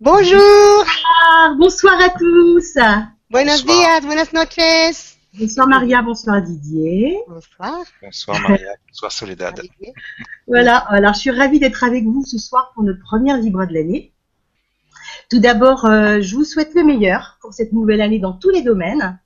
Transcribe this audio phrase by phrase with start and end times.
[0.00, 0.84] Bonjour.
[1.28, 2.74] Ah, bonsoir à tous.
[3.30, 4.00] Buenos Bonsoir.
[4.00, 5.18] días, buenas noches.
[5.34, 7.18] Bonsoir Maria, bonsoir Didier.
[7.28, 7.84] Bonsoir.
[8.00, 9.60] Bonsoir Maria, bonsoir Soledad.
[10.46, 13.74] Voilà, alors je suis ravie d'être avec vous ce soir pour notre première Libre de
[13.74, 14.10] l'année.
[15.28, 18.62] Tout d'abord, euh, je vous souhaite le meilleur pour cette nouvelle année dans tous les
[18.62, 19.18] domaines.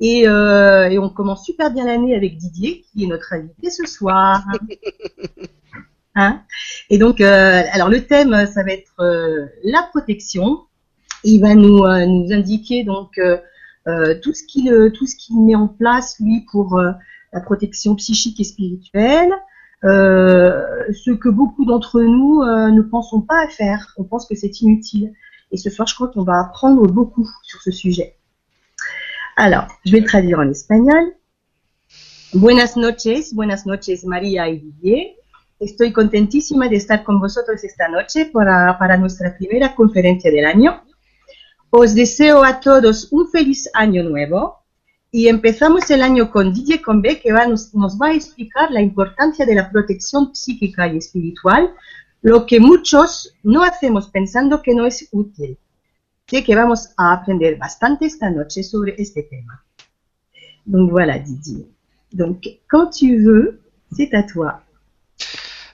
[0.00, 3.86] Et, euh, et on commence super bien l'année avec Didier, qui est notre invité ce
[3.86, 4.42] soir.
[6.20, 6.42] Hein
[6.90, 10.64] et donc, euh, alors le thème, ça va être euh, la protection.
[11.22, 13.20] Il va nous, euh, nous indiquer donc
[14.22, 16.78] tout ce qu'il tout ce qu'il met en place lui pour
[17.32, 19.32] la protection psychique et spirituelle.
[19.82, 23.94] Ce que beaucoup d'entre nous ne pensons pas à faire.
[23.96, 25.12] On pense que c'est inutile.
[25.52, 28.16] Et ce soir, je crois qu'on va apprendre beaucoup sur ce sujet.
[29.36, 31.14] Alors, je vais le traduire en espagnol.
[32.34, 35.17] Buenas noches, buenas noches María y Didier.
[35.60, 40.84] Estoy contentísima de estar con vosotros esta noche para, para nuestra primera conferencia del año.
[41.70, 44.58] Os deseo a todos un feliz año nuevo
[45.10, 48.80] y empezamos el año con Didier Combe que va, nos, nos va a explicar la
[48.80, 51.74] importancia de la protección psíquica y espiritual,
[52.22, 55.58] lo que muchos no hacemos pensando que no es útil.
[56.28, 59.64] Sé que vamos a aprender bastante esta noche sobre este tema.
[60.64, 61.66] Donc voilà Didier.
[62.12, 64.62] Donc quand tu veux, c'est à toi.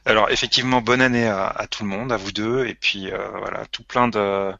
[0.06, 3.28] Alors effectivement, bonne année à, à tout le monde, à vous deux, et puis euh,
[3.38, 4.52] voilà, tout plein de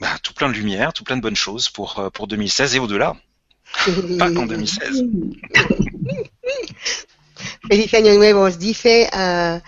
[0.00, 2.78] bah, tout plein de lumière, tout plein de bonnes choses pour euh, pour 2016 et
[2.80, 3.14] au-delà.
[4.18, 5.04] Pas qu'en 2016.
[7.68, 9.60] Feliz año nuevo, os dice ah,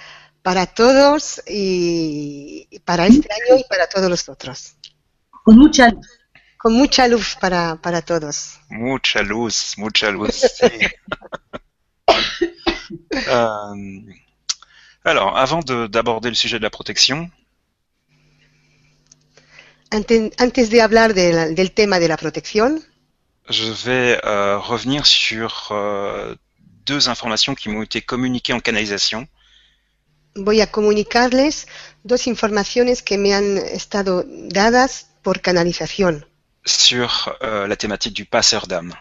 [0.43, 4.75] para todos y y para este año y para todos los otros.
[5.31, 6.07] Con mucha luz.
[6.59, 8.59] Con mucha luz para, para todos.
[8.71, 10.35] Mucha luz, mucha luz.
[10.35, 10.67] sí.
[13.29, 14.01] Euh,
[15.05, 17.31] alors, avant de- d'aborder le sujet de la protection,
[19.93, 22.83] Ante- Antes de hablar de la- del tema de la protección,
[23.49, 26.35] je vais euh, revenir sur euh,
[26.87, 29.29] deux informations qui m'ont été communiquées en canalisation.
[30.35, 31.67] voy a comunicarles
[32.05, 36.27] dos informaciones que me han estado dadas por canalización
[36.67, 37.09] sur
[37.43, 38.93] euh, la thématique du passeur d'âme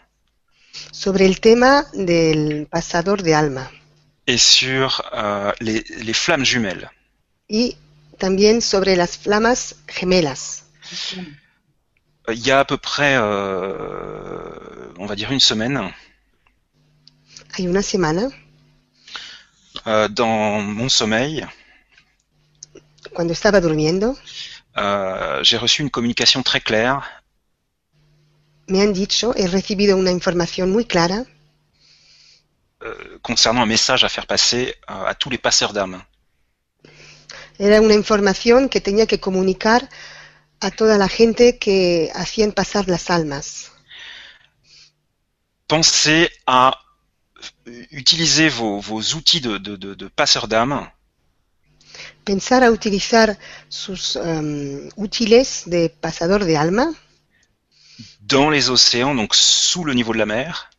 [0.92, 3.72] sobre el tema del pasador de alma
[4.28, 6.90] et sur euh, les, les flammes jumelles.
[7.48, 7.78] y
[8.18, 10.64] también sobre las flamas gemelas.
[12.28, 15.92] Il y a à peu près, euh, on va dire une semaine,
[17.58, 18.30] Hay una semana,
[19.88, 21.46] euh, dans mon sommeil,
[23.14, 24.18] cuando estaba durmiendo,
[24.78, 27.02] euh, j'ai reçu une communication très claire
[28.68, 31.26] me han dicho, he recibido una información muy clara
[32.82, 36.04] euh, concernant un message à faire passer euh, à tous les passeurs d'âme.
[37.58, 39.90] Era una información que tenía que comunicar
[40.60, 43.72] a toda la gente que hacían pasar las almas.
[45.68, 46.78] Pensez à
[47.92, 50.92] utiliser vos, vos outils de, de, de, de passeurs d'âme
[52.26, 53.38] Pensar a utilizar
[53.70, 56.94] sus em, útiles de pasador de alma
[58.22, 60.70] dans les océans, donc sous le niveau de la mer,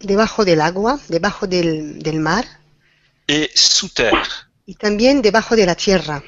[0.00, 2.44] debajo del agua, debajo del, del mar
[3.28, 4.48] et sous terre.
[4.66, 6.22] y también debajo de la tierra.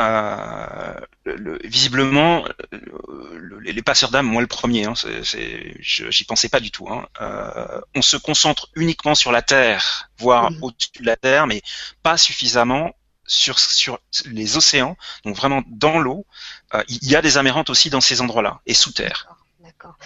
[0.00, 4.94] Euh, le- le- visiblement, le- les passeurs d'âme, moi le premier, hein,
[5.80, 6.88] j'y pensais pas du tout.
[6.90, 7.06] hein.
[7.20, 10.58] Euh, on se concentre uniquement sur la Terre, voire Mhm.
[10.62, 11.62] au-dessus de la Terre, mais
[12.02, 12.90] pas suffisamment
[13.26, 16.26] sur, sur les océans, donc vraiment dans l'eau.
[16.74, 19.28] Euh, Il y a des amérantes aussi dans ces endroits-là, et sous terre.
[19.60, 19.96] D'accord.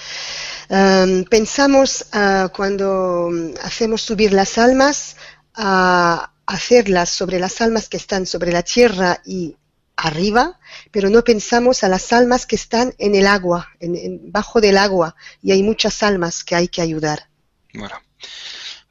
[0.71, 5.17] Em, pensamos ah, cuando mm, hacemos subir las almas
[5.55, 9.57] a hacerlas sobre las almas que están sobre la tierra y
[9.97, 10.59] arriba,
[10.93, 14.77] pero no pensamos a las almas que están en el agua, en, en- bajo del
[14.79, 17.29] agua, y hay muchas almas que hay que ayudar.
[17.75, 18.01] Voilà.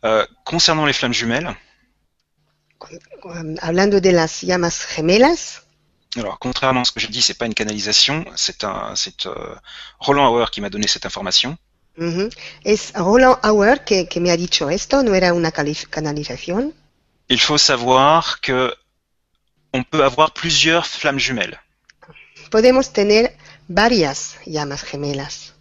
[0.04, 1.56] Euh, concernant les flammes jumelles,
[3.36, 5.64] Em, Hablando de las llamas gemelas,
[6.20, 9.56] alors contrairement à ce que je dis, c'est pas une canalisation, c'est un, c'est euh,
[10.00, 11.58] Roland Hauer qui m'a donné cette information.
[11.98, 12.30] ujú,
[12.64, 16.74] es Roland Auer que, que me ha dicho esto, no era una canalización?
[17.30, 18.74] Il faut savoir que
[19.74, 21.60] on peut avoir plusieurs flammes jumelles.
[22.50, 23.36] Podemos tener
[23.68, 25.54] varias llamas gemelas.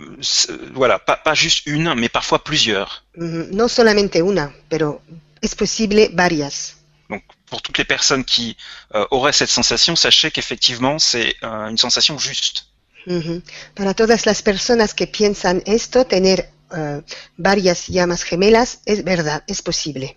[0.00, 3.04] Euh, c'est- Voilà, pas, pas juste une, mais parfois plusieurs.
[3.16, 5.00] Ujú, No solamente una, pero
[5.40, 6.76] es posible varias.
[7.08, 8.56] Donc pour toutes les personnes qui
[8.94, 12.66] euh, auraient cette sensation, sachez qu'effectivement c'est euh, une sensation juste.
[13.06, 13.40] Ujú.
[13.76, 17.00] Para todas las personas que piensan esto, tener eh,
[17.38, 20.16] varias llamas gemelas es verdad, es posible.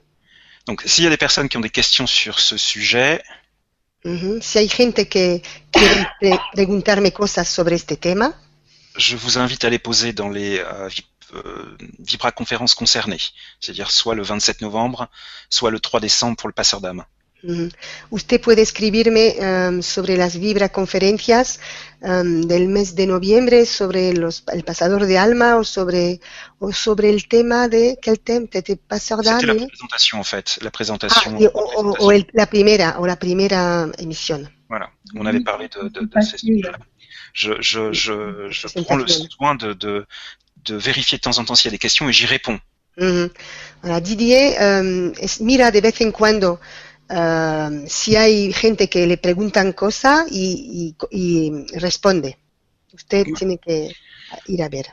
[0.66, 3.22] Donc s'il y a des personnes qui ont des questions sur ce sujet,
[4.06, 4.40] Ujú.
[4.42, 5.42] Si hay gente que
[5.72, 8.34] quiere pre- preguntarme cosas sobre este tema,
[8.98, 10.90] je vous invite à les poser dans les euh,
[11.36, 13.20] euh, Vibra-conférences concernées,
[13.60, 15.10] c'est-à-dire soit le 27 novembre,
[15.50, 17.04] soit le 3 décembre pour le passeur d'âme.
[17.44, 17.70] Ujú,
[18.10, 21.60] usted puede escribirme em, sobre las Vibra conferencias
[22.02, 26.20] em, del mes de noviembre, sobre los, el pasador de alma o sobre,
[26.60, 28.48] o sobre el tema de, ¿quel tema?
[28.52, 31.38] ¿De, de pasador C'était la présentation en fait, la Ah, présentation.
[31.40, 32.06] y- la o, o- présentation.
[32.08, 34.50] o el- la primera, o la primera emisión.
[34.70, 36.78] Voilà, on avait parlé de, de, de Pas ces sujets-là.
[37.34, 40.06] Je, je, je, je C'est prends le soin de, de,
[40.66, 42.60] de vérifier de temps en temps s'il y a des questions et j'y réponds.
[43.82, 44.56] Ahora, Didier
[45.20, 46.60] es- mira de vez en cuando
[47.10, 51.18] em, si hay gente que le preguntan cosas y, y-
[51.72, 52.38] y responde.
[52.94, 53.92] Usted tiene que
[54.48, 54.88] ir a ver.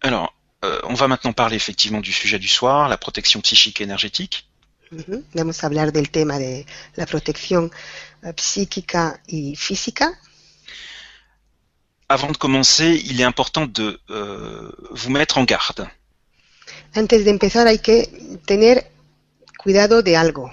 [0.00, 0.32] Alors,
[0.64, 4.44] euh, on va maintenant parler effectivement du sujet du soir, la protection psychique et énergétique.
[4.90, 5.22] Ujú.
[5.34, 6.64] Vamos a hablar del tema de
[6.96, 7.70] la protección
[8.22, 10.18] eh, psíquica y física.
[12.08, 15.86] Avant de commencer, il est important de euh, vous mettre en garde.
[16.96, 18.08] Antes de empezar hay que
[18.46, 18.90] tener
[19.58, 20.50] cuidado de algo.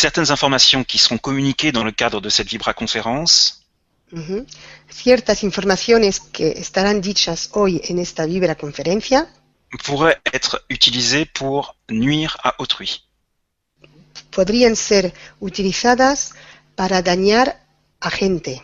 [0.00, 3.60] Certaines informations qui seront communiquées dans le cadre de cette Vibra-conférence
[4.12, 4.46] Ujú.
[4.88, 9.28] Ciertas informaciones que estarán dichas hoy en esta Vibra conferencia
[9.84, 13.04] pourraient être utilisées pour nuire à autrui.
[14.30, 16.32] podrían ser utilizadas
[16.76, 17.60] para dañar
[18.00, 18.62] a gente.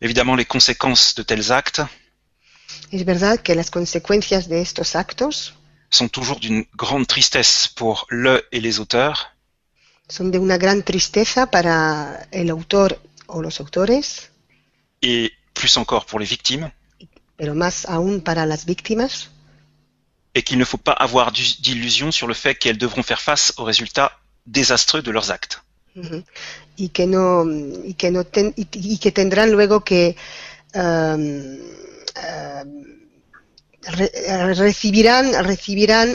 [0.00, 1.82] Évidemment, les conséquences de tels actes
[2.92, 5.54] Es verdad que las consecuencias de estos actos
[5.90, 9.31] sont toujours d'une grande tristesse pour le et les auteurs,
[10.16, 14.30] son de una gran tristeza para el autor o los autores,
[15.00, 16.70] et plus encore pour les victimes,
[17.38, 19.30] pero más aún para las víctimas,
[20.34, 23.64] et qu'il ne faut pas avoir d'illusions sur le fait qu'elles devront faire face aux
[23.64, 24.12] résultats
[24.46, 25.62] désastreux de leurs actes.
[26.76, 27.44] Y que no
[27.84, 30.16] y que no ten- y, y que tendrán luego que
[30.74, 31.58] um,
[33.82, 36.08] re- recibirán recibirán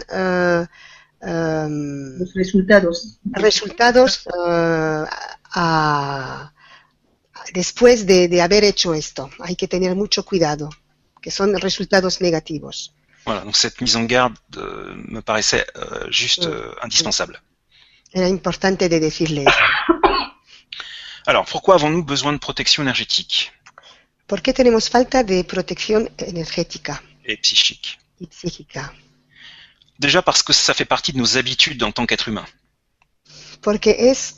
[1.27, 3.19] um, Los resultados.
[3.33, 5.05] resultados eh,
[5.53, 6.51] a-
[7.53, 9.29] después de, de haber hecho esto.
[9.39, 10.69] Hay que tener mucho cuidado,
[11.21, 12.93] que son resultados negativos.
[13.25, 16.51] Voilà, donc cette mise en garde euh, me paraissait euh, juste Mm.
[16.51, 17.41] euh, indispensable.
[18.13, 19.43] Era importante de decirle.
[21.25, 23.51] Alors, pourquoi avons-nous besoin de protection énergétique
[24.27, 28.93] ¿Por qué tenemos falta de protección energética et psychique y psíquica?
[29.99, 32.45] Déjà parce que ça fait partie de nos habitudes en tant qu'être humain.
[33.61, 34.35] Porque es,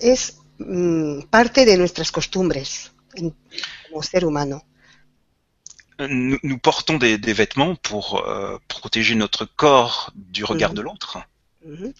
[0.00, 2.92] es mm, parte de nuestras costumbres
[3.90, 4.62] como ser humano.
[5.98, 10.76] Nous, nous portons des, des vêtements pour euh, protéger notre corps du regard Mhm.
[10.76, 11.18] de l'autre,
[11.64, 11.92] Ujú.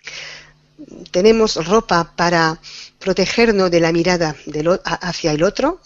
[1.12, 2.58] Tenemos ropa para
[2.99, 5.81] protegernos de la mirada del hacia el otro,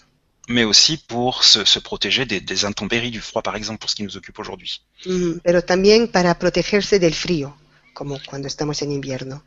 [0.48, 3.96] mais aussi pour se, se protéger des, des intempéries du froid, par exemple, pour ce
[3.96, 4.82] qui nous occupe aujourd'hui.
[5.04, 7.56] mm, pero también para protegerse del frío,
[7.94, 9.42] como cuando estamos en invierno.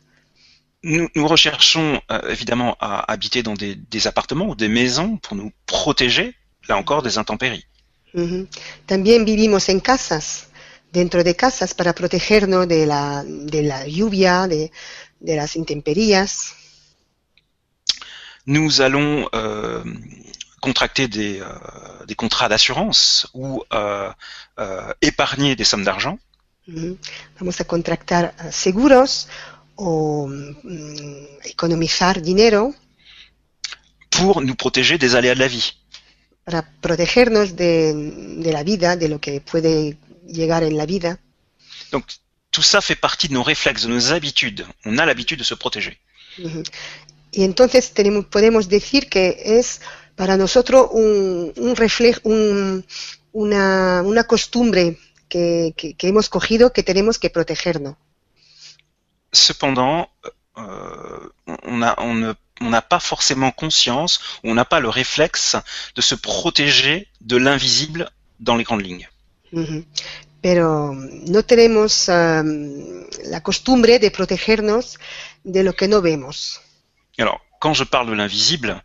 [0.82, 5.36] Nous, nous recherchons euh, évidemment à habiter dans des, des appartements ou des maisons pour
[5.36, 6.34] nous protéger,
[6.68, 7.66] là encore, des intempéries.
[8.14, 8.48] Ujú.
[8.86, 10.48] También vivimos en casas,
[10.92, 14.70] dentro de casas, para protegernos de la, de la lluvia, de,
[15.20, 16.54] de las intemperías.
[18.46, 19.84] Nous allons euh,
[20.60, 21.46] contracter des, euh,
[22.06, 24.10] des contrats d'assurance ou euh,
[24.58, 26.18] euh, épargner des sommes d'argent
[26.68, 26.98] Ujú.
[27.38, 29.28] Vamos a contractar eh, seguros
[29.76, 32.74] o mm, economizar dinero
[34.10, 35.72] pour nous protéger des aléas de la vie.
[36.44, 37.72] para protegernos de,
[38.44, 41.18] de la vida, de lo que puede llegar en la vida.
[41.92, 42.04] Donc
[42.50, 44.66] tout ça fait partie de nos réflexes, de nos habitudes.
[44.84, 45.98] On a l'habitude de se protéger.
[46.38, 46.62] Ujú.
[47.32, 49.24] Y entonces tenemos, podemos decir que
[49.58, 49.80] es
[50.20, 52.84] para nosotros un, un reflejo, un-
[53.32, 54.98] una, una costumbre
[55.32, 57.94] que, que- que hemos cogido que tenemos que protegernos.
[59.32, 60.08] Cependant,
[60.58, 61.30] euh,
[61.72, 65.56] on a- on ne- on n'a pas forcément conscience, on n'a pas le réflexe
[65.96, 68.02] de se protéger de l'invisible
[68.46, 69.08] dans les grandes lignes.
[69.52, 69.84] Ujú.
[70.42, 70.92] Pero
[71.34, 74.98] no tenemos am, la costumbre de protegernos
[75.44, 76.60] de lo que no vemos.
[77.18, 78.82] Alors, quand je parle de l'invisible,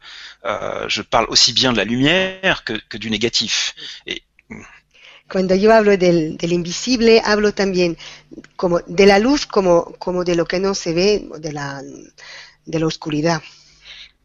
[0.88, 3.74] je parle aussi bien de la lumière que, que du négatif.
[4.06, 4.24] Et
[5.30, 7.98] Cuando yo hablo del, del invisible, hablo también
[8.56, 11.82] como de la luz como, como de lo que no se ve, de la,
[12.66, 13.42] de la oscuridad.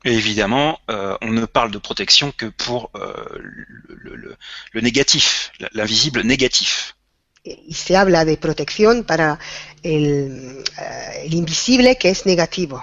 [0.05, 4.37] Et évidemment, euh, on ne parle de protection que pour euh, le, le- le-
[4.73, 6.95] le négatif, l'invisible négatif.
[7.45, 9.39] Y se habla de protección para
[9.83, 12.83] el, eh, el invisible que es negativo.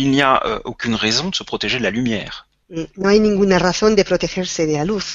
[0.00, 2.34] Il n'y a euh, aucune raison de se protéger de la lumière.
[2.70, 5.06] Mm, No hay ninguna razón de protegerse de la luz,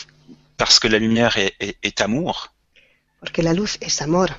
[0.62, 2.36] Parce que la lumière est, est- est amour
[3.22, 4.30] porque la luz es amor.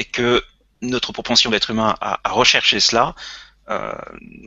[0.00, 0.42] et que
[0.80, 3.14] notre propension d'être humain à, à rechercher cela,
[3.68, 3.92] euh,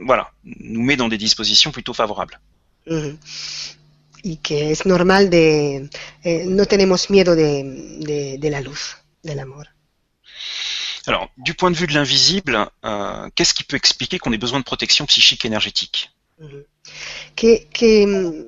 [0.09, 2.37] voilà, nous met dans des dispositions plutôt favorables.
[2.87, 3.11] Ujú.
[4.25, 5.45] Y que es normal de...
[6.23, 7.49] eh, no tenemos miedo de,
[8.09, 8.81] de- de la luz,
[9.23, 9.65] del amor.
[11.05, 14.59] Alors, du point de vue de l'invisible, euh, qu'est-ce qui peut expliquer qu'on ait besoin
[14.59, 16.11] de protection psychique énergétique.
[17.35, 18.45] Que, que,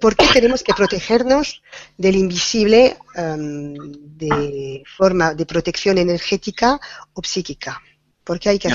[0.00, 1.62] ¿Por qué tenemos que protegernos
[1.98, 6.80] del invisible de forma de protección energética
[7.12, 7.82] o psíquica?
[8.24, 8.68] ¿Por qué hay que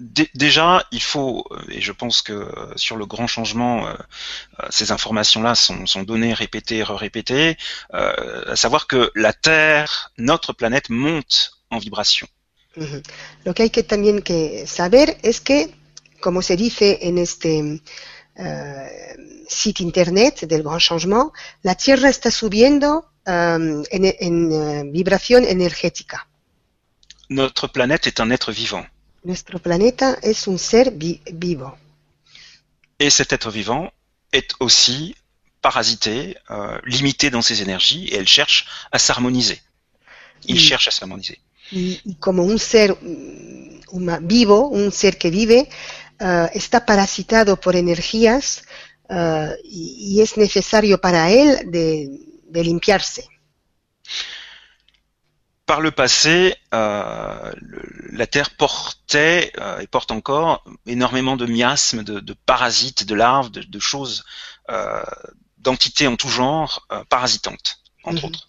[0.00, 4.66] Déjà, il faut, euh, et je pense que euh, sur le grand changement, euh, euh,
[4.70, 7.58] ces informations-là sont, sont données, répétées, répétées,
[7.92, 12.26] euh, à savoir que la Terre, notre planète, monte en vibration.
[13.44, 15.70] Lo que hay que también que saber es que,
[16.20, 17.82] como se dice en este
[18.36, 19.16] eh,
[19.48, 26.26] sitio internet del Gran Changement, la Tierra está subiendo en, en, eh, vibración energética.
[27.28, 28.86] Notre planète est un être vivant.
[29.22, 31.76] Nuestro planeta es un ser vi- vivo.
[32.98, 33.90] Et cet être vivant
[34.32, 35.14] est aussi
[35.62, 39.60] parasité, euh, limité dans ses énergies, et elle cherche à s'harmoniser.
[40.46, 40.58] Il Mm.
[40.58, 41.38] cherche à s'harmoniser.
[41.72, 45.68] y, y como un ser mm, huma- vivo, un ser que vive,
[46.18, 48.62] eh, está parasitado por energías
[49.08, 52.08] eh, y, y es necesario para él de,
[52.48, 53.28] de limpiarse.
[55.70, 62.02] Par le passé, euh, le- la Terre portait euh, et porte encore énormément de miasmes,
[62.02, 64.24] de, de parasites, de larves, de, de choses,
[64.68, 65.00] euh,
[65.58, 67.70] d'entités en tout genre euh, parasitantes,
[68.02, 68.28] entre Mhm.
[68.28, 68.48] autres.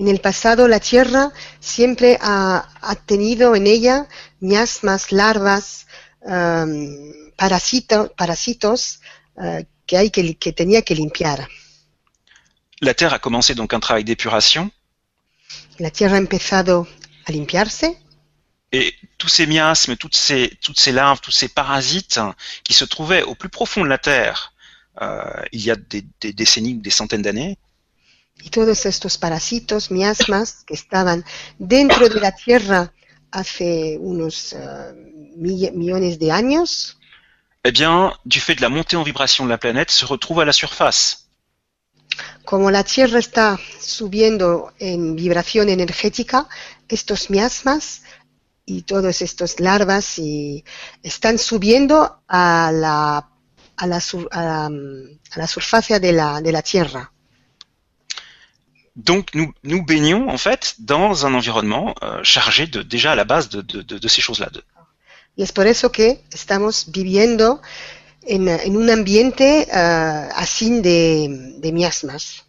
[0.00, 1.30] En el pasado la Tierra
[1.60, 3.96] siempre ha, ha tenido en ella
[4.40, 5.86] miasmas, larvas,
[6.26, 8.98] em, parasito- parásitos
[9.40, 11.46] eh, que, hay que, que tenía que limpiar.
[12.80, 14.64] La Terre a commencé donc un travail d'épuration,
[15.78, 16.86] La Tierra empezado
[17.26, 17.84] a limpiarse
[18.72, 22.84] et tous ces miasmes, toutes ces, toutes ces larves, tous ces parasites hein, qui se
[22.84, 24.52] trouvaient au plus profond de la Terre
[25.02, 27.58] euh, il y a des, des décennies, des centaines d'années,
[28.42, 31.22] y todos estos parásitos, miasmas que estaban
[31.58, 32.90] dentro de la Tierra
[33.30, 34.54] hace unos
[35.36, 36.98] mill- millones de años,
[37.64, 40.44] eh bien, du fait de la montée en vibration de la planète, se retrouvent à
[40.44, 41.25] la surface.
[42.44, 46.48] Como la Tierra está subiendo en vibración energética,
[46.88, 48.02] estos miasmas
[48.64, 50.64] y todos estos larvas y
[51.02, 53.28] están subiendo a la,
[53.76, 57.12] a la, sur- a la, a la surfacia de la, de la Tierra.
[58.94, 63.24] Donc nous, nous baignons en fait dans un environnement euh, chargé de déjà à la
[63.24, 64.48] base de, de, de, de ces choses-là.
[65.36, 67.60] Y es por eso que estamos viviendo
[68.28, 72.42] en, en un ambiente eh, así de, de miasmas.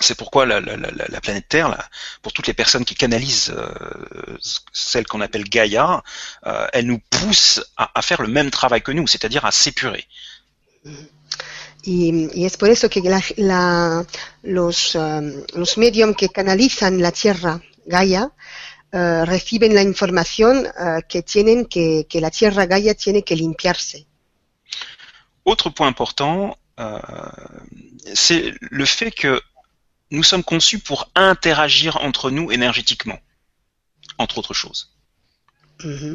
[0.00, 1.84] C'est pourquoi la, la, la, la planète Terre, là,
[2.22, 4.36] pour toutes les personnes qui canalisent euh,
[4.72, 6.04] celle qu'on appelle Gaïa,
[6.46, 10.06] euh, elle nous pousse à, à faire le même travail que nous, c'est-à-dire à s'épurer.
[11.84, 14.04] Y, y es por eso que la- la-
[14.42, 18.30] los, um, los medios que canalizan la Tierra, Gaia,
[18.92, 24.06] eh, reciben la información eh, que tienen que, que la Tierra Gaia tiene que limpiarse.
[25.50, 27.00] Autre point important, euh,
[28.22, 28.44] c'est
[28.80, 29.32] le fait que
[30.10, 33.18] nous sommes conçus pour interagir entre nous énergétiquement,
[34.18, 34.80] entre autres choses.
[35.90, 36.10] Ujú.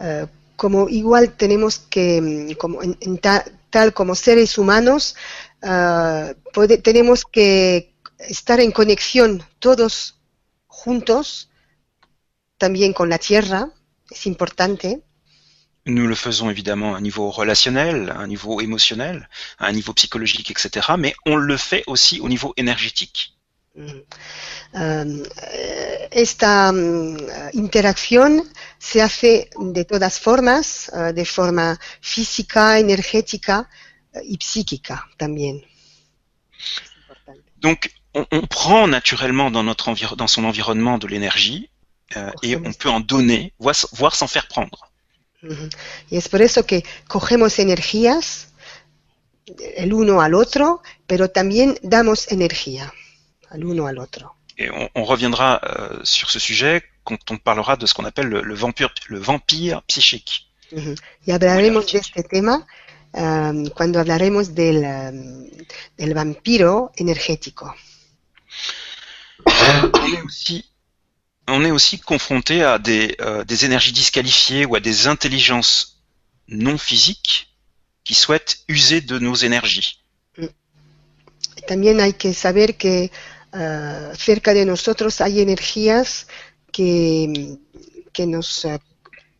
[0.00, 0.26] Eh,
[0.60, 2.76] como igual tenemos que, mm, como
[3.74, 5.14] tal como seres humanos,
[5.62, 7.92] eh, pode- tenemos que
[8.36, 10.14] estar en conexión todos
[10.68, 11.48] juntos,
[12.58, 13.60] también con la Tierra,
[14.10, 15.02] es importante.
[15.88, 19.26] Nous le faisons évidemment à un niveau relationnel, à un niveau émotionnel,
[19.58, 20.86] à un niveau psychologique, etc.
[20.98, 23.34] Mais on le fait aussi au niveau énergétique.
[23.74, 27.16] Um, eh, esta mm,
[27.54, 28.44] interacción
[28.78, 33.68] se hace de todas formas, eh, de forma física, energética
[34.12, 35.64] eh, y psíquica también.
[37.56, 41.70] Donc on, on prend naturellement dans, notre dans son environnement de l'énergie
[42.16, 44.90] euh, et on peut en donner, voire, voire s'en faire prendre.
[46.10, 48.48] Y es por eso que cogemos energías
[49.76, 52.92] el uno al otro, pero también damos energía
[53.50, 54.34] al uno al otro.
[54.56, 58.26] Et on, on reviendra euh, sur ce sujet quand on parlera de ce qu'on appelle
[58.26, 60.48] le, le vampire, le vampire psychique.
[60.72, 60.94] Ujú.
[61.26, 62.66] Y hablaremos de este tema
[63.12, 65.48] um, cuando hablaremos del, um,
[65.96, 67.74] del vampiro energético.
[69.94, 70.64] On est aussi
[71.48, 75.98] on est aussi confronté à des, euh, des énergies disqualifiées ou à des intelligences
[76.46, 77.48] non physiques
[78.04, 80.00] qui souhaitent user de nos énergies.
[81.66, 83.10] También hay que saber que
[83.52, 86.26] uh, cerca de nosotros hay energías
[86.72, 87.58] que,
[88.12, 88.78] que nos uh,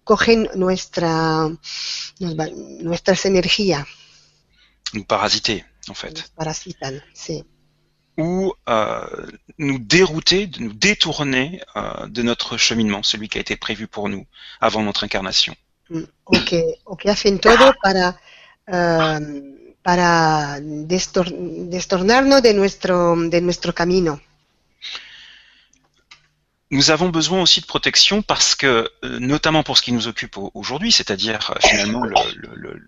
[0.04, 1.48] cogen nuestra,
[2.18, 2.34] nos,
[2.82, 3.86] nuestras energías.
[4.92, 6.12] Nous parasiter, en fait.
[6.12, 7.44] Nos parasitan, sí.
[8.18, 9.06] Ou euh,
[9.58, 14.26] nous dérouter, nous détourner euh, de notre cheminement, celui qui a été prévu pour nous
[14.60, 15.54] avant notre incarnation.
[15.90, 16.02] Mm.
[21.70, 24.18] Destornarnos de.
[26.70, 30.36] Nous avons besoin aussi de protection parce que, euh, notamment pour ce qui nous occupe
[30.52, 32.02] aujourd'hui, c'est-à-dire euh, finalement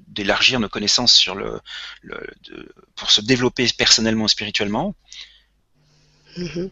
[0.08, 1.60] d'élargir nos connaissances sur le,
[2.02, 2.16] le
[2.48, 4.94] de, pour se développer personnellement et spirituellement.
[6.36, 6.70] Uh -huh.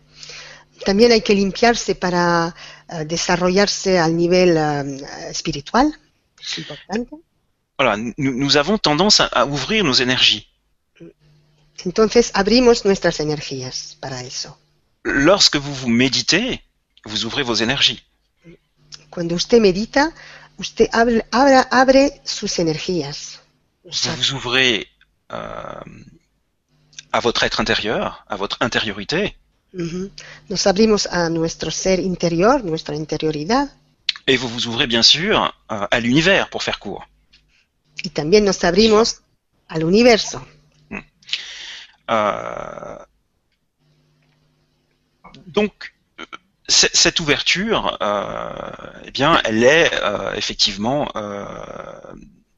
[0.84, 2.54] También hay que limpiarse para
[2.92, 5.86] uh, desarrollarse al nivel uh, espiritual.
[6.40, 7.08] Es importante.
[7.78, 10.46] Voilà, nous, nous avons tendance à, à, ouvrir nos énergies.
[11.84, 14.58] Entonces abrimos nuestras energías para eso.
[15.04, 16.62] Lorsque vous vous méditez,
[17.04, 18.02] vous ouvrez vos énergies.
[19.10, 20.12] Cuando usted medita,
[20.58, 23.40] usted abre, abre, abre sus energías.
[23.84, 24.86] Vous vous ouvrez
[25.32, 25.80] euh,
[27.12, 29.36] à votre être intérieur, à votre intériorité.
[29.74, 30.10] Uh -huh.
[30.50, 33.68] Nos abrimos a nuestro ser interior, nuestra interioridad.
[34.26, 35.34] Et vous vous ouvrez bien sûr
[35.70, 37.04] euh, à l'univers, pour faire court.
[38.04, 39.20] Y también nos abrimos
[39.68, 40.40] al universo.
[42.10, 42.98] Euh,
[45.46, 45.94] donc,
[46.68, 48.50] cette ouverture, euh,
[49.04, 51.44] eh bien, elle est euh, effectivement euh,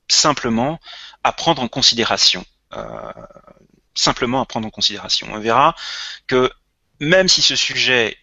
[0.08, 0.80] simplement
[1.22, 2.44] à prendre en considération.
[3.94, 5.28] Simplement à prendre en considération.
[5.32, 5.74] On verra
[6.26, 6.50] que
[7.00, 8.16] même si ce sujet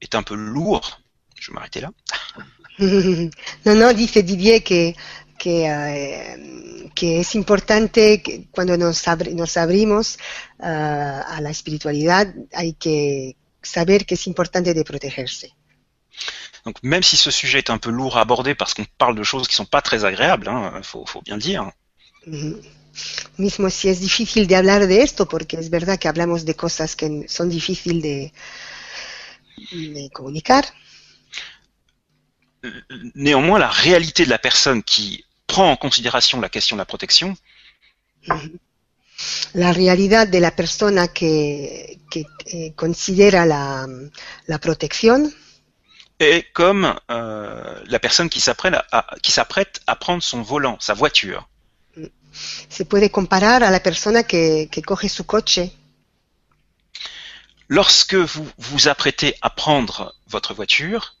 [0.00, 1.00] est un peu lourd,
[1.40, 1.90] je vais m'arrêter là.
[2.78, 4.92] no, no, dice Didier que,
[5.38, 10.16] que, uh, que es importante que cuando nos abrimos
[10.60, 13.34] uh, a la espiritualidad hay que
[13.76, 15.46] saber que es importante de protegerse.
[16.64, 19.22] Donc même si ce sujet est un peu lourd à aborder parce qu'on parle de
[19.22, 21.62] choses qui sont pas très agréables, il hein, faut, faut, bien dire.
[22.26, 22.56] Mm -hmm.
[23.44, 26.90] Mismo si es difícil de hablar de esto, porque es verdad que hablamos de cosas
[27.00, 28.16] que son difíciles de,
[29.96, 30.64] de comunicar.
[33.26, 35.06] Néanmoins, la réalité de la personne qui
[35.52, 37.28] prend en considération la question de la protection,
[38.26, 38.67] mm -hmm
[39.54, 43.86] la realidad de la persona que, que eh, considera la,
[44.46, 45.32] la, protección
[46.18, 51.48] est comme euh, la personne qui s'apprête à, s'apprête à prendre son volant, sa voiture.
[52.68, 55.60] Se puede comparar a la persona que, que coge su coche.
[57.68, 61.18] Lorsque vous vous apprêtez à prendre votre voiture,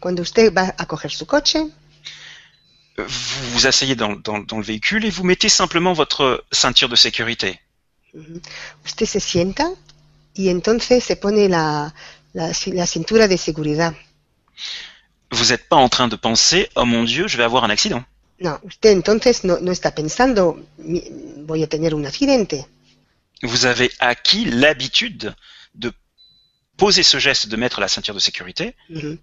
[0.00, 1.58] Cuando usted va a coger su coche,
[2.96, 6.96] vous vous asseyez dans, dans, dans, le véhicule et vous mettez simplement votre ceinture de
[6.96, 7.60] sécurité.
[8.84, 9.68] Usted se sienta
[10.36, 11.92] y entonces se pone la,
[12.34, 13.94] la, la cintura de seguridad.
[15.32, 18.04] Vous n'êtes pas en train de penser, oh mon Dieu, je vais avoir un accident.
[18.38, 20.58] No, usted entonces no, no está pensando,
[21.46, 22.54] voy a tener un accidente.
[23.42, 25.34] Vous avez acquis l'habitude
[25.74, 25.92] de
[26.76, 28.74] poser ce geste de mettre la ceinture de sécurité.
[28.90, 29.18] Uh -huh.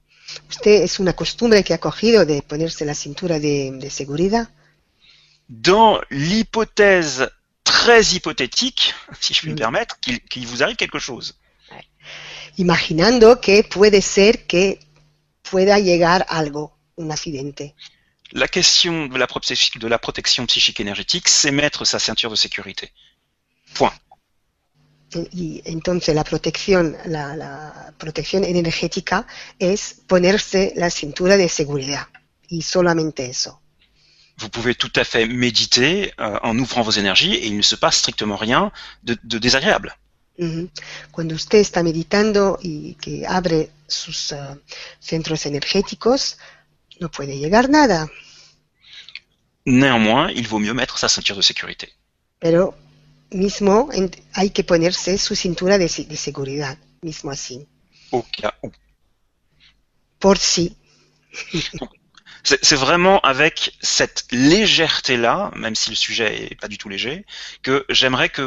[0.50, 4.50] Usted es una costumbre que ha cogido de ponerse la cintura de, de seguridad?
[5.48, 7.30] Dans l'hypothèse
[7.64, 11.38] très hypothétique, si je puis me permettre, qu'il qu vous arrive quelque chose.
[12.58, 14.78] Imaginando que puede ser que
[15.42, 17.76] pueda llegar algo, un accidente.
[18.34, 22.92] La question de la, de la protection psychique énergétique, c'est mettre sa ceinture de sécurité.
[23.74, 23.94] Point.
[25.32, 29.28] Y entonces la protección, la, la, protección energética
[29.60, 32.08] es ponerse la cintura de seguridad.
[32.48, 33.62] Y solamente eso.
[34.38, 37.76] Vous pouvez tout à fait méditer euh, en ouvrant vos énergies et il ne se
[37.76, 38.72] passe strictement rien
[39.04, 39.96] de, de désagréable.
[40.38, 40.70] Uh -huh.
[41.12, 44.58] Cuando usted está meditando y que abre sus uh,
[45.00, 46.38] centros energéticos,
[47.00, 48.08] no puede llegar nada.
[49.66, 51.94] Néanmoins, il vaut mieux mettre sa ceinture de sécurité.
[52.40, 52.74] Pero
[53.32, 53.90] mismo
[54.34, 57.68] hay que ponerse su cintura de, de seguridad, mismo así.
[58.12, 58.72] Au cas où.
[60.20, 60.76] Por si.
[62.44, 67.24] C'est vraiment avec cette légèreté-là, même si le sujet est pas du tout léger,
[67.62, 68.42] que j'aimerais que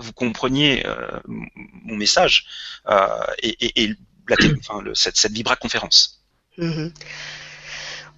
[0.00, 2.46] vous compreniez euh, mon message
[2.88, 3.06] euh,
[3.42, 3.94] et, et, et
[4.28, 6.22] la, enfin, le, cette, cette Vibra conférence.
[6.56, 6.92] Uh -huh.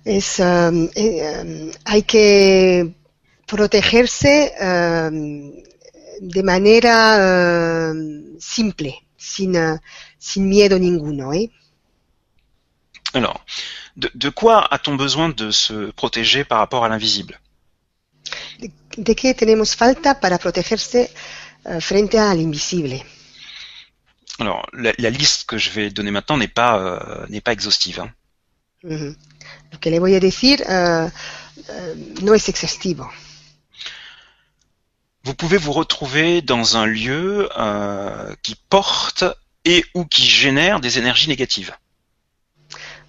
[0.04, 2.92] Es, um, eh, hay que
[3.46, 5.52] protegerse um,
[6.20, 9.78] de manera uh, simple, sin, uh,
[10.18, 11.32] sin miedo ninguno.
[11.32, 11.50] ¿eh?
[13.14, 13.44] Alors,
[13.96, 17.40] de, de quoi a-t-on besoin de se protéger par rapport à l'invisible?
[18.58, 21.10] ¿De, de qué tenemos falta para protegerse
[21.64, 23.02] eh, frente al invisible?
[24.38, 28.00] Alors, la, la liste que je vais donner maintenant n'est pas euh, n'est pas exhaustive.
[28.00, 28.14] hein.
[28.82, 29.16] Ujú.
[29.72, 31.08] Lo que le voy a decir eh,
[31.68, 33.10] eh, no es exhaustivo.
[35.26, 39.24] Vous pouvez vous retrouver dans un lieu euh, qui porte
[39.64, 41.72] et ou qui génère des énergies négatives.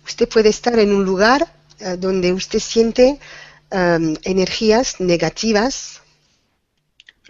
[0.08, 1.40] Usted puede estar en un lugar
[1.80, 3.20] eh, donde usted siente
[3.72, 6.02] energías negativas.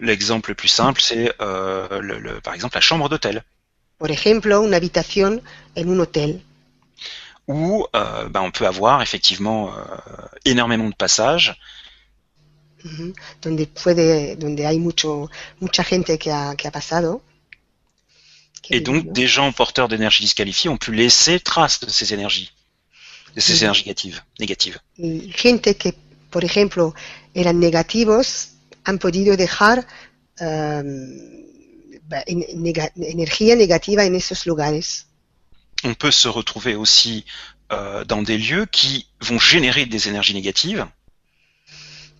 [0.00, 3.42] L'exemple le plus simple, c'est euh, le, le- par exemple la chambre d'hôtel,
[3.98, 5.42] Por ejemplo, una habitación
[5.76, 6.40] en un hotel,
[7.46, 9.82] où euh, ben, on peut avoir effectivement euh,
[10.44, 11.56] énormément de passages
[13.42, 15.28] donde puede, donde hay mucho,
[15.60, 17.22] mucha gente que ha, que ha pasado.
[18.70, 19.12] Et donc, vivido.
[19.14, 22.50] des gens porteurs d'énergie disqualifiées ont pu laisser trace de ces énergies,
[23.34, 23.62] de ces Mhm.
[23.62, 24.22] énergies négatives.
[24.40, 24.78] négatives.
[24.98, 25.94] Y gente que,
[26.30, 26.94] por ejemplo,
[27.34, 28.50] eran negativos,
[28.84, 29.86] han podido dejar
[32.10, 35.06] ba- en- nega- energía negativa en esos lugares.
[35.84, 37.24] On peut se retrouver aussi
[37.70, 40.86] euh, dans des lieux qui vont générer des énergies négatives,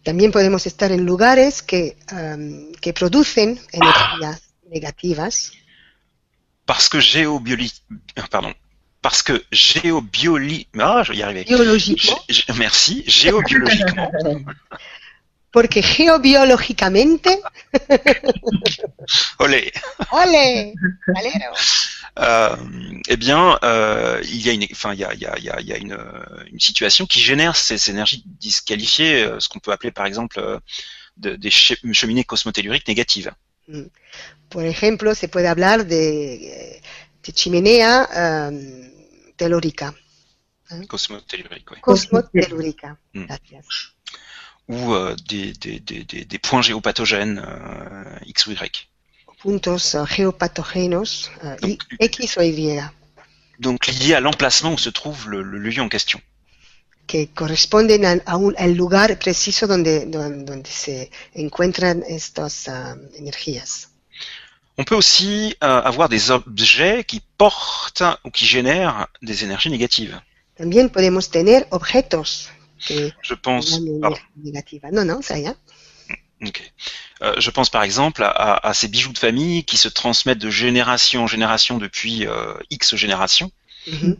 [0.05, 1.97] También podemos estar en lugares que,
[2.95, 5.53] producen energías negativas
[6.65, 7.71] parce que géobioli...
[8.31, 8.55] Pardon.
[9.01, 10.69] Parce que géobioli...
[10.79, 11.45] Ah, je vais y arriver.
[11.47, 13.05] biológicamente, Gé- gé- merci.
[13.07, 14.11] Géobiologiquement.
[15.51, 17.41] porque geobiológicamente,
[20.11, 20.75] Olé.
[21.07, 21.53] Valero!
[22.19, 22.57] Euh,
[23.09, 25.45] eh bien, euh, il y a une, enfin, il y a, il y a, il
[25.45, 25.97] y a, il y a une,
[26.51, 30.59] une situation qui génère ces énergies disqualifiées, euh, ce qu'on peut appeler par exemple euh,
[31.17, 33.31] de- des che- cheminées cosmotelluriques négatives.
[34.49, 36.81] Por ejemplo, se puede hablar de,
[37.23, 38.51] de chimenea
[39.37, 39.95] telúrica,
[40.89, 41.81] Cosmotelluriques, oui.
[41.81, 42.99] cosmotelúrica.
[43.13, 43.27] Mm.
[44.69, 48.89] Ou euh, des, des, des, des, points géopathogènes euh, X ou Y.
[49.43, 51.31] puntos geopatógenos,
[51.63, 52.83] eh, y- Donc, X o Y,
[53.61, 56.21] donc liés à l'emplacement où se trouve le, le lieu en question.
[57.07, 62.97] que corresponden a, a un- al lugar preciso donde, don- donde, se encuentran estas ah,
[63.17, 63.89] energías.
[64.77, 70.21] On peut aussi euh, avoir des objets qui portent ou qui génèrent des énergies négatives.
[70.57, 72.51] También podemos tener objetos
[73.23, 74.91] Je pense, generan pardon, energía negativa.
[74.91, 75.57] No, no, ça y est.
[76.47, 76.63] Ok.
[77.23, 80.39] Euh, je pense par exemple à, à- à ces bijoux de famille qui se transmettent
[80.39, 83.51] de génération en génération depuis euh, X générations
[83.87, 84.17] Ujú.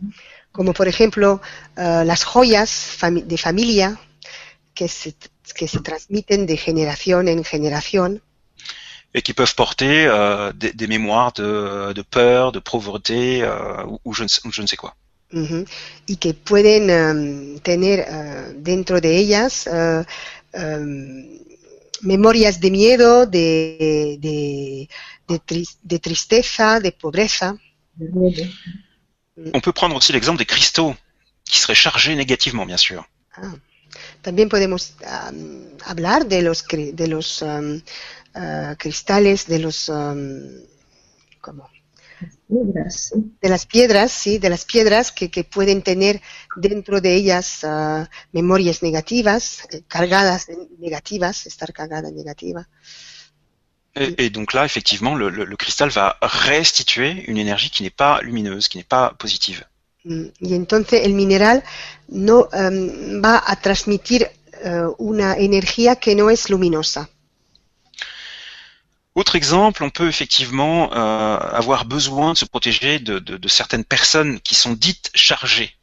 [0.51, 1.39] Como por ejemplo
[1.77, 2.69] eh, las joyas
[2.99, 3.97] fami- de familia
[4.75, 5.13] que se,
[5.55, 8.19] que se transmiten de generación en generación
[9.13, 13.99] et qui peuvent porter euh, des, des mémoires de, de peur, de pauvreté euh, ou,
[14.05, 14.95] ou je, ne sais, ou je ne sais quoi.
[15.31, 15.63] Ujú.
[16.07, 20.03] y que pueden em, tener eh, dentro de ellas eh,
[20.53, 21.39] em,
[22.01, 24.89] memorias de miedo, de, de,
[25.27, 27.55] de tris- de tristeza, de pobreza.
[29.53, 30.95] On peut prendre aussi l'exemple des cristaux
[31.45, 33.07] qui seraient chargés négativement, bien sûr.
[33.35, 33.55] Ah.
[34.21, 39.91] También podemos am, hablar de los, de los ah, cristales, de los...
[42.47, 46.21] de las piedras, sí, de las piedras que, que pueden tener
[46.55, 52.67] dentro de ellas ah, memorias negativas, eh, cargadas de negativas, estar cargada negativa.
[53.95, 57.89] Et, et donc là, effectivement, le, le- le cristal va restituer une énergie qui n'est
[57.95, 59.65] pas lumineuse, qui n'est pas positive.
[60.39, 61.63] Y entonces el mineral
[62.07, 64.29] no em, va a transmitir
[64.63, 67.09] eh, una energía que no es luminosa.
[69.15, 73.83] Autre exemple, on peut effectivement euh, avoir besoin de se protéger de, de- de certaines
[73.83, 75.75] personnes qui sont dites chargées.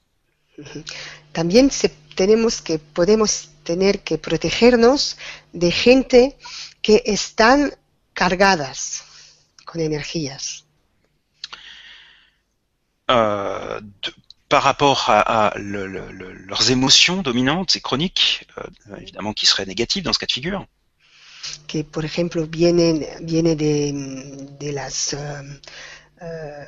[1.32, 5.16] También se- tenemos que, podemos tener que protegernos
[5.52, 6.36] de gente
[6.82, 7.72] que están
[8.14, 9.02] cargadas
[9.66, 10.64] con energías.
[13.10, 14.12] euh, de-
[14.48, 19.46] par rapport à, à le- le- le- leurs émotions dominantes et chroniques, euh, évidemment qui
[19.46, 20.66] seraient négatives dans ce cas de figure.
[21.66, 23.92] Que por ejemplo vienen viene de,
[24.58, 25.50] de las um,
[26.20, 26.66] uh,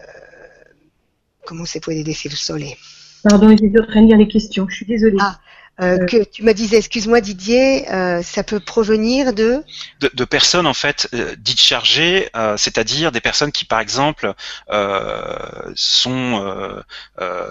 [1.47, 2.33] ¿cómo se puede decir?
[2.33, 2.77] Sole?
[3.23, 4.69] Pardon, j'étais en train de lire les questions.
[4.69, 5.17] Je suis désolée.
[5.21, 5.41] Ah.
[5.81, 9.63] Euh, que tu me disais, excuse-moi Didier, euh, ça peut provenir de
[10.01, 14.35] De, de personnes en fait euh, dites chargées, euh, c'est-à-dire des personnes qui par exemple
[14.73, 15.39] euh,
[15.77, 16.83] sont euh,
[17.21, 17.49] euh,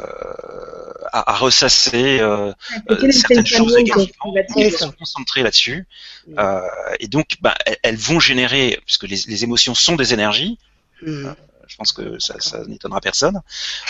[1.13, 2.51] à, à ressasser euh,
[2.89, 4.05] euh, certaines choses également,
[4.57, 5.87] elles sont concentrées là-dessus.
[6.37, 6.59] Euh,
[6.99, 10.57] et donc, bah, elles, elles vont générer, puisque les, les émotions sont des énergies,
[11.01, 11.29] Mm,
[11.77, 13.41] pense que ça, ça n'étonnera personne,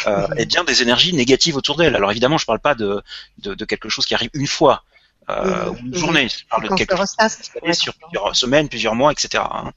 [0.08, 1.96] euh, ait bien des énergies négatives autour d'elle.
[1.96, 3.02] Alors évidemment, je parle pas de,
[3.40, 4.84] de, de, quelque chose qui arrive une fois
[5.30, 6.28] euh, ou une journée.
[6.30, 9.44] Je parle de quelque chose qui arrive sur plusieurs semaines, plusieurs mois, etc.
[9.52, 9.72] Hein.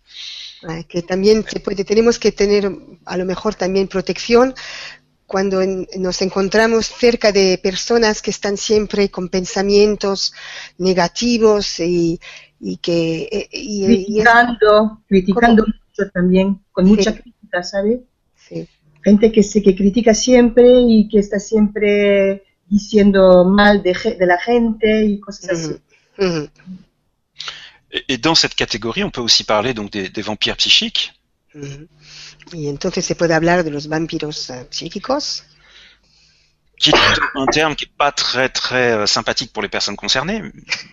[0.88, 2.70] que también se puede, tenemos que tener
[3.06, 4.54] a lo mejor también protección
[5.26, 10.34] cuando en, nos encontramos cerca de personas que están siempre con pensamientos
[10.78, 12.20] negativos y,
[12.58, 13.28] y que...
[13.30, 17.22] Eh, y, criticando, y criticando mucho también, con mucha sí.
[18.48, 18.68] Sí.
[19.02, 24.38] Gente que, se, que critica siempre y que está siempre diciendo mal de, de la
[24.38, 25.74] gente y cosas así.
[26.18, 26.48] Mm -hmm.
[28.08, 31.12] Et dans cette catégorie, on peut aussi parler donc des, des vampires psychiques.
[31.54, 31.88] Mm -hmm.
[32.52, 35.44] Y entonces se puede hablar de los vampiros uh, psíquicos.
[36.80, 36.94] Qui est
[37.34, 40.42] un terme qui n'est pas très très euh, sympathique pour les personnes concernées.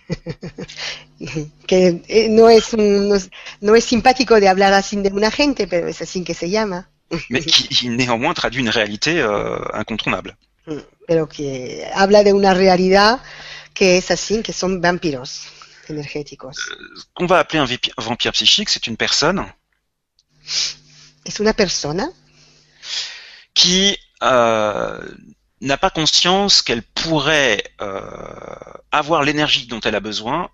[1.66, 3.30] que eh, no es, un, no, es,
[3.62, 6.88] no es simpático de hablar así de una gente, pero es así que se llama.
[7.30, 10.36] Mais qui néanmoins traduit une réalité euh, incontournable.
[10.66, 13.20] Mm, pero que habla de una realidad
[13.72, 15.46] que es así, que son vampiros
[15.88, 16.58] energéticos.
[16.70, 19.46] Euh, Qu'on va appeler un vampire psychique, c'est une personne
[21.28, 22.10] es una persona?
[23.52, 25.00] qui euh,
[25.60, 28.00] n'a pas conscience qu'elle pourrait euh,
[28.92, 30.50] avoir l'énergie dont elle a besoin.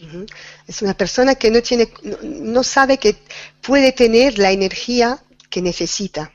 [0.00, 0.26] Uh-huh.
[0.68, 3.16] Es una persona que no, tiene, no, no sabe que
[3.60, 5.18] puede tener la energía
[5.50, 6.32] que necesita.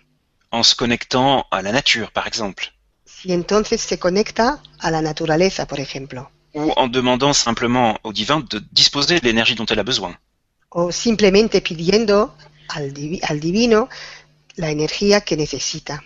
[0.52, 2.74] En se connectant à la nature, par exemple.
[3.06, 6.30] Si entonces se conecta a la naturaleza, por ejemplo.
[6.54, 10.18] Ou en demandant simplement au divin de disposer de l'énergie dont elle a besoin.
[10.70, 12.36] O simplemente pidiendo
[12.70, 13.90] al, divi al divino
[14.56, 16.04] la energía que necesita.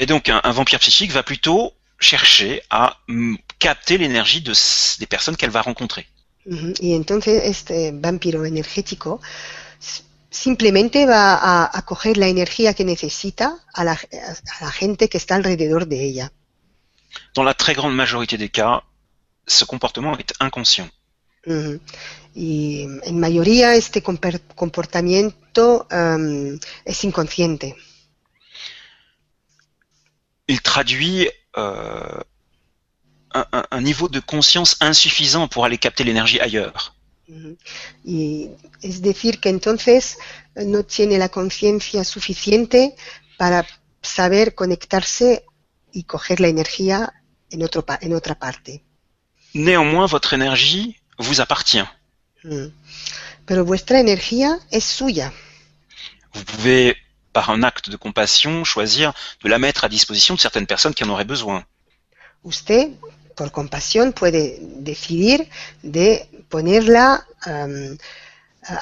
[0.00, 4.52] Et donc un, un vampire psychique va plutôt chercher à mm, capter l'énergie de,
[4.98, 6.06] des personnes qu'elle va rencontrer.
[6.46, 9.20] Y entonces este vampiro energético
[10.30, 15.16] simplemente va a, a, coger la energía que necesita a la, a la gente que
[15.16, 16.32] está alrededor de ella.
[17.34, 18.82] Dans la très grande majorité des cas,
[19.46, 20.90] ce comportement est inconscient.
[21.46, 21.80] Uh -huh.
[22.34, 27.76] Y en mayoría este comportamiento um, es inconsciente.
[30.48, 32.20] Il traduit euh,
[33.32, 36.94] un, un, niveau de conscience insuffisant pour aller capter l'énergie ailleurs.
[37.28, 37.56] -huh.
[38.04, 38.50] Y
[38.82, 40.18] es decir que entonces
[40.54, 42.94] no tiene la conciencia suficiente
[43.38, 43.66] para
[44.02, 45.44] saber conectarse
[45.92, 47.12] y coger la energía
[47.50, 48.82] en, otro, en otra parte.
[49.54, 51.86] Néanmoins, votre énergie vous appartient.
[52.42, 52.66] Mm.
[53.46, 55.32] Pero vuestra energía es suya.
[56.32, 56.96] Vous pouvez,
[57.34, 61.04] par un acte de compassion, choisir de la mettre à disposition de certaines personnes qui
[61.04, 61.66] en auraient besoin.
[62.44, 62.92] Usted,
[63.36, 64.58] por compasión, puede
[64.90, 65.46] decidir
[65.82, 66.06] de
[66.48, 67.98] ponerla um,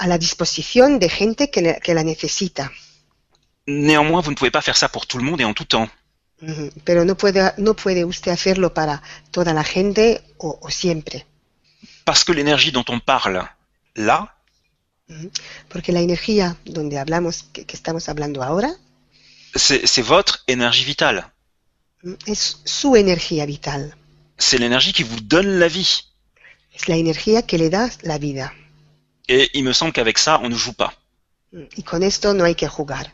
[0.02, 2.70] a la disposición de gente que, le, que, la necesita.
[3.66, 5.88] Néanmoins, vous ne pouvez pas faire ça pour tout le monde et en tout temps.
[6.84, 11.24] Pero no puede, no puede usted hacerlo para toda la gente o, o siempre.
[12.04, 13.48] Parce que l'énergie dont on parle
[13.94, 14.31] là,
[15.68, 18.74] porque la energía donde hablamos, que, que estamos hablando ahora,
[19.54, 21.24] c'est votre énergie vitale.
[22.26, 23.94] Es su energía vital.
[24.38, 26.04] C'est l'énergie qui vous donne la vie.
[26.74, 28.52] Es la energía que le da la vida.
[29.28, 30.94] Et il me semble qu'avec ça, on ne joue pas.
[31.76, 33.12] Y con esto no hay que jugar.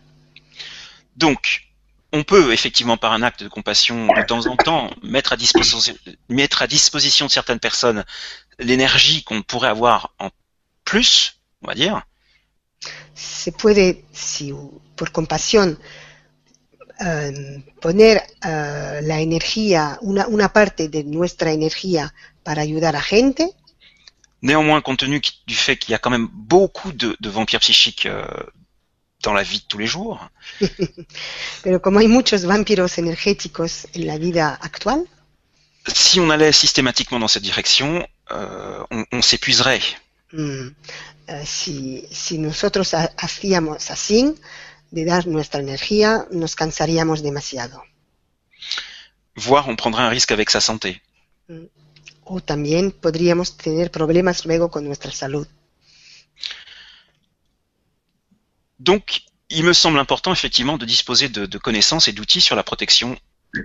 [1.17, 1.69] Donc,
[2.13, 5.95] on peut effectivement par un acte de compassion de temps en temps mettre à disposition,
[6.29, 8.05] mettre à disposition de certaines personnes
[8.59, 10.31] l'énergie qu'on pourrait avoir en
[10.85, 12.07] plus, on va dire.
[13.15, 14.55] Se puede, si
[14.97, 15.79] por compasión,
[17.01, 23.53] uh, poner uh, la energía, una, una parte de nuestra energía para ayudar a gente.
[24.41, 28.07] Néanmoins, compte tenu du fait qu'il y a quand même beaucoup de, de vampires psychiques
[28.07, 28.25] euh,
[29.23, 30.21] dans la vie de tous les jours.
[31.65, 35.05] Pero como hay muchos vampiros energéticos en la vida actual,
[35.89, 39.83] si on allait systématiquement dans cette direction, euh, on, on s'épuiserait.
[40.33, 40.69] Mm.
[41.29, 44.35] Uh, si, si nosotros hacíamos así,
[44.91, 47.83] de dar nuestra energía, nos cansaríamos demasiado.
[49.35, 51.03] Voire on prendrait un risque avec sa santé.
[51.49, 51.67] Mm.
[52.25, 55.47] O también podríamos tener problemas luego con nuestra salud.
[58.79, 62.63] Donc, il me semble important effectivement de disposer de, de connaissances et d'outils sur la
[62.63, 63.17] protection,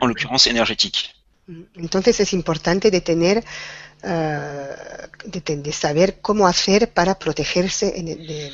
[0.01, 1.13] en l'occurrence énergétique.
[1.75, 3.43] Entonces es importante de tener,
[4.03, 8.51] uh, de, de, saber cómo hacer para protegerse en, de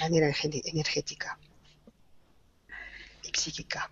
[0.00, 0.26] manera
[0.64, 1.38] energética
[3.22, 3.90] y psíquica.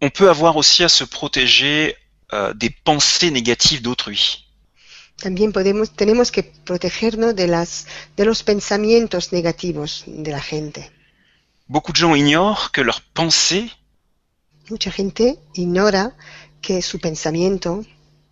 [0.00, 1.96] On peut avoir aussi à se protéger
[2.32, 4.44] euh, des pensées négatives d'autrui.
[5.16, 7.86] También podemos, tenemos que protegernos de, las,
[8.16, 10.90] de los pensamientos negativos de la gente.
[11.68, 13.70] Beaucoup de gens ignorent que leurs pensées
[14.70, 16.16] Mucha gente ignora
[16.62, 17.84] que su pensamiento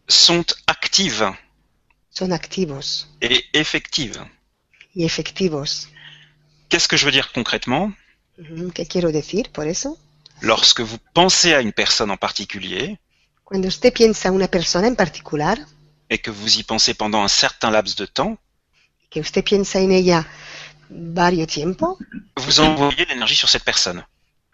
[0.08, 1.22] sont actives
[2.10, 4.18] son activos et effectives.
[4.94, 5.88] y efectivos.
[6.68, 7.92] Qu'est-ce que je veux dire concrètement?
[8.74, 9.98] ¿Qué quiero decir por eso?
[10.40, 12.98] Lorsque vous pensez à une personne en particulier
[13.44, 15.58] Cuando usted piensa a una persona en particular,
[16.10, 18.38] et que vous y pensez pendant un certain laps de temps,
[19.10, 20.26] que usted piensa en ella
[20.90, 21.98] varios tiempo,
[22.36, 24.04] vous envoyez l'énergie sur cette personne.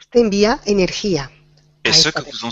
[0.00, 1.30] usted envía energía.
[1.88, 2.51] Et a ce esta que vous en.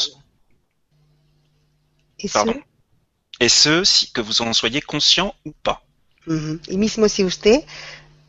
[3.39, 5.83] Et ce, si, que vous en soyez conscient ou pas.
[6.27, 6.61] Ujú.
[6.69, 7.65] Y mismo si usted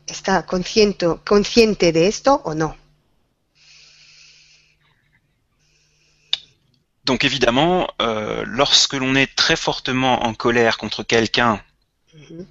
[0.06, 2.76] está consciente, consciente de esto o no.
[7.04, 11.62] Donc évidemment, euh, lorsque l'on est très fortement en colère contre quelqu'un
[12.14, 12.46] Ujú.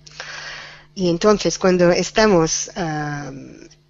[0.95, 3.31] Y entonces cuando estamos ah,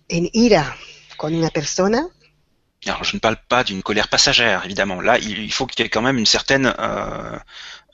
[0.09, 0.75] en ira
[1.15, 2.09] con una persona,
[2.87, 5.01] Alors, je ne parle pas d'une colère passagère, évidemment.
[5.01, 7.37] Là, il faut qu'il y ait quand même une certaine, euh,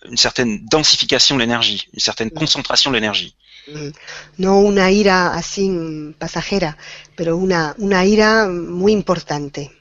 [0.09, 3.35] une certaine densification de l'énergie, une certaine concentration de l'énergie.
[3.67, 3.93] ujú,
[4.37, 6.77] no una ira así mm, pasajera,
[7.15, 9.71] pero una, una ira muy importante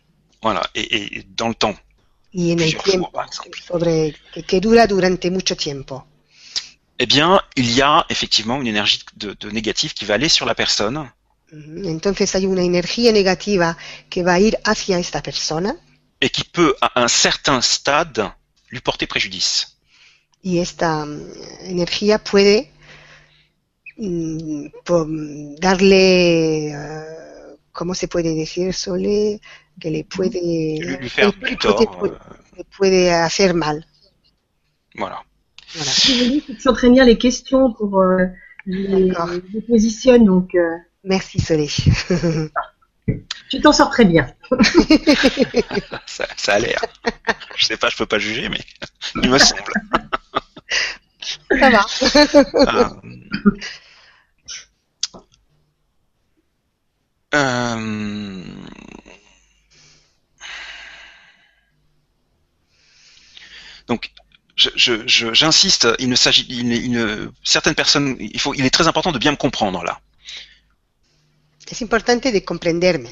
[0.40, 1.76] Voilà, et, et dans le temps.
[2.32, 3.28] y en el tiempo, jours, par
[3.68, 6.06] sobre, que, que dura durante mucho tiempo.
[6.98, 10.46] Eh bien, il y a effectivement une énergie de, de négative qui va aller sur
[10.46, 11.10] la personne
[11.52, 13.76] Entonces hay una energía negativa
[14.08, 15.76] que va a ir hacia esta persona
[16.20, 18.32] et qui peut, à un certain stade,
[18.70, 19.66] lui porter préjudice.
[20.42, 21.20] y esta mm,
[21.66, 22.70] energía puede
[23.96, 24.66] mm,
[25.60, 28.72] darle, eh, ¿cómo se puede decir?
[28.74, 29.40] Sole,
[29.80, 32.04] que le puede, Lui, faire le du puede- tort.
[32.04, 32.18] euh,
[32.56, 33.86] le puede hacer mal.
[34.96, 35.22] voilà.
[35.74, 35.90] Voilà.
[35.90, 38.26] Si vous voulez, je suis en train de lire les questions pour euh,
[38.66, 39.10] les,
[39.52, 41.68] les positionne, donc euh, Merci Solé.
[43.50, 44.32] tu t'en sors très bien.
[46.06, 46.80] Ça, ça a l'air.
[47.56, 48.60] Je sais pas, je peux pas juger, mais
[49.22, 49.72] il me semble.
[51.50, 53.02] Ça va.
[57.34, 58.44] Euh, euh,
[63.88, 64.10] Donc,
[64.56, 68.70] je- je- je- j'insiste, il ne s'agit, il, il certaines personnes, il faut, il est
[68.70, 70.00] très important de bien me comprendre là.
[71.70, 73.08] Es importante de comprenderme.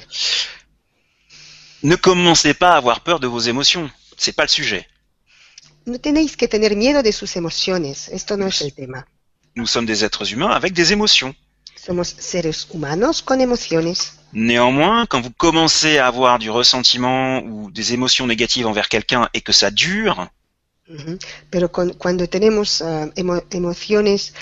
[1.82, 3.90] Ne commencez pas à avoir peur de vos émotions.
[4.16, 4.86] C'est pas le sujet.
[5.86, 8.08] No tenéis que tener miedo de sus emociones.
[8.12, 9.06] Esto no es el tema.
[9.56, 11.34] Nous sommes des êtres humains avec des émotions.
[11.74, 14.12] Somos seres humanos con emociones.
[14.34, 19.40] Néanmoins, quand vous commencez à avoir du ressentiment ou des émotions négatives envers quelqu'un et
[19.40, 20.28] que ça dure,
[20.88, 21.18] Ujú.
[21.50, 24.34] Pero con- cuando tenemos ah, emo- emociones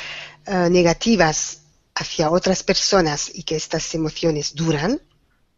[0.46, 1.58] ah, negativas
[1.98, 5.00] hacia otras personas y que estas emociones duran,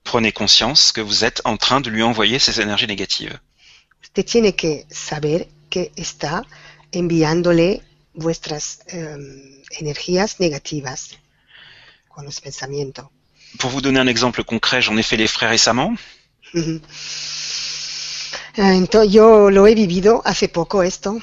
[0.03, 3.39] prenez conscience que vous êtes en train de lui envoyer ces énergies négatives.
[4.03, 6.43] usted tiene que saber que está
[6.93, 7.83] enviándole
[8.15, 11.11] vuestras em, energías negativas
[12.09, 13.07] con los pensamientos.
[13.59, 15.95] Pour vous donner un exemple concret, j'en ai fait les frais récemment.
[18.57, 21.21] Ah, Entonces, yo lo he vivido hace poco esto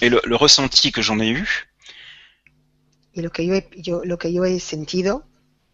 [0.00, 1.46] Et le, le ressenti que j'en ai eu
[3.14, 5.24] y lo que yo he, yo- lo que yo he sentido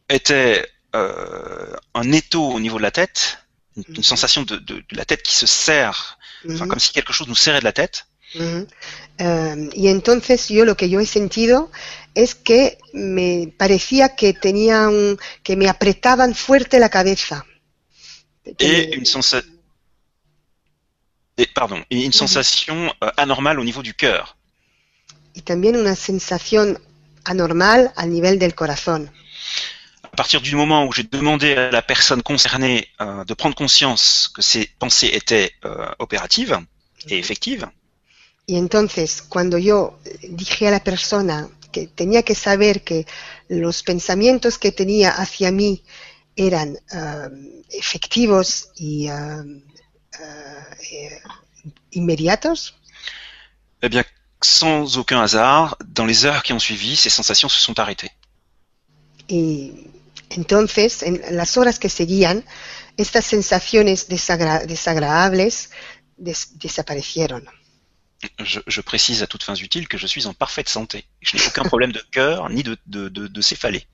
[0.09, 3.38] était euh, un étau au niveau de la tête,
[3.76, 4.03] une, Mhm.
[4.03, 7.37] sensation de, de- de la tête qui se serre, ujú, comme si quelque chose nous
[7.37, 8.07] serrait de la tête.
[9.74, 11.70] y entonces yo lo que yo he sentido
[12.14, 17.44] es que me parecía que tenía un, que me apretaban fuerte la cabeza.
[18.59, 19.48] Et une sensation...
[21.38, 24.37] Et, pardon, et une sensation euh, anormale au niveau du cœur.
[25.33, 26.79] y también una sensación
[27.24, 29.11] anormal al nivel del corazón.
[30.02, 34.30] À partir du moment où j'ai demandé à la personne concernée euh, de prendre conscience
[34.35, 36.59] que ses pensées étaient euh, opératives
[37.09, 37.68] et effectives,
[38.50, 43.06] Y entonces, cuando yo dije a la persona que tenía que saber que
[43.46, 45.85] los pensamientos que tenía hacia mí
[46.35, 49.62] eran um, efectivos y uh,
[50.90, 51.21] eh,
[51.92, 52.75] inmediatos,
[53.83, 54.04] eh bien,
[54.43, 58.11] sans aucun hasard, dans les heures qui ont suivi, ces sensations se sont arrêtées.
[59.29, 59.73] y
[60.37, 62.45] entonces, en las horas que seguían,
[62.97, 65.49] estas sensaciones desagra- desagradables
[66.17, 67.43] des- desaparecieron.
[68.38, 71.05] Je, je précise à toutes fins utiles que je suis en parfaite santé.
[71.23, 73.87] Je n'ai aucun problème de cœur ni de, de, de, de céphalée.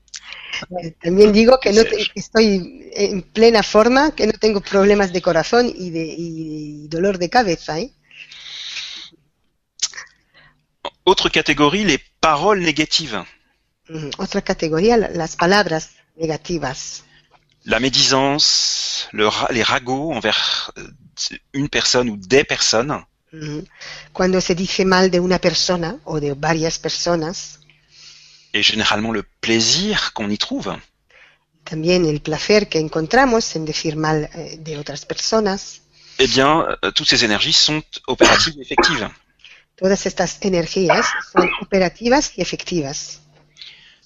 [0.83, 5.11] Eh, También digo que, no te- que estoy en plena forma, que no tengo problemas
[5.13, 7.79] de corazón y de y dolor de cabeza.
[7.79, 7.91] ¿eh?
[11.11, 13.23] Autre catégorie, les paroles négatives.
[13.89, 15.83] Mm, Otra categoría, la- las palabras
[16.17, 17.03] negativas.
[17.63, 20.87] La médisance, le ra- les ragots envers euh,
[21.53, 22.93] une personne ou des personnes.
[23.31, 23.59] Mm.
[24.17, 27.59] Cuando se dice mal de una persona o de varias personas,
[28.53, 30.69] Et généralement le plaisir qu'on y trouve.
[31.63, 35.81] también el placer que encontramos en decir mal eh, de otras personas,
[36.19, 39.07] Eh bien, euh, toutes ces énergies sont opératives et effectives.
[39.77, 43.21] Todas estas energías son operativas y efectivas.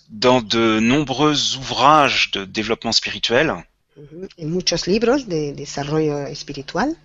[0.08, 3.50] Dans de nombreux ouvrages de développement spirituel.
[4.38, 6.96] En muchos libros de desarrollo espiritual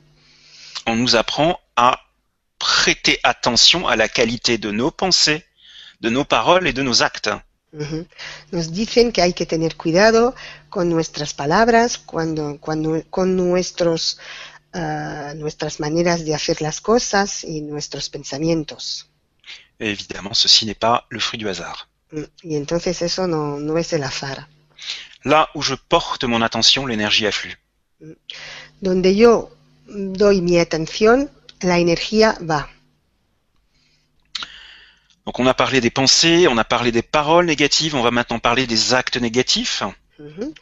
[0.86, 2.00] on nous apprend à
[2.58, 5.44] prêter attention à la qualité de nos pensées,
[6.00, 7.30] de nos paroles et de nos actes.
[7.72, 8.06] ujú,
[8.52, 10.34] nos dicen que hay que tener cuidado
[10.70, 14.18] con nuestras palabras, cuando, cuando, con nuestros,
[14.76, 19.08] ah, nuestras maneras de hacer las cosas y nuestros pensamientos.
[19.80, 21.88] Et évidemment, ceci n'est pas le fruit du hasard.
[22.12, 24.48] Mm, Y entonces eso no, no es el azar.
[25.24, 27.56] Là où je porte mon attention, l'énergie afflue.
[28.80, 29.50] Donde yo
[29.88, 32.68] doy mi atención, la energía va.
[35.24, 38.38] Donc on a parlé des pensées, on a parlé des paroles négatives, on va maintenant
[38.38, 39.82] parler des actes négatifs,
[40.18, 40.54] Ujú.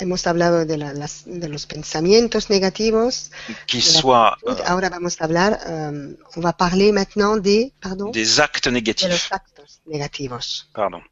[0.00, 5.24] Hemos hablado de, la- las- de los pensamientos de la soient euh, Ahora vamos a
[5.24, 10.66] hablar, euh, on va parler maintenant des, pardon, des actes de négatifs, actos negativos.
[10.72, 11.02] pardon,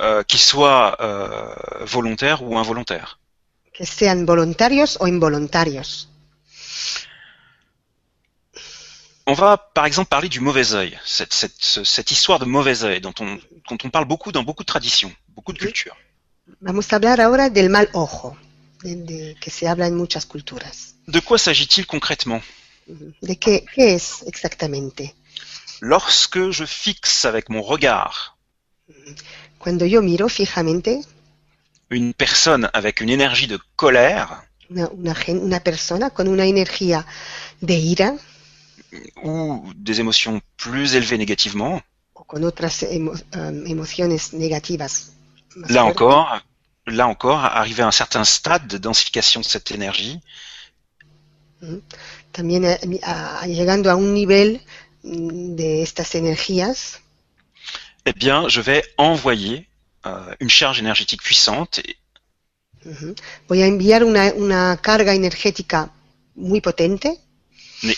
[0.00, 3.18] euh, qu'ils soient euh, volontaires ou involontaires.
[3.72, 6.08] que sean voluntarios o involuntarios.
[9.28, 12.84] On va par exemple parler du mauvais œil, cette, cette, ce- cette histoire de mauvais
[12.84, 15.72] œil dont on, dont on parle beaucoup dans beaucoup de traditions, beaucoup de Oui.
[16.60, 18.36] Vamos a hablar ahora del mal ojo,
[18.82, 20.94] de, de- que se habla en muchas culturas.
[21.06, 22.42] De quoi s'agit-il concrètement?
[23.20, 25.14] ¿De qué, qué es exactamente?
[25.80, 28.36] Lorsque je fixe avec mon regard
[29.58, 31.00] Cuando yo miro fijamente
[31.90, 37.04] une personne avec une énergie de colère una, una gen- una persona con una energía
[37.60, 38.14] de ira
[39.22, 41.82] ou des émotions plus élevées négativement,
[42.14, 45.12] o con otras emo- um, emociones negativas.
[45.68, 46.40] Là encore,
[46.86, 50.20] là encore, arrivé à un certain stade de densification de cette énergie,
[52.32, 54.60] También eh, a- a- llegando a un nivel
[55.02, 57.00] mm, de estas energías,
[58.04, 59.68] eh bien, je vais envoyer
[60.06, 61.96] euh, une charge énergétique puissante et,
[62.84, 63.14] ujú,
[63.48, 65.92] voy a enviar una, una carga energética
[66.34, 67.20] muy potente.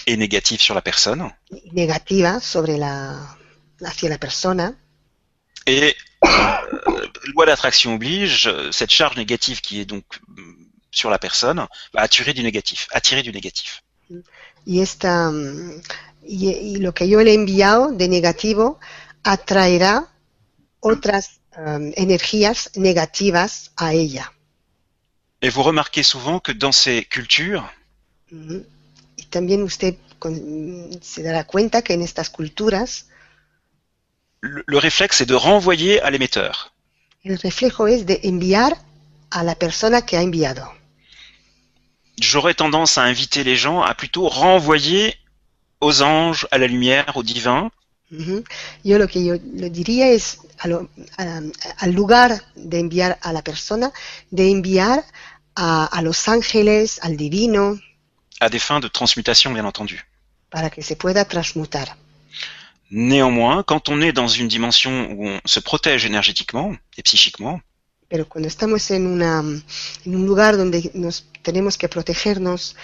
[0.07, 1.31] et négative sur la personne.
[1.73, 3.37] negativa sobre la
[3.83, 4.75] hacia la persona.
[5.67, 5.95] Et
[7.35, 10.53] loi d'attraction oblige, euh, cette charge négative qui est donc mm,
[10.91, 13.83] sur la personne va attirer du négatif, attirer du négatif.
[14.67, 15.83] y esta mm,
[16.27, 18.79] y, y lo que yo le he enviado de negativo
[19.25, 20.09] atraerá
[20.81, 24.33] otras um, energías negativas a ella
[25.41, 27.65] Et vous remarquez souvent que dans ces cultures,
[28.33, 28.65] Ujú.
[29.17, 33.07] y también usted con- se dará cuenta que en estas culturas
[34.41, 36.73] le, le réflexe est de renvoyer à l'émetteur.
[37.25, 38.73] el reflejo es de enviar
[39.31, 40.63] a la persona que ha enviado
[42.21, 45.15] J'aurais tendance à inviter les gens à plutôt renvoyer
[45.81, 47.71] aux anges, à la lumière, au divin,
[48.11, 48.43] Ujú.
[48.85, 51.43] Yo lo que yo lo diría es a lo- a-
[51.85, 53.93] al lugar de enviar a la persona,
[54.31, 55.05] de enviar
[55.55, 57.79] a, a los ángeles, al divino,
[58.41, 59.97] à des fins de transmutation bien entendu.
[60.49, 61.97] para que se pueda transmutar.
[62.91, 67.61] Néanmoins, quand on est dans une dimension où on se protège énergétiquement et psychiquement,
[68.11, 72.75] Pero cuando estamos en, una, en un lugar donde nos tenemos que protegernos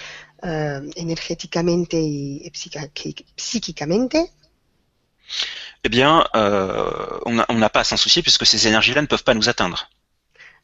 [0.42, 2.90] eh, energéticamente y psica-
[3.34, 4.30] psíquicamente,
[5.82, 9.34] eh bien, euh, on n'a pas à s'en soucier puisque ces énergies-là ne peuvent pas
[9.34, 9.88] nous atteindre.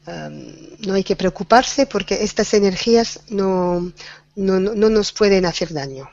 [0.06, 0.54] um,
[0.86, 3.92] no hay que preocuparse porque estas energías no,
[4.36, 6.08] no, no- no nos pueden hacer daño.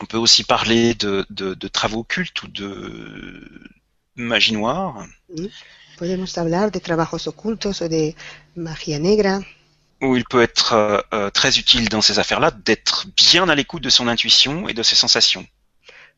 [0.00, 3.50] On peut aussi parler de, de- de travaux occultes ou de
[4.16, 5.06] magie noire,
[5.98, 8.14] Podemos hablar de trabajos ocultos o de
[8.54, 9.40] magia negra,
[10.00, 13.82] où il peut être euh, euh, très utile dans ces affaires-là d'être bien à l'écoute
[13.82, 15.46] de son intuition et de ses sensations.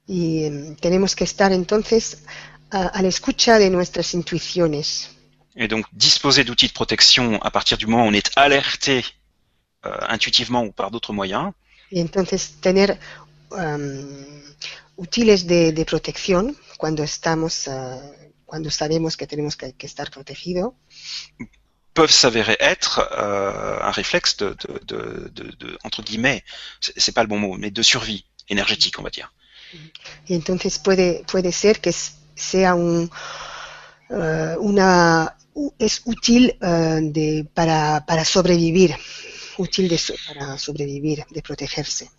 [0.09, 2.19] y em, tenemos que estar entonces
[2.71, 5.09] a, a la escucha de nuestras intuiciones.
[5.57, 9.05] Et donc disposer d'outils de protection à partir du moment où on est alerté
[9.87, 11.53] euh, intuitivement ou par d'autres moyens,
[11.91, 12.87] y entonces tener
[13.51, 14.43] um,
[14.97, 18.01] útiles de, de protección cuando estamos, ah,
[18.47, 20.75] cuando sabemos que tenemos que, que estar protegido,
[21.95, 26.43] peuvent s'avérer être euh, un réflexe de, de, de, de- entre guillemets,
[26.81, 29.33] c'est pas le bon mot, mais de survie énergétique, on va dire.
[30.27, 31.93] y entonces puede, puede ser que
[32.35, 33.11] sea un,
[34.11, 35.37] eh, una,
[35.79, 38.97] es útil eh, de, para, para sobrevivir,
[39.59, 42.11] útil de, para sobrevivir, de protegerse.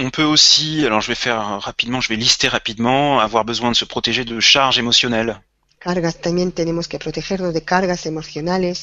[0.00, 3.76] On peut aussi, alors je vais faire rapidement, je vais lister rapidement, avoir besoin de
[3.76, 5.40] se protéger de charges émotionnelles.
[5.80, 8.74] Cargas, también tenemos que protegernos de cargas emocionales,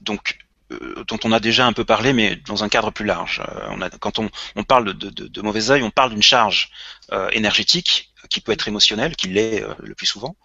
[0.00, 0.38] donc
[0.70, 3.42] euh, dont on a déjà un peu parlé, mais dans un cadre plus large.
[3.48, 6.22] Euh, on a, quand on, on parle de, de, de mauvais œil, on parle d'une
[6.22, 6.70] charge
[7.12, 10.36] euh, énergétique qui peut être émotionnelle, qui l'est euh, le plus souvent.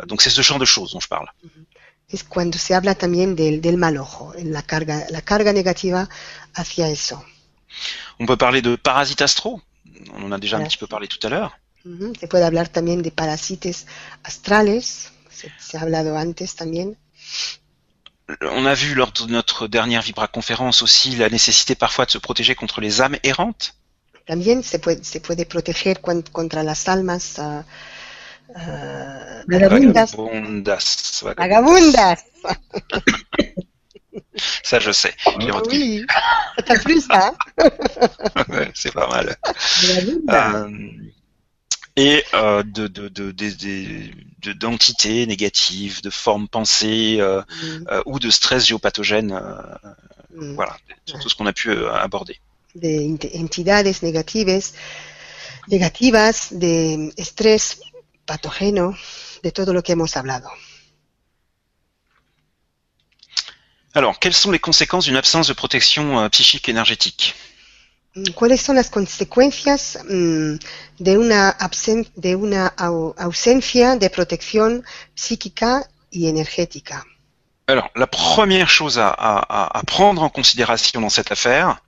[0.00, 1.28] Euh, donc c'est ce genre de choses dont je parle.
[2.10, 6.08] es cuando se habla también del, del mal ojo, la carga, la carga negativa
[6.54, 7.22] hacia eso.
[8.20, 9.60] On peut parler de parasites astraux.
[10.14, 10.68] On en a déjà un Voilà.
[10.68, 11.58] petit peu parlé tout à l'heure.
[11.84, 13.86] Ujú, Se puede hablar también de parásites
[14.24, 16.96] astrales, se, se ha hablado antes también.
[18.42, 22.18] On a vu lors de notre dernière Vibra conférence aussi la nécessité parfois de se
[22.18, 23.74] protéger contre les âmes errantes.
[24.26, 25.96] También se puede, se puede proteger
[26.32, 27.40] contra las almas
[29.46, 30.14] Vagabundas.
[30.14, 31.24] Vagabundas.
[31.36, 32.24] Vagabundas.
[34.62, 35.14] Ça, je sais.
[35.38, 35.78] J'ai retenu.
[35.78, 36.06] Oui,
[36.66, 37.34] t'as plus ça.
[38.48, 39.36] Ouais, C'est pas mal.
[39.82, 40.66] Vagabundas.
[40.66, 40.70] Euh,
[41.96, 44.10] et euh, de de de de- de-
[44.42, 49.32] de- d'entités négatives, de formes pensées euh, Mm, ou de stress géopathogène.
[50.34, 50.54] mm.
[50.54, 52.38] voilà, sur tout ce qu'on a pu aborder.
[52.74, 54.72] de ent- entidades negativas,
[55.68, 57.78] negativas, de estrés
[58.26, 58.94] patógeno,
[59.42, 60.48] de todo lo que hemos hablado.
[63.94, 67.34] Alors, quelles sont les conséquences d'une absence de protection euh, psychique énergétique
[68.16, 70.56] Mm, ¿Cuáles son las consecuencias mm,
[71.00, 71.56] de una,
[72.16, 74.82] de una au- ausencia de protección
[75.14, 77.04] psíquica y energética?
[77.66, 81.80] Alors, la première chose à, à- à- prendre en considération dans cette affaire,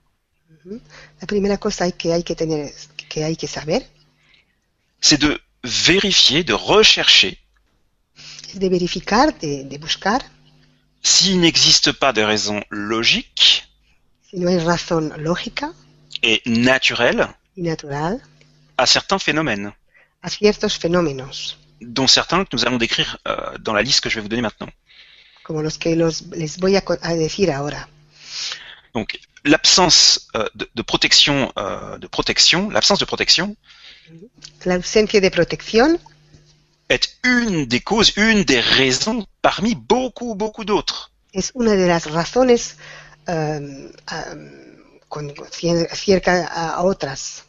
[1.21, 2.71] La primera cosa que hay que tener,
[3.09, 3.81] que hay que saber,
[5.01, 7.39] c'est de vérifier, de rechercher
[8.53, 10.19] de verificar, de, de buscar,
[11.01, 13.67] s'il n'existe pas de raisons logiques
[14.29, 15.73] si no hay razón lógica
[16.23, 18.21] et y natural
[18.77, 19.73] à certains phénomènes,
[20.23, 24.15] a ciertos fenómenos, dont certains que nous allons décrire euh, dans la liste que je
[24.15, 24.69] vais vous donner maintenant.
[25.43, 27.87] como los que los, les voy a, co- a decir ahora.
[28.93, 33.55] Donc, l'absence euh, de, de protection, euh, de protection, l'absence de protection
[34.65, 35.99] La ausencia de protección
[36.91, 41.11] est une des causes, une des raisons parmi beaucoup, beaucoup d'autres.
[41.33, 42.75] es una de las razones
[45.07, 47.43] con, cier- cerca a, a otras.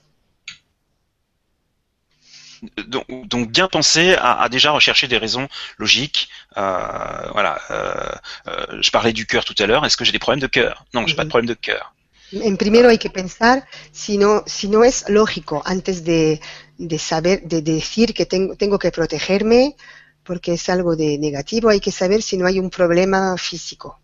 [2.86, 6.28] Donc, donc bien penser à, à déjà rechercher des raisons logiques.
[6.56, 7.60] Euh, voilà.
[7.70, 8.12] euh,
[8.46, 9.84] euh, je parlais du cœur tout à l'heure.
[9.84, 10.84] Est-ce que j'ai des problèmes de cœur?
[10.94, 11.92] Non, j'ai pas de problème de cœur.
[12.34, 13.62] En primero hay que pensar
[13.92, 16.40] si no, si no es lógico antes de,
[16.88, 19.76] de saber, de decir que tengo, tengo que protegerme
[20.24, 23.98] porque es algo de negativo, hay que saber si no hay un problema físico.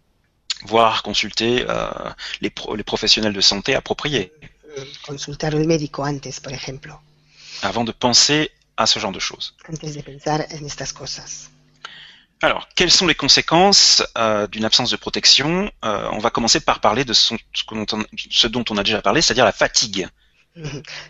[0.65, 4.33] Voire consulter euh, les, pro- les professionnels de santé appropriés
[5.07, 7.01] Consultar al médico antes, por ejemplo,
[7.63, 9.55] avant de penser à ce genre de choses.
[9.69, 11.51] antes de pensar en estas cosas.
[12.41, 15.71] Alors, quelles sont les conséquences euh, d'une absence de protection?
[15.85, 17.87] Euh, On va commencer par parler de son- ce, que l'on-
[18.31, 20.07] ce dont on a déjà parlé, c'est-à-dire la fatigue.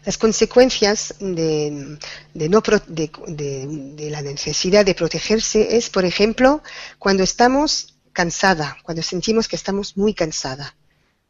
[0.04, 1.98] Las consecuencias de,
[2.34, 6.62] de no pro- de, de- la necesidad de protegerse es, por ejemplo,
[6.98, 10.74] cuando estamos cansada, cuando sentimos que estamos muy cansada.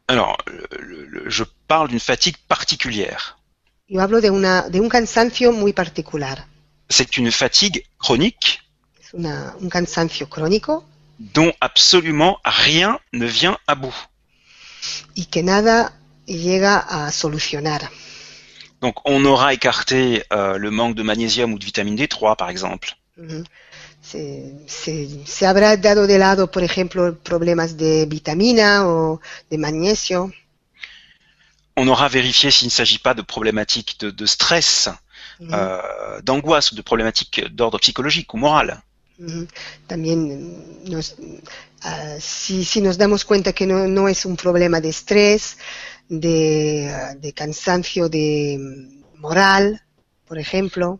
[0.07, 3.37] Alors, le- le- le- je parle d'une fatigue particulière.
[3.87, 6.45] Yo hablo de, una, de un cansancio muy particular.
[6.89, 8.59] C'est une fatigue chronique
[9.01, 10.83] Es una- un cansancio crónico
[11.19, 13.95] dont absolument rien ne vient à bout.
[15.15, 15.93] y que nada
[16.25, 17.89] llega a solucionar.
[18.81, 22.95] Donc, on aura écarté euh, le manque de magnésium ou de vitamine D3, par exemple.
[24.01, 24.17] Se,
[24.67, 29.19] se- se habrá dado de lado, por ejemplo, problemas de vitamina o
[29.51, 30.31] de magnesio.
[31.75, 34.89] On aura vérifié s'il ne s'agit pas de problématiques de, de stress,
[35.53, 38.81] euh, d'angoisse ou de problématiques d'ordre psychologique ou moral.
[39.87, 40.19] También
[40.85, 41.15] nos,
[41.81, 45.57] ah, si, si nos damos cuenta que no, no es un problema de estrés,
[46.09, 49.81] de, ah, de cansancio de mm, moral,
[50.27, 50.99] por ejemplo,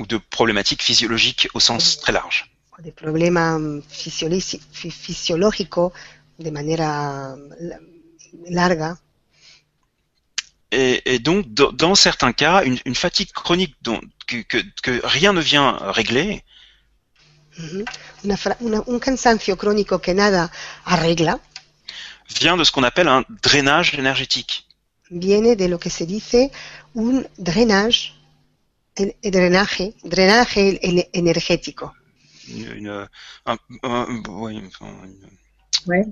[0.00, 2.44] ou de problématiques physiologiques au sens très large.
[2.82, 2.90] de
[3.58, 5.92] mm, fisioli- fi- fisiológico
[6.38, 7.80] de manera mm, la-
[8.50, 8.98] larga.
[10.70, 15.32] Et, et donc, dans, certains cas, une, une fatigue chronique dont, que, que- que rien
[15.34, 16.42] ne vient régler.
[18.24, 20.50] Una fra- una- un cansancio crónico que nada
[20.84, 21.38] arregla
[22.28, 24.66] vient de ce qu'on appelle un drainage énergétique.
[25.10, 26.50] viene de lo que se dice
[26.94, 28.14] un drainage
[28.94, 31.92] El, el drenaje, drenaje el- energético.
[32.48, 33.08] Une, une-
[33.46, 34.70] un, un- une-
[35.86, 36.04] Ouais,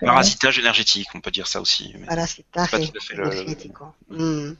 [0.00, 1.92] parasitage énergétique, on peut dire ça aussi.
[1.92, 3.86] le- energético.
[4.08, 4.52] Mm.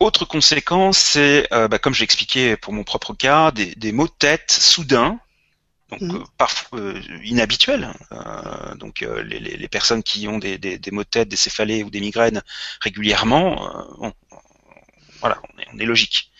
[0.00, 4.06] Autre conséquence, c'est, euh, bah, comme j'ai expliqué pour mon propre cas, des, des maux
[4.06, 5.18] de tête soudains,
[5.90, 6.16] donc Mhm.
[6.16, 7.88] euh, parfois euh, inhabituels.
[8.12, 11.28] Euh, donc euh, les, les- les personnes qui ont des, des, des maux de tête,
[11.28, 12.42] des céphalées ou des migraines
[12.80, 14.36] régulièrement, euh, bon, euh,
[15.20, 16.30] voilà, on est, on est logique.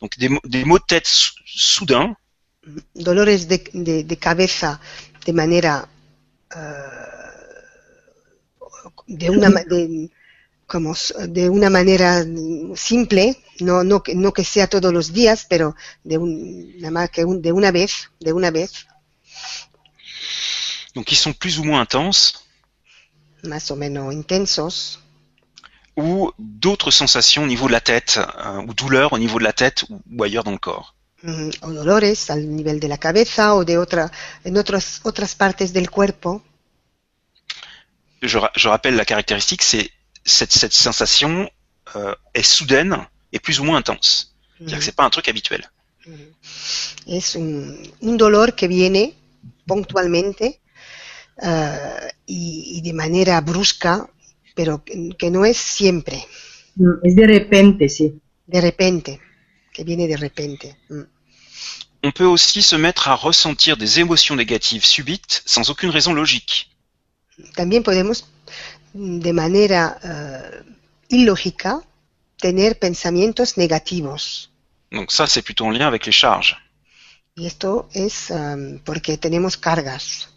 [0.00, 2.16] Donc des, maux- des maux de tête sou- soudains,
[2.94, 4.80] Dolores de, de- de cabeza
[5.26, 5.86] de manera
[6.56, 6.58] eh,
[9.08, 10.08] de una de,
[10.66, 10.94] como
[11.28, 12.24] de una manera
[12.74, 17.10] simple, no, no, que- no que sea todos los días, pero de un, nada más
[17.10, 18.86] que un- de una vez, de una vez,
[20.94, 22.34] donc qui sont plus ou moins intenses,
[23.42, 24.98] más o menos intensos,
[25.96, 29.52] ou d'autres sensations au niveau de la tête, euh, ou douleurs au niveau de la
[29.52, 30.94] tête ou, ou ailleurs dans le corps.
[31.22, 34.04] mm, o dolores al nivel de la cabeza o de otra,
[34.48, 36.30] en otras, otras partes del cuerpo.
[38.22, 39.90] je, ra- je rappelle la caractéristique, c'est
[40.24, 41.50] cette, cette sensation
[41.96, 44.34] euh, est soudaine et plus ou moins intense.
[44.58, 45.70] C'est-à-dire que c'est pas un truc habituel.
[47.06, 49.14] Es un, un dolor que viene
[49.66, 50.60] puntualmente
[51.42, 54.06] eh, y, y de manera brusca,
[54.54, 56.26] pero que, que no es siempre,
[56.76, 58.20] Mm, Es de repente, sí.
[58.46, 59.20] de repente,
[59.72, 60.76] que viene de repente.
[60.88, 61.02] Mm.
[62.02, 66.68] On peut aussi se mettre à ressentir des émotions négatives subites sans aucune raison logique.
[67.54, 68.26] También podemos,
[68.94, 70.62] de manera eh,
[71.08, 71.80] ilógica,
[72.38, 74.50] tener pensamientos negativos.
[74.92, 76.56] Donc ça, c'est plutôt en lien avec les charges.
[77.36, 80.28] Y esto es eh, porque tenemos cargas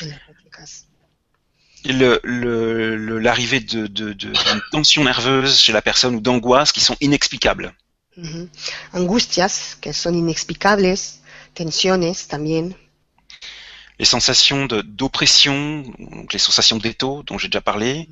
[0.00, 0.86] energéticas.
[1.84, 4.32] Et le- le- le- L'arrivée de, de, de,
[4.70, 7.74] tension nerveuse chez la personne ou d'angoisse qui sont inexplicables.
[8.92, 10.96] Angustias que son inexplicables,
[11.54, 12.74] tensiones también,
[13.98, 18.08] Les sensations d'oppression, donc les sensations d'étau dont j'ai déjà parlé,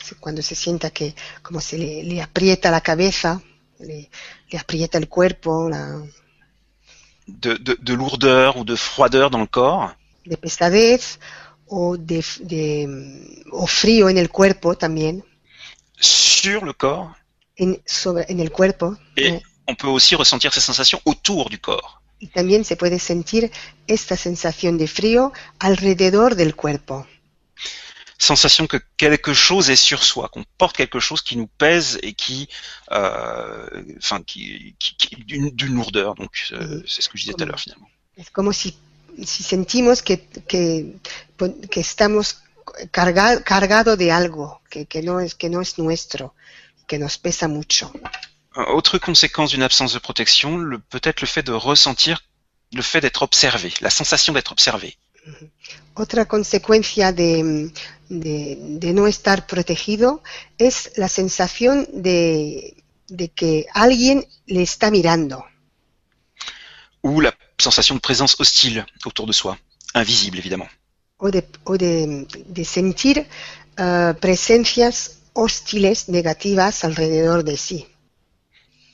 [0.00, 3.40] Sí, cuando se sienta que como se le, le aprieta la cabeza,
[3.80, 4.08] le,
[4.50, 6.00] le aprieta el cuerpo, la,
[7.26, 9.92] de, de, de lourdeur ou de froideur dans le corps,
[10.24, 11.18] de pesadez
[11.66, 15.22] o de, de, mm, o frío en el cuerpo también,
[16.00, 17.12] sur le corps,
[17.58, 18.96] en, sobre, en el cuerpo.
[19.16, 21.97] Et- eh, on peut aussi ressentir ces sensations autour du corps.
[22.20, 23.50] Y también se puede sentir
[23.86, 27.06] esta sensación de frío alrededor del cuerpo.
[28.20, 32.14] Sensation que quelque chose est sur soi, qu'on porte quelque chose qui nous pèse et
[32.14, 32.48] qui,
[32.90, 36.16] euh, enfin, qui, qui, qui- d'une, lourdeur.
[36.16, 37.88] Donc, euh, c'est ce que je disais tout à l'heure finalement.
[38.16, 38.76] Es como si,
[39.24, 40.16] si sentimos que,
[40.48, 40.96] que,
[41.70, 42.38] que estamos
[42.90, 46.34] carga, cargado de algo que, que, no es, que no es nuestro,
[46.88, 47.92] que nos pesa mucho.
[48.66, 52.20] Autre conséquence d'une absence de protection, le, peut-être le fait de ressentir
[52.72, 54.96] le fait d'être observé, la sensation d'être observé.
[55.94, 57.70] Otra consecuencia de,
[58.08, 60.22] de, de no estar protegido
[60.58, 62.74] es la sensación de,
[63.08, 65.44] de que alguien le está mirando
[67.02, 69.56] Ou la sensation de présence hostile autour de soi,
[69.94, 70.68] invisible évidemment.
[71.18, 73.26] o de, o sentir
[73.76, 77.86] eh, presencias hostiles, negativas alrededor de sí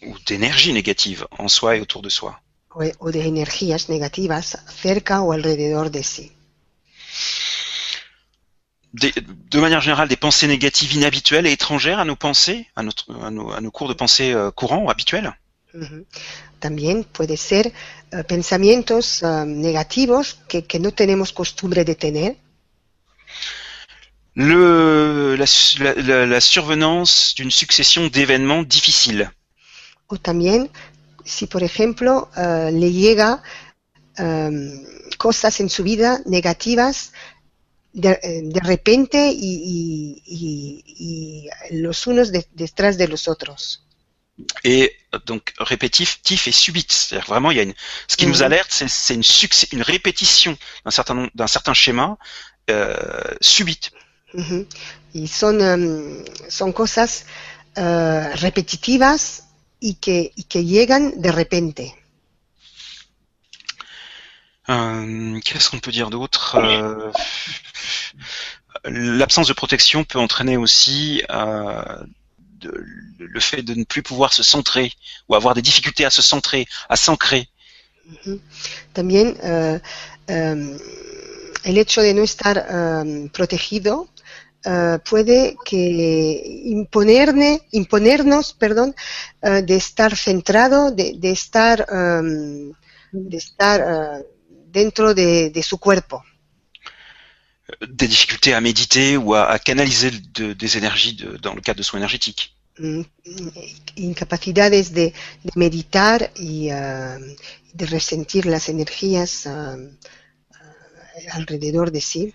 [0.06, 2.40] Ou d'énergie négative en soi et autour de soi.
[2.74, 6.02] o, o de energías negativas cerca o alrededor de.
[8.92, 9.12] Des-
[9.54, 13.30] de manière générale, des pensées négatives inhabituelles et étrangères à nos pensées, à, notre, à,
[13.30, 15.32] nos, à nos cours de pensée euh, courants ou habituels.
[16.60, 17.72] También puede ser
[18.12, 22.36] eh, pensamientos eh, negativos que, que no tenemos costumbre de tener
[24.36, 29.30] Le, la, su- la- la- la survenance d'une succession d'événements difficiles.
[30.06, 30.70] O también,
[31.24, 33.42] si por ejemplo eh, le llega
[34.16, 34.84] em,
[35.18, 37.12] cosas en su vida negativas
[37.92, 41.48] de, eh, de repente y, y- y-
[41.82, 43.80] los unos de- detrás de los otros.
[44.64, 46.92] Et euh, donc répétitif tif et subite.
[46.92, 47.74] C'est-à-dire vraiment, il y a une,
[48.08, 49.22] ce qui nous alerte, c'est, une,
[49.72, 52.18] une répétition d'un certain, d'un certain schéma
[52.70, 53.92] euh, subite.
[54.34, 54.66] Ujú.
[55.14, 57.24] Y son, em, son cosas
[57.76, 59.44] eh, repetitivas
[59.80, 61.80] y que, y que llegan de repente.
[64.70, 67.10] Euh, qu'est-ce qu'on peut dire d'autre Euh,
[68.86, 71.82] L'absence de protection peut entraîner aussi euh,
[72.60, 72.84] de-
[73.18, 74.92] le fait de ne plus pouvoir se centrer
[75.28, 77.48] ou avoir des difficultés à se centrer, à s'ancrer.
[78.26, 78.40] Ujú.
[78.92, 79.78] También eh,
[80.28, 80.78] em,
[81.64, 82.66] el hecho de no estar
[83.32, 84.08] protegido
[84.64, 88.94] eh, puede que imponerme, imponernos, perdón,
[89.42, 92.72] eh, de estar centrado, de, de estar, em,
[93.12, 94.24] de estar eh,
[94.72, 96.22] dentro de, de su cuerpo.
[97.88, 101.82] Des difficultés à méditer ou à, à canaliser de- des énergies dans le cadre de
[101.82, 102.52] soins énergétiques.
[102.78, 103.02] Mm,
[103.96, 105.12] incapacidades de,
[105.44, 107.18] de meditar y eh,
[107.72, 109.46] de ressentir las energías
[111.32, 112.34] alrededor de sí.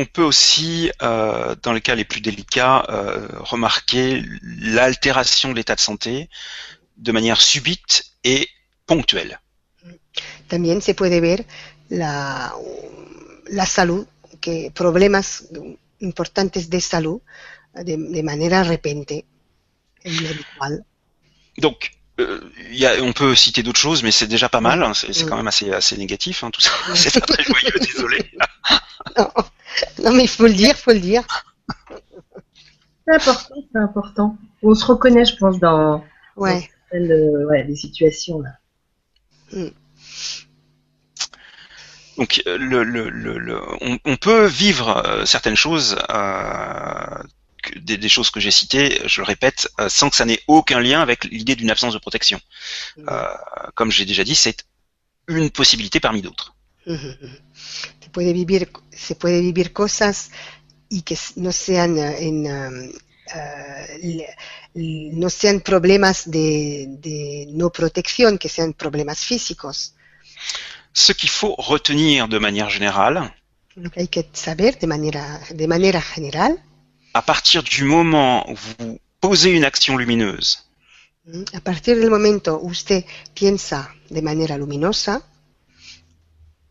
[0.00, 5.74] On peut aussi, euh, dans les cas les plus délicats, euh, remarquer l'altération de l'état
[5.74, 6.30] de santé
[6.96, 8.48] de manière subite et
[8.86, 9.40] ponctuelle.
[10.48, 11.44] También se puede ver
[11.90, 12.54] la,
[13.50, 14.06] la salud,
[14.40, 15.42] que problemas
[16.00, 17.20] importantes de salud
[17.74, 19.24] de, de manera repente,
[20.04, 20.84] inhabitual.
[21.56, 21.90] Donc,
[22.20, 22.40] euh,
[22.70, 24.82] il y a, on peut citer d'autres choses, mais c'est déjà pas mal.
[24.82, 25.28] hein, C'est Mm.
[25.28, 26.70] quand même assez, assez négatif, hein, tout ça.
[26.94, 28.30] C'est pas très joyeux, désolé.
[29.16, 29.30] Non,
[30.04, 31.22] non, mais il faut le dire, faut le dire.
[33.06, 34.36] C'est important, c'est important.
[34.62, 36.04] On se reconnaît, je pense, dans
[36.36, 36.68] Ouais.
[36.90, 38.50] certaines, euh, ouais, situations là.
[42.16, 47.22] Donc, euh, le, le, le, le- on, on peut vivre certaines choses, euh,
[47.76, 50.80] des, des choses que j'ai citées, je le répète, euh, sans que ça n'ait aucun
[50.80, 52.40] lien avec l'idée d'une absence de protection.
[52.98, 53.26] Euh,
[53.74, 54.64] comme j'ai déjà dit, c'est
[55.28, 56.54] une possibilité parmi d'autres.
[56.86, 57.16] Ujú.
[58.00, 58.66] Se puede vivir,
[58.96, 60.30] se puede vivir cosas
[60.90, 62.92] y que no sean eh, en, um,
[63.34, 64.26] eh,
[64.74, 69.94] le- no sean problemas de, de no protección, que sean problemas físicos.
[70.94, 73.34] Ce qu'il faut retenir de manière générale,
[73.76, 76.58] Lo que hay que saber de manera, de manera general,
[77.18, 80.50] à partir du moment où vous posez une action lumineuse,
[81.26, 81.44] ¿m?
[81.52, 83.04] a partir del momento usted
[83.34, 83.78] piensa
[84.16, 85.20] de manera luminosa,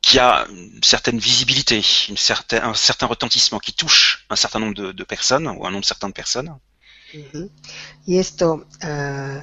[0.01, 2.15] qui a une certaine visibilité, une
[2.71, 6.07] un certain retentissement, qui touche un certain nombre de, de personnes ou un nombre certain
[6.07, 6.49] de personnes,
[7.13, 7.49] Ujú.
[8.05, 9.41] Y esto eh,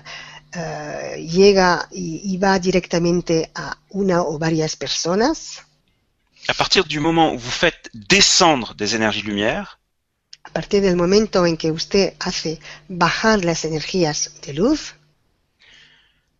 [0.52, 5.38] eh, llega y, y va directamente a una o varias personas.
[6.48, 9.78] à partir du moment où vous faites descendre des énergies lumière,
[10.44, 14.94] A partir del momento en que usted hace bajar las energías de luz,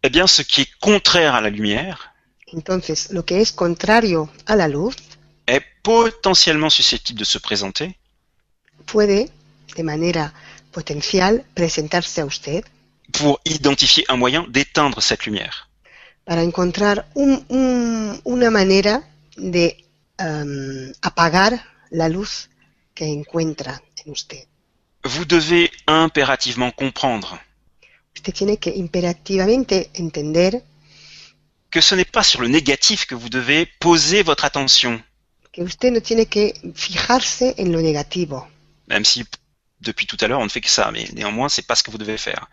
[0.02, 2.11] eh bien, ce qui est contraire à la lumière
[2.52, 4.94] entonces lo que es contrario a la luz
[5.46, 7.96] est potentiellement susceptible de se présenter
[8.86, 9.30] puede,
[9.76, 10.32] de manera
[10.70, 12.62] potencial, presentarse a usted
[13.12, 15.68] pour identifier un moyen d'éteindre cette lumière.
[16.24, 19.02] para encontrar un- un- una manera
[19.36, 19.76] de
[20.18, 21.52] em, apagar
[21.90, 22.48] la luz
[22.94, 24.44] que encuentra en usted.
[25.05, 27.38] Vous devez impérativement comprendre
[28.16, 30.62] Usted tiene que imperativamente entender
[31.70, 35.02] que ce n'est pas sur le négatif que vous devez poser votre attention,
[35.52, 38.46] que usted no tiene que fijarse en lo negativo.
[38.86, 39.24] même si
[39.80, 41.90] depuis tout à l'heure on ne fait que ça, mais néanmoins c'est pas ce que
[41.90, 42.48] vous devez faire.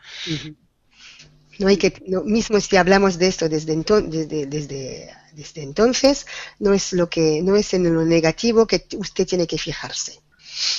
[1.59, 6.25] No hay que, no, mismo si hablamos de esto desde, desde, desde, desde entonces,
[6.59, 10.20] no es lo que, no es en lo negativo que usted tiene que fijarse.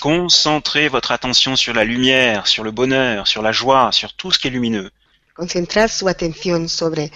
[0.00, 4.38] Concentrez votre attention sur la lumière, sur le bonheur, sur la joie, sur tout ce
[4.38, 4.90] qui est lumineux.
[5.34, 7.10] Concentrar su atención sobre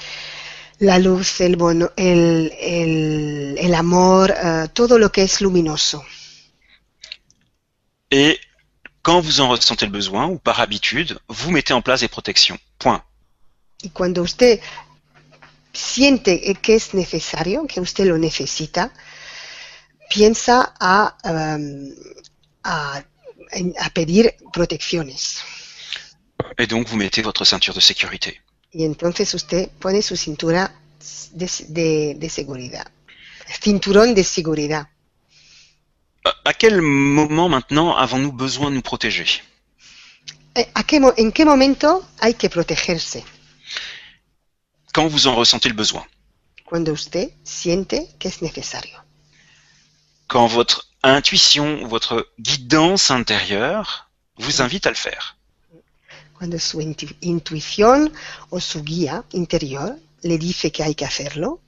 [0.78, 6.02] la luz, el bono, el, el, el amor, eh, todo lo que es luminoso.
[8.10, 8.38] Et
[9.02, 12.58] quand vous en ressentez le besoin, ou par habitude, vous mettez en place des protections.
[12.78, 13.02] Point.
[13.82, 14.60] Y cuando usted
[15.72, 18.92] siente que es necesario, que usted lo necesita,
[20.08, 21.94] piensa a, em,
[22.66, 23.02] a,
[23.86, 25.42] a pedir protecciones.
[26.58, 28.40] Et donc vous mettez votre ceinture de sécurité.
[28.72, 30.70] Y entonces usted pone su cintura
[31.32, 32.86] de, de- de seguridad.
[33.62, 34.88] Cinturón de seguridad.
[36.44, 39.42] À quel moment maintenant avons-nous besoin de nous protéger?
[40.56, 43.22] Eh, ¿A qué mo- ¿En qué momento hay que protegerse?
[44.92, 46.04] Quand vous en ressentez le besoin.
[46.64, 48.98] Cuando usted siente que es necesario.
[50.26, 55.36] Quand votre intuition, votre guidance intérieure vous invite à le faire.
[56.34, 58.12] Cuando su intu- intuición
[58.50, 61.60] o su guía interior le dice que hay que hacerlo,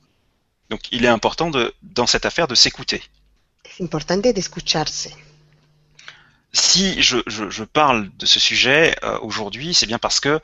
[0.70, 3.02] Donc il est important de, dans cette affaire de s'écouter.
[3.64, 5.08] es importante de escucharse.
[6.52, 10.40] Si je, je- je parle de ce sujet euh, aujourd'hui, c'est bien parce que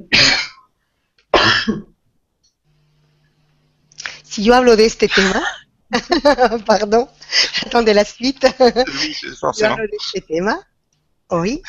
[4.24, 5.42] Si yo hablo de este tema,
[6.66, 7.08] pardon,
[7.64, 8.42] attendez la suite.
[8.42, 10.58] De este tema
[11.28, 11.62] hoy,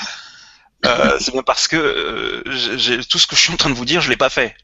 [0.86, 3.86] Euh, c'est bien parce que euh, tout ce que je suis en train de vous
[3.86, 4.55] dire, je l'ai pas fait.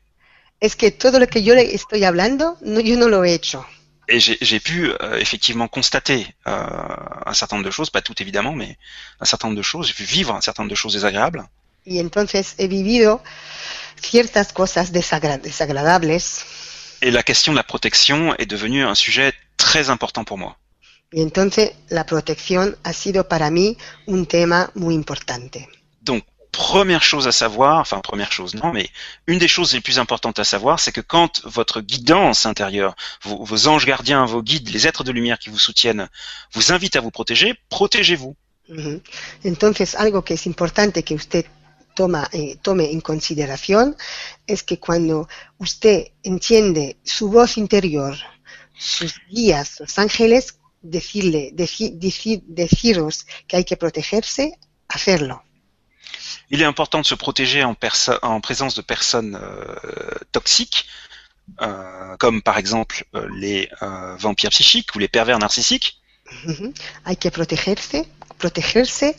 [0.61, 3.65] es que todo lo que yo le estoy hablando, no, yo no lo he hecho.
[4.07, 6.67] Et j'ai pu euh, effectivement constater euh,
[7.25, 8.77] un certain nombre de choses, pas tout évidemment, mais
[9.19, 9.87] un certain nombre de choses.
[9.87, 11.43] J'ai pu vivre un certain nombre de choses désagréables.
[11.85, 13.21] Y entonces he vivido
[14.01, 16.45] ciertas cosas desagra desagradables.
[17.05, 20.57] Et la question de la protection est devenue un sujet très important pour moi.
[21.11, 23.77] Y entonces la protección ha sido para mí
[24.07, 25.67] un tema muy importante.
[26.01, 26.23] Donc,
[26.53, 28.89] première chose à savoir, enfin première chose, non, mais
[29.27, 33.43] une des choses les plus importantes à savoir, c'est que quand votre guidance intérieure, vos,
[33.43, 36.07] vos, anges gardiens, vos guides, les êtres de lumière qui vous soutiennent,
[36.53, 38.37] vous invitent à vous protéger, protégez-vous.
[38.69, 39.01] Uh -huh.
[39.43, 41.45] Entonces, algo que es importante que usted
[41.95, 43.95] toma, eh, tome en consideración
[44.47, 45.27] es que cuando
[45.57, 48.15] usted entiende su voz interior,
[48.77, 54.57] sus guías, los ángeles, decirle, deci decir, deciros que hay que protegerse,
[54.89, 55.43] hacerlo.
[56.49, 57.75] Il est important de se protéger en,
[58.21, 60.85] en présence de personnes euh, toxiques,
[61.61, 63.69] euh, comme par exemple euh, les
[64.19, 65.99] vampires psychiques ou les pervers narcissiques.
[66.45, 66.73] Uh -huh.
[67.05, 68.05] Hay que protegerse,
[68.43, 69.15] protegerse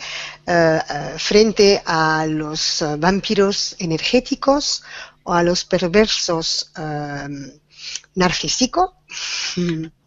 [1.18, 4.82] frente a los vampiros energéticos
[5.24, 6.70] o a los perversos
[8.14, 8.90] narcísicos.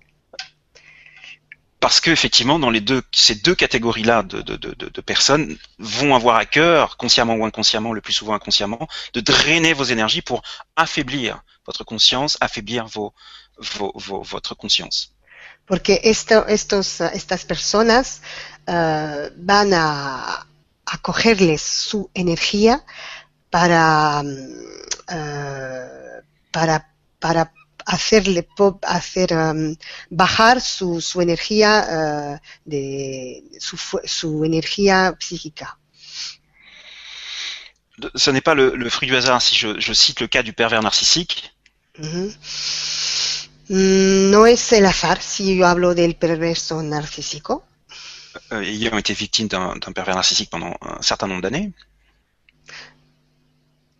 [1.79, 6.97] parce que effectivement, dans les deux, ces deux catégories-là de, personnes vont avoir à cœur,
[6.97, 10.41] consciemment ou inconsciemment, le plus souvent inconsciemment, de drainer vos énergies pour
[10.75, 12.87] affaiblir votre conscience, affaiblir
[13.57, 15.13] votre conscience.
[15.67, 18.21] Porque esto, estos, estas personas
[18.67, 20.47] uh, van a,
[20.85, 22.83] a cogerles su energía
[23.49, 27.53] para, uh, para, para
[27.85, 28.47] hacerle
[28.83, 29.75] hacer um,
[30.09, 35.77] bajar su, su energía uh, de su, su energía psíquica.
[38.15, 40.53] Ce n'est pas le, le, fruit du hasard si je, je, cite le cas du
[40.53, 41.51] pervers narcissique.
[41.99, 42.31] -huh.
[43.69, 47.65] No es el azar si yo hablo del perverso narcísico.
[48.51, 51.73] Euh, ayant été victime d'un pervers narcissique pendant un certain nombre d'années.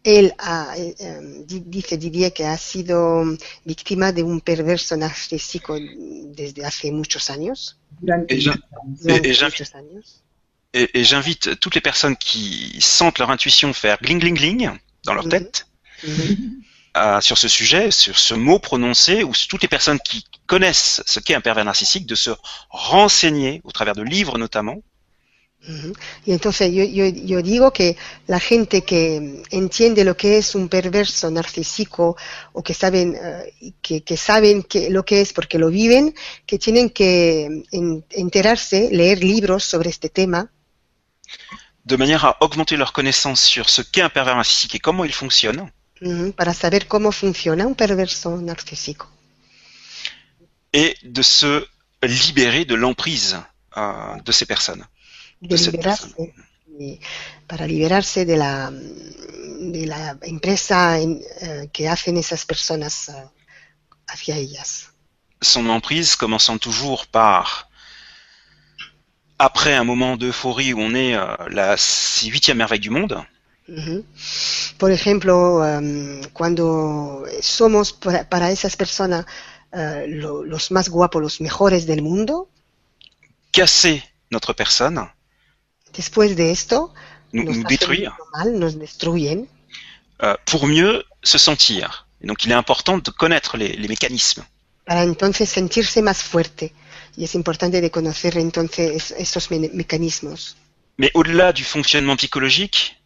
[0.07, 1.19] él ha, eh,
[1.65, 3.25] dice, diría que ha sido
[3.65, 7.77] víctima de un perverso narcísico desde hace muchos años.
[10.73, 14.69] Et j'invite toutes les personnes qui sentent leur intuition faire gling gling gling
[15.03, 15.29] dans leur Mhm.
[15.29, 15.67] tête
[16.03, 16.63] Mhm.
[16.97, 21.19] Euh, sur ce sujet, sur ce mot prononcé, ou toutes les personnes qui connaissent ce
[21.19, 22.31] qu'est un pervers narcissique, de se
[22.69, 24.77] renseigner au travers de livres notamment.
[26.25, 30.69] Y entonces yo, yo, yo digo que la gente que entiende lo que es un
[30.69, 32.15] perverso narcísico
[32.53, 36.13] o que saben, eh, que, que saben que, lo que es porque lo viven,
[36.45, 40.49] que tienen que en- enterarse, leer libros sobre este tema
[41.85, 45.13] de manière à augmenter leur connaissance sur ce qu'est un pervers narcissique et comment il
[45.13, 45.71] fonctionne,
[46.35, 49.07] para saber cómo funciona un perverso narcísico
[50.73, 51.65] et de se
[52.03, 53.37] libérer de l'emprise
[53.77, 54.85] euh, de ces personnes.
[55.41, 56.13] de cette liberarse,
[56.79, 56.99] y
[57.47, 63.13] para liberarse de la, de la empresa en- eh, que hacen esas personas eh,
[64.07, 64.89] hacia ellas.
[65.41, 67.69] Son emprise commençant toujours par,
[69.39, 71.75] après un moment d'euphorie où on est euh, la
[72.23, 73.23] huitième merveille du monde,
[73.67, 74.05] Ujú.
[74.77, 79.25] Por ejemplo, em, cuando somos para, para esas personas
[79.73, 82.49] eh, lo- los más guapos, los mejores del mundo,
[83.51, 85.11] casser notre personne,
[85.93, 86.93] después de esto
[87.33, 89.47] nous, nos nous hacen détruire, mucho mal, nos destruyen,
[90.23, 92.07] euh, pour mieux se sentir.
[92.21, 94.43] Et donc il est important de connaître les, les mécanismes.
[94.85, 96.73] para entonces sentirse más fuerte.
[97.17, 100.55] Y es importante de conocer entonces esos me- mecanismos.
[100.97, 102.96] Mais au-delà du fonctionnement psychologique,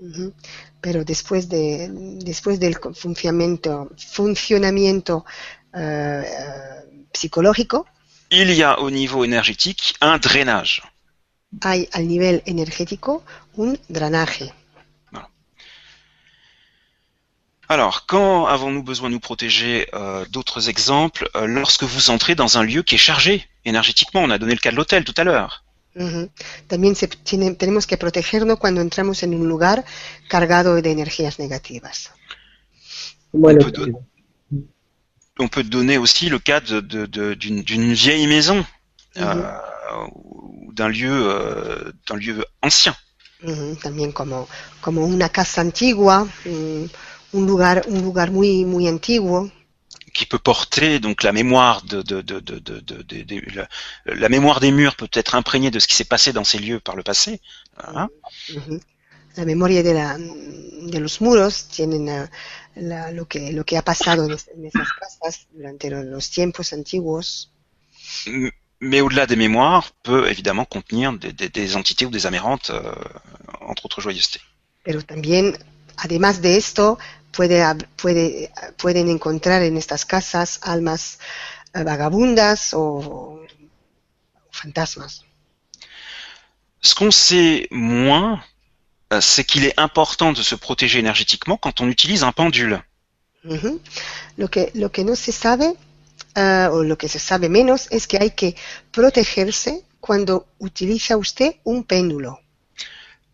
[0.00, 0.32] Ujú.
[0.80, 1.88] Pero después, de,
[2.24, 5.24] después del co- funcionamiento, funcionamiento
[5.74, 6.24] eh,
[7.12, 7.86] psicológico,
[8.30, 10.82] il y a au niveau énergétique un drainage.
[11.62, 13.22] hay al nivel energético
[13.56, 14.52] un drenaje.
[17.68, 22.58] Alors, quand avons-nous besoin de nous protéger euh, D'autres exemples, euh, lorsque vous entrez dans
[22.58, 25.22] un lieu qui est chargé énergétiquement, on a donné le cas de l'hôtel tout à
[25.24, 25.62] l'heure.
[25.94, 26.30] Ujú.
[26.68, 29.84] También se tiene- tenemos que protegernos cuando entramos en un lugar
[30.28, 32.10] cargado de energías negativas.
[33.32, 33.98] Moi, On peut donner-
[35.38, 38.64] On peut donner aussi le cas de- de- de- d'une d'une vieille maison
[39.16, 39.52] euh,
[40.14, 42.94] ou d'un lieu, euh, d'un lieu ancien.
[43.42, 43.74] Ujú.
[43.82, 44.48] También como,
[44.82, 46.90] como una casa antigua, un,
[47.32, 49.50] un lugar, un lugar muy, muy antiguo,
[50.20, 51.98] qui peut porter donc la mémoire de,
[53.58, 53.66] la,
[54.24, 56.80] la mémoire des murs peut être imprégnée de ce qui s'est passé dans ces lieux
[56.88, 57.40] par le passé.
[57.82, 58.08] Voilà.
[58.56, 58.80] Ujú.
[59.36, 60.18] la memoria de, la,
[60.92, 62.28] de los muros, tienen uh,
[62.90, 66.30] la- lo, que, lo que ha pasado en, es- en esas casas durante lo- los
[66.30, 67.50] tiempos antiguos.
[68.80, 72.82] Mais au-delà des mémoires, peut évidemment contenir des, des- des entités ou des amérantes, euh,
[73.60, 74.42] entre autres joyeusetés.
[74.84, 75.44] Pero también,
[75.96, 76.98] además de esto,
[77.32, 77.64] puede,
[77.96, 81.18] puede, pueden encontrar en estas casas almas
[81.74, 83.46] eh, vagabundas o, o
[84.50, 85.24] fantasmas.
[86.82, 88.42] Ce qu'on sait moins,
[89.12, 92.82] euh, c'est qu'il est important de se protéger énergétiquement quand on utilise un pendule.
[94.36, 95.74] Lo, que, lo que no se sabe,
[96.36, 98.54] eh, o lo que se sabe menos, es que hay que
[98.92, 102.38] protegerse cuando utiliza usted un péndulo.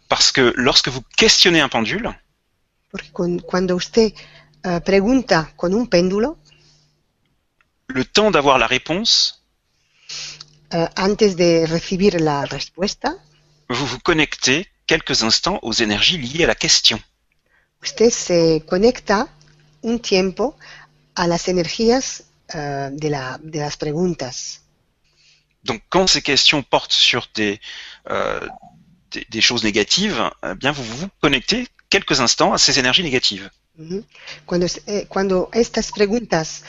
[0.08, 2.16] Parce que lorsque vous questionnez un pendule,
[2.90, 4.12] Porque con- cuando usted
[4.64, 6.38] eh, pregunta con un péndulo,
[7.88, 9.42] le temps d'avoir la réponse,
[10.72, 13.14] eh, antes de recibir la respuesta,
[13.68, 17.00] vous vous connectez quelques instants aux énergies liées à la question.
[17.82, 19.28] usted se conecta
[19.84, 20.56] un tiempo
[21.14, 24.60] a las energías eh, de, la- de las preguntas.
[25.64, 27.60] Donc quand ces questions portent sur des,
[28.10, 28.40] euh,
[29.10, 33.50] des, des choses négatives, eh bien vous vous connectez quelques instants à ces énergies négatives.
[34.46, 36.62] Cuando, eh, cuando estas preguntas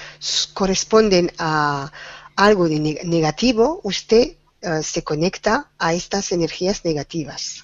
[0.54, 1.90] corresponden a
[2.36, 7.64] algo de ne- negativo, usted eh, se conecta a estas energías negativas.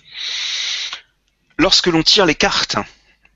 [1.58, 2.78] Lorsque l'on tire les cartes,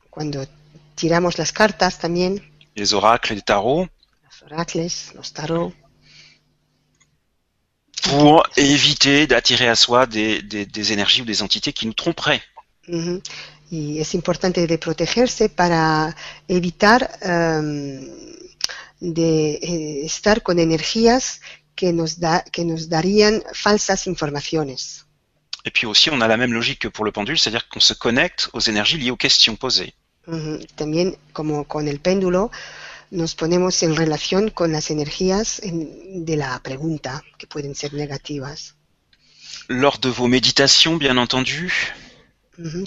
[0.09, 0.47] Cuando
[0.95, 2.41] tiramos las cartas también,
[2.75, 3.87] les oracles, les tarots,
[4.23, 5.73] los oracles, los tarot,
[8.03, 12.41] pour éviter d'attirer à soi des, des- des énergies ou des entités qui nous tromperaient.
[13.69, 16.15] Y es importante de protegerse para
[16.47, 18.09] evitar em,
[18.99, 21.41] de eh, estar con energías
[21.75, 25.05] que nos, da, que nos darían falsas informaciones.
[25.65, 27.93] Et puis aussi, on a la même logique que pour le pendule, c'est-à-dire qu'on se
[27.93, 29.93] connecte aux énergies liées aux questions posées.
[30.27, 30.59] Ujú.
[30.75, 32.51] También, como con el péndulo,
[33.11, 38.75] nos ponemos en relación con las energías en- de la pregunta, que pueden ser negativas.
[39.67, 41.69] Lors de vos méditations, bien entendu.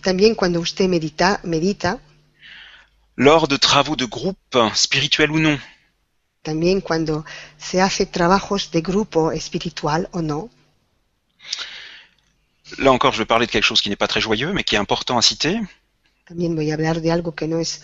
[0.03, 2.01] También cuando usted medita, medita,
[3.17, 5.59] lors de travaux de groupe, spirituels ou non,
[6.43, 7.25] también cuando
[7.59, 10.51] se hace trabajos de grupo espiritual o no,
[12.79, 14.75] là encore, je vais parler de quelque chose qui n'est pas très joyeux, mais qui
[14.75, 15.61] est important à citer.
[16.31, 17.83] también voy a hablar de algo que no es,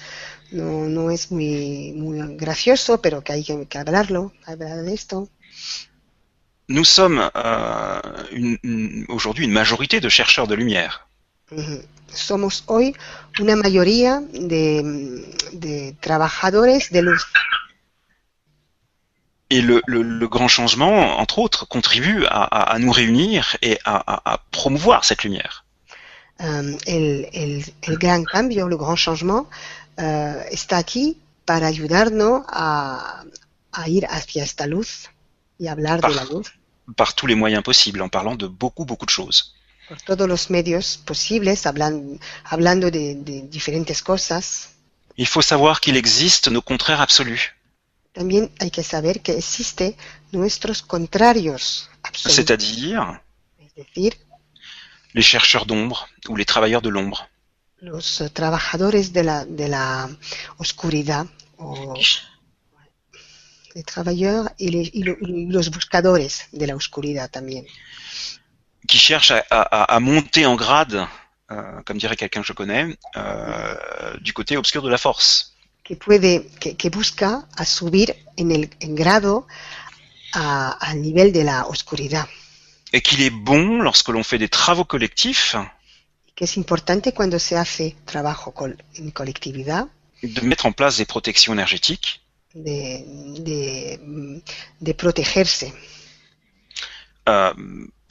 [0.53, 5.29] no, no es muy, muy gracioso, pero que hay que, que hablarlo, hablar de esto.
[6.69, 8.01] Nous sommes euh,
[9.09, 11.09] aujourd'hui une majorité de chercheurs de lumière.
[12.13, 12.95] Somos hoy
[13.41, 17.25] una mayoría de, de trabajadores de luz.
[19.49, 23.79] Et le, le- le grand changement, entre autres, contribue à, à- à nous réunir et
[23.85, 25.65] à, à- promouvoir cette lumière.
[26.41, 29.47] Um, el, el- el gran cambio, el gran changement,
[29.99, 31.17] uh, está aquí
[31.47, 33.23] para ayudarnos a,
[33.87, 35.09] ir hacia esta luz
[35.59, 36.53] y hablar de la luz
[36.97, 39.56] par tous les moyens possibles, en parlant de beaucoup, beaucoup de choses.
[39.89, 44.71] Por todos los medios posibles, hablan- hablando de, de diferentes cosas.
[45.17, 47.41] Il faut savoir qu'il existe nos contraires absolus,
[48.13, 49.95] También hay que saber que existe
[50.33, 53.21] nuestros contrarios absolutos, c'est-à-dire
[53.59, 54.15] es decir,
[55.13, 57.29] les chercheurs d'ombre ou les travailleurs de l'ombre,
[57.79, 60.09] los eh, trabajadores de la, de la
[60.59, 61.27] oscuridad
[61.59, 61.95] o
[63.75, 67.67] de trabajadores y, le- y lo- y los buscadores de la oscuridad también,
[68.87, 71.07] qui cherchent à, à- à monter en grade,
[71.51, 75.53] euh, comme dirait quelqu'un que je connais, euh, du côté obscur de la force.
[75.85, 79.47] que puede, que, que busca a subir en el en grado
[80.33, 82.27] a- al nivel de la oscuridad.
[82.93, 85.55] Et qu'il est bon, lorsque l'on fait des travaux collectifs,
[86.35, 89.87] que es importante cuando se hace trabajo col- en colectividad
[90.23, 92.21] de mettre en place des protections énergétiques
[92.55, 94.43] de, de,
[94.81, 95.67] de protegerse
[97.29, 97.53] euh,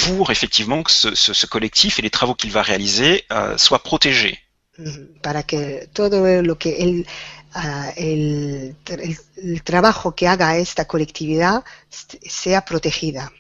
[0.06, 3.84] pour effectivement que ce, ce- ce collectif et les travaux qu'il va réaliser euh, soient
[3.84, 4.38] protégés.
[4.78, 7.06] ujú, para que todo lo que el,
[7.96, 13.32] el, el- el trabajo que haga esta colectividad est- sea protegida.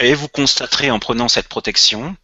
[0.00, 2.16] Et vous constaterez en prenant cette protection,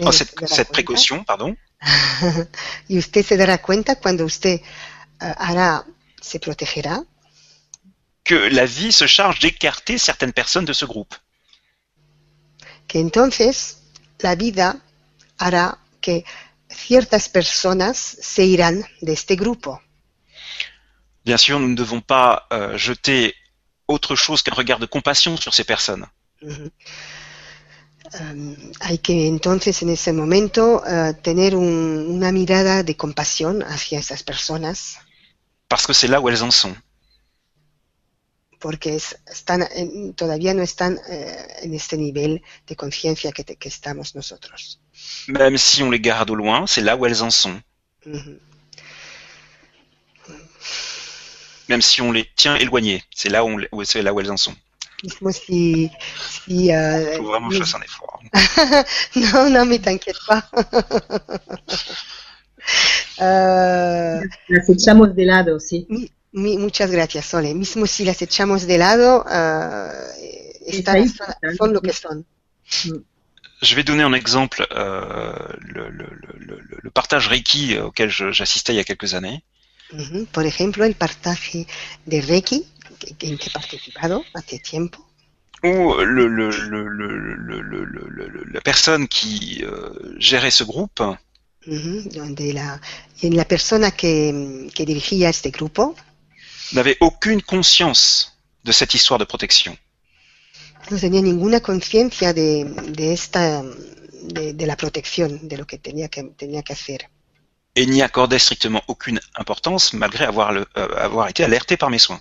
[0.00, 1.56] oh, cette, précaution, pardon,
[2.88, 4.60] y usted se dará cuenta cuando usted
[5.20, 5.84] ah, hará,
[6.20, 7.02] se protegerá,
[8.24, 11.14] que la vie se charge d'écarter certaines personnes de ce groupe.
[12.88, 13.78] Que entonces
[14.18, 14.80] la vida
[15.38, 16.24] hará que
[16.68, 19.80] ciertas personas se irán de este grupo.
[21.24, 23.34] Bien sûr, nous ne devons pas euh, jeter
[23.86, 26.06] autre chose qu'un regard de compassion sur ces personnes.
[28.20, 33.98] Um, hay que entonces en ese momento uh, tener un, una mirada de compasión hacia
[33.98, 34.98] esas personas
[35.68, 36.74] parce que c'est là où elles en sont.
[38.58, 43.68] Porque es- están en- todavía no están eh, en este nivel de conciencia que, que
[43.68, 44.80] estamos nosotros.
[45.28, 47.60] Même si on les garde au loin, c'est là où elles en sont.
[48.06, 48.38] Ujú.
[51.68, 54.36] Même si on les tient éloignées, c'est là où, où- c'est là où elles en
[54.38, 54.54] sont.
[55.30, 55.88] Si,
[56.44, 58.20] si, uh, faut vraiment que je fasse un effort.
[59.14, 60.42] no, no me t'inquiète pas.
[64.48, 65.86] Las echamos de lado, sí.
[66.32, 67.54] Mi- muchas gracias, Sole.
[67.54, 69.90] Mismo si las echamos de lado, uh,
[70.66, 72.24] están- ahí, son, son lo que son.
[73.60, 75.32] Je vais donner un exemple, euh,
[75.74, 79.42] le, le- le- le- le partage Reiki euh, auquel j'assistais il y a quelques années.
[79.92, 80.26] Ujú.
[80.32, 81.66] Por ejemplo, el partaje
[82.06, 82.64] de Reiki,
[83.22, 85.04] en que he participado hace tiempo,
[85.64, 87.08] où le, le, le, le,
[87.38, 91.00] le- le- le- le- la personne qui euh, gérait ce groupe
[91.66, 92.80] ujú, donde la,
[93.22, 95.96] en la persona que, que dirigía este grupo
[96.72, 99.76] n'avait aucune conscience de cette histoire de protection.
[100.90, 103.62] no tenía ninguna conciencia de, de esta
[104.22, 107.08] de, de la protección, de lo que tenía que, tenía que hacer.
[107.74, 111.98] et n'y accordait strictement aucune importance malgré avoir, le, euh, avoir été alerté par mes
[112.00, 112.20] soins.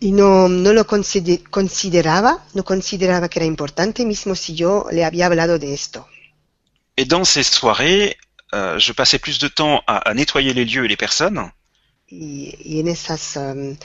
[0.00, 5.04] Y no, no lo consider- consideraba, no consideraba que era importante, mismo si yo le
[5.04, 6.06] había hablado de esto.
[6.96, 8.16] Et dans ces soirées,
[8.54, 11.50] euh, je passais plus de temps à, à nettoyer les lieux et les personnes
[12.14, 13.76] Y, y en esas, um,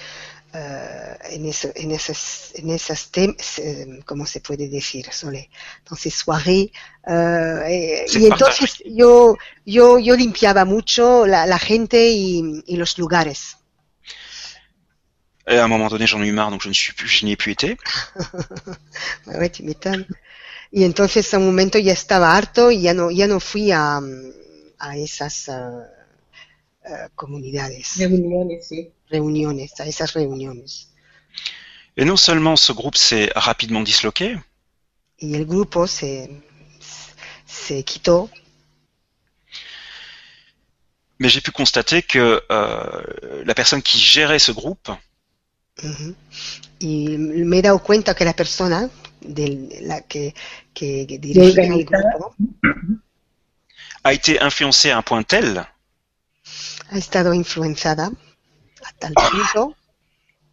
[0.54, 5.50] eh, en, eso- en esas, en esas tem- se- ¿cómo se puede decir, Sole?
[5.80, 6.72] Entonces, soirée,
[7.08, 12.76] eh, eh, Se y entonces yo, yo, yo limpiaba mucho la, la gente y, y
[12.78, 13.58] los lugares.
[15.48, 17.52] Et à un moment donné, j'en ai eu marre, donc je plus, n'y ai plus
[17.52, 17.78] été.
[19.28, 20.06] Ouais, tu m'étonnes.
[20.72, 24.00] Y entonces a un momento ya estaba harto y ya no, ya no fui a,
[24.80, 25.54] a esas eh,
[26.90, 28.92] eh, comunidades, Reuniones, sí.
[29.10, 30.90] reuniones, a esas reuniones.
[31.98, 34.38] Et non seulement ce groupe s'est rapidement disloqué,
[41.20, 44.90] mais j'ai pu constater que euh, la personne qui gérait ce groupe
[45.84, 46.16] ujú,
[46.80, 48.90] y me he dado cuenta que la persona
[49.22, 50.34] de la que,
[50.74, 52.10] que, que dirigía el organizaba.
[52.10, 52.36] grupo
[54.04, 55.66] a été influencée à un point tel
[56.92, 58.12] ha estado influenciada
[58.84, 59.76] a tal punto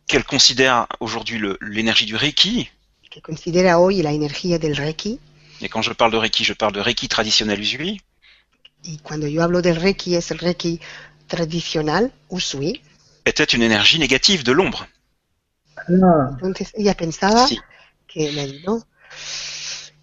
[0.06, 2.70] qu'elle considère aujourd'hui l'énergie du Reiki,
[3.10, 5.18] que considera hoy la energía del Reiki,
[5.60, 8.00] et quand je parle de Reiki, je parle de Reiki traditionnel Usui,
[8.84, 10.80] y cuando yo hablo del Reiki es el Reiki
[11.26, 12.82] tradicional, Usui,
[13.24, 14.86] était une énergie négative de l'ombre.
[15.76, 17.58] Ah, entonces ella pensaba Si.
[18.06, 18.86] que, ayudó,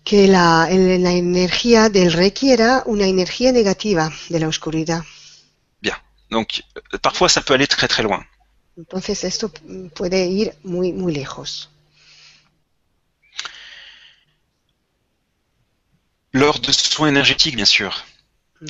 [0.04, 5.04] que la, la energía del Reiki era una energía negativa de la oscuridad.
[6.34, 6.64] Donc
[7.02, 8.22] parfois ça peut aller très très loin.
[8.78, 11.70] Entonces esto mm, puede ir muy, muy lejos.
[16.34, 18.04] Lors de soins énergétiques, bien sûr,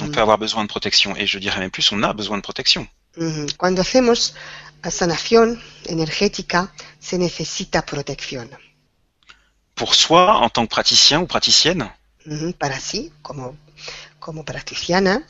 [0.01, 0.11] on Mm.
[0.11, 2.88] peut avoir besoin de protection, et je dirais même plus, on a besoin de protection.
[3.16, 3.45] Ujú.
[3.57, 4.34] Cuando hacemos
[4.84, 8.49] la sanación energética se necesita protección.
[9.76, 11.86] Pour soi, en tant que praticien ou praticienne,
[12.26, 13.57] Ujú, Para sí, como,
[14.20, 15.24] como praticiana,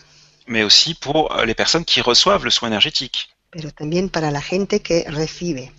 [0.47, 4.41] mais aussi pour euh, les personnes qui reçoivent le soin énergétique, pero también para la
[4.41, 5.71] gente que recibe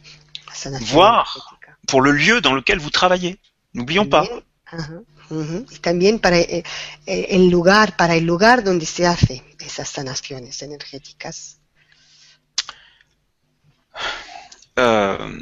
[0.46, 1.26] la sanación Voir.
[1.36, 1.78] energética.
[1.86, 3.38] pour le lieu dans lequel vous travaillez.
[3.74, 4.24] N'oublions pas.
[4.66, 5.00] Ajá,
[5.30, 6.62] ujú, y también para eh,
[7.06, 11.58] eh, el lugar, para el lugar donde se hace esas sanaciones energéticas.
[14.78, 15.40] Euh,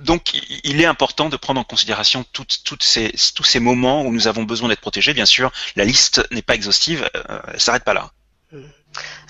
[0.00, 0.34] Donc,
[0.64, 4.28] il est important de prendre en considération toutes, toutes ces, tous ces moments où nous
[4.28, 5.14] avons besoin d'être protégés.
[5.14, 8.10] Bien sûr, la liste n'est pas exhaustive, euh, elle s'arrête pas là.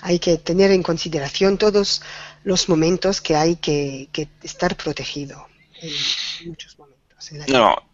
[0.03, 2.01] Hay que tener en consideración todos
[2.45, 5.37] los momentos que hay que, que estar protegido
[5.83, 7.31] en muchos momentos.
[7.31, 7.57] en la vida.
[7.57, 7.85] Alors,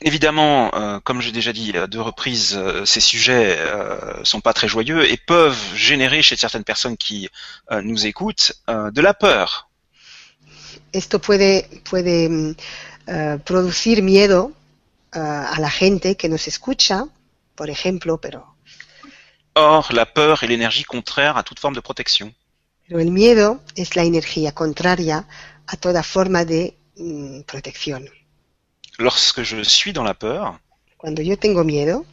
[0.00, 4.54] évidemment, euh, comme j'ai déjà dit à deux reprises, euh, ces sujets euh, sont pas
[4.54, 7.28] très joyeux et peuvent générer chez certaines personnes qui
[7.70, 9.68] euh, nous écoutent euh, de la peur.
[10.92, 12.56] Esto puede, puede mm,
[13.06, 14.52] eh, producir miedo
[15.14, 17.06] eh, a la gente que nos escucha,
[17.54, 18.54] por ejemplo, pero,
[19.56, 22.34] Or, la peur est l'énergie contraire à toute forme de protection.
[22.86, 25.26] pero el miedo es la energía contraria
[25.66, 28.08] a toda forma de mm, protección.
[28.98, 30.58] Lorsque je suis dans la peur,
[30.96, 32.04] Cuando yo tengo miedo,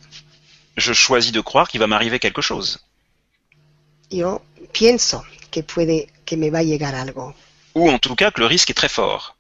[0.78, 2.80] je choisis de croire qu'il va m'arriver quelque chose.
[4.10, 4.42] yo
[4.74, 7.34] pienso que puede que me va a llegar algo,
[7.76, 9.38] Ou en tout cas que le risque est très fort.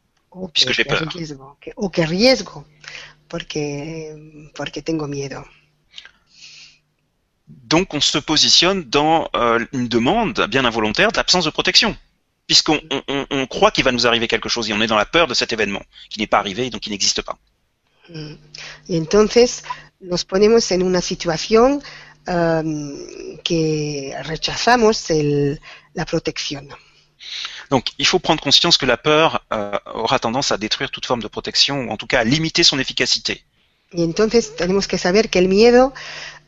[0.53, 1.02] Puisque que j'ai peur.
[1.14, 2.66] riesgo, que- o que riesgo,
[3.28, 4.16] porque,
[4.56, 5.44] porque tengo miedo.
[7.48, 11.98] Donc on se positionne dans euh, une demande bien involontaire d'absence de protection.
[12.48, 14.98] Puisqu'on on- on- on croit qu'il va nous arriver quelque chose et on est dans
[14.98, 17.38] la peur de cet événement, qui n'est pas arrivé et donc qui n'existe pas.
[18.10, 18.36] Mm.
[18.90, 19.64] Y entonces
[19.99, 21.82] nos ponemos en una situación
[22.26, 22.95] am,
[23.44, 25.60] que rechazamos el-
[25.94, 26.70] la protección.
[27.72, 31.23] Donc il faut prendre conscience que la peur euh, aura tendance à détruire toute forme
[31.23, 33.43] de protection, ou en tout cas à limiter son efficacité.
[33.93, 35.93] Y entonces tenemos que saber que el miedo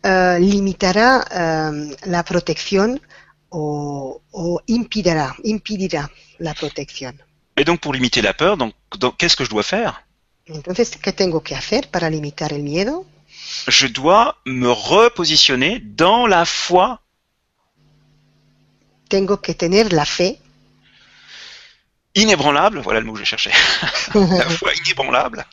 [0.04, 3.02] eh, limitará eh, la protección
[3.50, 6.10] o, o impedirá, impedirá
[6.40, 7.14] la protección.
[7.58, 10.06] Et donc pour limiter la peur, donc, donc, qu'est-ce que je dois faire?
[10.48, 13.06] Entonces, ¿qué tengo que hacer para limitar el miedo?
[13.68, 17.00] Je dois me repositionner dans la foi
[19.10, 20.40] Tengo que tener la fe,
[22.16, 23.52] inébranlable, voilà le mot que j'ai cherché,
[24.14, 25.46] la foi inébranlable,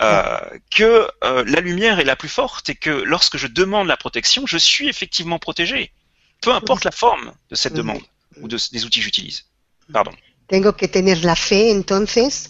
[0.00, 0.38] euh,
[0.70, 4.46] que euh, la lumière est la plus forte et que lorsque je demande la protection,
[4.46, 5.92] je suis effectivement protégé,
[6.40, 8.02] peu importe la forme de cette demande
[8.40, 9.44] ou de- des outils que j'utilise.
[9.92, 10.12] Pardon.
[10.46, 12.48] tengo que tener la fe entonces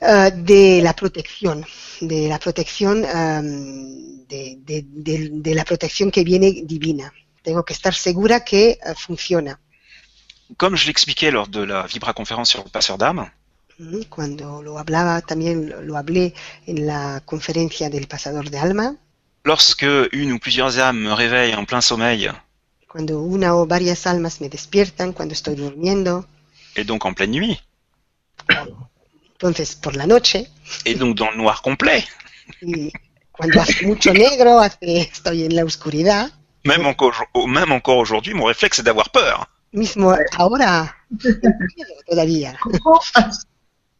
[0.00, 1.64] eh, de la protección,
[2.00, 7.12] de la protección em, de, la protección que viene divina.
[7.42, 9.58] Tengo que estar segura que eh, funciona.
[10.56, 13.30] Comme je l'expliquais lors de la Vibra conférence sur le passeur d'âme,
[14.08, 16.32] Cuando lo hablaba, también lo, lo hablé
[16.66, 18.94] en la conferencia del pasador de alma,
[19.44, 22.32] lorsque une ou plusieurs âmes me réveillent en plein sommeil
[22.96, 26.24] cuando una o varias almas me despiertan, cuando estoy durmiendo,
[26.74, 27.60] et donc en pleine nuit.
[29.34, 30.38] Entonces por la noche,
[30.86, 32.06] et donc dans le noir complet,
[32.62, 32.90] y
[33.32, 36.30] cuando hace mucho negro, hace, estoy en la oscuridad,
[36.64, 39.46] même encore, même encore aujourd'hui, mon réflexe est d'avoir peur.
[39.76, 40.96] Mismo ahora,
[42.08, 42.56] todavía.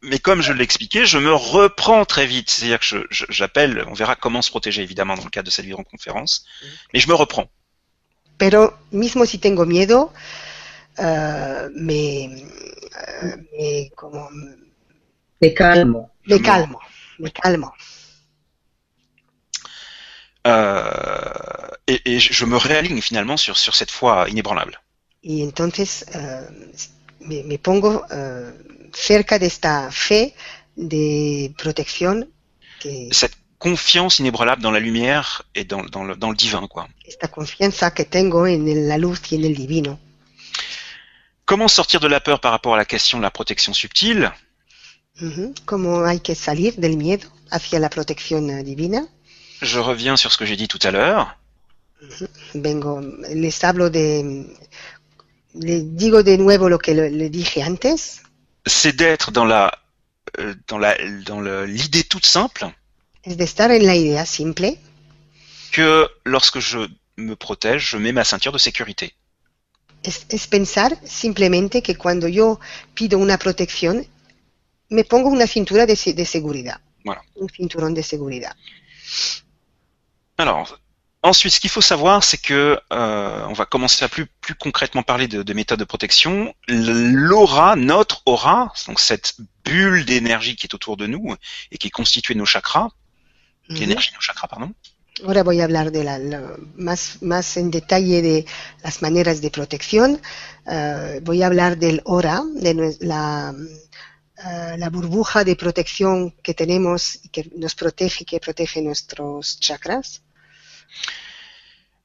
[0.02, 2.50] Mais comme je l'expliquais, je me reprends très vite.
[2.50, 6.44] C'est-à-dire que j'appelle, on verra comment se protéger évidemment dans le cadre de cette vidéoconférence,
[6.92, 7.48] mais je me reprends.
[8.38, 10.12] Pero mismo si tengo miedo,
[10.98, 14.28] eh, me, eh, me, como,
[15.40, 16.06] C'est calme.
[16.26, 16.78] me calmo,
[17.18, 17.72] me calmo.
[20.46, 24.80] Euh, et, et je me réaligne finalement sur, sur cette foi inébranlable.
[25.28, 26.46] Y entonces eh,
[27.18, 28.52] me, me pongo eh,
[28.94, 30.34] cerca de esta fe
[30.76, 32.30] de protección,
[32.78, 36.68] que, Cette confiance inébranlable dans la lumière et dans, dans, le, dans le divin.
[36.68, 36.86] quoi.
[37.04, 39.98] esta confianza que tengo en la luz y en el divino.
[41.44, 44.30] Comment sortir de la peur par rapport à la question de la protection subtile?
[45.64, 49.08] ¿Cómo hay que salir del miedo hacia la protección eh, divina?
[49.60, 51.36] Je reviens sur ce que j'ai dit tout à l'heure.
[52.54, 53.00] Vengo,
[53.30, 54.44] les hablo de,
[55.60, 58.22] les digo de nuevo lo que le, le dije antes,
[58.66, 59.70] C'est d'être dans la
[60.38, 62.66] euh, dans la dans le- l'idée toute simple
[63.22, 64.76] es de estar en la idea simple
[65.72, 66.78] que lorsque je
[67.16, 69.14] me protège, je mets ma ceinture de sécurité.
[70.02, 72.58] es, es pensar simplemente que cuando yo
[72.94, 74.06] pido una protección,
[74.88, 76.80] me pongo una cintura de, de seguridad.
[77.04, 77.22] Voilà.
[77.34, 78.54] Un cinturón de seguridad.
[80.38, 80.78] Alors,
[81.28, 85.02] ensuite, ce qu'il faut savoir, c'est que euh, on va commencer à plus plus concrètement
[85.02, 86.54] parler de, de méthodes de protection.
[86.68, 89.34] L'aura, notre aura, donc cette
[89.64, 91.34] bulle d'énergie qui est autour de nous
[91.70, 92.88] et qui est constituée de nos chakras,
[93.68, 93.78] Ujú.
[93.80, 94.72] l'énergie de nos chakras, pardon.
[95.24, 98.44] Ahora voy a hablar de la, la- más, más en detalle de
[98.84, 100.20] las maneras de protección.
[100.70, 103.54] Eh, voy a hablar del aura, de la,
[104.44, 110.22] eh, la burbuja de protección que tenemos y que nos protege, que protege nuestros chakras.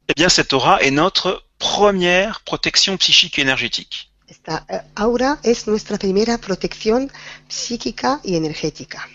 [0.07, 4.11] Eh bien, cette aura est notre première protection psychique et énergétique.
[4.27, 7.11] Esta eh, aura es nuestra primera protección
[7.49, 9.07] psíquica y energética.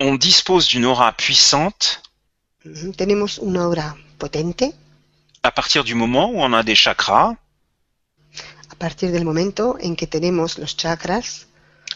[0.00, 2.02] On dispose d'une aura puissante.
[2.96, 4.74] Tenemos una aura potente
[5.42, 7.36] à partir du moment où on a des chakras
[8.70, 11.46] a partir del momento en que tenemos los chakras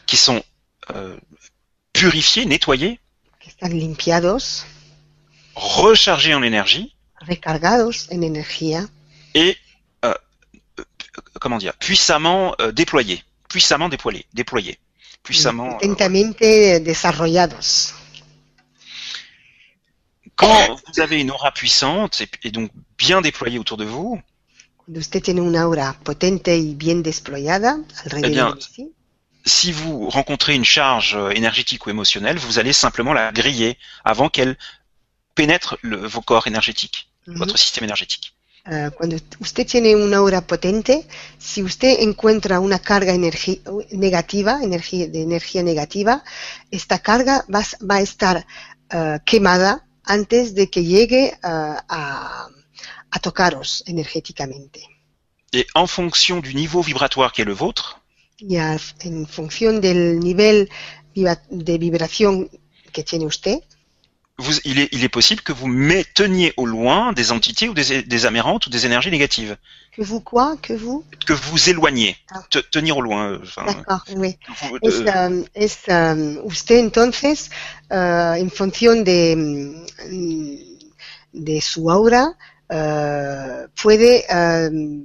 [0.07, 0.43] qui sont
[0.91, 1.17] euh,
[1.93, 3.01] purifiés, nettoyés,
[3.41, 4.67] que están limpiados,
[5.57, 8.87] rechargés en énergie recargados en energía
[9.35, 9.57] et
[10.05, 10.15] euh,
[10.79, 10.85] euh,
[11.41, 14.79] comment dire puissamment euh, déployés, puissamment déployés, déployés,
[15.23, 15.79] puissamment.
[16.75, 17.95] euh, desarrollados.
[20.37, 24.21] quand vous avez une aura puissante et, et donc bien déployée autour de vous,
[24.77, 28.93] Cuando usted tiene una aura potente y bien desployada alrededor bien, de sí,
[29.45, 34.57] si vous rencontrez une charge énergétique ou émotionnelle, vous allez simplement la griller avant qu'elle
[35.41, 38.33] pénètre le- vos corps énergétiques, votre système énergétique.
[38.69, 39.15] Uh, cuando
[39.47, 41.07] usted tiene una aura potente,
[41.39, 43.15] si usted encuentra una carga
[43.93, 46.25] negativa, energía, de energía negativa,
[46.73, 48.37] esta carga va, va a estar
[48.93, 52.49] uh, quemada antes de que llegue uh, a,
[53.15, 54.81] a tocaros energéticamente.
[55.53, 57.87] Et en fonction du niveau vibratoire qui est le vôtre,
[58.39, 60.69] Y a- en función del nivel
[61.15, 62.51] de vibración
[62.93, 63.61] que tiene usted,
[64.39, 68.03] vous, il, est, il est possible que vous mainteniez au loin des entités ou des,
[68.03, 69.57] des amérantes ou des énergies négatives,
[69.93, 72.43] que vous quoi, que vous, que vous éloignez, Ah.
[72.51, 73.31] te- tenir au loin.
[73.33, 74.37] euh, enfin, d'accord, oui.
[74.61, 77.49] vous- Es, euh, um, es, um, usted entonces,
[77.91, 80.59] uh, en función de, mm,
[81.33, 82.27] de su aura,
[82.71, 85.05] uh, puede um,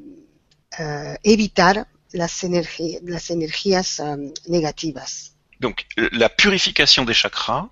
[0.79, 5.31] uh, evitar las, energi- las energías um, negativas.
[5.61, 7.69] donc, la purification des chakras,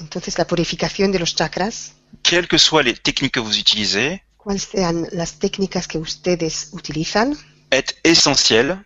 [0.00, 1.92] Entonces, la purificación de los chakras,
[2.22, 7.36] quelles que soient les techniques que vous utilisez, cuáles sean las técnicas que ustedes utilizan,
[7.70, 8.82] est essentielle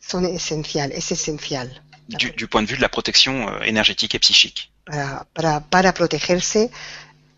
[0.00, 4.18] son esencial, es esencial du, du point de vue de la protection euh, énergétique et
[4.18, 4.70] psychique.
[4.84, 6.70] para, para, para protegerse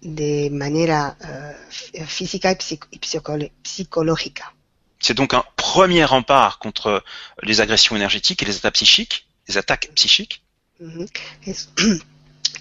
[0.01, 4.53] de uh, fí- física y, psico- y psicolo- psicológica.
[4.99, 7.05] C'est donc un premier rempart contre
[7.43, 10.43] les agressions énergétiques et les attaques psychiques, les attaques psychiques.
[10.81, 11.07] Ujú.
[11.47, 11.69] Es,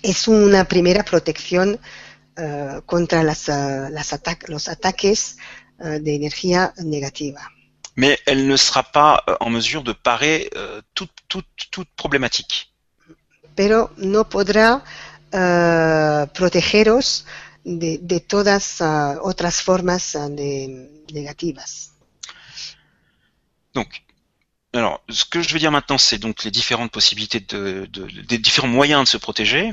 [0.04, 1.80] es una primera protección
[2.38, 5.38] uh, contra las, uh, las ata- los ataques
[5.80, 7.42] uh, de energía negativa.
[7.96, 12.68] mais elle ne sera pas euh, en mesure de parer euh, toute, toute, toute problématique.
[13.56, 14.84] pero no podrá
[16.34, 17.26] protegeros
[17.64, 21.92] de, de todas uh, otras formas de, negativas.
[23.74, 23.88] Donc,
[24.74, 28.38] alors, ce que je veux dire maintenant, c'est donc les différentes possibilités de, de- des
[28.38, 29.72] différents moyens de se protéger.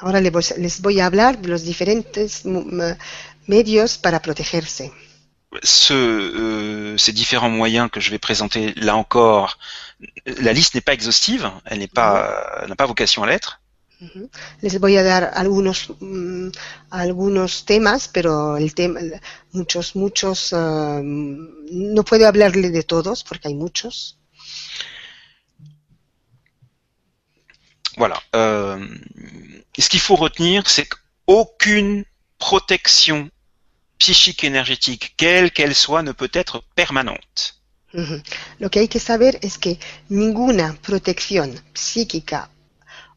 [0.00, 2.96] Ahora les voy, les voy a hablar de los diferentes mu- m-
[3.48, 4.82] medios para protegerse.
[5.62, 9.58] Ce, euh, ces différents moyens que je vais présenter là encore,
[10.26, 13.60] la liste n'est pas exhaustive, elle n'est pas, elle n'a pas vocation à l'être.
[14.62, 16.50] Les voy a dar algunos mm,
[16.90, 19.00] algunos temas, pero el tema,
[19.52, 24.19] muchos, muchos, uh, no puedo hablarle de todos porque hay muchos.
[28.00, 28.18] Voilà.
[28.34, 28.82] Euh,
[29.76, 32.06] et ce qu'il faut retenir, c'est qu'aucune
[32.38, 33.28] protection
[33.98, 37.60] psychique énergétique, quelle qu'elle soit, ne peut être permanente.
[38.58, 39.76] Lo que hay que saber es que
[40.08, 42.48] ninguna protección psíquica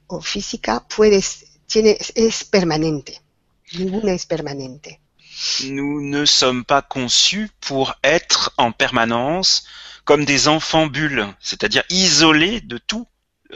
[0.07, 1.23] o física puede,
[1.65, 3.21] tiene, es permanente.
[3.77, 4.99] Ninguna es permanente.
[5.63, 9.63] Nous ne sommes pas conçus pour être en permanence
[10.03, 13.07] comme des enfants bulles, c'est-à-dire isolés de tout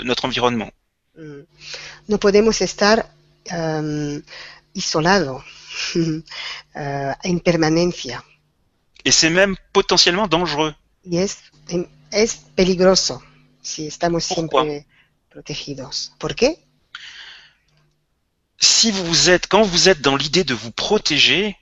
[0.04, 0.72] notre environnement.
[1.18, 1.42] Mm.
[2.08, 3.12] No podemos estar
[3.52, 4.22] um,
[4.74, 5.44] isolado
[5.96, 8.24] uh, en permanencia.
[9.04, 10.74] Et c'est même potentiellement dangereux.
[11.04, 11.38] Y es,
[12.12, 13.24] es peligroso
[13.62, 14.64] si estamos Pourquoi?
[14.64, 14.86] siempre
[15.30, 16.14] protegidos.
[16.20, 16.60] ¿Por qué?
[18.60, 21.56] Si vous êtes, quand vous êtes dans l'idée de vous protéger,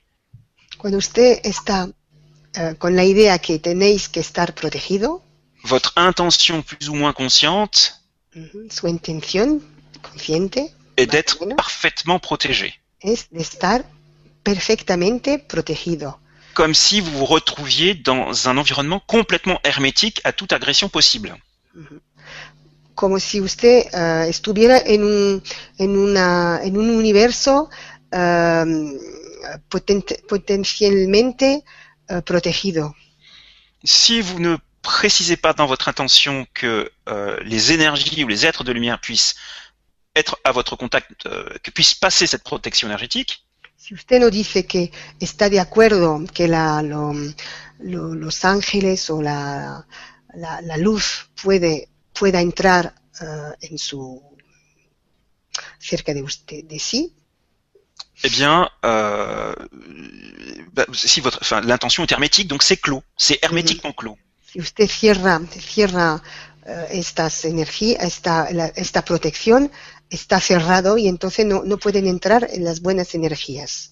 [0.78, 5.22] Cuando usted está uh, con la idea que tenéis que estar protegido,
[5.64, 7.96] votre intention plus ou moins consciente
[8.70, 9.62] su intención
[10.02, 12.74] consciente est d'être parfaitement protégé.
[13.02, 13.84] es de estar
[14.44, 16.18] perfectamente protegido,
[16.54, 21.36] Comme si vous vous retrouviez dans un environnement complètement hermétique à toute agression possible.
[22.96, 25.42] como si usted eh, estuviera en un,
[25.80, 27.70] en, una, en un universo
[28.14, 28.98] um,
[29.70, 31.64] potent- potencialmente
[32.08, 32.96] eh, protegido.
[33.84, 38.64] Si vous ne précisez pas dans votre intention que euh, les énergies ou les êtres
[38.64, 39.36] de lumière puissent
[40.16, 43.46] être à votre contact, euh, que puissent passer cette protection énergétique,
[43.78, 47.14] Si usted no dice que está de acuerdo que la, lo-
[47.80, 49.86] lo- los ángeles o la,
[50.34, 54.22] la, la luz puede, pueda entrar eh, en su
[55.80, 57.14] cerca de usted, de sí,
[58.24, 59.54] eh bien, euh,
[60.74, 64.18] bah, si votre, enfin, l'intention est hermétique, donc c'est clos, c'est hermétiquement clos.
[64.56, 65.42] Si usted cierra,
[65.74, 66.22] cierra
[66.66, 69.70] eh, estas energías, esta, la- esta protección,
[70.10, 73.92] está cerrado y entonces no, no pueden entrar en las buenas energías.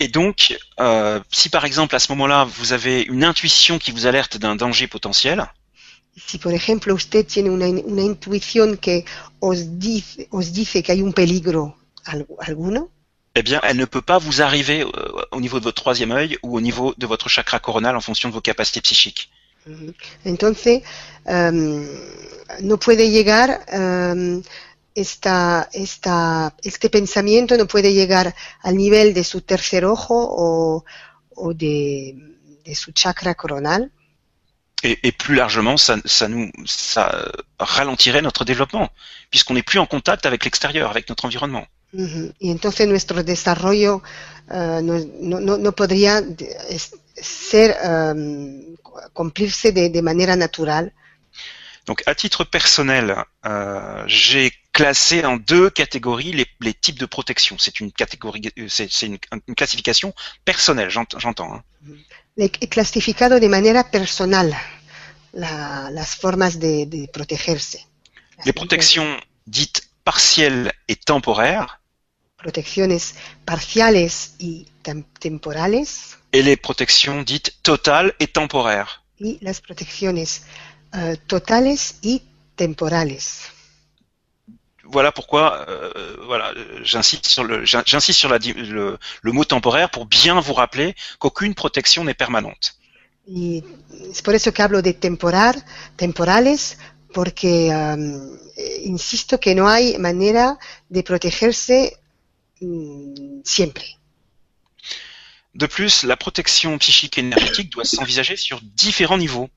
[0.00, 0.36] Et donc,
[0.80, 4.56] euh, si par exemple à ce moment-là vous avez une intuition qui vous alerte d'un
[4.56, 5.46] danger potentiel,
[6.26, 9.04] Si, por ejemplo, usted tiene una, una intuición que
[9.40, 12.90] os dice, os dice que hay un peligro al- alguno,
[13.34, 14.88] eh bien, elle ne peut pas vous arriver euh,
[15.30, 18.28] au niveau de votre troisième œil ou au niveau de votre chakra coronal en fonction
[18.28, 19.30] de vos capacités psychiques.
[19.66, 19.94] Ujú.
[20.26, 20.82] Entonces,
[21.24, 21.86] em,
[22.60, 23.60] no puede llegar
[24.94, 30.84] esta, esta, este pensamiento no puede llegar al nivel de su tercer ojo o,
[31.36, 32.14] o de,
[32.64, 33.90] de su chakra coronal.
[34.82, 38.90] Et, et plus largement, ça, ça nous ça ralentirait notre développement,
[39.30, 41.66] puisqu'on n'est plus en contact avec l'extérieur, avec notre environnement.
[41.92, 42.32] Ujú.
[42.38, 44.02] Y entonces nuestro desarrollo
[44.50, 46.22] eh, no, no- no- podría
[47.20, 48.74] ser, em,
[49.12, 50.92] cumplirse de, de manera natural.
[51.86, 53.14] Donc, à titre personnel,
[53.44, 57.56] euh, j'ai classé en deux catégories les, les types de protection.
[57.58, 60.14] C'est une catégorie, euh, c'est une, une classification
[60.44, 61.52] personnelle, j'ent- j'entends.
[61.54, 61.62] hein.
[62.38, 64.56] He he clasificado de manera personal
[65.34, 67.78] la- las formas de, de protegerse.
[68.46, 71.80] Les protections dites partielles et temporaires
[72.42, 73.14] Protecciones
[73.44, 79.02] parciales y tem- temporales et les protections dites totales et temporaires.
[79.18, 80.42] y las protecciones
[80.92, 82.22] eh, totales y
[82.56, 83.22] temporales.
[84.84, 86.52] Voilà pourquoi, euh, voilà,
[86.82, 90.96] j'insiste sur le, j'in- j'insiste sur la, le, le mot temporaire pour bien vous rappeler
[91.20, 92.74] qu'aucune protection n'est permanente.
[93.24, 93.62] Y
[94.10, 95.54] es por eso que hablo de temporar,
[95.96, 96.76] temporales,
[97.14, 100.58] porque eh, insisto que no hay manera
[100.88, 101.98] de protegerse
[103.44, 103.98] siempre.
[105.54, 109.50] De plus, la protection psychique énergétique doit s'envisager sur différents niveaux.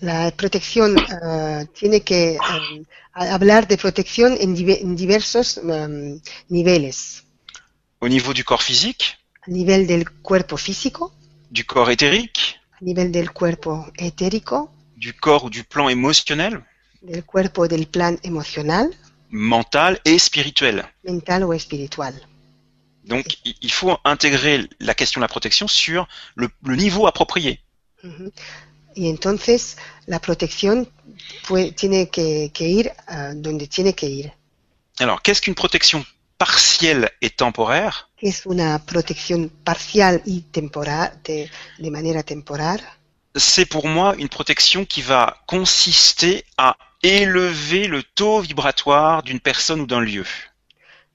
[0.00, 2.38] La protección eh, tiene que
[3.12, 7.24] hablar de protección en, en diversos em, niveles.
[8.00, 11.12] Au niveau du corps physique, A nivel del cuerpo físico,
[11.50, 16.62] du corps éthérique, a nivel del cuerpo etérico, du corps ou du plan émotionnel,
[17.02, 18.94] del cuerpo del plan emocional,
[19.30, 20.84] mental et spirituel.
[21.04, 22.14] mental o espiritual.
[23.04, 27.60] Donc, il faut intégrer la question de la protection sur le, le niveau approprié.
[28.04, 28.30] Ujú.
[28.94, 29.76] Y entonces
[30.06, 30.88] la protección
[31.46, 34.32] pue- tiene que, que ir a donde tiene que ir.
[34.98, 36.04] Alors, qu'est-ce qu'une protection
[36.36, 38.08] partielle et temporaire?
[38.18, 41.48] Que es una protección parcial y temporal, de,
[41.78, 42.80] de manera temporal?
[43.36, 49.80] C'est pour moi une protection qui va consister à élever le taux vibratoire d'une personne
[49.80, 50.24] ou d'un lieu.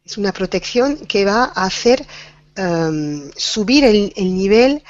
[0.05, 2.05] Es una protección que va a hacer
[2.57, 4.81] em, subir el, el nivel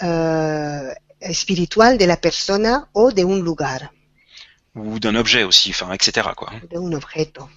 [0.00, 3.90] eh, espiritual de la persona o de un lugar,
[4.74, 6.28] ou d'un objet aussi, enfin, etc.
[6.36, 6.50] Quoi.
[6.70, 7.48] de un objeto.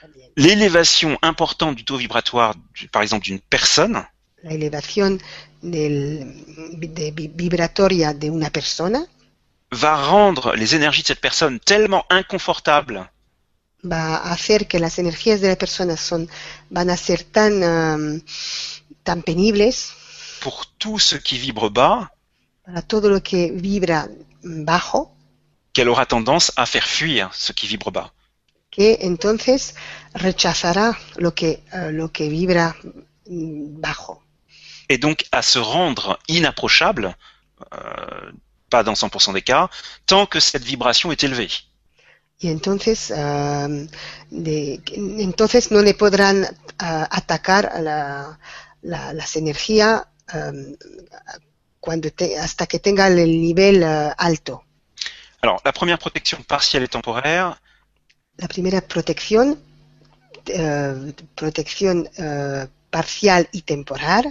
[0.00, 0.28] También.
[0.36, 2.54] L'élévation importante du taux vibratoire,
[2.92, 4.04] par exemple, d'une personne,
[4.44, 5.18] La elevación
[5.62, 6.26] del,
[6.72, 9.06] de vi- vibratoria de una persona
[9.72, 13.10] va rendre les énergies de cette personne tellement inconfortables.
[13.84, 16.28] Va a hacer que las energías de la persona son,
[16.70, 18.22] van a ser tan, em,
[19.02, 19.92] tan penibles.
[20.40, 22.10] Pour tout ce qui vibre bas
[22.64, 24.08] para todo lo que vibra
[24.42, 25.10] bajo
[25.72, 28.12] qu'elle aura tendance à faire fuir ce qui vibre bas.
[28.72, 29.74] que entonces
[30.14, 32.74] rechazará lo que, eh, lo que vibra
[33.26, 34.22] mm, bajo.
[34.88, 37.16] Et donc à se rendre inapprochable,
[37.72, 38.32] euh,
[38.74, 39.64] pas dans 100% des cas,
[40.06, 41.50] tant que cette vibration est élevée.
[42.44, 43.86] y entonces em,
[44.46, 44.76] de-
[45.28, 46.36] entonces no le podrán
[46.88, 48.30] ah, atacar a la-
[48.92, 49.94] la- las energías
[50.36, 50.76] em,
[51.84, 54.54] cuando te- hasta que tenga el nivel eh, alto
[55.44, 57.46] Alors la première protection partielle et temporaire,
[58.42, 59.46] la primera protección
[61.42, 61.96] protección
[62.90, 64.24] parcial y temporal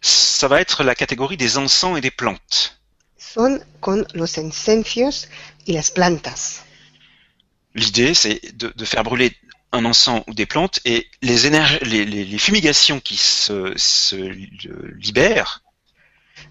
[0.00, 2.60] ça va être la catégorie des encens et des plantes.
[3.32, 5.28] Son con los incensios
[5.64, 6.62] y las plantas.
[7.74, 9.32] L'idée, c'est de, de faire brûler
[9.72, 14.16] un encens ou des plantes et les, énerg- les, les- les fumigations qui se, se
[14.16, 15.62] libèrent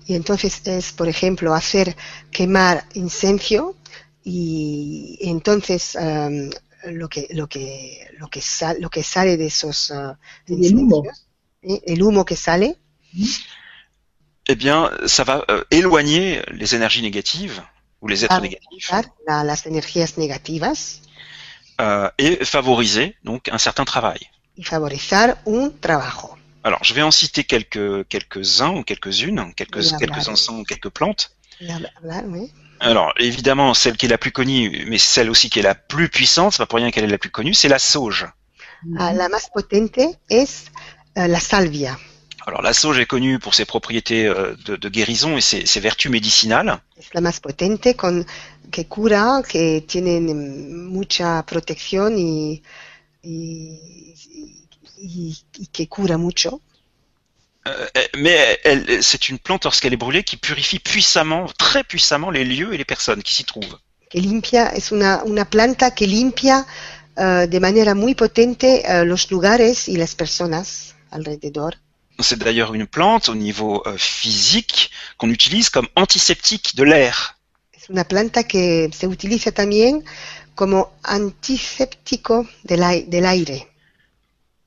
[0.08, 1.96] Y entonces es, por ejemplo, hacer
[2.32, 3.76] quemar incencio
[4.24, 6.50] y entonces em,
[6.86, 10.18] lo que lo que lo que sal- lo que sale de esos ah,
[10.48, 11.04] Y el humo.
[11.62, 11.82] ¿eh?
[11.86, 12.78] el humo que sale,
[14.48, 17.62] eh bien, ça va euh, éloigner les énergies négatives
[18.02, 21.02] ou les êtres va a négatifs alejar la- las energías negativas
[21.80, 24.20] euh, et favoriser donc un certain travail.
[24.58, 26.30] y favorecer un trabajo.
[26.64, 30.90] Alors, je vais en citer quelques quelques-uns ou quelques-unes, quelques Bien, quelques encens ou quelques
[30.90, 31.32] plantes.
[32.80, 36.10] Alors, évidemment, celle qui est la plus connue, mais celle aussi qui est la plus
[36.10, 38.28] puissante, c'est pas pour rien qu'elle est la plus connue, c'est la sauge.
[39.00, 39.98] Ah, la más potente
[40.30, 40.66] es
[41.16, 41.98] eh, la salvia.
[42.48, 45.80] Alors, la sauge est connue pour ses propriétés euh, de, de guérison et ses, ses
[45.80, 46.80] vertus médicinales.
[46.98, 48.26] Es la más potente con
[48.72, 52.62] que cura, que tiene mucha protección y,
[53.24, 54.16] y,
[54.98, 56.62] y- y que cura mucho.
[57.68, 57.88] Euh,
[58.18, 58.60] mais
[59.02, 62.86] c'est une plante lorsqu'elle est brûlée qui purifie puissamment, très puissamment les lieux et les
[62.86, 63.78] personnes qui s'y trouvent.
[64.10, 66.66] Que limpia, es una, una planta que limpia
[67.16, 71.76] eh, de manera muy potente eh, los lugares y las personas alrededor.
[72.22, 77.38] C'est d'ailleurs une plante au niveau euh, physique qu'on utilise comme antiseptique de l'air.
[77.74, 80.04] Es una planta que se utiliza también
[80.56, 83.68] como antiséptico del, aire.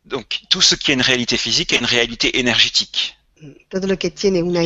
[0.05, 3.17] Donc tout ce qui a une réalité physique a une réalité énergétique.
[3.71, 4.63] Todo lo que tiene una,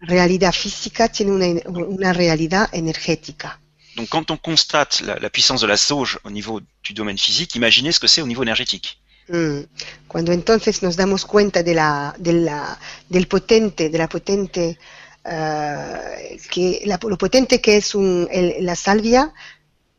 [0.00, 3.60] realidad física tiene una, una realidad energética.
[3.96, 7.56] Donc quand on constate la, la puissance de la sauge au niveau du domaine physique,
[7.56, 9.00] imaginez ce que c'est au niveau énergétique.
[9.28, 9.60] Mm.
[10.06, 12.78] Cuando entonces nos damos cuenta de la, de la,
[13.08, 14.78] del potente, de la potente,
[15.24, 19.32] eh, que, la- lo potente que es un- el- la salvia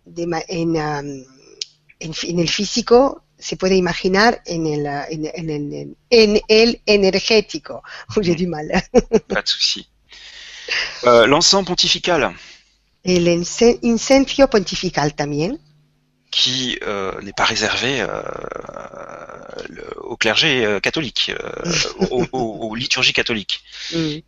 [0.06, 1.26] de en, um,
[2.00, 7.84] en, el físico, se puede imaginar en el, uh, en, en- en- en el energético.
[8.22, 8.68] J'ai du mal.
[9.28, 9.88] Pas de souci.
[11.06, 12.36] Euh, L'encens pontifical,
[13.04, 15.60] El ince- incendio pontifical también,
[16.32, 18.08] qui euh, n'est pas réservé euh,
[19.70, 21.32] le- au clergé euh, catholique,
[22.12, 23.64] aux, aux- aux liturgies catholiques.
[23.94, 24.20] mm,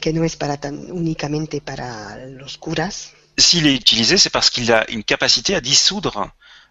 [0.00, 3.12] que no es para tan, únicamente para los curas.
[3.38, 6.30] S'il est utilisé, c'est parce qu'il a une capacité à dissoudre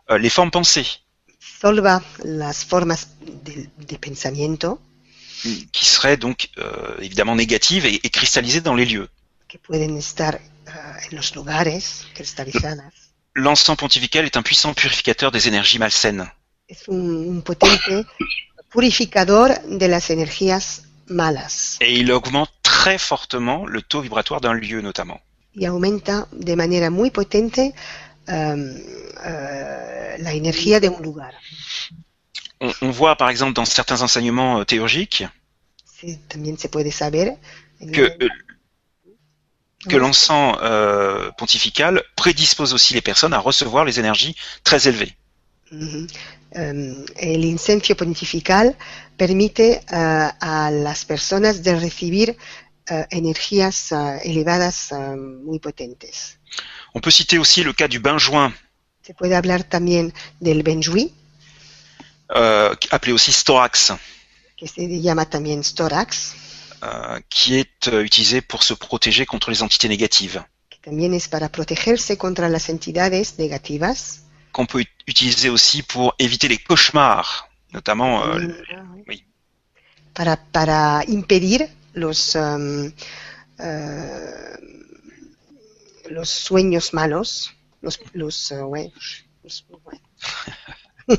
[0.09, 0.87] les formes pensées,
[1.61, 4.79] solva las formas de, de pensamiento
[5.71, 6.49] qui seraient donc
[6.99, 9.09] évidemment négatives et, et cristallisées dans les lieux.
[9.47, 13.04] que pueden estar en los lugares cristalizadas.
[13.35, 16.31] L'encens pontifical est un puissant purificateur des énergies malsaines.
[16.69, 18.05] Es un, un potente
[18.71, 24.81] purificador de las energías malas Et il augmente très fortement le taux vibratoire d'un lieu
[24.81, 25.19] notamment.
[25.53, 27.73] y aumenta de manera muy potente
[28.27, 28.73] am,
[30.17, 31.33] la energía de un lugar.
[32.61, 35.23] On, on voit par exemple dans certains enseignements euh, théurgiques
[35.85, 37.37] Sí, también se puede saber
[37.81, 38.29] en que, euh,
[39.89, 45.13] que l'encens euh, pontifical prédispose aussi les personnes à recevoir les énergies très élevées.
[45.71, 46.07] Ujú.
[46.51, 48.77] Em, el incendio pontifical
[49.17, 52.37] permite ah, a las personas de recibir
[52.89, 56.39] ah, energías ah, elevadas ah, muy potentes.
[56.93, 58.53] On peut citer aussi le cas du bain joint,
[59.05, 61.13] Se puede hablar también del benjuí,
[62.35, 63.93] euh, appelé aussi storax,
[64.57, 66.33] que se llama también storax,
[67.29, 70.43] qui est euh, utilisé pour se protéger contre les entités négatives,
[74.51, 79.23] qu'on peut ut- utiliser aussi pour éviter les cauchemars, notamment euh, También, oui.
[80.13, 82.57] Para, para impedir los, ah,
[86.09, 87.51] los sueños malos,
[87.81, 88.91] los, los, ah, ouais,
[89.43, 89.99] los- ouais.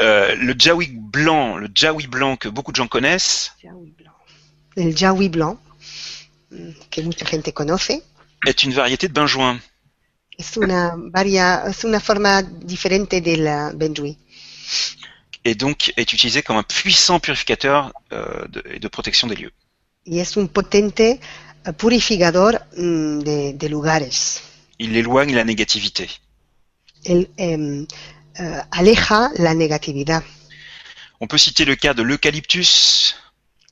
[0.00, 4.13] euh, le jawi blanc, le jawi blanc que beaucoup de gens connaissent, Jawi blanc.
[4.76, 5.58] El Jawi blanc,
[6.90, 8.02] que mucha gente conoce,
[8.46, 9.60] est une variété de bain joint.
[10.38, 14.18] es una, varia, es una forma diferente del benjuí
[15.44, 19.52] et donc est utilisé comme un puissant purificateur euh, de, et de protection des lieux.
[20.06, 21.02] y es un potente
[21.64, 24.42] ah, purificador mm, de, de lugares.
[24.78, 26.08] Il éloigne la négativité.
[27.04, 27.86] Él em,
[28.38, 30.22] ah, aleja la negatividad.
[31.20, 33.16] On peut citer le cas de l'eucalyptus,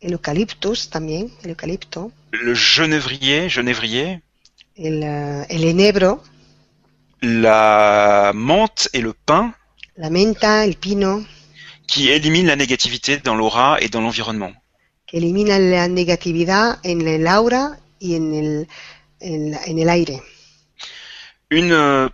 [0.03, 4.20] El eucaliptus también, el eucalipto, le genévrier, genévrier,
[4.74, 6.23] el, ah, el enebro,
[7.23, 9.55] la menthe et le pin
[9.97, 11.24] la menta, el pino,
[11.87, 14.53] qui éliminent la négativité dans l'aura et dans l'environnement.
[15.07, 18.66] que elimina la negatividad en el aura y en el,
[19.20, 20.20] en el aire.
[21.51, 22.09] Une euh,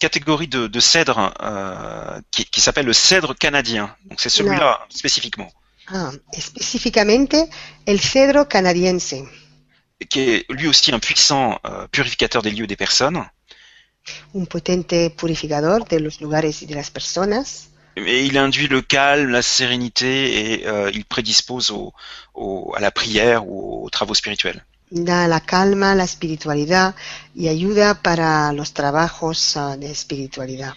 [0.00, 3.94] catégorie de, de cèdre euh, qui, qui s'appelle le cèdre canadien.
[4.06, 5.50] Donc c'est celui-là spécifiquement,
[5.90, 7.48] Ah, específicamente
[7.86, 9.16] el cedro canadiense,
[10.10, 13.24] qui est lui aussi un puissant euh, purificateur des lieux et des personnes.
[14.34, 17.68] un potente purificador de los lugares y de las personas.
[17.96, 21.92] Mais il induit le calme, la sérénité et euh, il prédispose au,
[22.34, 24.64] au- à la prière ou aux travaux spirituels.
[24.90, 26.94] Da la calma, la espiritualidad
[27.34, 30.72] y ayuda para los trabajos ah, de espiritualidad.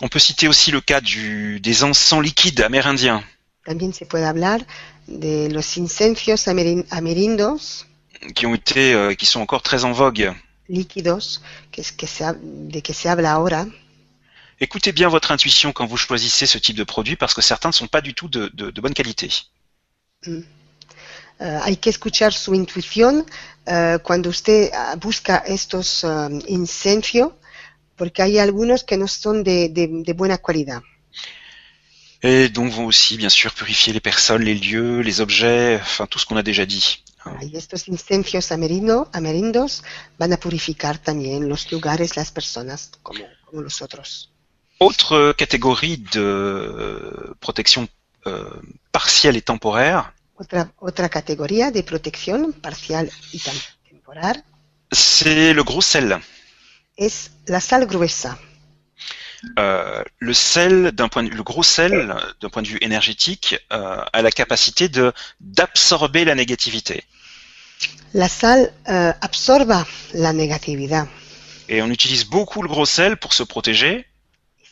[0.00, 3.22] On peut citer aussi le cas du, des encens liquides amérindiens
[3.68, 4.66] También se puede hablar
[5.06, 7.84] de los incendios amerin- amerindos
[8.34, 10.32] qui ont été, euh, qui sont encore très en vogue.
[10.70, 13.66] líquidos que que se, de que se habla ahora.
[14.58, 17.74] Écoutez bien votre intuition quand vous choisissez ce type de produit parce que certains ne
[17.74, 19.28] sont pas du tout de, de- de bonne qualité.
[20.26, 20.44] Eh,
[21.62, 23.24] hay que escuchar su intuición
[23.66, 26.08] eh, cuando usted ah, busca estos eh,
[26.48, 27.32] incendios,
[27.96, 30.82] porque hay algunos que no son de, de- de buena calidad.
[32.22, 36.18] Et donc vont aussi, bien sûr, purifier les personnes, les lieux, les objets, enfin tout
[36.18, 37.04] ce qu'on a déjà dit.
[37.42, 39.82] Y estos incendios amerindo- amerindos
[40.18, 44.30] van a purificar también los lugares, las personas, como, como los otros.
[44.80, 47.86] Autre catégorie de protection
[48.26, 48.48] euh,
[48.92, 53.40] partielle et temporaire, Otra, otra categoría de protección parcial y
[53.90, 54.44] temporal
[54.92, 56.16] c'est le gros sel.
[56.96, 58.38] es la sal gruesa.
[59.58, 64.02] Euh, le sel, d'un point de, le gros sel, d'un point de vue énergétique, euh,
[64.12, 67.04] a la capacité de d'absorber la négativité.
[68.14, 71.06] La sal eh, absorba la negatividad
[71.68, 74.06] Et on utilise beaucoup le gros sel pour se protéger,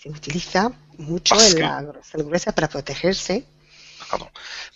[0.02, 1.82] se utiliza mucho Parce que- la
[2.24, 3.32] gruesa para protegerse
[4.10, 4.28] pardon,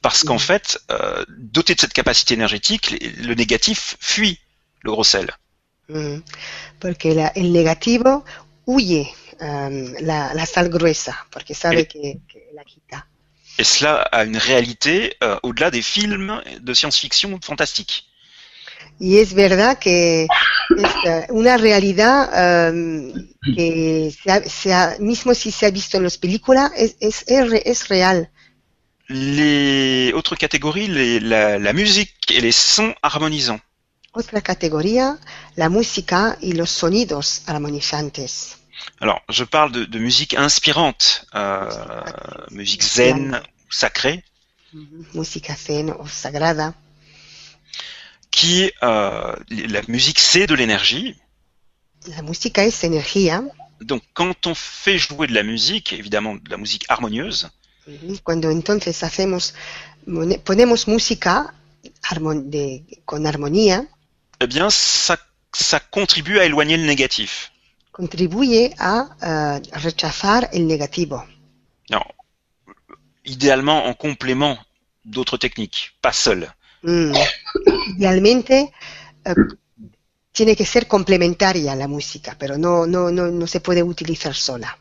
[0.02, 0.40] parce qu'en Mhm.
[0.50, 2.90] fait, euh, doté de cette capacité énergétique,
[3.28, 4.38] le négatif fuit
[4.82, 5.30] le gros sel.
[5.88, 6.18] Mm,
[6.78, 8.24] porque la- el negativo
[8.66, 9.08] huye
[9.40, 13.06] em, la, la sal gruesa porque sabe que, que la quita.
[13.58, 18.04] Et cela a une réalité euh, au-delà des films de science-fiction fantastiques.
[18.98, 23.12] Y es verdad que es eh, una realidad em,
[23.56, 27.24] que se ha- se ha- mismo si se ha visto en las películas, es, es,
[27.26, 28.30] es real.
[29.08, 33.60] Les autres catégories, les- la, la musique et les sons harmonisants.
[34.12, 35.18] Otra categoría,
[35.56, 38.56] la música y los sonidos armonizantes.
[39.00, 42.00] Alors, je parle de, de musique inspirante, euh,
[42.50, 43.40] musique zen,
[43.70, 44.22] sacrée,
[44.72, 46.74] Ujú, Música zen o sagrada.
[48.30, 51.16] qui, euh, la musique c'est de l'énergie.
[52.06, 53.42] La música es energía.
[53.80, 57.48] Donc, quand on fait jouer de la musique, évidemment de la musique harmonieuse,
[57.86, 59.54] Ujú, Cuando entonces hacemos,
[60.44, 61.54] ponemos música
[62.44, 63.86] de- con armonía,
[64.40, 65.16] eh bien, ça,
[65.52, 67.49] ça contribue à éloigner le négatif.
[68.00, 71.16] Contribuye a eh, rechazar el negativo.
[71.90, 72.14] Alors,
[73.24, 74.56] idéalement en complément
[75.04, 76.46] d'autres techniques, pas seul.
[76.82, 77.12] Mm.
[77.96, 78.72] Idealmente
[79.24, 79.34] eh,
[80.32, 84.76] tiene que ser complementaria la música, pero no, no, no, no se puede utilizar sola.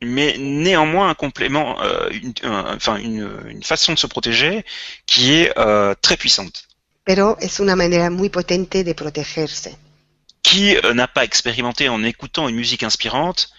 [0.00, 4.64] mais néanmoins un complément, euh, une, un- enfin une, une façon de se protéger
[5.06, 6.68] qui est euh, très puissante.
[7.04, 9.76] Pero es una manera muy potente de protegerse.
[10.48, 13.50] Qui euh, n'a pas expérimenté en écoutant une musique inspirante.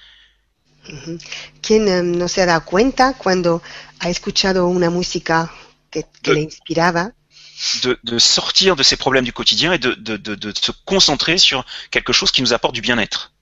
[1.61, 3.61] ¿Quién no se ha dado cuenta cuando
[3.99, 5.51] ha escuchado una música
[5.91, 7.13] que, que De- le inspiraba?
[7.83, 12.13] de, de sortir de ses problèmes du quotidien et de, de, se concentrer sur quelque
[12.13, 13.33] chose qui nous apporte du bien-être.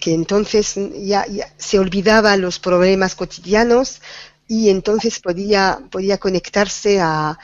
[0.00, 4.00] Que entonces ya, ya se olvidaba los problemas cotidianos
[4.46, 7.36] y entonces podía, podía conectarse a,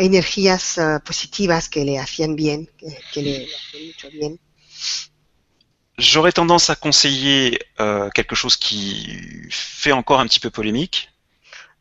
[0.00, 4.38] energías eh, positivas que le hacían bien, que, que le, le hacían mucho bien.
[5.96, 9.08] J'aurais tendance à conseiller euh, quelque chose qui
[9.50, 11.08] fait encore un petit peu polémique,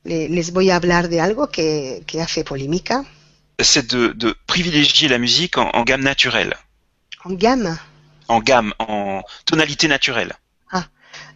[0.04, 3.04] Le- les voy a hablar de algo que, que hace polémica.
[3.62, 6.58] c'est de, de privilégier la musique en, en gamme naturelle,
[7.26, 7.78] En gamme?
[8.28, 10.34] En gamme, en tonalité naturelle.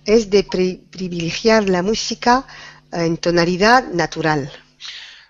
[0.06, 2.45] es de pri- privilegiar la música
[2.91, 4.52] en tonalidad natural.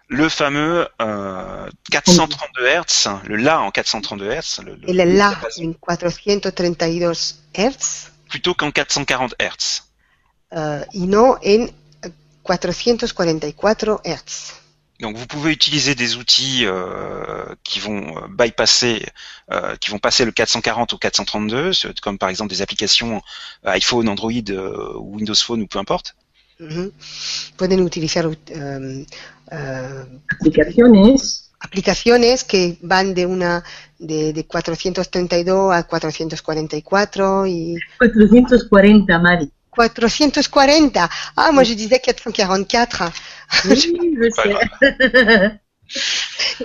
[0.08, 7.12] Le fameux euh, 432 Hz, le La en 432 Hz, le, La en 432
[7.56, 9.84] Hz plutôt qu'en 440 Hz.
[10.52, 11.72] eh, y no en eh,
[12.46, 14.54] 444 Hz.
[15.02, 19.06] Donc vous pouvez utiliser des outils euh, qui vont euh, bypasser,
[19.52, 23.22] euh, qui vont passer le 440 au 432, ce- comme par exemple des applications
[23.66, 26.16] euh, iPhone, Android euh, ou Windows Phone ou peu importe.
[27.58, 29.06] Pueden utilizar eh,
[30.40, 31.52] Aplicaciones.
[31.60, 33.64] aplicaciones que van de una
[33.98, 39.52] de, de 432 a 444 y 440, Marie.
[39.72, 41.10] 440.
[41.36, 43.12] Ah, moi je disais 444.
[43.66, 43.76] Oui,
[44.16, 44.56] je sais.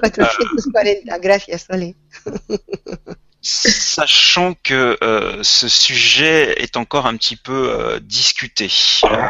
[0.01, 1.19] 440.
[1.19, 1.97] Gracias, Ole.
[3.43, 8.71] Sachant que euh, ce sujet est encore un petit peu euh, discuté.
[9.05, 9.27] Euh,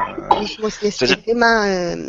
[0.72, 1.64] este c'est-à-dire- tema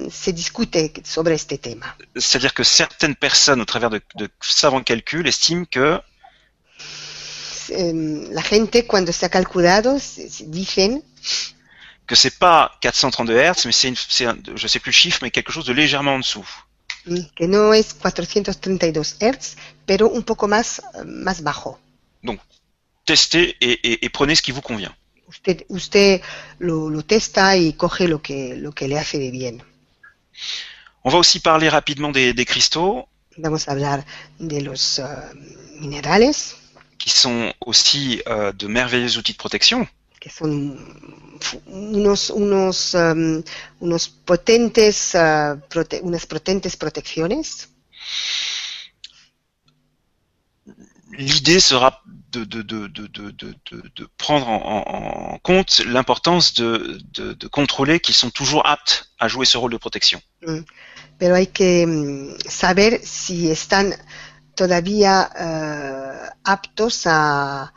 [0.09, 0.75] se discute
[1.05, 1.95] sobre este tema.
[2.15, 6.01] C'est-à-dire que certaines personnes, au travers de, de savants calculs, estiment que
[8.33, 9.97] La gente cuando se ha calculado
[10.47, 11.01] dicen
[12.05, 15.53] que c'est pas 432 Hz, mais c'est, un, je sais plus le chiffre, mais quelque
[15.53, 16.45] chose de légèrement en dessous.
[17.05, 19.55] mm, que no es 432 Hz,
[19.85, 21.79] pero un poco más, eh, más bajo.
[23.05, 24.93] Testez et, et- et prenez ce qui vous convient.
[25.27, 26.21] Usted, usted
[26.59, 29.57] lo, lo testa y coge lo que, lo que le hace de bien.
[31.03, 33.05] On va aussi parler rapidement des, des cristaux,
[33.37, 34.03] Vamos a hablar
[34.39, 35.03] de los eh,
[35.79, 36.35] minerales,
[36.99, 39.87] qui sont aussi euh, de merveilleux outils de protection.
[40.19, 40.77] que son
[41.39, 42.95] fu- unos, unos,
[43.81, 47.69] unos potentes, eh, prote- unas potentes protecciones.
[51.17, 52.01] L'idée sera
[52.31, 52.45] de,
[54.17, 59.71] prendre en, en compte l'importance de, contrôler qu'ils sont toujours aptes à jouer ce rôle
[59.71, 60.21] de protection.
[60.45, 60.59] Mm.
[61.17, 63.93] Pero hay que mm, saber si están
[64.55, 67.71] todavía uh, aptos a,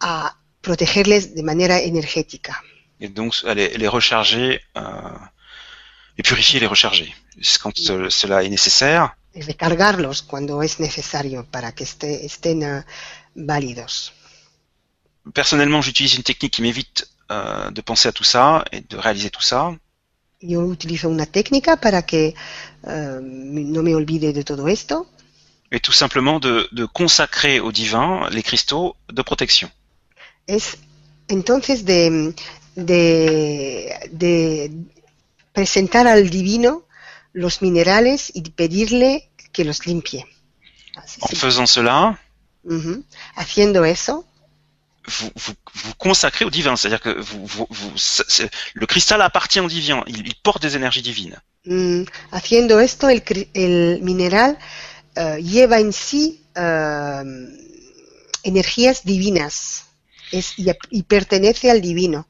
[0.00, 2.62] a, protegerles de manera energética.
[3.00, 4.82] Et donc les, les recharger, euh,
[6.18, 7.14] les purifier, les recharger,
[7.62, 8.10] quand mm.
[8.10, 9.14] cela est nécessaire.
[9.34, 12.82] Recargarlos cuando es necesario para que esté, estén uh,
[13.34, 14.12] válidos.
[15.32, 19.30] Personnellement, j'utilise une technique qui m'évite euh, de penser à tout ça et de réaliser
[19.30, 19.78] tout ça.
[20.40, 22.34] Yo utilizo una técnica para que
[22.82, 25.06] uh, no me olvide de todo esto.
[25.70, 29.70] Et tout simplement de, de consacrer au divin les cristaux de protection.
[30.46, 30.78] Es
[31.28, 32.34] entonces de,
[32.74, 34.72] de, de
[35.52, 36.84] presentar al divino
[37.32, 40.26] los minerales y pedirle que los limpie.
[40.96, 42.18] Así, en faisant cela,
[42.64, 43.04] uh -huh.
[43.36, 44.26] haciendo eso,
[45.06, 47.66] vous, vous, vous consacrez au divin, c'est-à-dire que vous,
[48.74, 51.38] le cristal appartient au divin, il, il porte des énergies divines.
[51.64, 53.22] Mm, haciendo esto, el,
[53.54, 54.58] el mineral
[55.16, 57.24] uh, lleva en sí uh,
[58.42, 59.84] energías divinas
[60.32, 62.26] es, y, y pertenece al divino.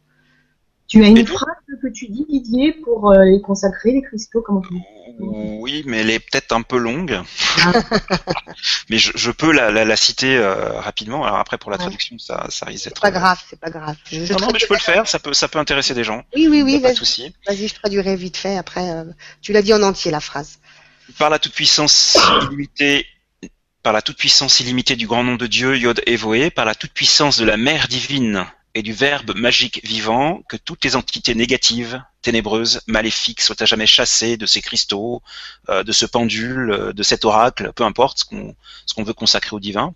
[0.91, 4.61] Tu as une phrase que tu dis, Didier, pour euh, les consacrer, les cristaux comment
[4.61, 4.75] tu
[5.21, 7.21] Oui, mais elle est peut-être un peu longue.
[7.62, 7.73] Ah.
[8.91, 11.25] mais je, je, peux la, la, la citer euh, rapidement.
[11.25, 12.21] Alors après, pour la traduction, ouais.
[12.21, 12.97] ça, ça risque d'être.
[12.97, 13.95] C'est pas grave, c'est pas grave.
[14.11, 15.07] Je, je non, non, mais je peux le faire.
[15.07, 16.25] Ça peut, ça peut intéresser des gens.
[16.35, 16.81] Oui, oui, oui.
[16.81, 17.33] Pas de souci.
[17.47, 18.57] Vas-y, je traduirai vite fait.
[18.57, 19.05] Après, euh,
[19.43, 20.59] tu l'as dit en entier la phrase.
[21.19, 23.07] Par la toute puissance illimitée
[23.83, 27.47] par la toute-puissance illimitée du grand nom de Dieu, Yod Evoé, par la toute-puissance de
[27.47, 28.45] la mère divine
[28.75, 33.87] et du Verbe magique vivant, que toutes les entités négatives, ténébreuses, maléfiques soient à jamais
[33.87, 35.23] chassées de ces cristaux,
[35.69, 39.61] euh, de ce pendule, euh, de cet oracle, peu importe ce qu'on veut consacrer au
[39.61, 39.95] divin.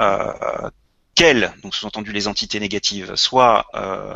[0.00, 0.70] Euh,
[1.14, 4.14] qu'elles, donc sous-entendu les entités négatives, soient euh,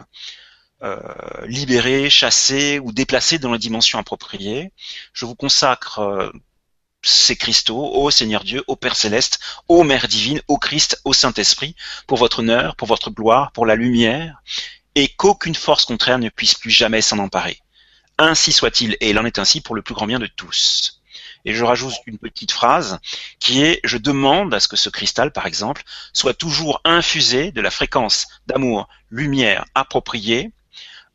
[0.83, 0.99] euh,
[1.47, 4.73] libérées, chassées ou déplacées dans la dimension appropriée.
[5.13, 6.33] Je vous consacre
[7.03, 9.39] ces cristaux, ô Seigneur Dieu, ô Père céleste,
[9.69, 11.77] ô Mère divine, ô Christ, ô Saint-Esprit,
[12.07, 14.43] pour votre honneur, pour votre gloire, pour la lumière,
[14.95, 17.61] et qu'aucune force contraire ne puisse plus jamais s'en emparer.
[18.19, 21.01] Ainsi soit-il, et il en est ainsi pour le plus grand bien de tous.
[21.45, 22.99] Et je rajoute une petite phrase
[23.39, 27.61] qui est je demande à ce que ce cristal, par exemple, soit toujours infusé de
[27.61, 30.51] la fréquence d'amour, lumière appropriée,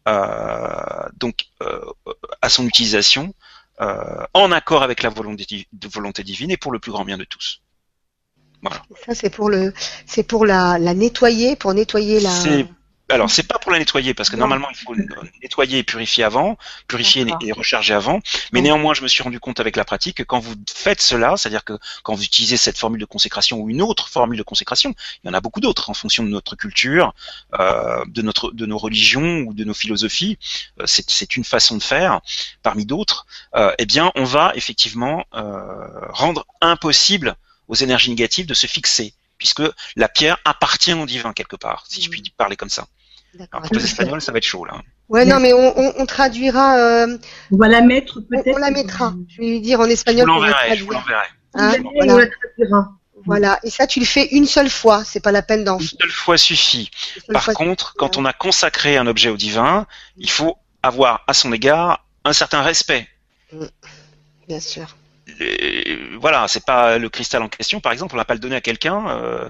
[0.07, 1.81] euh, donc euh,
[2.41, 3.33] à son utilisation,
[3.79, 7.61] en accord avec la volonté, volonté, divine et pour le plus grand bien de tous.
[8.61, 8.81] Voilà.
[9.05, 9.73] Ça c'est pour le,
[10.05, 12.31] c'est pour la, la, nettoyer, pour nettoyer la.
[13.13, 14.41] Alors c'est pas pour la nettoyer parce que non.
[14.41, 14.95] normalement il faut
[15.41, 16.57] nettoyer et purifier avant,
[16.87, 18.19] purifier et recharger avant.
[18.51, 18.63] Mais oui.
[18.63, 21.63] néanmoins je me suis rendu compte avec la pratique que quand vous faites cela, c'est-à-dire
[21.63, 25.27] que quand vous utilisez cette formule de consécration ou une autre formule de consécration, il
[25.27, 27.13] y en a beaucoup d'autres en fonction de notre culture,
[27.59, 30.37] euh, de notre, de nos religions ou de nos philosophies.
[30.79, 32.21] Euh, c'est une façon de faire
[32.61, 33.25] parmi d'autres.
[33.55, 37.35] Euh, eh bien on va effectivement euh, rendre impossible
[37.67, 39.63] aux énergies négatives de se fixer puisque
[39.95, 42.87] la pierre appartient au divin quelque part, si je puis parler comme ça.
[43.39, 44.81] Alors pour les Espagnols, ça va être chaud là.
[45.09, 46.77] Ouais, non, mais on, on, on traduira.
[46.77, 47.17] Euh,
[47.51, 48.47] on va la mettre peut-être.
[48.47, 49.13] On, on, la mettra.
[49.27, 50.27] Je vais lui dire en espagnol.
[50.27, 50.77] Je vous l'enverrai.
[50.77, 51.25] Je vous l'enverrai.
[51.55, 52.13] Hein, voilà.
[52.13, 52.91] On la traduira.
[53.25, 53.59] Voilà.
[53.63, 55.03] Et ça, tu le fais une seule fois.
[55.03, 55.79] C'est pas la peine d'en.
[55.79, 56.91] Une seule fois suffit.
[57.15, 57.97] Seule Par fois contre, suffit.
[57.97, 59.87] quand on a consacré un objet au divin,
[60.17, 63.07] il faut avoir à son égard un certain respect.
[63.51, 63.65] Mm.
[64.47, 64.95] Bien sûr
[66.19, 68.61] voilà, c'est pas le cristal en question, par exemple, on va pas le donner à
[68.61, 69.07] quelqu'un.
[69.09, 69.49] Euh,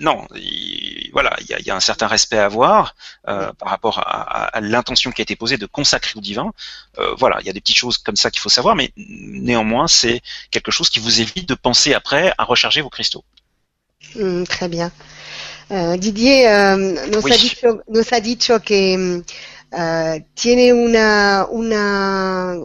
[0.00, 2.94] non, euh, il, voilà, il y a, y a, un certain respect à avoir
[3.28, 6.52] euh, par rapport à, à, à l'intention qui a été posée de consacrer au divin.
[6.98, 9.88] Euh, voilà, il y a des petites choses comme ça qu'il faut savoir, mais néanmoins,
[9.88, 10.20] c'est
[10.50, 13.24] quelque chose qui vous évite de penser après à recharger vos cristaux.
[14.14, 14.90] Mm, très bien.
[15.70, 16.44] Euh, Didier
[17.10, 17.32] nos, oui.
[17.32, 19.22] ha dicho, nos ha dicho que
[20.34, 22.56] tiene una, una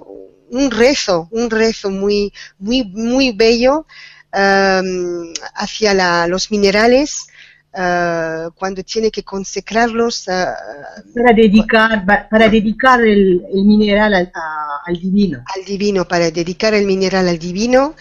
[0.51, 3.85] un rezo, un rezo muy, muy, muy bello
[4.33, 7.27] um, hacia la, los minerales
[7.73, 10.27] uh, cuando tiene que consecrarlos.
[10.27, 15.43] Uh, para dedicar, para dedicar el, el mineral al, a, al, divino.
[15.55, 17.95] Al divino, para dedicar el mineral al divino.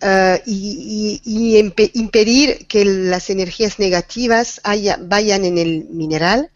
[0.00, 1.58] Uh, y, y, y
[1.94, 6.50] impedir que las energías negativas haya, vayan en el mineral.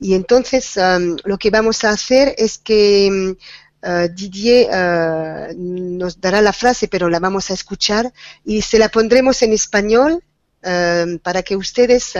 [0.00, 3.36] Y entonces um, lo que vamos a hacer es que
[3.80, 8.12] Uh, Didier uh, nos dará la frase, pero la vamos a escuchar
[8.44, 10.24] y se la pondremos en español
[10.64, 12.14] uh, para que ustedes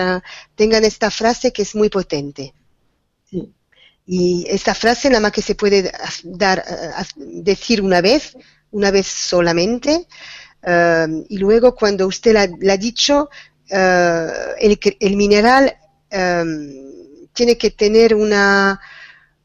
[0.54, 2.54] tengan esta frase que es muy potente.
[3.28, 3.52] Sí.
[4.06, 6.64] Y esta frase nada más que se puede dar,
[7.16, 8.36] decir una vez,
[8.70, 10.06] una vez solamente,
[10.62, 13.28] eh, y luego cuando usted la, la ha dicho,
[13.68, 14.26] eh,
[15.00, 15.76] el, mineral
[16.10, 16.44] eh,
[17.32, 18.80] tiene que tener una,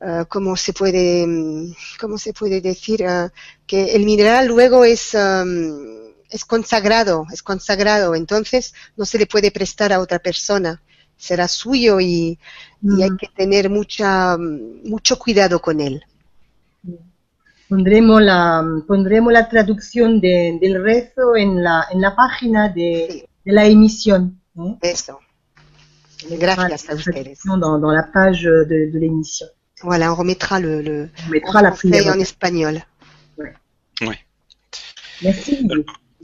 [0.06, 3.02] eh, ¿cómo se puede, mm, cómo se puede decir?
[3.04, 3.30] Eh,
[3.66, 9.52] que el mineral luego es, um, es consagrado, es consagrado, entonces no se le puede
[9.52, 10.82] prestar a otra persona,
[11.18, 12.38] será suyo y,
[12.82, 13.18] y hay Mm.
[13.18, 16.04] que tener mucha, mucho cuidado con él.
[17.70, 23.24] Pondremos la, pondremos la traducción de- del rezo en la, en la página de, Sí.
[23.46, 24.40] de la emisión.
[24.58, 24.78] ¿eh?
[24.82, 25.20] Eso.
[26.30, 27.40] Gracias a ustedes.
[27.46, 29.48] Dans, dans la page de, de l'émission.
[29.82, 32.82] Voilà, on remettra le, le On mettra la en français et en espagnol.
[34.02, 34.16] Oui.
[35.22, 35.68] Merci.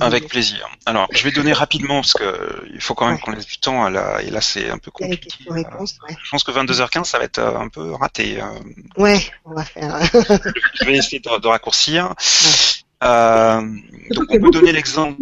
[0.02, 0.66] Avec plaisir.
[0.86, 3.22] Alors, je vais donner rapidement, parce que euh, il faut quand même Ouais.
[3.22, 4.22] qu'on laisse du temps, à la...
[4.22, 5.28] et là c'est un peu compliqué.
[5.50, 5.66] ouais.
[6.24, 8.42] Je pense que 22h15, ça va être euh, un peu raté.
[8.42, 8.46] euh.
[8.98, 10.00] Ouais, on va faire.
[10.80, 12.14] Je vais essayer de, de raccourcir.
[13.04, 13.62] Euh,
[14.12, 15.22] donc, qu'il on peut donner l'exemple.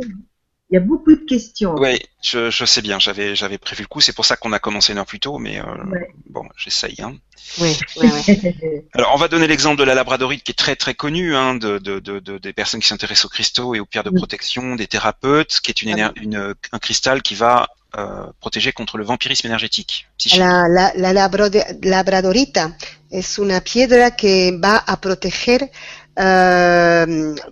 [0.70, 1.76] Il y a beaucoup de questions.
[1.78, 4.60] Oui, je, je sais bien, j'avais j'avais prévu le coup, c'est pour ça qu'on a
[4.60, 6.10] commencé une heure plus tôt, mais euh, Ouais.
[6.30, 6.98] bon, j'essaye.
[7.02, 7.16] Hein.
[7.60, 7.74] ouais.
[8.94, 11.78] Alors, on va donner l'exemple de la labradorite qui est très très connue, hein, de,
[11.78, 14.18] de, de, de- des personnes qui s'intéressent aux cristaux et aux pierres de Oui.
[14.18, 18.98] protection, des thérapeutes, qui est une, éner- une un cristal qui va euh, protéger contre
[18.98, 20.08] le vampirisme énergétique.
[20.18, 20.40] psychique.
[20.40, 22.76] La, la, la labradorita
[23.10, 25.72] es una piedra que va a proteger
[26.18, 27.06] eh,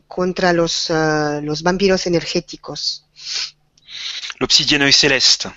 [0.07, 3.04] contra los, eh, los vampiros energéticos.
[4.39, 5.47] L'obsidienne œil céleste,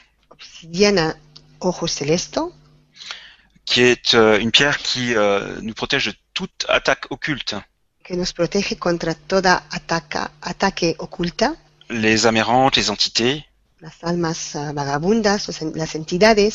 [1.61, 2.53] ojo celesto,
[3.65, 7.57] qui est euh, une pierre qui euh, nous protège de toute attaque occulte.
[8.05, 8.15] que
[9.29, 9.63] toda
[11.91, 13.45] Les amérantes, les entités,
[13.81, 16.53] las almas vagabundas, los en- las entidades,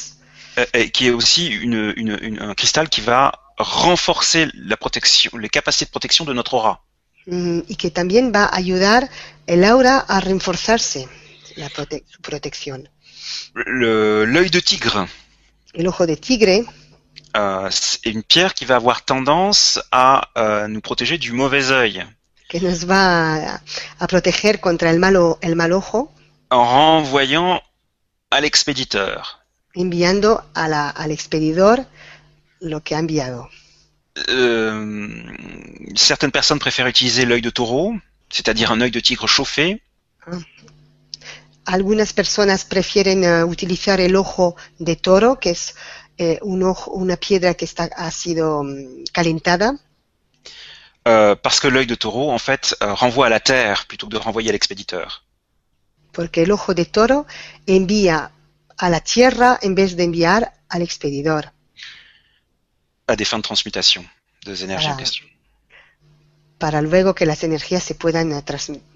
[0.58, 5.38] euh, et qui est aussi une, une, une- un cristal qui va renforcer la protection,
[5.38, 6.84] les capacités de protection de notre aura.
[7.26, 9.10] Mm, y que también va a ayudar
[9.48, 11.08] el aura a reforzarse
[11.56, 12.90] la prote- su protección.
[13.56, 15.08] L'œil de tigre,
[15.74, 16.66] El ojo de tigre
[17.36, 22.06] euh, c'est une pierre qui va avoir tendance à euh, nous protéger du mauvais œil,
[22.50, 23.62] que nos va a,
[24.00, 26.12] a proteger contra el malo el mal ojo,
[26.52, 27.62] en renvoyant
[28.32, 29.40] à l'expéditeur.
[29.76, 31.86] enviando a la- al expedidor
[32.60, 33.50] lo que ha enviado.
[34.30, 35.24] Euh,
[35.96, 37.96] certaines personnes préfèrent utiliser l'œil de taureau,
[38.30, 39.82] c'est-à-dire un œil de tigre chauffé,
[41.66, 45.76] Algunas personas prefieren eh, utilizar el ojo de toro, que es
[46.18, 49.74] eh, un ojo, una piedra que está, ha sido mm, calentada,
[51.08, 54.14] euh, parce que l'œil de taureau, en fait, euh, renvoie à la terre plutôt que
[54.14, 55.24] de renvoyer à l'expéditeur.
[56.12, 57.26] porque el ojo de toro
[57.66, 58.32] envía
[58.78, 61.53] a la tierra en vez de enviar al expedidor,
[63.08, 64.06] à des fins de transmutation
[64.46, 65.26] des énergies en question.
[66.60, 68.42] para luego que las energías se puedan eh,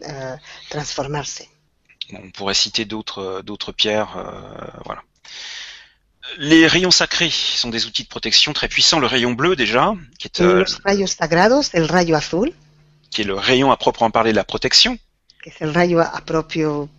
[0.02, 0.36] eh,
[0.70, 1.44] transformarse.
[2.14, 5.02] On pourrait citer d'autres d'autres pierres, euh, voilà.
[6.38, 9.00] Les rayons sacrés sont des outils de protection très puissants.
[9.00, 12.54] Le rayon bleu déjà, qui est, euh, los rayos sagrados, el rayo azul,
[13.12, 14.98] qui est le rayon à proprement parler de la protection,
[15.44, 16.90] que es el rayo a propio,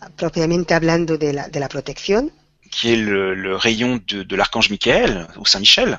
[0.00, 2.30] a- propiamente hablando de la, de la protección,
[2.70, 5.98] qui est le, le rayon de, de l'archange Michael ou Saint Michel,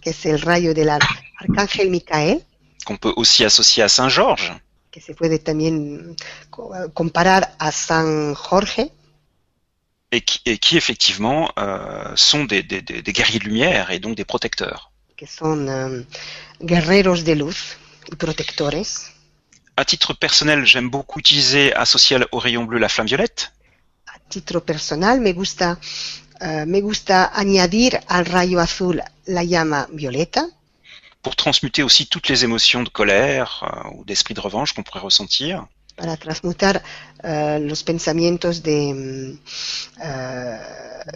[0.00, 1.00] que es el rayo del ar-
[1.38, 2.44] arcángel Micael,
[2.84, 4.52] qu'on peut aussi associer à Saint Georges,
[4.92, 6.14] que se puede también
[6.50, 8.90] co- comparar a San Jorge,
[10.12, 13.98] et qui, et qui effectivement euh, sont des, des, des, des guerriers de lumière et
[13.98, 14.90] donc des protecteurs.
[15.16, 16.04] que em,
[16.60, 17.76] guerreros de luz
[18.12, 19.10] y protectores.
[19.76, 23.52] À titre personnel, j'aime beaucoup utiliser, associé au rayon bleu, la flamme violette,
[24.06, 25.78] A título personal me gusta,
[26.40, 30.46] eh, me gusta añadir al rayo azul la llama violeta
[31.22, 35.00] pour transmuter aussi toutes les émotions de colère euh, ou d'esprit de revanche qu'on pourrait
[35.00, 35.66] ressentir.
[35.96, 36.82] para transmutar
[37.24, 39.38] eh, los pensamientos de, mm,
[40.02, 40.58] eh,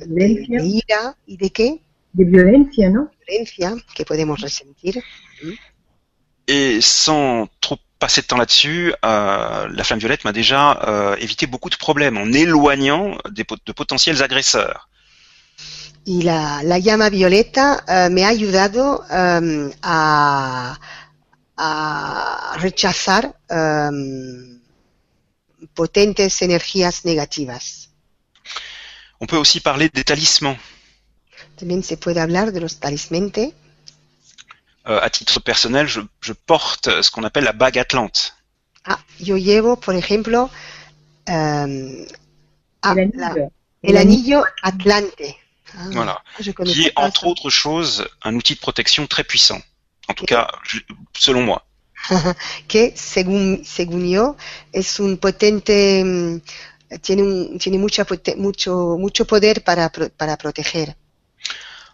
[0.07, 1.81] de, Violencia, de ira y de qué?
[2.13, 3.11] de violencia, ¿no?
[3.27, 4.95] Violencia que podemos resentir.
[6.47, 11.47] Et sans trop passer de temps là-dessus, euh, la flamme violette m'a déjà euh, évité
[11.47, 14.90] beaucoup de problèmes en éloignant des, pot- de potentiels agresseurs.
[16.05, 20.79] Y la, la llama violeta eh, me ha ayudado em, a,
[21.57, 23.37] a rechazar
[25.75, 27.91] potentes energías negativas.
[29.21, 30.57] On peut aussi parler des talismans.
[31.57, 33.53] También se puede hablar de los talismente.
[34.89, 38.33] Euh, à titre personnel, je, je porte ce qu'on appelle la bague atlante,
[38.87, 40.49] Ah, yo llevo, por ejemplo,
[41.27, 42.07] em,
[42.81, 43.53] ah, El la- anillo.
[43.83, 45.37] el anillo Atlante.
[45.77, 46.23] Ah, Voilà.
[46.41, 47.27] je qui est entre ça.
[47.29, 49.61] autres choses un outil de protection très puissant.
[50.09, 50.81] En tout cas, je-
[51.17, 51.67] selon moi.
[52.69, 54.37] que según, según yo
[54.73, 56.41] es un potente, mm,
[57.03, 58.07] tiene, un, tiene mucha,
[58.37, 60.97] mucho, mucho poder para, para proteger.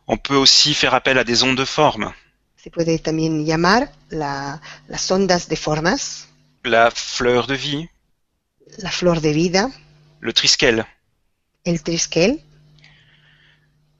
[0.06, 2.14] On peut aussi faire appel à des ondes de forme.
[2.56, 6.26] Se puede también llamar la- las ondas de formas,
[6.64, 7.88] La fleur de vie,
[8.78, 9.70] la flor de vida,
[10.20, 10.84] le triskel.
[11.64, 12.40] el triskel.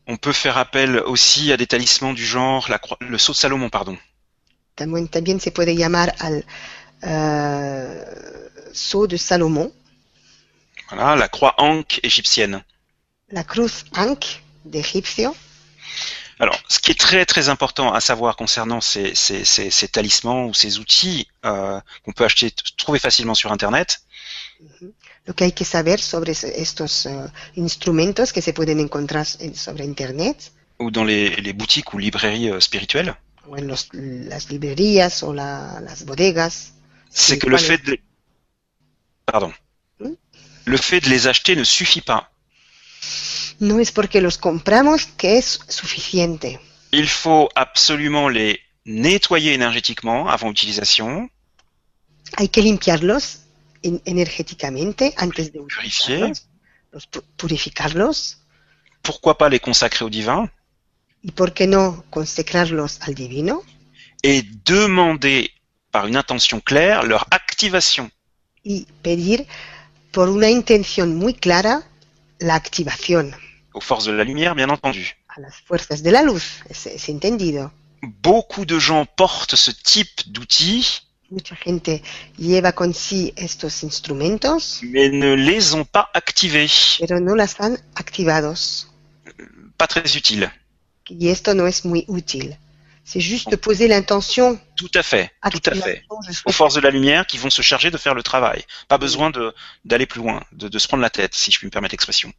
[0.07, 3.37] On peut faire appel aussi à des talismans du genre la croix- le sceau de
[3.37, 3.97] Salomon, pardon.
[4.77, 6.45] También, también se puede llamar al
[7.03, 8.05] eh,
[8.73, 9.73] sceau de Salomón,
[10.89, 12.62] Voilà, la croix Ankh égyptienne.
[13.28, 14.43] la cruz Ankh
[14.73, 15.35] egipcio.
[16.39, 20.45] Alors, ce qui est très très important à savoir concernant ces, ces, ces, ces talismans
[20.47, 24.03] ou ces outils euh, qu'on peut acheter, trouver facilement sur Internet,
[25.27, 27.11] Lo que hay que saber sobre es- estos eh,
[27.57, 32.51] instrumentos que se pueden encontrar en- sobre Internet ou dans les, les boutiques ou librairies
[32.53, 33.15] euh, spirituelles,
[33.48, 36.73] o en los- las librerías o la- las bodegas.
[37.11, 38.01] c'est que le fait de les...
[39.24, 39.53] Pardon.
[40.01, 40.15] Hmm
[40.66, 42.31] Le fait de les acheter ne suffit pas.
[43.61, 46.61] No es porque los compramos que es suficiente.
[46.93, 51.28] Il faut absolument les nettoyer énergétiquement avant utilisation,
[52.36, 53.39] Hay que limpiarlos
[53.87, 55.61] en- energéticamente antes de
[57.37, 58.39] purificarlos
[59.03, 60.51] pourquoi pas les consacrer au divin,
[61.23, 63.63] y por qué no consecrarlos al divino?
[64.23, 65.51] Et demander
[65.93, 68.11] par une intention claire leur activation.
[68.65, 69.47] y pedir
[70.11, 71.85] por una intención muy clara
[72.41, 73.33] la activación
[73.75, 75.05] aux forces de la lumière, bien entendu.
[75.29, 77.73] a las fuerzas de la luz, es, es entendido.
[78.03, 82.03] Beaucoup de gens portent ce type d'outils, Mucha gente
[82.39, 86.98] lleva con sí estos instrumentos, mais ne les ont pas activés.
[87.01, 88.89] pero no las han activados.
[89.77, 90.51] Pas très utiles.
[91.09, 92.57] Y esto no es muy útil.
[93.05, 94.59] C'est juste de poser l'intention.
[94.77, 96.03] Tout à fait, tout à fait.
[96.44, 98.65] Aux forces de la lumière qui vont se charger de faire le travail.
[98.89, 99.31] Pas besoin
[99.85, 102.32] d'aller plus loin, de, de se prendre la tête, si je puis me permettre l'expression.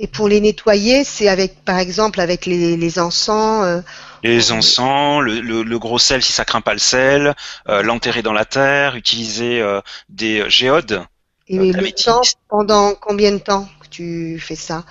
[0.00, 3.82] Et pour les nettoyer, c'est avec, par exemple, avec les, les encens, euh,
[4.22, 7.34] Les encens, le, le- le gros sel si ça craint pas le sel,
[7.68, 11.04] euh, l'enterrer dans la terre, utiliser euh, des géodes.
[11.48, 14.84] et Euh, le temps, pendant combien de temps que tu fais ça?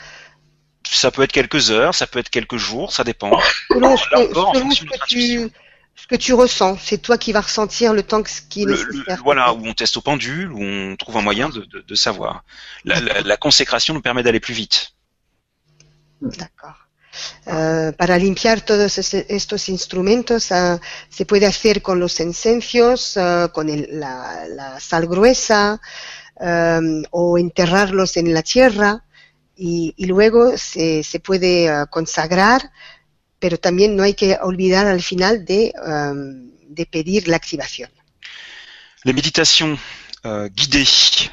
[0.92, 3.32] Ça peut être quelques heures, ça peut être quelques jours, ça dépend.
[3.72, 5.50] Selon Là que, encore, en selon fonction ce que tu,
[5.96, 8.94] ce que tu ressens, c'est toi qui vas ressentir le temps qui est Le- le-
[8.94, 9.22] nécessaire.
[9.24, 12.44] voilà, où on teste au pendule, où on trouve un moyen de, de- de savoir.
[12.86, 14.94] La, la- la consécration nous permet d'aller plus vite.
[16.22, 16.89] D'accord.
[17.46, 20.80] Eh, para limpiar todos este- estos instrumentos ah,
[21.10, 25.80] se puede hacer con los incensios, ah, con el- la, la sal gruesa
[26.40, 29.04] em, o enterrarlos en la tierra
[29.56, 32.72] y, y luego se, se puede ah, consagrar,
[33.40, 37.90] pero también no hay que olvidar al final de, em, de pedir la activación.
[39.04, 39.78] Les méditations
[40.26, 41.30] euh, guidées,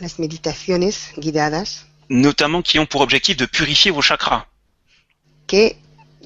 [0.00, 4.44] Las meditaciones guiadas notamment qui ont pour objectif de purifier vos chakras.
[5.46, 5.76] Que,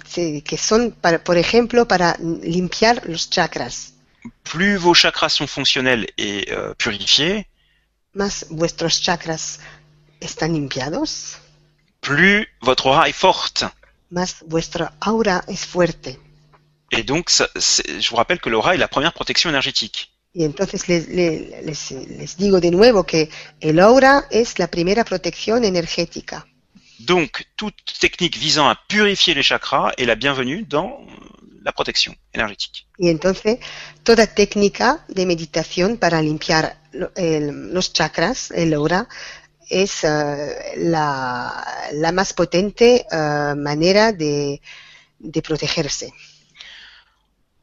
[0.07, 3.95] se- que son, para, por ejemplo, para limpiar los chakras.
[4.43, 7.47] Plus vos chakras sont fonctionnels et euh, purifiés,
[8.15, 9.61] más vuestros chakras
[10.21, 11.37] están limpiados,
[12.01, 13.65] plus votre aura est forte.
[14.11, 16.19] más vuestra aura es fuerte.
[16.91, 20.11] Et donc, ça- c'est- je vous rappelle que l'aura est la première protection énergétique.
[20.35, 23.29] Y entonces les, les- les- les digo de nuevo que
[23.61, 26.47] el aura es la primera protección energética.
[27.01, 30.99] Donc, toute technique visant à purifier les chakras est la bienvenue dans
[31.63, 32.87] la protection énergétique.
[32.99, 33.59] Y entonces
[34.03, 36.77] toda técnica de meditación para limpiar
[37.17, 39.09] el- los chakras, el aura,
[39.71, 44.61] es eh, la, la más potente eh, manera de,
[45.19, 46.13] de protegerse.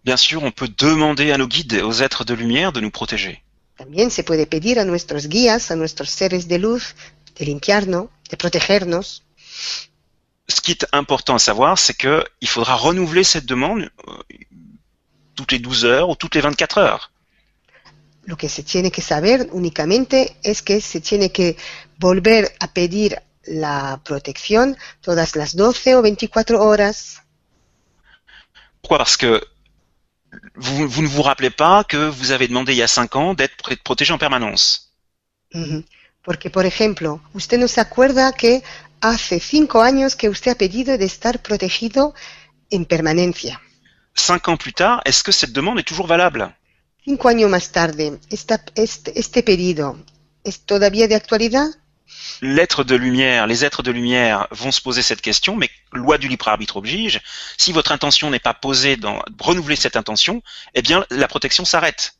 [0.03, 3.41] Bien sûr, on peut demander à nos guides aux êtres de lumière de nous protéger.
[3.75, 6.95] También se puede pedir a nuestros guías, a nuestros seres de luz,
[7.37, 9.23] de limpiarnos, de protegernos.
[10.47, 14.13] Ce qui est important à savoir, c'est que il faudra renouveler cette demande euh,
[15.35, 17.11] toutes les 12 heures ou toutes les 24 heures.
[18.25, 21.57] Lo que se tiene que saber únicamente es que se tiene que
[21.99, 27.21] volver a pedir la protección todas las 12 o 24 horas.
[28.81, 29.41] Pourquoi Parce que
[30.55, 33.33] vous, vous ne vous rappelez pas que vous avez demandé il y a 5 ans
[33.33, 34.91] d'être protégé en permanence.
[35.53, 35.83] Ujú.
[36.23, 38.63] Porque, por ejemplo, usted no se acuerda que
[39.01, 42.13] hace cinco años que usted ha pedido de estar protegido
[42.69, 43.61] en permanencia.
[44.15, 46.55] Cinq ans plus tard, est-ce que cette demande est toujours valable?
[47.03, 49.97] Cinco años más tarde, esta- este, este pedido
[50.43, 51.67] es todavía de actualidad?
[52.41, 56.27] l'être de lumière, les êtres de lumière vont se poser cette question, mais loi du
[56.27, 57.19] libre arbitre oblige,
[57.57, 60.41] si votre intention n'est pas posée dans renouveler cette intention,
[60.76, 62.13] eh bien la protection s'arrête.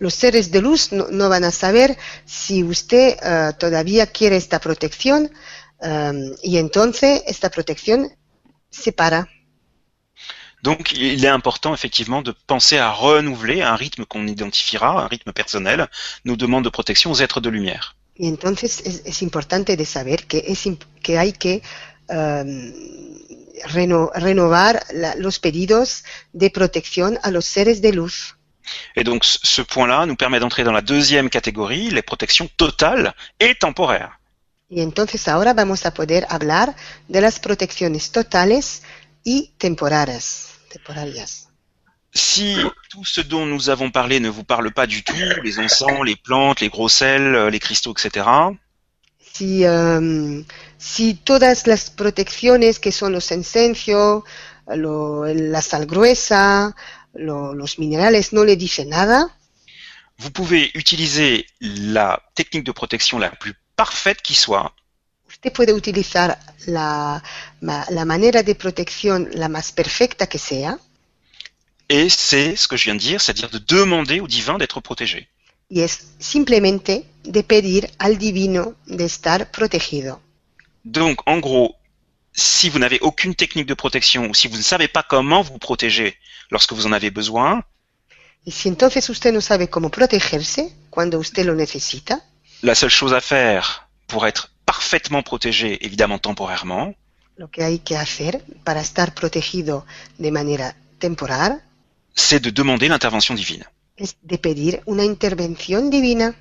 [0.00, 1.96] Los seres de luz no, no van a saber
[2.26, 5.30] si usted eh, todavía quiere esta protección
[5.84, 6.12] eh,
[6.42, 8.08] y entonces esta protección
[8.70, 9.28] se para.
[10.62, 15.32] Donc il est important effectivement de penser à renouveler un rythme qu'on identifiera, un rythme
[15.32, 15.88] personnel,
[16.24, 17.96] nos demandes de protection aux êtres de lumière.
[18.16, 20.64] Y entonces es, es importante de saber que, es,
[21.02, 21.60] que hay que
[23.66, 28.36] reno- renovar la- los pedidos de protección a los seres de luz.
[28.96, 33.54] Et donc ce point-là nous permet d'entrer dans la deuxième catégorie, les protections totales et
[33.54, 34.18] temporaires.
[34.68, 36.74] Y entonces ahora vamos a poder hablar
[37.08, 38.82] de las protecciones totales
[39.22, 40.50] y temporarias.
[40.70, 41.48] temporarias.
[42.12, 42.56] Si
[42.90, 46.16] tout ce dont nous avons parlé ne vous parle pas du tout, les encens, les
[46.16, 48.26] plantes, les gros sels, euh, les cristaux, etc.,
[49.32, 50.44] Si, em,
[50.78, 53.30] si todas las protecciones que son los
[54.76, 56.74] lo- la sal gruesa,
[57.14, 59.36] lo- los minerales no le dicen nada,
[60.18, 64.72] vous pouvez utiliser la technique de protection la plus parfaite qui soit,
[65.28, 67.22] usted puede utilizar la,
[67.60, 70.78] la manera de protección la más perfecta que sea,
[71.88, 75.28] et c'est ce que je viens de dire, c'est-à-dire de demander au divin d'être protégé.
[75.70, 80.20] y es simplemente de pedir al divino de estar protegido.
[80.84, 81.74] Donc, en gros,
[82.34, 85.58] si vous n'avez aucune technique de protection ou si vous ne savez pas comment vous
[85.58, 86.16] protéger
[86.50, 87.62] lorsque vous en avez besoin,
[88.46, 92.22] Y si entonces usted no sabe cómo protegerse cuando usted lo necesita,
[92.64, 96.94] la seule chose à faire pour être parfaitement protégé, évidemment temporairement,
[97.36, 99.84] lo que hay que hacer para estar protegido
[100.18, 101.62] de manera temporal
[102.14, 103.64] c'est de demander l'intervention divine.
[103.96, 106.34] es de pedir una intervención divina.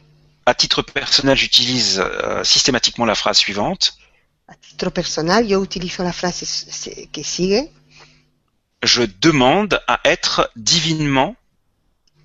[0.45, 3.93] À titre personnel, j'utilise euh, systématiquement la phrase suivante.
[4.47, 6.45] A título personal, yo utilizo la frase
[7.11, 7.71] que sigue.
[8.83, 11.35] Je demande à être divinement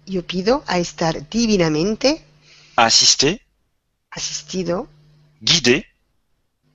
[0.06, 2.24] Yo pido a estar divinamente
[2.76, 3.42] assisté,
[4.10, 4.88] asistido,
[5.42, 5.86] guidé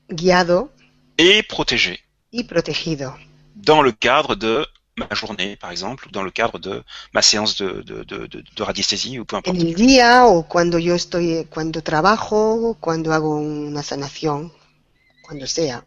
[0.10, 0.72] guiado
[1.18, 2.00] et protégé
[2.32, 3.14] y protegido
[3.56, 4.66] dans le cadre de
[4.98, 6.84] ma journée, par exemple, ou dans le cadre de
[7.14, 9.56] ma séance de, de, de, de- radiesthésie, ou peu importe.
[9.58, 14.52] en el día o cuando yo estoy, cuando trabajo, cuando hago una sanación,
[15.24, 15.86] cuando sea.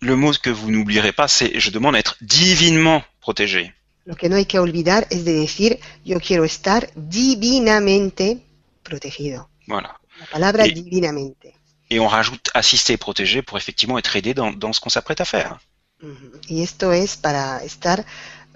[0.00, 3.72] Le mot que vous n'oublierez pas, c'est je demande à être divinement protégé.
[4.06, 8.42] Lo que no hay que olvidar es de decir yo quiero estar divinamente
[8.82, 9.48] protegido.
[9.68, 9.96] Voilà.
[10.20, 11.54] La palabra Y- divinamente.
[11.90, 15.20] Et on rajoute assisté et protégé pour effectivement être aidé dans, dans ce qu'on s'apprête
[15.20, 15.58] à faire.
[16.02, 16.32] Ujú.
[16.48, 18.04] Y esto es para estar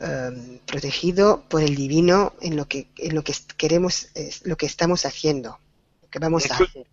[0.01, 4.09] em, protegido por el divino en lo que, en lo que queremos,
[4.45, 5.59] lo que estamos haciendo,
[6.03, 6.87] lo que vamos a hacer.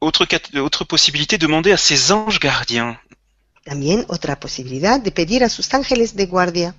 [0.00, 2.98] Autre possibilité, demander à ses anges gardiens,
[3.64, 6.74] También otra posibilidad de pedir a sus ángeles de guardia,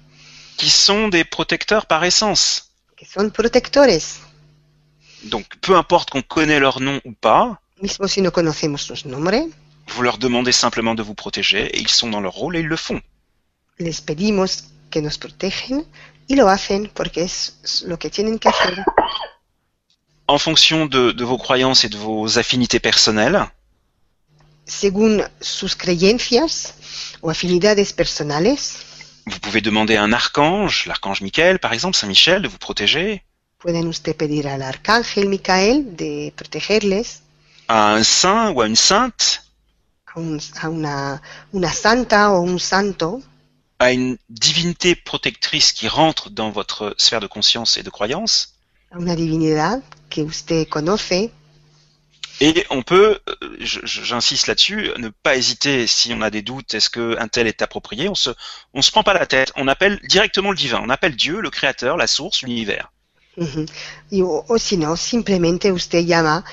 [0.57, 2.71] qui sont des protecteurs par essence.
[2.97, 4.19] que son protectores,
[5.23, 9.47] Donc, peu importe qu'on connaît leur nom ou pas, mismo si no conocemos sus nombres,
[9.87, 12.67] vous leur demandez simplement de vous protéger et ils sont dans leur rôle et ils
[12.67, 13.01] le font.
[13.79, 15.83] les pedimos que nos protegen
[16.27, 17.53] y lo hacen porque es
[17.85, 18.83] lo que tienen que hacer.
[20.27, 23.45] En fonction de, de vos croyances et de vos affinités personnelles,
[24.65, 26.75] Según sus creencias
[27.21, 28.55] o afinidades personales,
[29.25, 33.23] vous pouvez demander à un archange, l'archange Michael par exemple, Saint Michel, de vous protéger,
[33.61, 37.21] pueden usted pedir al arcángel Micael de protegerles,
[37.67, 39.43] à un saint ou à une sainte,
[40.15, 41.21] a, un- a una,
[41.53, 43.21] una santa o un santo,
[43.79, 48.55] à une divinité protectrice qui rentre dans votre sphère de conscience et de croyance?
[48.91, 51.29] a una divinidad que usted conoce?
[52.43, 56.89] Et on peut, euh, j'insiste là-dessus, ne pas hésiter si on a des doutes, est-ce
[56.89, 58.31] qu'un tel est approprié, on se,
[58.73, 61.51] on se prend pas la tête, on appelle directement le divin, on appelle Dieu, le
[61.51, 62.91] créateur, la source, l'univers.
[63.41, 63.65] Ujú.
[64.11, 66.43] Y, o, o si no, simplemente usted llama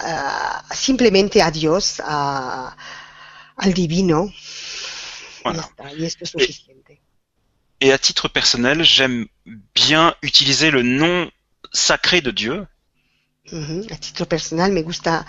[0.00, 2.76] ah, simplemente a Dios, a-
[3.56, 4.26] al divino.
[4.26, 5.62] Y, Voilà.
[5.62, 7.00] ya está, y esto es suficiente.
[7.80, 9.26] Et à titre personnel, j'aime
[9.74, 11.30] bien utiliser le nom
[11.72, 12.66] sacré de Dieu,
[13.52, 13.86] Ujú.
[13.92, 15.24] A título personal me gusta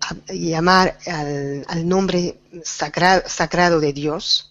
[0.00, 4.50] ah, llamar al, al nombre sagra- sagrado de Dios,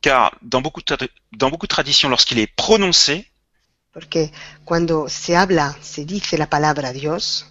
[0.00, 3.30] car dans beaucoup de, dans beaucoup de traditions, lorsqu'il est prononcé,
[3.92, 4.32] porque
[4.64, 7.46] cuando se habla, se dice la palabra Dios,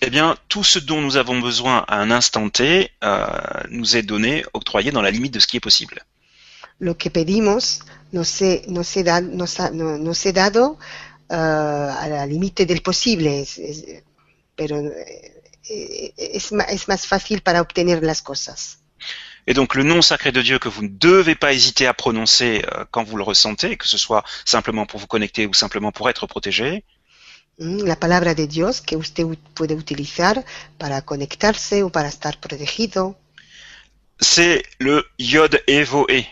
[0.00, 3.26] eh bien, tout ce dont nous avons besoin à un instant T euh,
[3.70, 6.04] nous est donné, octroyé dans la limite de ce qui est possible.
[6.80, 7.80] lo que pedimos
[8.12, 10.76] nos, he- nos, he da- nos he dado
[11.30, 14.02] ah, a la límite del posible, es- es-
[14.56, 18.78] pero eh, eh, es, es más fácil para obtener las cosas.
[19.46, 22.64] Et donc le nom sacré de Dieu que vous ne devez pas hésiter à prononcer
[22.72, 26.08] euh, quand vous le ressentez, que ce soit simplement pour vous connecter ou simplement pour
[26.08, 26.84] être protégé,
[27.60, 30.42] Mm, La palabra de Dios que usted puede utilizar
[30.76, 33.14] para conectarse o para estar protegido
[34.20, 36.26] c'est le Yod Evoé.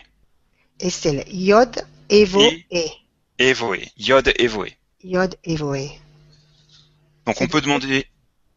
[0.79, 2.91] es el Yod Evo Y- E.
[3.37, 3.89] Evoé.
[3.95, 4.77] Yod Evoé.
[5.01, 5.91] Yod Evo E.
[7.25, 8.05] Donc on peut demander,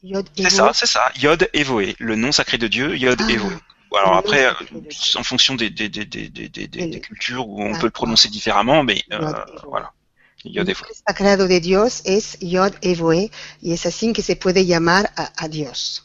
[0.03, 3.55] Yod c'est ça, c'est ça, Yod Evoé, le nom sacré de Dieu, Yod Ah, Evoé.
[3.95, 4.53] Alors après, euh,
[5.17, 9.03] en fonction des, des, des, des, cultures où on Ah, peut le prononcer différemment, mais
[9.13, 9.33] euh,
[9.69, 9.93] voilà.
[10.45, 10.73] Yod
[11.07, 13.31] sagrado de Dios es Yod Evo E
[13.63, 16.05] y es así que se puede llamar a, a Dios.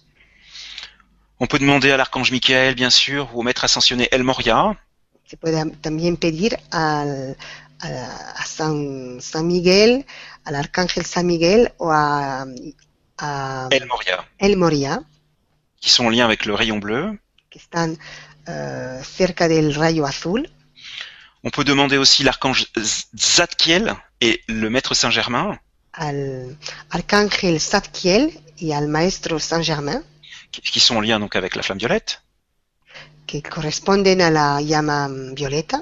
[1.40, 4.78] On peut demander à l'archange Michael, bien sûr, ou au maître ascensionné El Moria,
[5.26, 7.36] Se puede am- también pedir al,
[7.82, 7.88] a,
[8.42, 10.06] a San, San Miguel,
[10.46, 12.46] al arcángel San Miguel o a
[13.72, 15.04] El Moria, El Moria,
[15.80, 17.18] qui sont en lien avec le rayon bleu.
[17.52, 17.90] Que están
[18.48, 20.50] eh, cerca del rayo azul.
[21.44, 22.68] On peut demander aussi l'archange
[23.16, 25.60] Zadkiel et le maître Saint-Germain,
[25.94, 26.56] al
[26.92, 30.02] arcángel Zadkiel y al maestro Saint Germain,
[30.52, 32.22] qui qui sont en lien donc avec la flamme violette.
[33.28, 35.82] que corresponden a la llama violeta.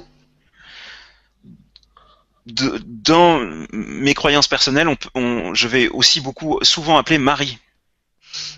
[2.46, 3.40] De- dans
[3.72, 7.58] mes croyances personnelles, on, peut- on- je vais aussi beaucoup, souvent appeler Marie.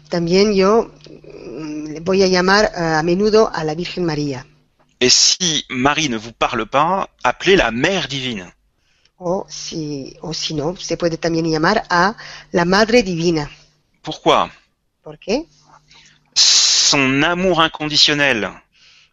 [0.10, 0.92] También yo
[2.04, 4.46] voy a llamar eh, a menudo a la Virgen María.
[5.00, 8.54] Et si Marie ne vous parle pas, appelez la Mère divine.
[9.18, 12.16] O si, o si no, se puede también llamar a
[12.52, 13.50] la Madre Divina.
[14.02, 14.50] Pourquoi?
[15.04, 15.46] ¿Por qué?
[16.36, 18.50] Son amour inconditionnel,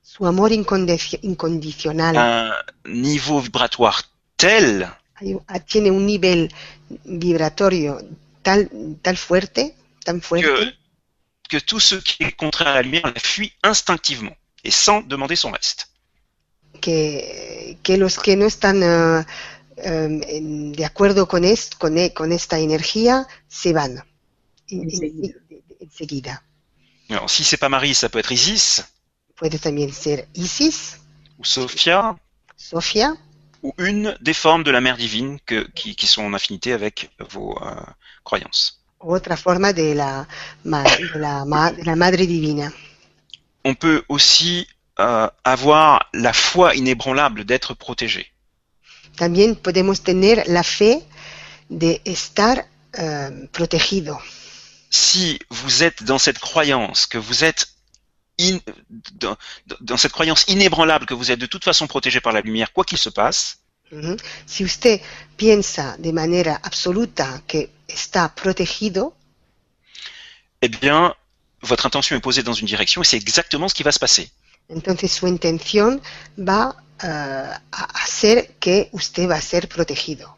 [0.03, 2.17] Su amor incondici- incondicional
[2.85, 3.99] un niveau vibratoire
[4.37, 4.83] tel
[5.47, 6.53] ah, tiene un nivel
[7.05, 7.99] vibratorio
[8.43, 8.69] tal,
[9.03, 9.75] tal fuerte,
[10.05, 10.79] tan fuerte, que
[11.57, 15.51] tout ce qui est contraire à la lumière la fuit instinctivement et sans demander son
[15.51, 15.89] reste.
[16.81, 19.25] que, que los que no están em,
[20.29, 24.05] en- de acuerdo con, est- con, e- con esta energía se van
[24.71, 25.35] en- en-
[25.81, 26.43] Enseguida.
[27.09, 28.85] Alors, si c'est pas Marie, ça peut être Isis
[29.37, 30.99] Puede también ser Isis,
[31.39, 32.17] ou Sophia
[32.57, 33.17] Sofía,
[33.63, 37.11] ou une des formes de la Mère divine que- qui, qui sont en affinité avec
[37.31, 37.75] vos euh,
[38.25, 38.78] croyances.
[39.01, 40.27] Otra forma de la,
[40.65, 42.71] de la, de la Madre Divina.
[43.65, 44.67] On peut aussi
[44.99, 48.27] euh, avoir la foi inébranlable d'être protégé.
[49.17, 51.03] También podemos tener la fe
[51.71, 52.65] de estar
[52.97, 54.17] eh, protegido.
[54.91, 57.69] Si vous êtes dans cette croyance que vous êtes
[58.41, 58.61] in-
[59.15, 59.37] dans,
[59.81, 62.85] dans cette croyance inébranlable que vous êtes de toute façon protégé par la lumière, quoi
[62.85, 63.59] qu'il se passe.
[64.47, 65.01] Si usted
[65.37, 69.15] piensa de manera absoluta que está protegido,
[70.61, 71.15] eh bien,
[71.63, 74.31] votre intention est posée dans une direction et c'est exactement ce qui va se passer.
[74.69, 76.01] entonces su intención
[76.37, 80.37] va eh, a hacer que usted va a ser protegido.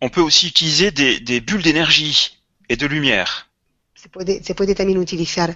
[0.00, 2.38] On peut aussi utiliser des, des bulles d'énergie
[2.68, 3.48] et de lumière.
[3.94, 5.50] Se puede, se puede también utilizar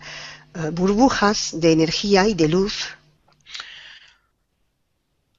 [0.54, 2.88] eh, burbujas de energía y de luz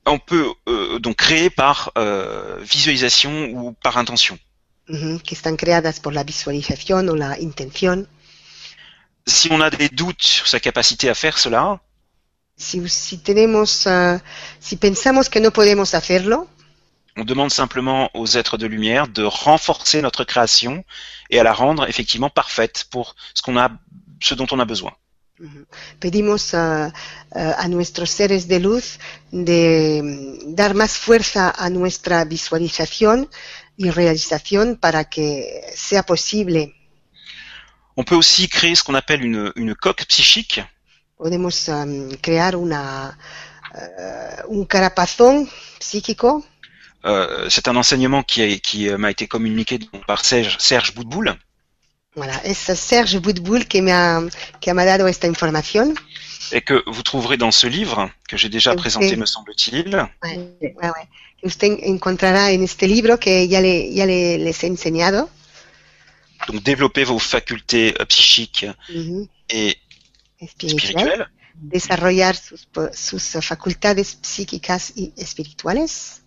[0.06, 4.38] On peut euh, donc créer par euh, visualisation ou par intention.
[4.88, 8.08] que están creadas por la visualización o la intención.
[9.26, 11.80] Si on a des doutes sur sa capacité à faire cela,
[12.58, 14.20] Si, si tenemos, eh,
[14.60, 16.48] si pensamos que no podemos hacerlo,
[17.18, 20.84] on demande simplement aux êtres de lumière de renforcer notre création
[21.30, 23.72] et à la rendre effectivement parfaite pour ce qu'on a,
[24.22, 24.94] ce dont on a besoin.
[26.00, 26.94] Pedimos a,
[27.32, 29.00] a- nuestros seres de luz
[29.32, 33.30] de mm, dar más fuerza a nuestra visualización
[33.78, 36.74] y realización para que sea posible.
[37.98, 40.62] On peut aussi créer ce qu'on appelle une, une coque psychique
[41.18, 43.18] Podemos am, crear una,
[43.74, 45.50] eh, un carapazón
[45.80, 46.46] psíquico.
[47.06, 51.38] Euh, c'est un enseignement qui, qui euh, m'a été communiqué par Serge, Serge Boudboul.
[52.16, 53.66] Voilà, es Serge Boudboul
[54.74, 55.94] me ha dado esta información.
[56.52, 59.96] et que vous trouverez dans ce livre que j'ai déjà présenté, me semble-t-il.
[60.24, 61.08] Ouais, ouais, ouais.
[61.44, 65.30] Usted encontrará en este libro que ya, le, ya le- les he enseñado.
[66.48, 69.28] Donc développer vos facultés euh, psychiques Ujú.
[69.50, 69.78] et
[70.48, 71.28] spirituelles.
[71.56, 76.22] desarrollar sus, sus facultades psíquicas y espirituales.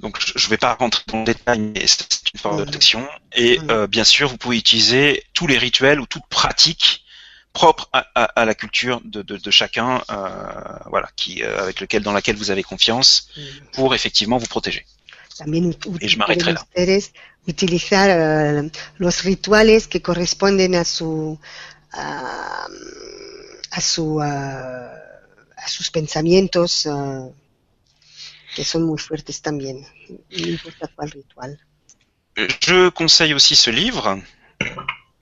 [0.00, 3.06] Donc je ne vais pas rentrer dans le détail, mais c'est une forme de protection.
[3.34, 7.04] Et euh, bien sûr, vous pouvez utiliser tous les rituels ou toute pratique
[7.52, 11.80] propre à, à- à la culture de, de- de chacun, euh, voilà, qui, euh, avec
[11.80, 13.28] lequel, dans laquelle vous avez confiance,
[13.72, 14.86] pour effectivement vous protéger.
[15.36, 17.12] También Et je m'arrêterai ustedes
[17.46, 21.38] utilizar eh, los rituales que corresponden a su
[21.92, 22.66] a,
[23.70, 26.86] a su a sus pensamientos
[28.58, 29.86] que son muy fuertes también.
[30.08, 31.60] No importa cuál ritual.
[32.34, 34.20] Je conseille aussi ce livre,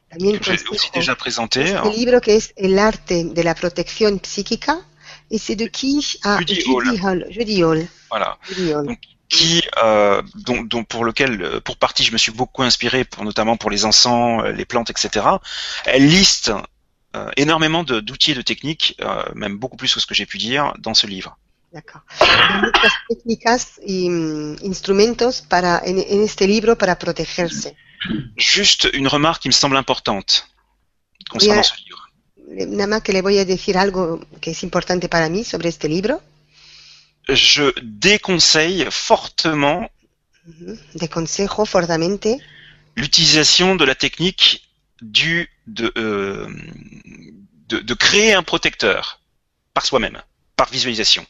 [0.08, 1.60] También que j'ai aussi déjà présenté.
[1.64, 4.80] este libro que es El arte de la protección psíquica
[5.28, 7.26] y c'est de qui ah, Judy Judy Hall.
[7.30, 7.88] Judy Hall.
[8.08, 8.38] Voilà.
[8.48, 8.86] Judy Hall.
[8.86, 13.04] Donc, qui, euh, dont, dont pour lequel, euh, pour partie, je me suis beaucoup inspiré,
[13.04, 15.26] pour, notamment pour les encens, euh, les plantes, etc.
[15.84, 16.52] Elle liste
[17.16, 20.38] euh, énormément d'outils et de techniques, euh, même beaucoup plus que ce que j'ai pu
[20.38, 21.36] dire, dans ce livre.
[22.62, 27.76] Muchas técnicas y mm, instrumentos para, en, en este libro para protegerse.
[28.36, 30.44] Juste une remarque qui me semble importante
[31.30, 32.02] concernant Oui, ce livre.
[32.48, 35.68] Le- Nada más que le voy a decir algo que es importante para mí sobre
[35.68, 36.22] este libro.
[37.28, 39.90] Je déconseille fortement
[42.96, 44.62] l'utilisation de la technique
[45.02, 46.46] du de, euh,
[47.68, 49.20] de, de créer un protecteur
[49.74, 50.22] par soi-même,
[50.54, 51.26] par visualisation.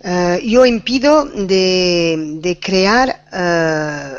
[0.00, 4.14] Eh, yo impido de, de crear eh,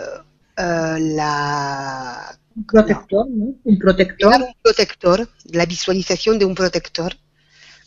[0.57, 3.55] eh, la, Un protector, ¿no?
[3.63, 4.29] Un protector.
[4.29, 7.15] crear un protector, la visualización de un protector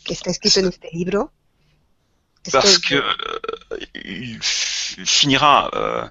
[0.04, 1.32] que está escrito en este libro.
[2.44, 6.08] Esto parce que euh, il finira euh,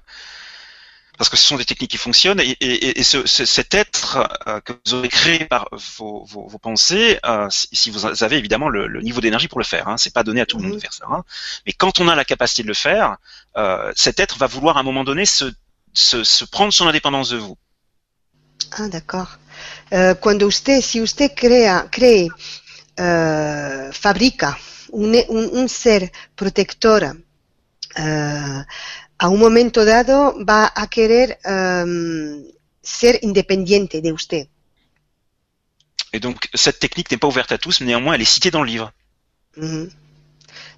[1.20, 4.26] parce que ce sont des techniques qui fonctionnent et, et- et ce- ce- cet être
[4.48, 5.68] euh, que vous aurez créé par
[5.98, 9.66] vos, vos- vos pensées, euh, si, vous avez évidemment le, le niveau d'énergie pour le
[9.66, 11.04] faire, hein, c'est pas donné à tout le monde de faire ça.
[11.10, 11.22] hein.
[11.66, 13.18] Mais quand on a la capacité de le faire,
[13.58, 15.44] euh, cet être va vouloir à un moment donné se,
[15.92, 17.58] se, se prendre son indépendance de vous.
[18.78, 19.30] Ah, d'accord.
[20.22, 22.28] Cuando usted, si usted crea, cree,
[23.92, 24.56] fabrica
[24.94, 27.00] un, un- un ser protector
[29.20, 32.42] a un momento dado, va a querer em,
[32.82, 34.48] ser independiente de usted.
[36.12, 38.62] Et donc cette technique n'est pas ouverte à tous, mais néanmoins elle est citée dans
[38.62, 38.92] le livre.
[39.56, 39.90] Ujú.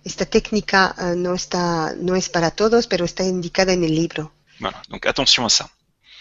[0.05, 4.33] Esta técnica eh, no, está, no es para todos, pero está indicada en el libro.
[4.59, 4.83] Voilà.
[4.91, 5.71] Donc attention à ça.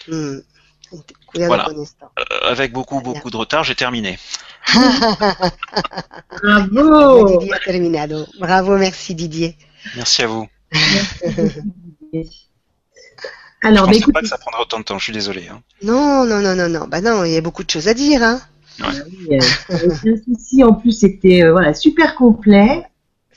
[0.07, 0.41] Mm.
[1.33, 1.65] Voilà.
[1.65, 2.05] con esto.
[2.19, 4.19] Euh, avec beaucoup beaucoup de retard, j'ai terminé.
[6.43, 8.27] Bravo Didier a terminado.
[8.39, 9.57] Bravo, merci Didier.
[9.95, 10.47] Merci à vous.
[13.63, 14.97] Alors, je bah, pensais écoute, pas que ça prendrait autant de temps.
[14.97, 15.47] Je suis désolé.
[15.47, 15.61] hein.
[15.83, 16.87] Non, non, non, non, non.
[16.87, 18.23] Bah non, il y a beaucoup de choses à dire.
[18.23, 18.41] Hein.
[18.79, 19.39] oui, euh,
[19.85, 20.63] aucun souci.
[20.63, 22.83] En plus, c'était euh, voilà super complet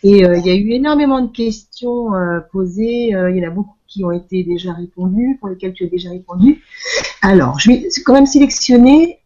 [0.03, 3.15] et euh, il y a eu énormément de questions euh, posées.
[3.15, 5.89] Euh, il y en a beaucoup qui ont été déjà répondues, pour lesquelles tu as
[5.89, 6.63] déjà répondu.
[7.23, 9.21] Alors, je vais quand même sélectionner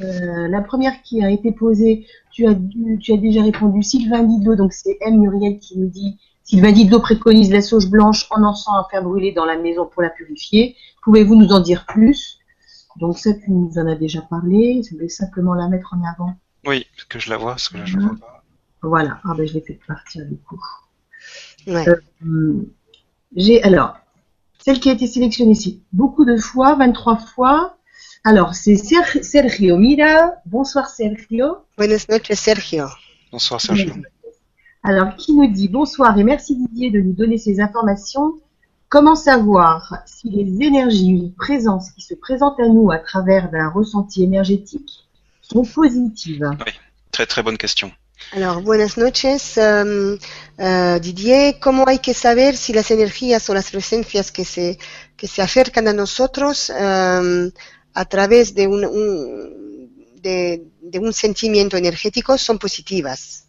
[0.00, 2.06] euh, la première qui a été posée.
[2.30, 3.82] Tu as dû- tu as déjà répondu.
[3.82, 6.18] Sylvain Didot, donc c'est M Muriel qui nous dit.
[6.44, 10.02] Sylvain Didot préconise la sauge blanche en encens à faire brûler dans la maison pour
[10.02, 10.76] la purifier.
[11.02, 12.38] Pouvez-vous nous en dire plus?
[13.00, 14.82] Donc ça, tu nous en as déjà parlé.
[14.84, 16.34] Je voulais simplement la mettre en avant.
[16.66, 18.44] Oui, que je la vois, parce que là je la vois pas.
[18.82, 19.20] Voilà.
[19.24, 20.60] Ah ben je l'ai fait partir du coup.
[21.66, 21.84] Ouais.
[21.88, 22.70] Euh,
[23.34, 23.96] J'ai alors
[24.58, 27.76] celle qui a été sélectionnée ici beaucoup de fois, 23 fois.
[28.22, 30.32] Alors c'est Ser- Sergio Mira.
[30.46, 31.56] Bonsoir Sergio.
[31.78, 32.84] Buenas noches, Sergio.
[33.32, 33.94] Bonsoir Sergio.
[34.86, 38.34] Alors qui nous dit bonsoir et merci Didier de nous donner ces informations.
[38.90, 43.68] Comment savoir si les énergies ou présences qui se présentent à nous à travers d'un
[43.70, 44.90] ressenti énergétique
[45.40, 46.44] sont positives?
[47.10, 47.90] Très très bonne question.
[48.32, 50.16] Alors, buenas noches, um,
[50.58, 51.58] uh, Didier.
[51.60, 54.78] ¿Cómo hay que saber si las energías o las presencias que se,
[55.16, 57.50] que se acercan a nosotros um,
[57.94, 59.90] a través de un, un-
[60.22, 63.46] de, de un sentimiento energético son positivas?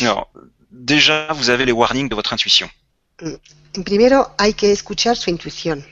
[0.00, 0.30] Alors,
[0.70, 2.68] déjà, vous avez les warnings de votre intuition.
[3.76, 5.84] En primero, hay que escuchar su intuición.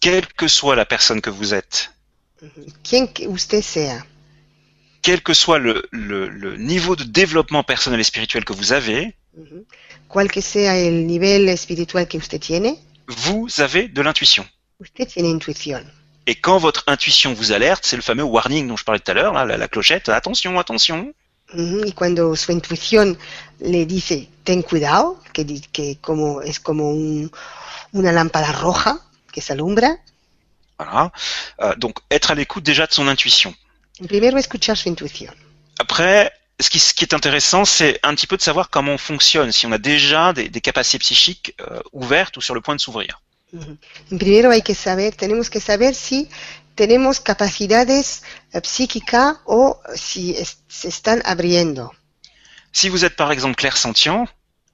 [0.00, 1.90] Quelle que soit la personne que vous êtes,
[2.82, 4.04] Quien que usted sea,
[5.00, 9.14] quel que soit le, le- le niveau de développement personnel et spirituel que vous avez,
[9.34, 9.64] ujú,
[10.08, 12.76] cual que sea el nivel espiritual que usted tiene,
[13.08, 14.46] vous avez de l'intuition.
[14.78, 15.82] usted tiene intuición.
[16.26, 19.14] Et quand votre intuition vous alerte, c'est le fameux warning dont je parlais tout à
[19.14, 21.14] l'heure, la, la clochette, attention, attention.
[21.56, 23.16] Y cuando su intuición
[23.60, 27.30] le dice, ten cuidado, que, que como, es como un-
[27.92, 28.98] una lámpara roja
[29.32, 29.98] que se alumbra,
[30.76, 31.12] Voilà.
[31.60, 33.54] Euh, donc, être à l'écoute déjà de son intuition.
[34.08, 35.32] primero escuchar su intuición.
[35.78, 38.98] Après, ce qui, ce qui est intéressant, c'est un petit peu de savoir comment on
[38.98, 42.74] fonctionne, si on a déjà des, des capacités psychiques euh, ouvertes ou sur le point
[42.74, 43.20] de s'ouvrir.
[44.18, 46.28] Primero hay que saber, tenemos que saber si
[46.74, 48.22] tenemos capacidades
[48.52, 51.92] eh, psíquicas o si es- se están abriendo.
[52.72, 53.62] Si vous êtes par exemple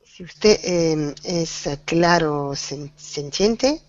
[0.05, 3.81] Si usted eh, es claro sen- sentiente,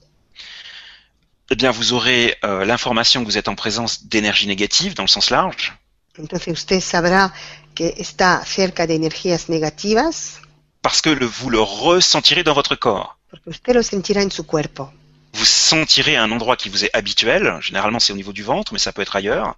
[1.49, 5.09] eh bien vous aurez euh, l'information que vous êtes en présence d'énergie négative dans le
[5.09, 5.73] sens large,
[6.17, 7.33] entonces usted sabrá
[7.75, 10.39] que está cerca de energías negativas
[10.81, 13.17] parce que le- vous le ressentirez dans votre corps.
[13.29, 14.91] porque usted lo sentirá en su cuerpo.
[15.33, 18.73] Vous sentirez à un endroit qui vous est habituel, généralement c'est au niveau du ventre,
[18.73, 19.55] mais ça peut être ailleurs,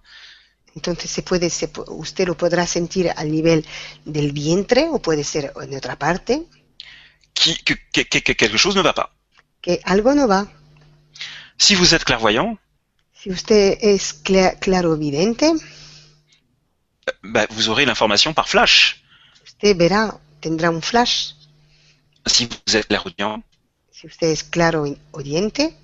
[0.76, 3.64] Entonces se puede, se usted lo podrá sentir al nivel
[4.06, 6.42] del vientre o puede ser en otra parte,
[7.32, 9.10] qui, que, que- que- que quelque chose ne va pas.
[9.62, 10.46] que algo no va.
[11.58, 12.58] Si vous êtes clairvoyant,
[13.20, 15.44] Si usted es cla- clarovidente,
[17.22, 19.02] bah, vous aurez l'information par flash.
[19.46, 21.34] usted verá, tendrá un flash.
[22.26, 23.42] Si vous êtes clairaudient,
[24.04, 25.74] Si usted es claro oyente,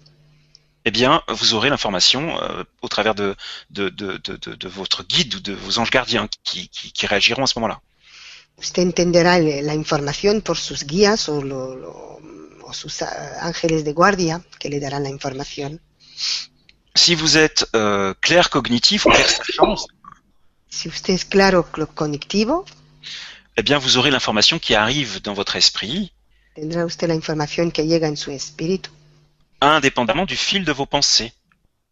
[0.84, 3.34] eh bien, vous aurez l'information euh, au travers de,
[3.70, 7.46] de, de, de, votre guide ou de vos anges gardiens qui, qui, qui réagiront à
[7.46, 7.80] ce moment-là.
[8.58, 12.20] usted entenderá la información por sus guías o, lo- lo-
[12.62, 15.80] o sus ah, ángeles de guardia que le darán la información.
[16.94, 19.76] Si vous êtes euh, clair cognitif ou clair sachant,
[20.68, 22.66] Si usted es claro conectivo,
[23.56, 26.12] eh bien, vous aurez l'information qui arrive dans votre esprit,
[26.54, 28.90] tendrá usted la información que llega en su espíritu,
[29.60, 31.32] indépendamment du fil de vos pensées.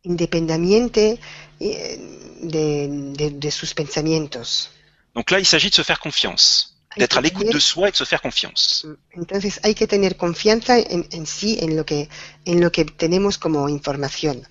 [0.05, 1.19] independientemente
[1.61, 1.99] eh,
[2.41, 4.71] de, de- de sus pensamientos.
[5.15, 7.97] Donc là, il s'agit de se faire confiance, d'être à l'écoute de soi et de
[7.97, 8.87] se faire confiance.
[9.13, 12.09] Entonces hay que tener confianza en, en sí, en lo, que,
[12.45, 14.47] en lo que tenemos como información.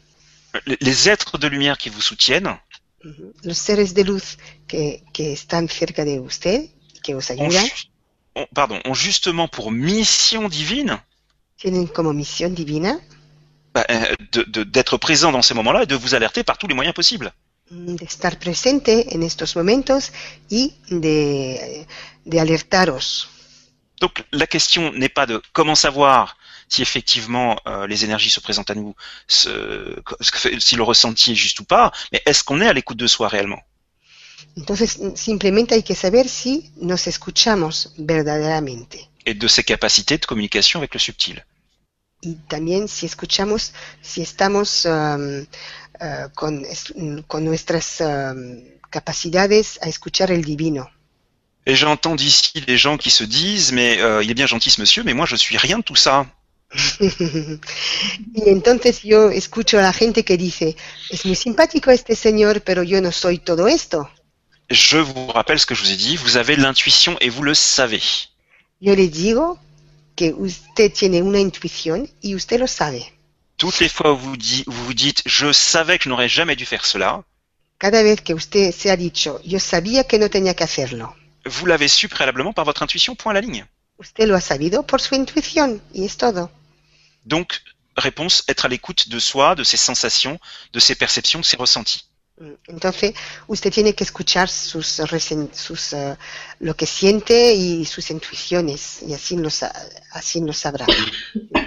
[0.66, 2.60] Les- êtres de lumière qui vous soutiennent.
[3.44, 6.70] Los seres de luz que, que están cerca de usted,
[7.04, 7.88] que os ont, ayudan, ju-
[8.38, 10.98] ont- pardon, ont justement pour mission divine
[11.58, 13.00] tienen como misión divina
[13.74, 14.16] bah, euh,
[14.66, 17.32] d'être présent dans ces moments-là et de vous alerter par tous les moyens possibles.
[17.70, 20.12] de estar presente en estos momentos
[20.50, 21.84] y de,
[22.26, 23.28] de alertaros.
[24.00, 26.38] Donc la question n'est pas de comment savoir
[26.70, 28.94] si effectivement euh, les énergies se présentent à nous,
[29.28, 32.98] ce- ce si le ressenti est juste ou pas, mais est-ce qu'on est à l'écoute
[32.98, 33.62] de soi réellement?
[34.58, 40.80] Entonces simplemente hay que saber si nos escuchamos verdaderamente et de ses capacités de communication
[40.80, 41.44] avec le subtil.
[42.22, 46.66] y también si escuchamos, si estamos um, uh, con,
[47.28, 50.90] con nuestras um, capacidades a escuchar el divino.
[51.66, 54.82] Et j'entends d'ici des gens qui se disent mais euh, il est bien gentil ce
[54.82, 56.26] monsieur, mais moi je suis rien de tout ça.
[57.00, 60.76] y entonces yo escucho a la gente que dice,
[61.12, 64.10] es muy simpático este señor, pero yo no soy todo esto.
[64.70, 67.54] Je vous rappelle ce que je vous ai dit, vous avez l'intuition et vous le
[67.54, 68.02] savez.
[68.82, 69.58] Yo le digo
[70.16, 73.02] que usted tiene una intuición y usted lo sabe.
[73.58, 76.66] Toutes les fois où vous, où vous dites je savais que je n'aurais jamais dû
[76.66, 77.24] faire cela,
[77.80, 81.16] Cada vez que usted se ha dicho, yo sabía que no tenía que hacerlo,
[81.46, 83.66] vous l'avez su préalablement par votre intuition, point à la ligne.
[84.00, 86.52] usted lo ha sabido por su intuición y es todo.
[87.26, 87.62] Donc,
[87.96, 90.40] réponse, être à l'écoute de soi, de ses sensations,
[90.74, 92.07] de ses perceptions, de ses ressentis.
[92.68, 93.14] Entonces,
[93.48, 95.02] usted tiene que escuchar sus,
[95.54, 96.16] sus, eh,
[96.60, 99.74] lo que siente y sus intuiciones, y así lo, sa-
[100.12, 100.86] así lo sabrá.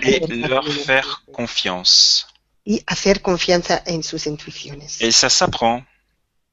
[0.03, 2.25] Et leur faire confiance.
[2.65, 5.01] Y hacer confianza en sus intuiciones.
[5.01, 5.85] Et ça s'apprend.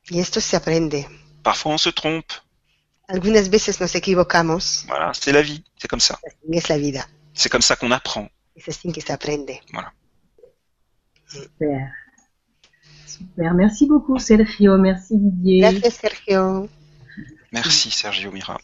[0.09, 1.07] Y esto se aprende.
[1.43, 2.33] Parfois on se trompe.
[3.09, 5.63] Algunas veces nos equivocamos, Voilà, c'est la vie.
[5.77, 6.19] C'est comme ça.
[6.51, 7.07] es la vida.
[7.33, 8.29] C'est comme ça qu'on apprend.
[8.55, 9.61] Es así que se aprende.
[11.27, 11.91] Super.
[13.17, 13.53] Super.
[13.53, 14.77] Merci beaucoup, Sergio.
[14.77, 15.61] Merci, Didier.
[15.61, 16.69] Gracias, Sergio.
[17.51, 18.57] Merci Sergio Mira.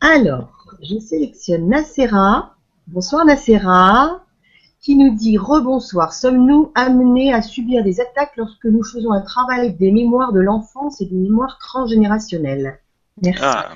[0.00, 2.54] Alors, je sélectionne Nacera.
[2.86, 4.24] Bonsoir Nacera,
[4.80, 6.12] qui nous dit rebonsoir.
[6.12, 11.00] Sommes-nous amenés à subir des attaques lorsque nous faisons un travail des mémoires de l'enfance
[11.00, 12.80] et des mémoires transgénérationnelles?
[13.22, 13.42] Merci.
[13.42, 13.74] Ah,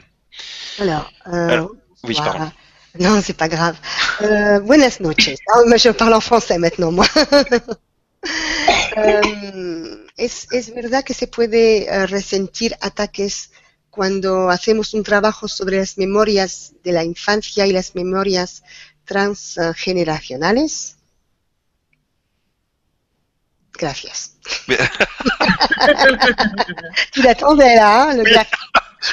[0.80, 1.72] Alors, euh, Alors,
[2.04, 2.32] oui, voilà.
[2.32, 2.50] pardon.
[2.98, 3.78] Non, c'est pas grave.
[4.22, 5.36] Euh, buenas noches.
[5.48, 7.06] Ah, mais je parle en français maintenant, moi.
[8.96, 13.50] Euh, es, es verdad que se puede eh, resentir ataques
[13.90, 18.62] cuando hacemos un trabajo sobre las memorias de la infancia y las memorias
[19.04, 20.96] transgeneracionales.
[23.72, 24.36] Gracias.
[27.12, 28.58] Tu l'attendais là, hein, le graphique.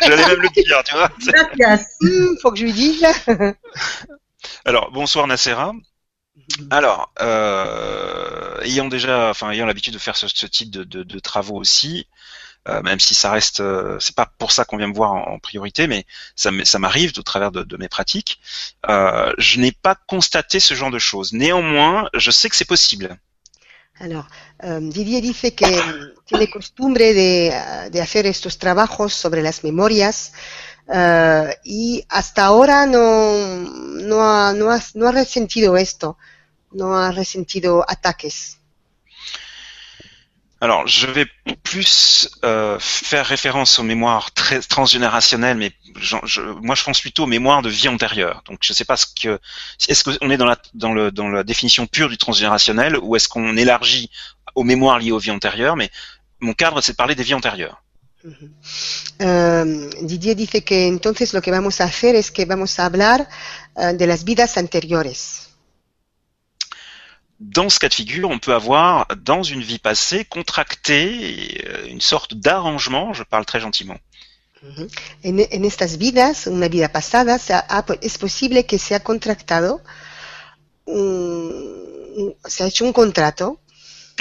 [0.02, 1.10] J'allais même le dire, tu vois.
[1.26, 1.88] Gracias.
[2.02, 3.06] Hmm, faut que je lui dise.
[4.66, 5.72] Alors, bonsoir Nacera.
[6.70, 11.20] Alors, euh, ayant déjà, enfin, ayant l'habitude de faire ce, ce type de, de- de
[11.20, 12.08] travaux aussi,
[12.70, 15.34] euh, même si ça reste, euh, c'est pas pour ça qu'on vient me voir en,
[15.34, 16.06] en priorité, mais
[16.36, 18.40] ça, m'arrive au travers de, de mes pratiques.
[18.90, 21.34] Euh, je n'ai pas constaté ce genre de choses.
[21.34, 23.18] Néanmoins, je sais que c'est possible.
[24.00, 24.28] Alors,
[24.62, 25.66] Didier dice que
[26.26, 30.34] tiene costumbre de, de hacer estos trabajos sobre las memorias
[30.92, 36.18] eh, y hasta ahora no, no, ha, no, ha, no ha resentido esto,
[36.72, 38.58] no ha resentido ataques.
[40.60, 41.28] Alors, je vais
[41.62, 47.28] plus euh, faire référence aux mémoires très transgénérationnelles, mais je, moi, je pense plutôt aux
[47.28, 48.42] mémoires de vie antérieure.
[48.48, 49.40] Donc, je ne sais pas ce que
[49.88, 50.96] est-ce qu'on est dans la dans
[51.30, 54.10] la définition pure du transgénérationnel ou est-ce qu'on élargit
[54.58, 55.76] aux mémoires liées aux vies antérieures.
[55.76, 55.90] Mais
[56.40, 57.84] mon cadre, c'est de parler des vies antérieures.
[59.20, 63.28] Uh, Didier dice que entonces lo que vamos a hacer es que vamos a hablar
[63.76, 65.48] uh, de las vidas anteriores.
[67.40, 72.02] Dans ce cas de figure, on peut avoir, dans une vie passée, contracté euh, une
[72.02, 74.00] sorte d'arrangement, je parle très gentiment.
[74.64, 74.90] Uh -huh.
[75.24, 79.82] en, en, estas vidas, una vida pasada, se ha, es posible que se ha contractado,
[80.86, 83.60] un, se ha hecho un contrato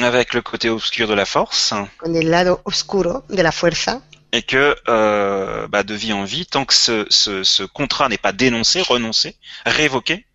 [0.05, 1.74] avec le côté obscur de la force.
[1.98, 4.02] Con el lado oscuro de la fuerza.
[4.32, 8.18] Et que euh, bah, de vie en vie, tant que ce, ce, ce contrat n'est
[8.18, 10.27] pas dénoncé, renoncé, révoqué.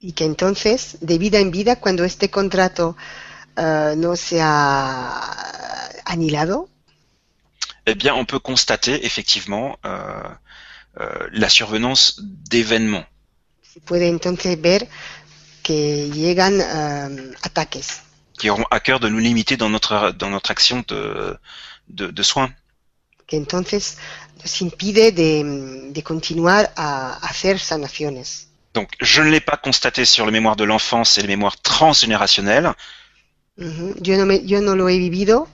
[0.00, 2.96] Y que entonces, de vida en vida, cuando este contrato
[3.56, 6.68] uh, no se ha anilado.
[7.86, 10.22] Eh bien, on peut constater effectivement euh,
[11.00, 13.06] euh, la survenance d'événements.
[13.62, 14.88] Se puede entonces ver
[15.62, 18.05] que llegan uh, ataques
[18.38, 21.36] qui auront à cœur de nous limiter dans notre, dans notre action de,
[21.88, 22.50] de, de soins.
[23.26, 23.96] Que entonces
[24.44, 28.48] nos impide de, de continuar a hacer sanaciones.
[28.74, 32.72] Donc, je ne l'ai pas constaté sur les mémoires de l'enfance et les mémoires transgénérationnelles.
[33.58, 33.94] Uh -huh.
[34.02, 35.48] yo, no me, yo no lo he vivido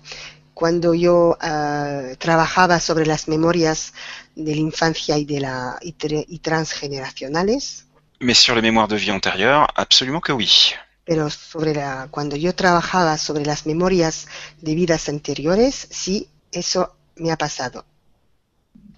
[0.55, 3.93] cuando yo uh, trabajaba sobre las memorias
[4.35, 5.95] de la infancia y, de la, y,
[6.29, 7.87] y transgeneracionales.
[8.21, 10.75] Mais sur les mémoires de vie antérieure, absolument que oui.
[11.05, 14.29] Pero sobre la, cuando yo trabajaba sobre las memorias
[14.61, 17.85] de vidas anteriores, sí, eso me ha pasado.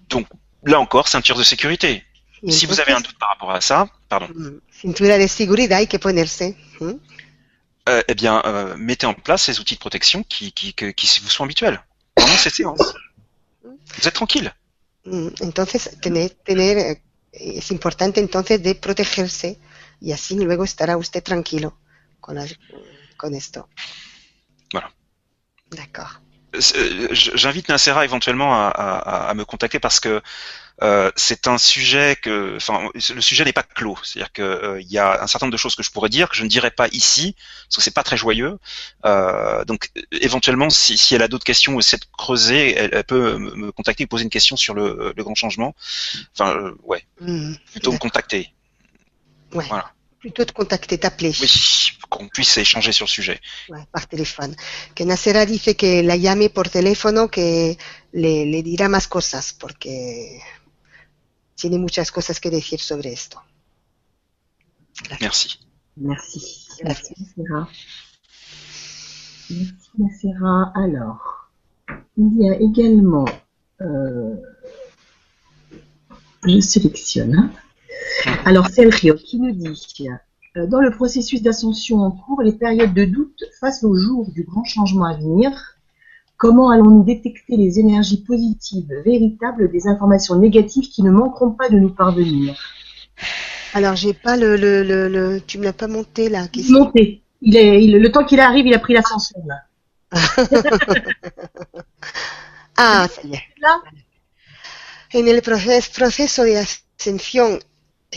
[0.09, 0.27] Donc,
[0.63, 2.03] là encore, ceinture de sécurité.
[2.41, 4.29] Entonces, si vous avez un doute par rapport à ça, pardon.
[4.69, 6.55] Cintura de seguridad hay que ponerse.
[6.79, 6.91] ¿Mm?
[7.87, 11.19] Euh, eh bien, euh, mettez en place ces outils de protection qui, qui, qui, qui
[11.21, 11.83] vous sont habituels
[12.15, 12.93] pendant ces séances.
[13.63, 14.53] Vous êtes tranquille.
[15.41, 16.99] Entonces, tener, tener,
[17.31, 19.59] es importante entonces de protegerse
[20.01, 21.77] y así luego estará usted tranquilo.
[22.25, 22.45] Con, la,
[23.17, 23.69] con esto.
[24.71, 24.89] Voilà.
[25.71, 26.21] D'accord.
[26.57, 30.21] J'invite Nacera éventuellement à, à, à, me contacter parce que
[30.81, 33.97] euh, c'est un sujet que, enfin, le sujet n'est pas clos.
[34.03, 36.35] C'est-à-dire que euh, y a un certain nombre de choses que je pourrais dire que
[36.35, 37.35] je ne dirais pas ici
[37.65, 38.57] parce que c'est pas très joyeux.
[39.05, 43.03] Euh, donc, éventuellement, si, si elle a d'autres questions ou essaie de creuser, elle, elle,
[43.03, 45.75] peut me contacter et poser une question sur le, le grand changement.
[46.33, 48.53] Enfin, euh, ouais, mmh, plutôt me contacter.
[49.51, 49.65] Ouais.
[49.67, 49.91] Voilà
[50.25, 51.31] plutôt de contacter, t'appeler.
[51.39, 53.39] Oui, qu'on puisse échanger sur le sujet.
[53.69, 54.55] Ouais, par téléphone.
[54.95, 57.77] Que Nacera dice que la llame por teléfono, que
[58.13, 60.39] le, le dirá más cosas, porque
[61.55, 63.41] tiene muchas cosas que decir sobre esto.
[65.03, 65.19] Gracias.
[65.21, 65.59] Merci.
[65.97, 66.67] Merci.
[66.83, 67.69] Merci, Nacera.
[69.49, 70.71] Merci, Nacera.
[70.75, 71.49] Alors,
[72.17, 73.25] il y a également,
[73.81, 74.35] euh,
[76.45, 77.51] je sélectionne, hein.
[78.45, 79.75] Alors, Sergio qui nous dit
[80.55, 84.63] Dans le processus d'ascension en cours, les périodes de doute face au jour du grand
[84.63, 85.51] changement à venir,
[86.37, 91.77] comment allons-nous détecter les énergies positives véritables des informations négatives qui ne manqueront pas de
[91.77, 92.57] nous parvenir?
[93.73, 97.21] Alors, j'ai pas le, le, le, le, Tu me l'as pas monté là Monté.
[97.41, 99.57] Il est, il, le temps qu'il arrive, il a pris l'ascension là.
[102.77, 103.43] ah, ça y est.
[103.61, 103.81] Là?
[105.13, 107.59] En el proces, proceso de ascensión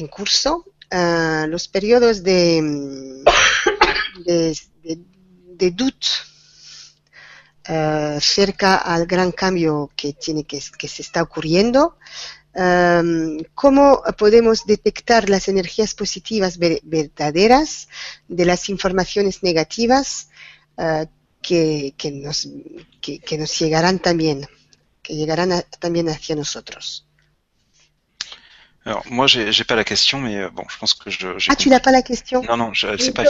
[0.00, 3.22] en curso, uh, los periodos de,
[4.24, 4.98] de, de,
[5.54, 6.04] de DUT
[7.68, 11.96] uh, cerca al gran cambio que, tiene que, que se está ocurriendo,
[12.54, 17.88] um, cómo podemos detectar las energías positivas ver, verdaderas
[18.28, 20.28] de las informaciones negativas
[21.42, 22.48] que, que, nos,
[23.00, 24.46] que, que, nos llegarán también,
[25.02, 27.07] que llegarán a, también hacia nosotros.
[28.88, 31.28] Alors moi j'ai pas la question mais euh, bon je pense que je.
[31.28, 31.56] Ah compris.
[31.56, 33.24] tu n'as pas la question Non non c'est pas.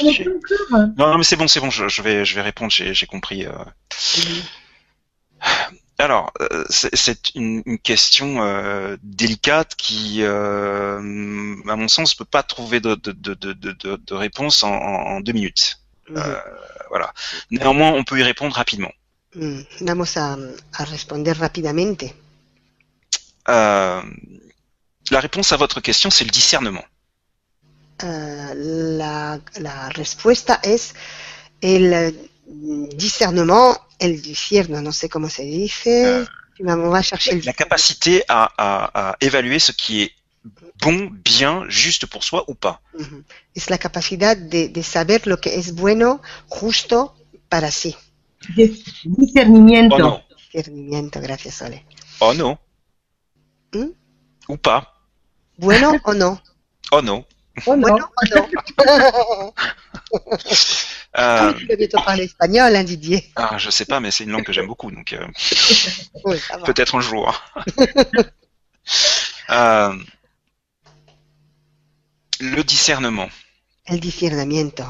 [0.71, 3.45] Non, non mais c'est bon c'est bon je, je, vais je vais répondre j'ai compris.
[3.45, 3.51] Euh...
[3.51, 5.43] Mmh.
[5.99, 10.99] Alors euh, c'est une, une, question euh, délicate qui euh,
[11.69, 13.53] à mon sens peut pas trouver de, de, de, de,
[13.97, 15.81] de réponse en, en, deux minutes.
[16.09, 16.21] Mmh.
[16.91, 17.13] voilà.
[17.51, 18.93] Néanmoins on peut y répondre rapidement.
[19.35, 19.63] Mmh.
[19.81, 20.37] Vamos a,
[20.75, 22.05] a responder rapidamente.
[23.49, 24.03] Euh,
[25.11, 26.85] la réponse à votre question, c'est le discernement.
[28.03, 28.55] Uh,
[28.99, 30.95] la, la, respuesta es
[31.61, 32.15] el
[32.97, 36.23] discernement, el discierno, no sé cómo se dice.
[36.23, 36.27] Uh,
[36.57, 40.13] Tu vas- on va chercher le La capacité à, à- à évaluer ce qui est
[40.81, 42.81] bon, bien, juste pour soi ou pas.
[42.99, 43.23] Ujú.
[43.55, 47.15] Es la capacidad de, de saber lo que es bueno, justo
[47.49, 47.97] para sí.
[48.57, 49.97] Dis- Discernimiento.
[49.97, 50.23] Oh non.
[50.53, 51.85] Discernimiento, gracias, Sole.
[52.21, 52.59] Oh non.
[53.73, 53.91] Hmm?
[54.49, 54.83] Ou pas.
[55.59, 56.41] ¿Bueno o no?
[56.93, 57.25] Oh non.
[57.67, 57.81] Oh non.
[57.81, 59.55] ¿Bueno o no?
[61.17, 63.25] Euh, Tu dois bientôt parler espagnol, hein, Didier?
[63.35, 65.27] ah, je sais pas, mais c'est une langue que j'aime beaucoup, donc euh,
[66.25, 67.43] Oui, peut-être un jour.
[69.51, 69.95] Euh,
[72.41, 73.29] le discernement.
[73.87, 74.85] El discernimiento.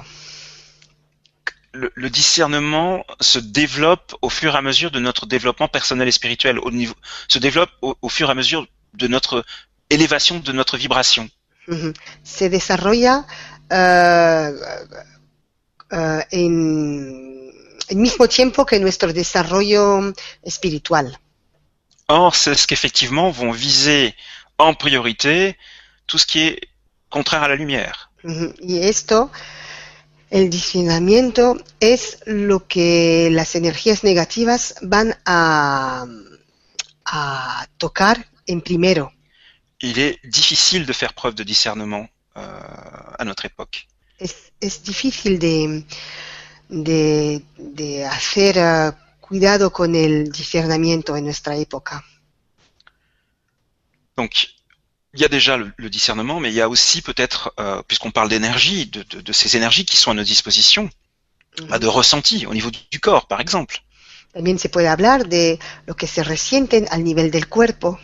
[1.73, 6.13] Le, le discernement se développe au fur et à mesure de notre développement personnel et
[6.13, 6.95] spirituel, au niveau,
[7.29, 9.45] se développe au, au fur et à mesure de notre
[9.91, 11.29] élévation, de notre vibration.
[12.23, 13.27] Se desarrolla
[13.71, 14.51] eh,
[15.91, 17.51] eh, en
[17.89, 21.19] el mismo tiempo que nuestro desarrollo espiritual.
[22.09, 24.15] Or, c'est ce qu'effectivement vont viser
[24.57, 25.57] en priorité
[26.07, 26.61] tout ce qui est
[27.11, 28.11] contraire à la lumière.
[28.25, 28.55] Ujú.
[28.61, 29.31] Y esto,
[30.31, 36.07] el discernimiento, es lo que las energías negativas van a,
[37.05, 39.13] a tocar en primero.
[39.81, 42.41] Il est difficile de faire preuve de discernement euh,
[43.19, 43.87] à notre époque.
[44.19, 45.83] Es, es difícil de,
[46.69, 48.91] de, de hacer eh,
[49.21, 52.03] cuidado con el discernimiento en nuestra época.
[54.17, 54.49] Donc,
[55.15, 58.11] il y a déjà le, le discernement, mais il y a aussi peut-être, euh, puisqu'on
[58.11, 60.91] parle d'énergie, de, de- de ces énergies qui sont à notre disposition,
[61.69, 63.81] bah, de ressenti au niveau du, du corps, par exemple.
[64.35, 67.99] También se puede hablar de lo que se resienten al nivel del cuerpo.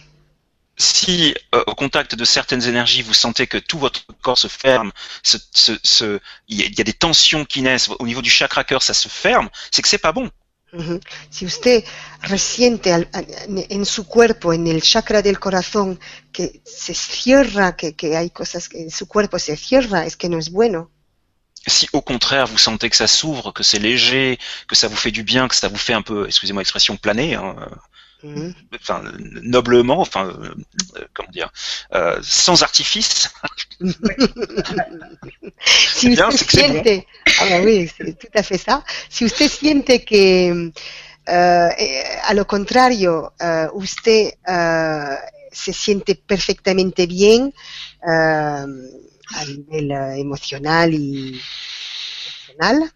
[0.77, 4.91] Si euh, au contact de certaines énergies, vous sentez que tout votre corps se ferme,
[5.23, 6.19] se, se- se-
[6.49, 8.83] il y, a- il y a des tensions qui naissent au niveau du chakra cœur,
[8.83, 10.31] ça se ferme, c'est que c'est pas bon.
[10.73, 10.99] Ujú.
[11.31, 11.85] Si usted
[12.23, 16.01] resiente al- en en su cuerpo, en el chakra del corazón,
[16.33, 20.29] que se cierra, que, que hay cosas que en su cuerpo se cierra, es que
[20.29, 20.91] no es bueno.
[21.69, 25.13] Si au contraire vous sentez que ça s'ouvre, que c'est léger, que ça vous fait
[25.13, 27.55] du bien, que ça vous fait un peu, excusez-moi l'expression, planer, hein,
[28.25, 28.55] Ujú.
[28.81, 29.03] enfin
[29.43, 30.55] noblement, enfin euh,
[30.97, 31.53] euh, comment dire,
[31.95, 33.31] euh, sans artifice.
[35.67, 37.07] Si bien, usted siente,
[37.41, 38.85] ah, bah oui, c'est tout à fait ça.
[39.09, 40.71] Si usted siente que,
[41.27, 45.17] eh, eh, a lo contrario, eh, usted eh,
[45.53, 47.53] se siente perfectamente bien
[48.03, 48.65] eh,
[49.37, 51.41] a nivel eh, emocional y
[52.49, 52.93] emocional,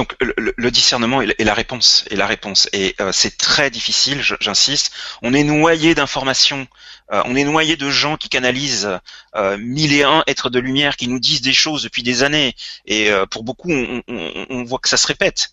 [0.00, 4.92] Donc le, discernement est la- réponse, est la réponse, et c'est très difficile, j'insiste.
[5.20, 6.66] On est noyé d'informations,
[7.12, 8.98] euh, on est noyé de gens qui canalisent
[9.36, 12.56] euh, mille et un êtres de lumière qui nous disent des choses depuis des années,
[12.86, 15.50] et euh, pour beaucoup, on, voit que ça se répète,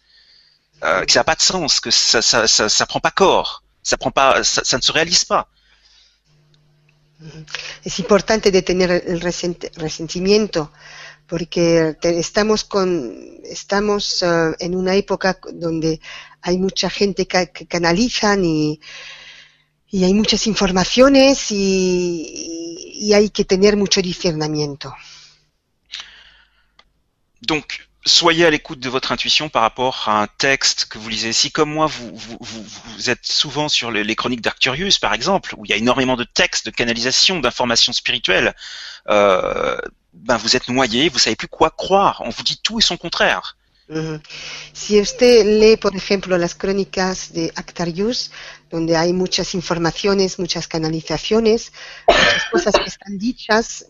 [0.82, 4.11] que ça n'a pas de sens, que ça, ça, ça, prend pas corps, ça prend
[4.11, 5.50] pas, ça, ne se réalise pas.
[7.84, 10.72] es importante de tener el resent- resentimiento
[11.27, 15.99] porque estamos con estamos eh, en una época donde
[16.41, 18.80] hay mucha gente ca- que canalizan y,
[19.89, 24.93] y hay muchas informaciones y, y hay que tener mucho discernimiento.
[28.08, 31.34] Soyez à l'écoute de votre intuition par rapport à un texte que vous lisez.
[31.34, 35.74] Si, comme moi, vous, êtes souvent sur les, chroniques d'Arcturius, par exemple, où il y
[35.74, 38.56] a énormément de textes, de canalisation, d'informations spirituelles,
[39.10, 39.77] euh,
[40.14, 42.22] ben vous êtes noyé, vous savez plus quoi croire.
[42.26, 43.56] On vous dit tout et son contraire.
[44.74, 48.32] Si usted lee, por ejemplo, las crónicas de Actarius,
[48.69, 51.72] donde hay muchas informaciones, muchas canalizaciones,
[52.06, 53.86] muchas cosas que están dichas,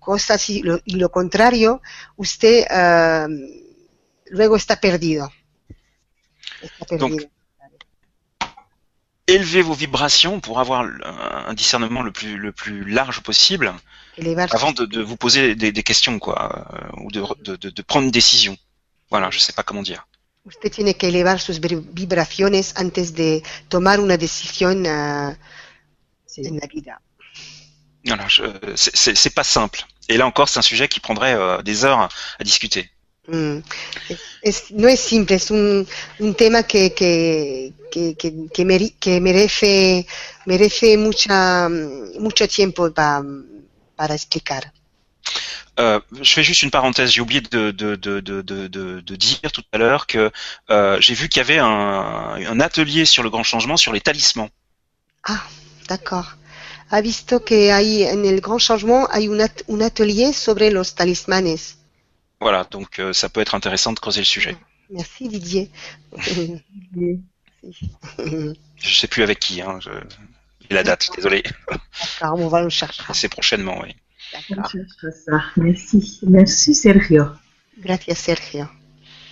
[0.00, 1.80] cosas y lo, y lo contrario,
[2.16, 3.28] usted ah,
[4.30, 5.30] luego está perdido.
[6.62, 7.28] Está perdido.
[9.26, 10.80] Élevez vos vibrations pour avoir
[11.46, 13.72] un discernement le plus, le plus large possible
[14.50, 17.82] avant de, de vous poser des, des questions, quoi, euh, ou de, de, de, de
[17.82, 18.56] prendre une décision.
[19.08, 20.04] Voilà, je sais pas comment dire.
[20.44, 25.36] usted tiene que elevar sus vibra- vibraciones antes de tomar una decisión ah,
[26.26, 27.00] C'est- en la vida.
[28.06, 28.26] Voilà,
[28.76, 29.84] c'est- pas simple.
[30.08, 32.90] Et là encore, c'est un sujet qui prendrait euh, des heures à discuter.
[33.28, 33.58] Mm.
[34.42, 35.84] Es- no es simple, es un,
[36.20, 40.06] un tema que, que, que, que, meri- que merece,
[40.46, 41.68] merece mucha,
[42.18, 43.22] mucho tiempo pa-
[43.96, 44.72] para explicar.
[45.78, 47.10] Euh, je fais juste une parenthèse.
[47.12, 48.20] J'ai oublié de, de, de-
[49.00, 50.30] de dire tout à l'heure que
[50.70, 54.00] euh, j'ai vu qu'il y avait un, un atelier sur le grand changement sur les
[54.00, 54.50] talismans.
[55.24, 55.42] Ah,
[55.88, 56.32] d'accord.
[56.90, 60.94] Ha visto que hay, en el Gran Changement hay un, at- un atelier sobre los
[60.94, 61.76] talismanes.
[62.40, 64.56] Voilà, donc euh, ça peut être intéressant de creuser le sujet.
[64.90, 65.70] Merci Didier.
[68.76, 69.60] Je sais plus avec qui.
[69.60, 69.78] Hein.
[69.80, 69.90] Je...
[70.70, 71.42] Et la date, désolé.
[72.20, 73.02] D'accord, on va le chercher.
[73.12, 73.94] C'est prochainement, oui.
[74.50, 74.72] On D'accord.
[75.56, 76.20] Merci.
[76.22, 77.24] Merci Sergio.
[77.78, 78.64] Gracias Sergio.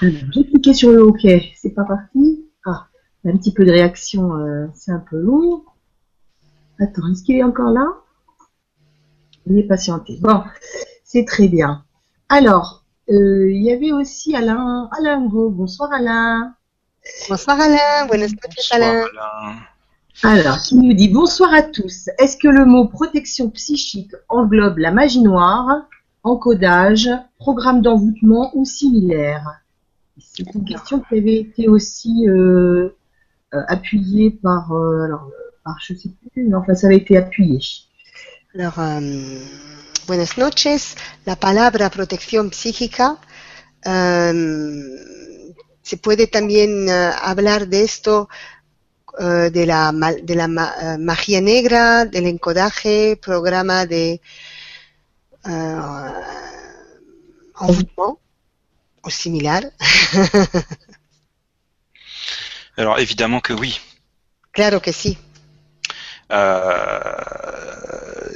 [0.01, 1.27] Alors, j'ai cliqué sur le OK.
[1.57, 2.45] C'est pas parti.
[2.67, 2.87] Ah,
[3.25, 4.35] un petit peu de réaction.
[4.37, 5.65] euh, c'est un peu long.
[6.81, 7.87] Attends, est-ce qu'il est encore là?
[9.47, 10.19] Il est patienté.
[10.21, 10.43] Bon,
[11.05, 11.85] c'est très bien.
[12.29, 14.89] Alors, euh, il y avait aussi Alain.
[14.99, 15.51] Alain Go.
[15.51, 16.55] Bonsoir Alain.
[17.29, 19.01] Bonsoir Alain, buenas noches Bonsoir, Alain.
[19.01, 19.57] Alain.
[20.25, 22.11] Alors, qui nous dit bonsoir à tous.
[22.19, 25.87] Est-ce que le mot protection psychique englobe la magie noire,
[26.25, 27.09] encodage,
[27.39, 29.63] programme d'envoûtement ou similaire?
[30.19, 32.97] C'est une question qui avait été aussi euh,
[33.55, 35.31] euh, appuyée par, euh, alors,
[35.67, 37.59] euh, je sais plus, mais enfin, ça avait été appuyé.
[38.55, 39.41] Alors, um,
[40.07, 40.97] buenas noches.
[41.27, 43.19] La palabra protección psíquica
[43.85, 44.83] um,
[45.83, 48.29] se puede también uh, hablar de esto
[49.19, 54.21] uh, de la, ma- de la ma- uh, magia negra, del encodaje, programa de
[55.45, 56.13] uh,
[57.55, 58.19] envoûtement
[59.03, 59.73] o similar?
[62.77, 63.81] Alors évidemment que oui.
[64.53, 65.19] claro que sí.
[66.31, 67.15] Euh,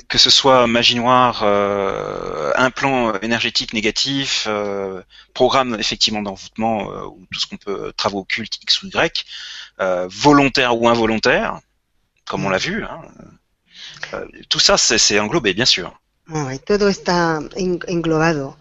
[0.09, 5.03] que ce soit magie noire, euh, implant énergétique négatif, euh,
[5.35, 9.25] programme effectivement d'envoûtement euh, ou tout ce qu'on peut travaux occultes X ou Y,
[9.81, 11.61] euh, volontaire ou involontaire,
[12.27, 12.85] comme on l'a vu.
[12.85, 13.03] hein.
[14.15, 15.93] Euh, tout ça, c'est englobé, bien sûr.
[16.29, 18.57] Y todo está en- englobado.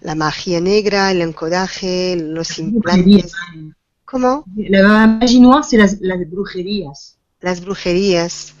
[0.00, 3.32] La magia negra, el encodaje, los implantes.
[4.04, 4.44] ¿Cómo?
[4.56, 7.16] La magie noire, c'est la, la brujerías.
[7.46, 8.54] Las brujerías.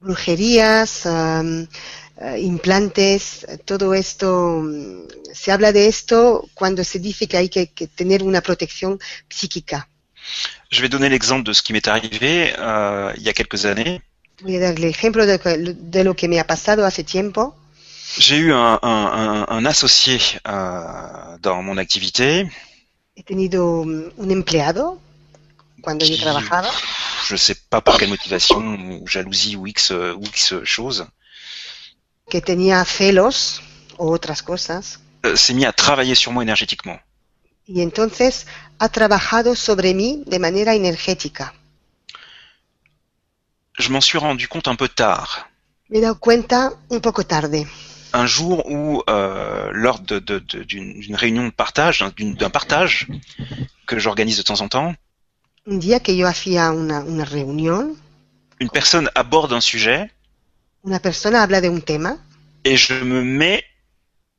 [0.00, 4.60] Brujerías, eh, implantes, todo esto.
[4.62, 6.18] mm, Se habla de esto
[6.54, 8.98] cuando se dice que hay que, que tener una protección
[9.28, 9.88] psíquica.
[10.70, 14.00] Je vais donner l'exemple de ce qui m'est arrivé euh, il y a quelques années.
[14.42, 17.54] Voy a dar el ejemplo de, de lo que me ha pasado hace tiempo.
[18.18, 22.46] J'ai eu un, un- un- un associé euh, dans mon activité
[23.14, 24.98] He tenido mm, un empleado
[25.80, 26.70] cuando yo qui, trabajaba.
[27.26, 28.60] Je sais pas pour quelle motivation,
[29.00, 31.06] ou jalousie ou X, euh, ou X chose,
[32.30, 33.60] que tenía celos
[33.98, 36.98] o otras cosas, euh, s'est mis à travailler sur moi énergétiquement.
[37.68, 38.46] y entonces
[38.78, 41.52] ha trabajado sobre mí de manera energética.
[43.78, 45.48] Je m'en suis rendu compte un peu tard.
[45.88, 47.66] Me he dado cuenta un poco tarde,
[48.12, 53.08] Un jour où, euh, lors d'une réunion de partage, d'un partage
[53.86, 54.94] que j'organise de temps en temps,
[55.66, 57.96] un día que yo hacía una, una reunión,
[58.60, 60.10] une personne aborde un sujet
[60.84, 62.18] una persona habla de un tema
[62.64, 63.64] et je me mets,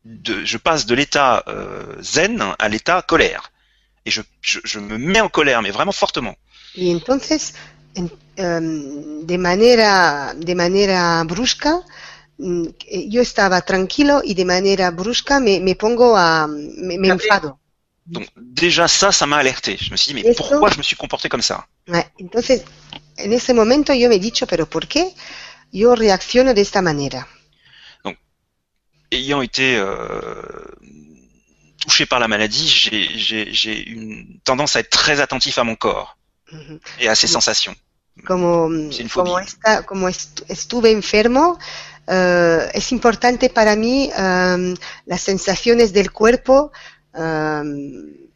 [0.06, 3.52] de, je passe de l'état euh, zen à l'état colère.
[4.06, 6.36] Et je, je, je me mets en colère, mais vraiment fortement.
[6.74, 7.54] y entonces
[7.98, 8.10] en-
[9.32, 11.74] de manera de manera brusca
[12.38, 12.66] mm,
[12.96, 17.60] eh, yo estaba tranquilo y de manera brusca me, me pongo a me, me enfado.
[18.08, 19.77] Donc déjà ça, ça m'a alerté.
[19.80, 21.68] Je me suis dit, mais pourquoi je me suis comporté comme ça?
[21.92, 22.64] Ah, Entonces,
[23.18, 25.14] en ese momento yo me he dicho, pero ¿por qué
[25.72, 27.27] yo reacciono de esta manera?
[29.10, 30.42] Ayant été euh,
[31.80, 35.76] touché par la maladie, j'ai- j'ai j'ai une tendance à être très attentif à mon
[35.76, 36.18] corps
[37.00, 37.76] et à ses sensations.
[38.26, 41.58] Como, une como, esta- como est- estuve enfermo,
[42.08, 46.72] eh, es importante para mí em, las sensaciones del cuerpo.
[47.18, 48.30] Em,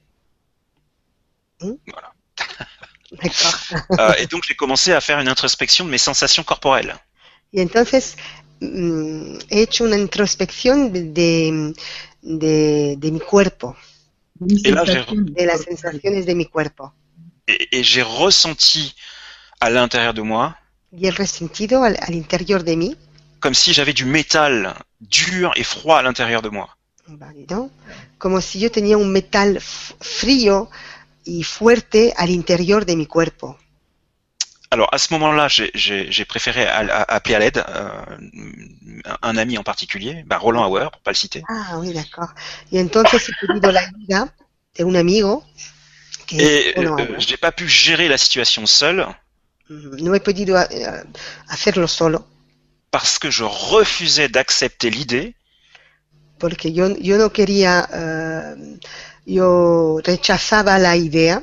[1.61, 1.77] ¿Mm?
[1.87, 2.11] Voilà.
[3.11, 3.59] D'accord.
[3.99, 6.95] Euh, et donc j'ai commencé à faire une introspection de mes sensations corporelles.
[7.51, 8.15] Y entonces
[8.61, 11.03] mm, he hecho una introspección de,
[12.21, 13.75] de, de- mi cuerpo,
[14.39, 16.93] Et là, j'ai- de las sensaciones de mi cuerpo.
[17.47, 18.95] Et, et j'ai ressenti
[19.59, 20.55] à l'intérieur de moi
[20.93, 22.95] Y resentido al, al interior de mí,
[23.39, 26.77] comme si j'avais du métal dur et froid à l'intérieur de moi.
[27.17, 27.69] Vale, ¿no?
[28.17, 30.69] como si yo tenía un metal frío
[31.25, 33.57] y fuerte al interior de mi cuerpo.
[34.71, 38.05] Alors à ce moment-là, j'ai- préféré appeler à l'aide euh,
[39.21, 41.43] un- ami en particulier, bah, Roland Hauer, pour pas le citer.
[41.49, 42.29] Ah, oui, d'accord.
[42.71, 44.33] Y entonces he pedido la ayuda
[44.77, 45.43] de un amigo
[46.27, 49.05] que Et euh, j'ai pas pu gérer la situation seul
[49.69, 50.85] Mm, no he podido eh,
[51.47, 52.25] hacerlo solo
[52.91, 55.35] parce que je refusais d'accepter l'idée
[56.41, 58.79] porque yo, yo no quería, eh,
[59.37, 61.37] yo rechazaba la idea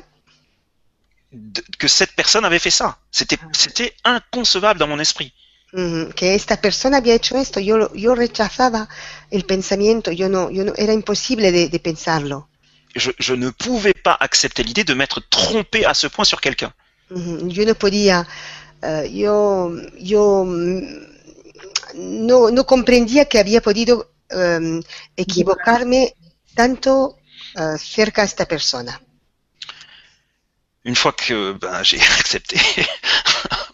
[1.31, 2.97] de- que cette personne avait fait ça.
[3.11, 5.31] C'était c'était inconcevable dans mon esprit.
[5.73, 7.59] mm, que esta persona había hecho esto.
[7.59, 8.87] Yo, yo rechazaba
[9.31, 12.47] el pensamiento, yo no, yo no, era imposible de, de pensarlo.
[12.95, 16.73] je, je ne pouvais pas accepter l'idée de m'être trompé à ce point sur quelqu'un.
[17.11, 18.27] Ujú, Yo no podía,
[18.81, 20.81] eh, yo, yo mm,
[22.27, 24.81] no, no comprendía que había podido em,
[25.15, 26.13] equivocarme
[26.55, 27.17] tanto
[27.57, 28.99] eh, cerca a esta persona.
[30.85, 32.57] Une fois que ben, j'ai accepté,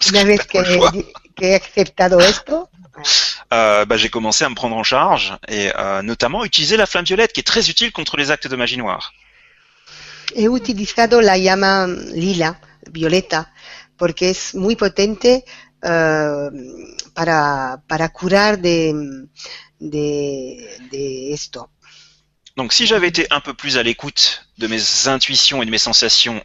[0.09, 2.69] Una vez j'ai que, que he aceptado esto,
[3.53, 7.05] euh, ben, j'ai commencé à me prendre en charge et euh, notamment utiliser la flamme
[7.05, 9.13] violette qui est très utile contre les actes de magie noire.
[10.35, 12.59] he utilizado la llama lila,
[12.91, 13.53] violeta,
[13.97, 15.45] porque es muy potente
[15.81, 16.49] eh,
[17.13, 19.27] para, para curar de,
[19.79, 20.57] de,
[20.91, 21.69] de esto.
[22.57, 25.77] Donc si j'avais été un peu plus à l'écoute de mes intuitions et de mes
[25.77, 26.43] sensations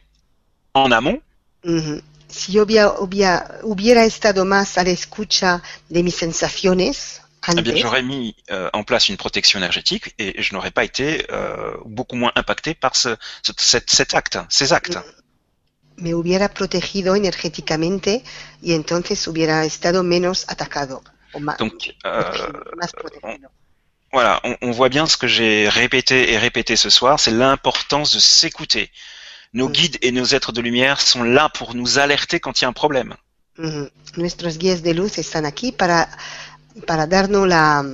[0.74, 1.20] en amont,
[1.64, 2.00] Ujú.
[2.28, 7.20] Si yo hubiera, hubiera, hubiera estado más a la escucha de mis sensaciones
[7.56, 11.26] eh bien j'aurais mis euh, en place une protection énergétique et je n'aurais pas été
[11.32, 14.98] euh, beaucoup moins impacté par ce, ce- cet, cet acte, ces actes.
[15.96, 18.22] me hubiera protegido energéticamente
[18.62, 21.02] y entonces hubiera estado menos atacado
[21.58, 22.22] Donc euh,
[22.96, 23.48] protegido.
[24.12, 28.12] voilà, on, on voit bien ce que j'ai répété et répété ce soir, c'est l'importance
[28.14, 28.90] de s'écouter.
[29.52, 29.72] Nos Mm.
[29.72, 32.68] guides et nos êtres de lumière sont là pour nous alerter quand il y a
[32.68, 33.16] un problème.
[33.58, 33.90] Ujú.
[34.16, 36.08] Nuestros guías de luz están aquí para,
[36.86, 37.84] para darnos la,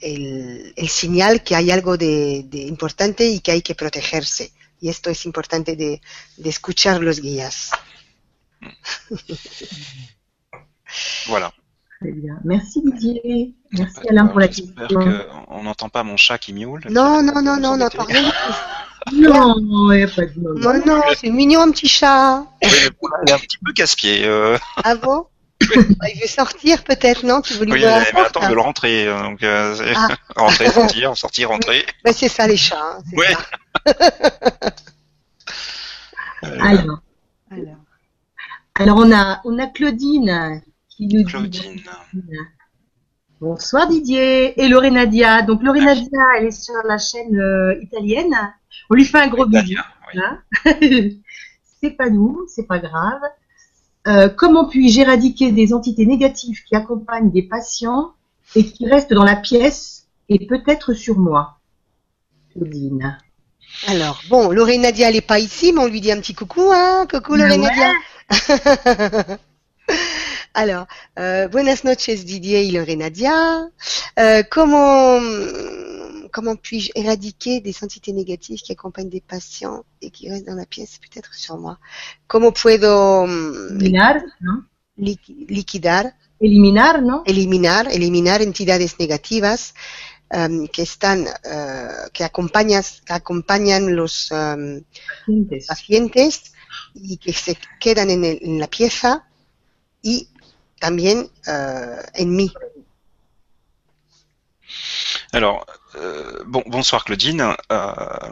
[0.00, 4.52] el, el señal que hay algo de, de importante y que hay que protegerse.
[4.80, 6.00] Y esto es importante de,
[6.36, 7.70] de escuchar los guías.
[11.26, 11.52] Voilà.
[12.00, 12.38] Très bien.
[12.44, 13.54] Merci Didier.
[13.72, 15.20] Merci Alain pour la J'espère question.
[15.48, 16.80] qu'on n'entend pas mon chat qui miaule.
[16.90, 17.98] Non, non, non, non, non, embêtez.
[17.98, 18.32] t'as rien.
[19.12, 19.54] Non,
[19.92, 20.54] il n'y a pas de non.
[20.74, 22.44] Non, non, c'est mignon un petit chat.
[22.62, 22.68] Oui,
[23.24, 24.26] il est un petit peu casse-pied.
[24.26, 24.58] euh.
[24.84, 25.24] Ah bon?
[25.60, 27.40] Bah, Il veut sortir peut-être, non?
[27.40, 29.06] Tu veux lui Oui, mais attends, je veux le rentrer.
[29.06, 30.08] euh, Donc, euh, Ah.
[30.36, 31.86] rentrer, sortir, sortir, rentrer.
[32.04, 32.98] Ben, C'est ça les chats.
[32.98, 33.22] hein,
[36.42, 36.98] Alors,
[37.50, 37.76] Alors.
[38.74, 40.60] alors on a, on a Claudine
[40.98, 41.80] qui nous dit Claudine.
[43.40, 45.42] Bonsoir Didier et Lorena Dia.
[45.42, 48.34] Donc Lorena Dia, elle est sur la chaîne euh, italienne.
[48.90, 49.76] On lui fait un gros bisou.
[50.12, 50.20] Oui.
[50.20, 50.42] Hein
[51.80, 53.20] c'est pas nous, c'est pas grave.
[54.08, 58.14] Euh, comment puis-je éradiquer des entités négatives qui accompagnent des patients
[58.56, 61.60] et qui restent dans la pièce et peut-être sur moi?
[62.52, 63.18] Claudine.
[63.86, 66.72] Alors, bon, Lorena Dia, elle n'est pas ici, mais on lui dit un petit coucou,
[66.72, 67.74] hein Coucou Lorena ouais.
[69.14, 69.38] Dia.
[70.54, 70.86] Alors,
[71.18, 73.68] euh, buenas noches Didier y Lorena Dia.
[74.18, 75.20] Euh, comment
[76.32, 80.66] comment puis-je éradiquer des entités négatives qui accompagnent des patients et qui restent dans la
[80.66, 81.78] pièce, peut-être sur moi?
[82.26, 84.52] Comment puedo mm, Eliminar, ¿no?
[84.98, 86.12] liqui- liquidar?
[86.40, 87.22] Eliminar, ¿no?
[87.26, 89.74] eliminar, eliminar entidades negativas
[90.30, 94.82] em, que están, eh, que acompañan los em,
[95.26, 95.66] Pacientes.
[95.66, 96.52] pacientes
[96.94, 99.24] y que se quedan en, el- en la pieza
[100.02, 100.28] y
[100.80, 102.52] también eh, en mí.
[105.32, 105.66] Alors,
[105.96, 107.54] euh, bon, bonsoir Claudine.
[107.70, 108.30] Euh...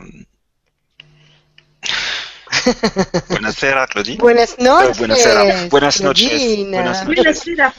[3.29, 4.19] Buonasera Claudine.
[4.19, 4.97] Buenas Euh, noches.
[4.99, 5.69] buonasera.
[5.69, 6.31] Buenas noches.
[6.71, 7.17] Buenas Oui,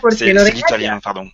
[0.02, 1.30] porque C'est l'italien, pardon.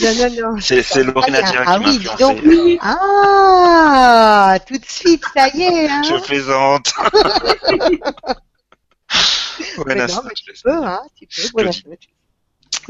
[0.00, 0.60] Non, non, non.
[0.60, 2.42] C'est Lorena Ah qui m'a oui, donc.
[2.82, 5.88] Ah, tout de suite, ça y est.
[5.88, 6.02] Hein.
[6.02, 6.92] Je plaisante.
[9.78, 10.44] Buenas noches.
[10.44, 11.48] tu peux, hein, tu peux.
[11.52, 12.08] Buenas noches.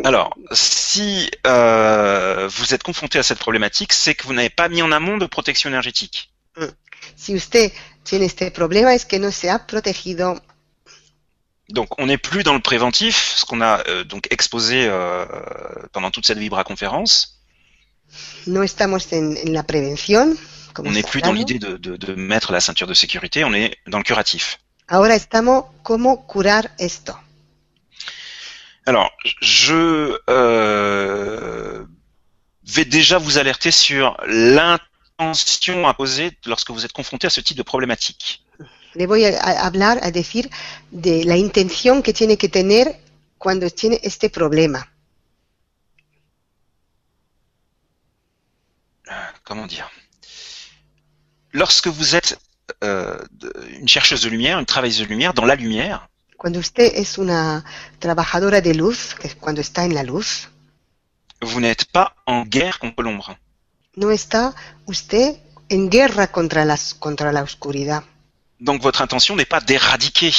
[0.05, 4.83] Alors, si euh, vous êtes confronté à cette problématique, c'est que vous n'avez pas mis
[4.83, 6.31] en amont de protection énergétique.
[7.17, 7.73] Si usted
[8.05, 10.41] tiene este problema es que no se ha protegido
[11.69, 15.27] Donc, on n'est plus dans le préventif, ce qu'on a euh, donc exposé euh,
[15.93, 17.41] pendant toute cette Vibra conférence.
[18.47, 20.37] no estamos en, en la prevención.
[20.73, 23.53] como On n'est plus dans l'idée de, de, de mettre la ceinture de sécurité, on
[23.53, 24.59] est dans le curatif.
[24.87, 27.19] Ahora estamos cómo curar esto.
[28.89, 31.85] Alors, je euh,
[32.65, 37.59] vais déjà vous alerter sur l'intention à poser lorsque vous êtes confronté à ce type
[37.59, 38.43] de problématique.
[38.95, 40.47] Le voy a, hablar, a decir
[40.91, 42.99] de la intención que tiene que tener
[43.37, 44.89] cuando tiene este problema.
[49.45, 49.91] Comment dire?
[51.53, 52.39] Lorsque vous êtes
[52.83, 53.19] euh,
[53.69, 56.09] une chercheuse de lumière, une travailleuse de lumière, dans la lumière,
[56.39, 57.65] Cuando usted es una
[57.99, 60.49] trabajadora de luz, que cuando está en la luz,
[61.41, 63.37] vous n'êtes pas en guerre contre l'ombre.
[63.97, 64.55] no está
[64.87, 65.37] usted
[65.69, 68.05] en guerra contra, las, contra la oscuridad.
[68.61, 70.33] Donc votre intention n'est pas d'éradiquer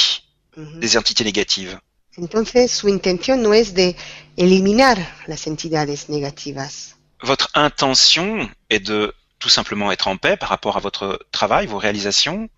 [0.56, 1.78] des entités négatives.
[2.16, 3.94] Entonces, su intención no es de
[4.38, 4.96] eliminar
[5.26, 6.96] las entidades negativas.
[7.22, 11.78] Votre intention est de tout simplement être en paix par rapport à votre travail, vos
[11.78, 12.48] réalisations,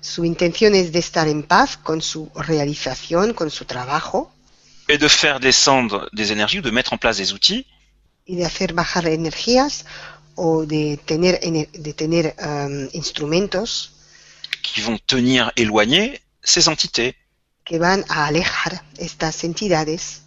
[0.00, 4.30] Su intención es de estar en paz con su realización, con su trabajo.
[4.88, 7.64] Et de faire descendre des énergies ou de mettre en place des outils.
[8.26, 9.84] Y de hacer bajar energías
[10.36, 13.92] o de tener, ener- de tener em, instrumentos
[14.62, 17.14] qui vont tenir éloigner ces entités.
[17.64, 20.20] que van a alejar estas entidades.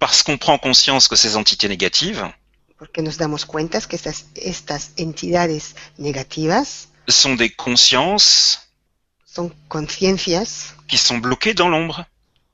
[0.00, 2.20] Parce qu'on prend conscience que ces entités négatives
[2.76, 8.58] porque nos damos cuenta que estas, estas entidades negativas sont des consciences
[9.26, 12.04] son conciencias qui sont bloquées dans l'ombre.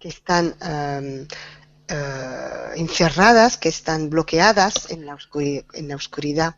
[0.01, 0.55] que están
[1.91, 6.55] eh, encerradas, que están bloqueadas en la, oscuri- en la oscuridad,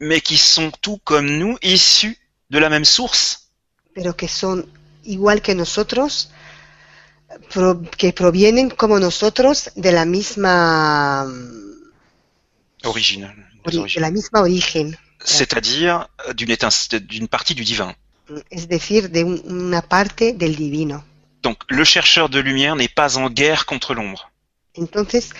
[0.00, 2.16] mais qui sont tout comme nous issus
[2.50, 3.50] de la même source.
[3.94, 4.66] pero que son
[5.04, 6.30] igual que nosotros,
[7.52, 11.26] pro- que provienen como nosotros de la misma
[12.84, 13.26] Origine.
[13.26, 14.00] des ori- de origines.
[14.02, 17.94] la misma origen, C'est-à-dire euh, d'une partie du divin.
[18.50, 21.02] es decir, de un- una parte del divino.
[21.42, 24.30] Donc le chercheur de lumière n'est pas en guerre contre l'ombre.
[24.76, 25.30] Entonces,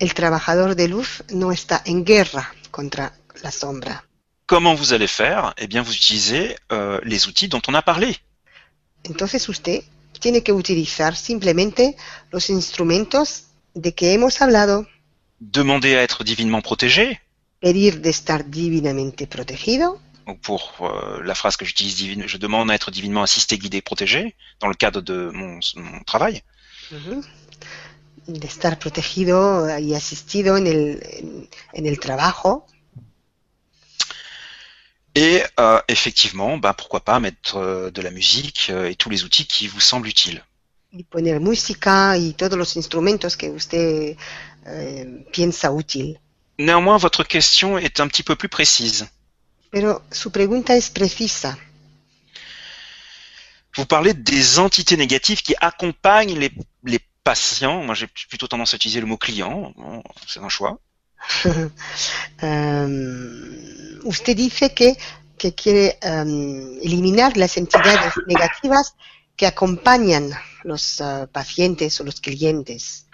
[0.00, 4.02] el trabajador de luz no está en guerra contra la sombra.
[4.46, 5.52] Comment vous allez faire?
[5.58, 8.16] Eh bien, vous utilisez euh, les outils dont on a parlé.
[9.04, 9.82] Entonces usted
[10.20, 11.96] tiene que utilizar simplemente
[12.32, 13.44] los instrumentos
[13.74, 14.86] de que hemos hablado,
[15.40, 17.20] Demandez à être divinement protégé.
[17.60, 22.70] Pedir de estar divinamente protegido, Donc pour euh, la phrase que j'utilise, divine, je demande
[22.70, 26.42] à être divinement assisté, guidé, protégé dans le cadre de mon, mon travail.
[26.90, 27.22] ujú,
[28.26, 29.38] de estar protegido
[29.78, 32.66] y asistido en el, en, en el trabajo,
[35.14, 39.24] Et euh, effectivement, bah, pourquoi pas mettre euh, de la musique euh, et tous les
[39.24, 40.42] outils qui vous semblent utiles.
[40.92, 44.16] y poner música y todos los instrumentos que usted
[44.66, 46.18] eh, piensa útil.
[46.58, 49.08] Néanmoins, votre question est un petit peu plus précise.
[49.70, 51.56] Pero su pregunta es precisa.
[53.76, 56.50] Vous parlez des entités négatives qui accompagnent les,
[56.84, 57.84] les patients.
[57.84, 59.72] Moi, j'ai plutôt tendance à utiliser le mot client.
[59.76, 60.80] Bon, c'est un choix.
[62.42, 64.94] Em, usted dice que,
[65.36, 68.94] que quiere em, eliminar las entidades negativas
[69.36, 70.30] que acompañan
[70.62, 73.07] los eh, pacientes o los clientes.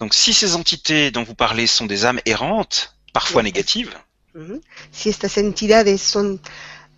[0.00, 3.46] Donc, si ces entités dont vous parlez sont des âmes errantes, parfois Oui.
[3.46, 3.94] négatives,
[4.34, 4.60] Ujú.
[4.92, 6.38] Si estas entidades son,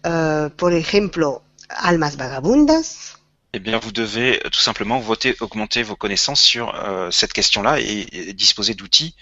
[0.04, 3.16] eh, por ejemplo, almas vagabundas,
[3.52, 7.80] eh bien, vous devez euh, tout simplement voter, augmenter vos connaissances sur euh, cette question-là
[7.80, 9.14] et, et disposer d'outils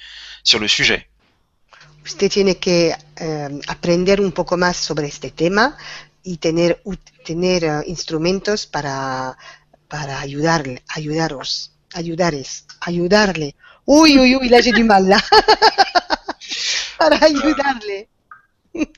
[0.43, 1.07] sur le sujet.
[2.05, 5.77] usted tiene que eh, aprender un poco más sobre este tema
[6.23, 6.81] y tener,
[7.25, 9.37] tener eh, instrumentos para,
[9.89, 13.55] para ayudarle, ayudaros, ayudares, ayudarle.
[13.89, 15.19] Uy, uy, uy, là j'ai du mal là.
[17.23, 18.07] ayudarle.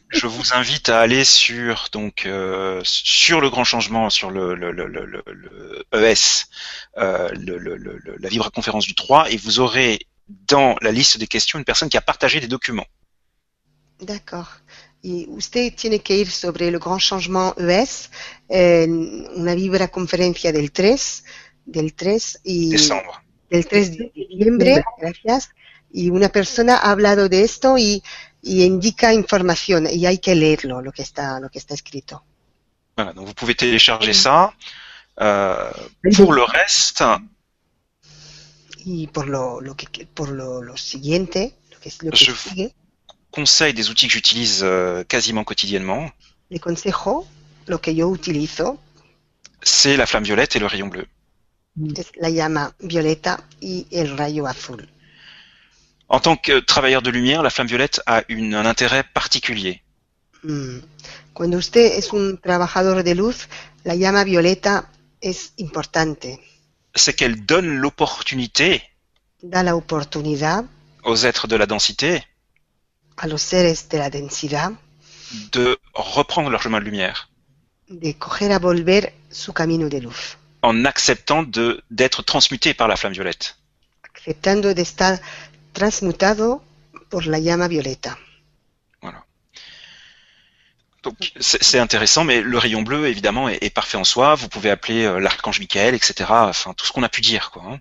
[0.08, 4.72] Je vous invite à aller sur donc euh, sur le grand changement sur le, le,
[4.72, 6.46] le, le, le- le ES,
[6.98, 11.18] euh, le, le, le- le- la vibra-conférence du 3, et vous aurez dans la liste
[11.18, 12.86] des questions une personne qui a partagé des documents.
[14.00, 14.48] D'accord.
[15.02, 18.10] Y usted tiene que ir sobre el gran changement ES,
[18.50, 21.24] en una vibra conferencia del 3,
[21.64, 23.19] del 3 y Décembre.
[23.50, 25.50] Del 3 de diciembre, gracias,
[25.92, 28.02] y una persona ha hablado de esto y,
[28.42, 32.22] y indica información y hay que leerlo, lo que está, lo que está escrito.
[32.96, 34.52] Voilà, donc vous pouvez télécharger ça.
[35.20, 35.70] Euh,
[36.16, 37.04] pour le reste,
[38.84, 42.74] Y por lo, lo que, por lo, lo siguiente, lo que, lo que Je- sigue,
[43.30, 46.10] conseil des outils que j'utilise euh, quasiment quotidiennement,
[46.50, 47.26] le consejo,
[47.66, 48.78] lo que yo utilizo,
[49.62, 51.06] c'est la flamme violette et le rayon bleu.
[51.96, 54.88] Es la llama violeta y el rayo azul.
[56.08, 59.80] En tant que travailleur de lumière, la flamme violette a une- un intérêt particulier.
[60.42, 60.78] Mm.
[61.32, 63.48] Cuando usted es un trabajador de luz,
[63.84, 64.90] la llama violeta
[65.22, 66.26] es importante.
[66.94, 68.82] C'est qu'elle donne l'opportunité
[69.42, 70.64] Da la oportunidad
[71.04, 72.24] aux êtres de la densité
[73.16, 74.72] a los seres de la densidad
[75.52, 77.30] de reprendre leur chemin de lumière
[77.88, 82.96] de coger a volver su camino de luz, en acceptant de d'être transmutés par la
[82.96, 83.56] flamme violette.
[84.14, 85.20] aceptando de estar
[85.72, 86.62] transmutado
[87.08, 88.18] por la llama violeta.
[91.02, 94.34] Donc c'est intéressant, mais le rayon bleu évidemment est, est parfait en soi.
[94.34, 96.28] Vous pouvez appeler euh, l'archange Michael, etc.
[96.28, 97.62] Enfin tout ce qu'on a pu dire, quoi.
[97.66, 97.78] hein.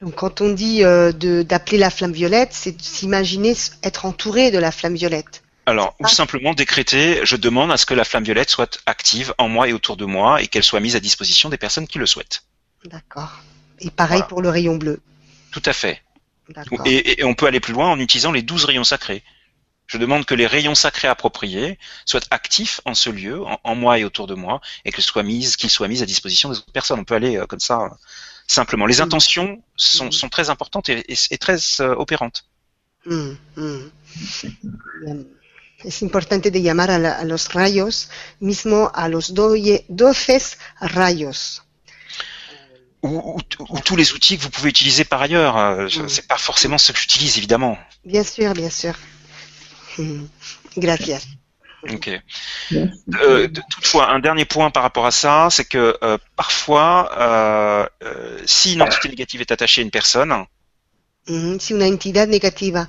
[0.00, 4.58] Donc quand on dit euh, d'appeler la flamme violette, c'est de s'imaginer être entouré de
[4.58, 5.42] la flamme violette.
[5.66, 6.08] Alors, ou Ah.
[6.08, 9.72] simplement décréter, je demande à ce que la flamme violette soit active en moi et
[9.72, 12.42] autour de moi et qu'elle soit mise à disposition des personnes qui le souhaitent.
[12.84, 13.32] D'accord.
[13.80, 14.26] Et pareil Voilà.
[14.28, 15.00] pour le rayon bleu.
[15.52, 16.02] Tout à fait.
[16.50, 16.82] D'accord.
[16.86, 19.22] Et, et on peut aller plus loin en utilisant les douze rayons sacrés.
[19.86, 24.04] Je demande que les rayons sacrés appropriés soient actifs en ce lieu, en, moi et
[24.04, 27.00] autour de moi, et qu'ils soient mis, qu'ils soient mis à disposition des autres personnes.
[27.00, 27.88] On peut aller euh, comme ça euh,
[28.46, 28.86] simplement.
[28.86, 32.46] Les intentions sont, sont très importantes et, et, et très euh, opérantes.
[33.06, 33.90] Mm, mm.
[35.84, 38.08] Es importante de llamar a, la- a los rayos,
[38.40, 41.62] mismo a los doye- doces rayos.
[43.02, 45.56] Ou, ou- ou tous les outils que vous pouvez utiliser par ailleurs.
[45.58, 46.26] Euh, je- Mm.
[46.26, 47.76] Pas forcément ce que j'utilise, évidemment.
[48.04, 48.94] Bien sûr, bien sûr.
[50.76, 51.22] Gracias.
[51.92, 52.08] Ok.
[52.70, 53.02] Merci.
[53.22, 57.86] Euh, de- toutefois, un dernier point par rapport à ça, c'est que euh, parfois, euh,
[58.04, 60.32] euh, si une entité négative est attachée à une personne,
[61.26, 62.86] Mm, Si una entidad negativa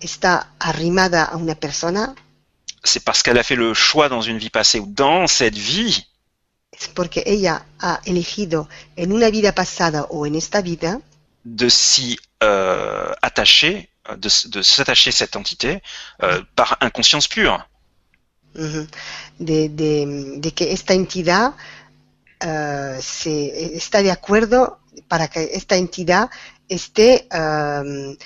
[0.00, 2.16] está arrimada a una persona,
[2.86, 6.06] c'est parce qu'elle a fait le choix dans une vie passée ou dans cette vie
[6.72, 11.00] es porque ella ha elegido en una vida pasada o en esta vida
[11.44, 14.28] de s'y euh, attacher, euh, de,
[14.62, 15.80] s'attacher à cette entité
[16.22, 17.66] euh, par inconscience pure.
[18.54, 18.86] de,
[19.68, 21.54] de- de que esta entidad
[22.40, 26.30] eh, se, está de acuerdo para que esta entidad
[26.68, 28.16] esté eh,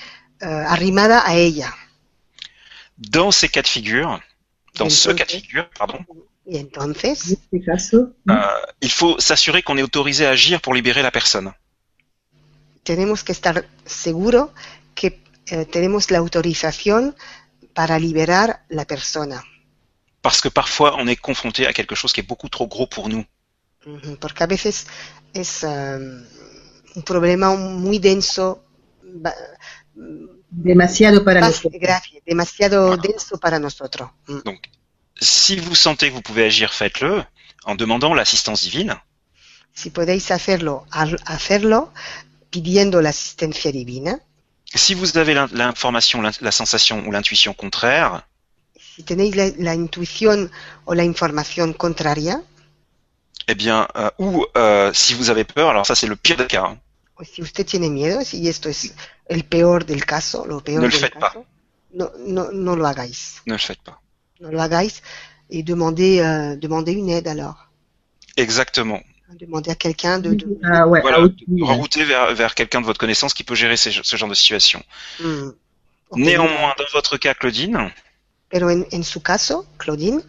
[0.41, 1.75] eh, arrimada a ella.
[2.99, 4.21] Dans ces cas de figure,
[4.81, 5.99] dans ce cas de figure, pardon,
[6.49, 6.63] euh,
[8.81, 11.53] il faut s'assurer qu'on est autorisé à agir pour libérer la personne.
[12.83, 14.51] tenemos que estar seguros
[14.95, 15.09] que
[15.47, 17.15] eh, tenemos la autorización
[17.75, 19.45] para liberar la persona.
[20.23, 23.09] Parce que parfois, on est confronté à quelque chose qui est beaucoup trop gros pour
[23.09, 23.25] nous.
[24.21, 24.87] Porque a veces
[25.33, 25.99] es eh,
[26.97, 28.65] un problema muy denso,
[30.51, 31.81] demasiado para nosotros.
[31.81, 34.11] gracias, demasiado denso para nosotros.
[34.27, 34.41] Mm.
[34.45, 34.61] Donc,
[35.21, 37.25] si vous sentez que vous pouvez agir, faites-le
[37.65, 38.97] en demandant l'assistance divine.
[39.75, 41.93] Si podéis hacerlo, ha- hacerlo
[42.51, 44.19] pidiendo la asistencia divina.
[44.75, 48.23] Si vous avez l'in- l'information, l'in- la sensation ou l'intuition contraire,
[48.97, 50.51] Si tenéis la, la intuición
[50.85, 52.43] o la información contraria,
[53.47, 56.47] eh bien, euh, ou euh, si vous avez peur, alors ça c'est le pire des
[56.47, 56.65] cas.
[56.67, 56.79] hein.
[57.21, 58.95] O si usted tiene miedo, si esto es
[59.29, 61.35] el peor del caso, lo peor del faites pas.
[61.93, 63.43] no, no, no lo hagáis.
[63.47, 63.99] Ne le faites pas.
[64.41, 65.03] No lo hagáis
[65.51, 67.69] et demandez, euh, demandez une aide alors.
[68.37, 69.01] Exactement.
[69.39, 71.19] Demandez à quelqu'un de, de- Ah ouais, Voilà,
[71.61, 74.83] rerouter vers, vers quelqu'un de votre connaissance qui peut gérer ces- ce genre de situation.
[75.21, 75.49] Mm.
[76.11, 76.19] Ok.
[76.19, 77.93] Néanmoins, dans votre cas, Claudine,
[78.49, 80.21] Pero en, en su caso, Claudine,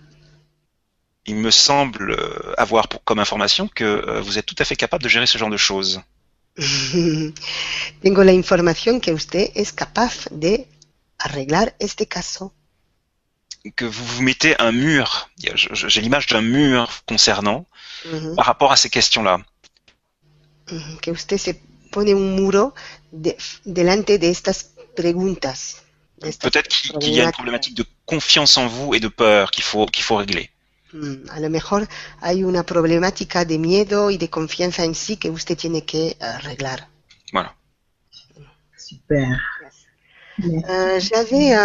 [1.25, 4.75] il me semble euh, avoir pour, comme information que euh, vous êtes tout à fait
[4.75, 6.01] capable de gérer ce genre de choses.
[8.01, 10.67] tengo la información que usted es capaz de
[11.17, 12.53] arreglar este caso.
[13.75, 17.65] Que vous vous mettez un mur, j'ai l'image d'un mur concernant,
[18.05, 19.39] Ujú, par rapport à ces questions-là.
[21.01, 21.51] Que usted se
[21.91, 22.73] pone un muro
[23.11, 25.81] de- delante de estas preguntas.
[26.21, 29.49] de Peut-être qu'il qu'il y a une problématique de confiance en vous et de peur
[29.51, 30.50] qu'il faut, qu'il faut régler.
[30.93, 31.87] Mm, A lo mejor
[32.21, 36.87] hay una problemática de miedo y de confianza en sí que usted tiene que arreglar.
[37.31, 37.55] Voilà.
[38.77, 39.39] Super.
[40.43, 41.55] Euh, J'avais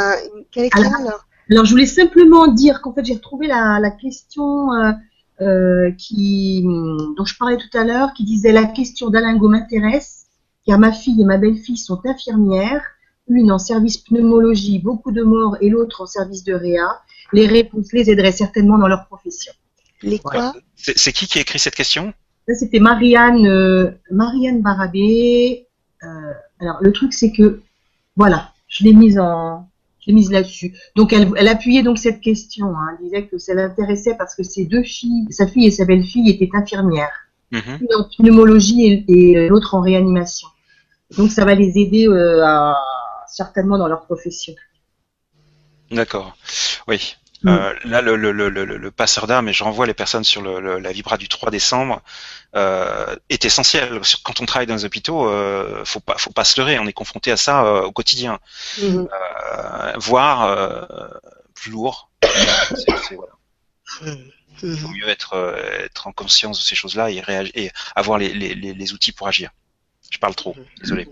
[0.51, 1.23] quelqu'un Alors- alors.
[1.49, 4.93] Alors, je voulais simplement dire qu'en fait, j'ai retrouvé la, la question euh,
[5.41, 10.27] euh, qui, dont je parlais tout à l'heure, qui disait la question d'Alingo m'intéresse,
[10.67, 12.83] car ma fille et ma belle-fille sont infirmières,
[13.29, 17.01] une en service pneumologie, beaucoup de morts, et l'autre en service de réa.
[17.33, 19.53] Les réponses les aideraient certainement dans leur profession.
[20.03, 22.13] Les quoi C'est c'est qui qui a écrit cette question?
[22.49, 25.67] Ça, c'était Marianne, euh, Marianne Barabé.
[26.05, 26.07] Euh,
[26.61, 27.61] alors, le truc, c'est que,
[28.15, 29.69] voilà, je l'ai mise en,
[30.01, 30.75] je l'ai mise là-dessus.
[30.95, 32.69] Donc, elle, elle appuyait donc cette question.
[32.77, 35.85] Hein, elle disait que ça l'intéressait parce que ses deux filles, sa fille et sa
[35.85, 37.79] belle-fille étaient infirmières, Mhm.
[37.81, 40.49] une en pneumologie et, et l'autre en réanimation.
[41.17, 42.77] Donc, ça va les aider euh, à,
[43.29, 44.55] certainement dans leur profession.
[45.91, 46.37] D'accord.
[46.89, 47.17] Oui.
[47.43, 47.49] Mm.
[47.49, 50.41] Euh, là, le, le, le, le, le passeur d'armes, et je renvoie les personnes sur
[50.43, 52.03] le, le- la vibra du 3 décembre,
[52.55, 54.01] euh, est essentiel.
[54.25, 56.79] Quand on travaille dans les hôpitaux, euh, faut pas, faut pas se leurrer.
[56.79, 58.39] On est confronté à ça euh, au quotidien,
[58.83, 61.09] Mhm, euh, voire euh,
[61.55, 62.11] plus lourd.
[62.23, 63.33] C'est- voilà.
[64.63, 65.35] Il vaut mieux être,
[65.85, 67.23] être en conscience de ces choses-là et,
[67.55, 69.51] et avoir les, les, les outils pour agir.
[70.11, 71.09] Je parle trop, désolé.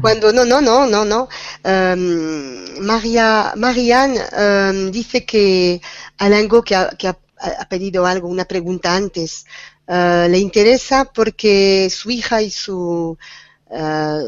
[0.00, 1.28] Cuando no, no, no, no, no.
[1.64, 5.80] Em, María, Marianne em, dice que
[6.18, 7.16] Alango que, ha, que ha,
[7.60, 9.46] ha pedido algo, una pregunta antes,
[9.86, 13.16] eh, le interesa porque su hija y su
[13.70, 14.18] eh,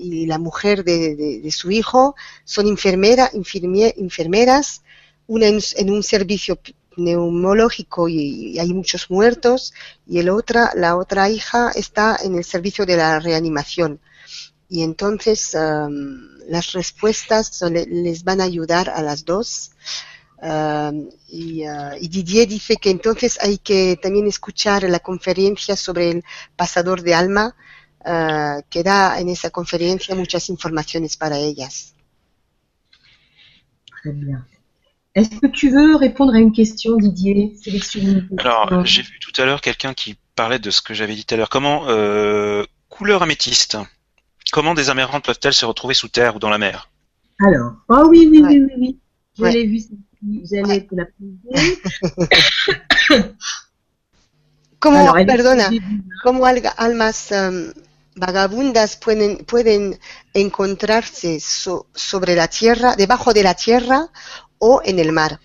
[0.00, 2.14] y la mujer de, de- de su hijo
[2.44, 4.82] son enfermera, infirmie- enfermeras,
[5.26, 6.58] una en, en un servicio
[6.98, 9.72] neumológico y, hay muchos muertos
[10.06, 14.00] y el otra, la otra hija está en el servicio de la reanimación
[14.68, 19.70] y entonces um, las respuestas le- les van a ayudar a las dos.
[20.40, 26.24] Y, uh, y Didier dice que entonces hay que también escuchar la conferencia sobre el
[26.54, 27.56] pasador de alma,
[28.04, 31.94] uh, que da en esa conferencia muchas informaciones para ellas.
[34.04, 34.57] Bien.
[35.18, 38.36] Est-ce que tu veux répondre à une question, Didier Sélectionner une question.
[38.38, 41.34] Alors, j'ai vu tout à l'heure quelqu'un qui parlait de ce que j'avais dit tout
[41.34, 41.48] à l'heure.
[41.48, 43.76] Comment, euh, couleur améthyste,
[44.52, 46.88] comment des amérantes peuvent-elles se retrouver sous terre ou dans la mer?
[47.44, 48.48] Alors, oh oui, oui, Ouais.
[48.48, 48.98] oui, oui, oui.
[49.40, 49.64] Ouais.
[49.64, 49.80] vu,
[50.50, 51.78] j'allais te la poser.
[54.80, 55.70] Como, Alors, elle est- perdona,
[56.22, 57.72] cómo almas um,
[58.14, 59.98] vagabundas pueden, pueden
[60.34, 64.08] encontrarse so- sobre la tierra, debajo de la tierra
[64.58, 65.38] o en el mar.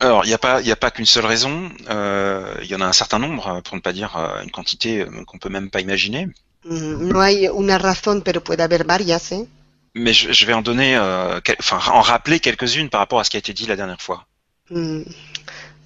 [0.00, 1.70] Alors, il n'y a pas, il y a pas qu'une seule raison.
[1.88, 5.00] Euh, Il y en a un certain nombre, pour ne pas dire euh, une quantité
[5.00, 6.28] euh, qu'on peut même pas imaginer.
[6.64, 9.46] Mm, No hay una razón, pero puede haber varias, ¿eh?
[9.94, 13.24] Mais je, je vais en donner, euh, quel- enfin, en rappeler quelques-unes par rapport à
[13.24, 14.26] ce qui a été dit la dernière fois.
[14.70, 15.02] Mm,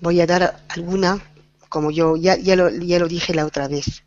[0.00, 1.18] Voy a dar alguna,
[1.68, 4.02] como yo ya, ya, lo, ya lo dije la otra vez.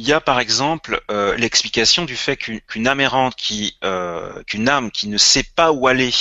[0.00, 4.66] Il y a par exemple euh, l'explication du fait qu'une âme errante, qui, euh, qu'une
[4.66, 6.14] âme qui ne sait pas où aller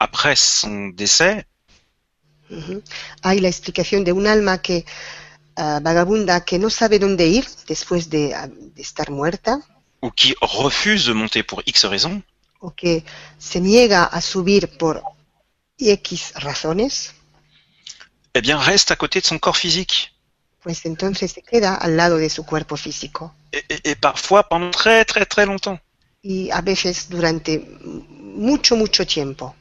[0.00, 1.44] après son décès,
[2.48, 2.82] Ujú.
[3.22, 4.84] Hay la explicación de un alma que
[5.56, 9.58] ah, vagabunda que no sabe dónde ir después de, ah, de estar muerta
[10.00, 12.22] ou qui refuse de monter pour X raisons,
[12.60, 13.02] o que
[13.38, 15.02] se niega a subir por
[15.78, 17.12] X razones,
[18.32, 20.15] eh bien reste à côté de son corps physique.
[20.66, 23.32] Pues entonces se queda al lado de su cuerpo físico.
[23.52, 25.78] Et, et- et parfois pendant très très très longtemps.
[26.24, 29.54] Y a veces durante mucho, mucho tiempo.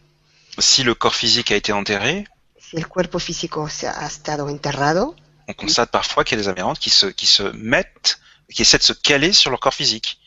[0.57, 2.25] Si le corps physique a été enterré,
[2.59, 5.15] Si el cuerpo físico se ha estado enterrado,
[5.47, 8.17] on constate parfois qu'il y a des amérantes qui se, qui se mettent,
[8.51, 10.17] qui essaient de se caler sur leur corps physique,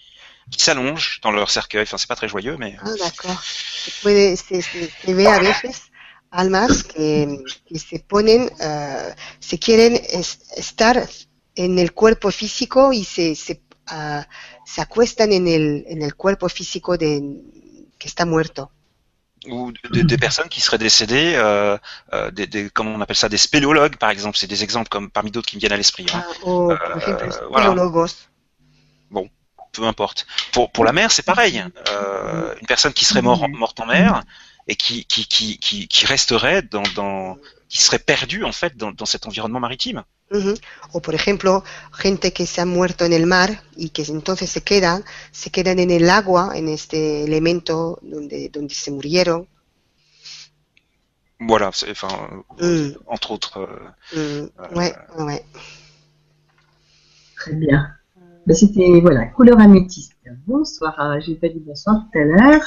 [0.49, 1.83] qui s'allongent dans leur cercueil.
[1.83, 3.43] Enfin, c'est pas très joyeux, mais Ah, d'accord.
[3.43, 5.88] Se, puede, se, se- se ve a veces
[6.31, 11.09] almas que, que se ponen, eh, se quieren es- estar
[11.55, 14.27] en el cuerpo físico y se, se, ah,
[14.65, 17.23] se acuestan en el, en el cuerpo físico de,
[17.99, 18.71] que está muerto.
[19.49, 21.79] ou des, des personnes qui seraient décédées, euh,
[22.13, 24.37] euh, des, des, comment on appelle ça, des spéléologues par exemple.
[24.37, 26.07] C'est des exemples comme parmi d'autres qui me viennent à l'esprit.
[26.13, 26.23] hein.
[26.25, 27.71] Ah, o, Euh, los voilà.
[27.71, 28.29] biólogos.
[29.73, 30.27] Peu importe.
[30.53, 31.63] Pour, pour la mer, c'est pareil.
[31.93, 34.23] Euh, une personne qui serait mort, morte en mer
[34.69, 37.39] et qui, qui, qui, qui, qui resterait dans, dans,
[37.69, 40.05] qui serait perdue en fait dans, dans cet environnement maritime.
[40.31, 40.55] Ujú.
[40.93, 44.61] O por ejemplo, gente que se ha muerto en el mar y que entonces se
[44.61, 49.49] quedan, se quedan en el agua, en este elemento donde, donde se murieron.
[51.41, 52.97] Voilà, enfin, euh, Mm.
[53.07, 53.57] entre autres.
[53.59, 55.45] euh, Mm, ouais, ouais, ouais.
[57.37, 57.95] Très bien.
[58.47, 60.13] Ben, C'était, voilà, couleur améthyste.
[60.47, 62.65] Bonsoir, euh, j'ai pas dit bonsoir tout à l'heure.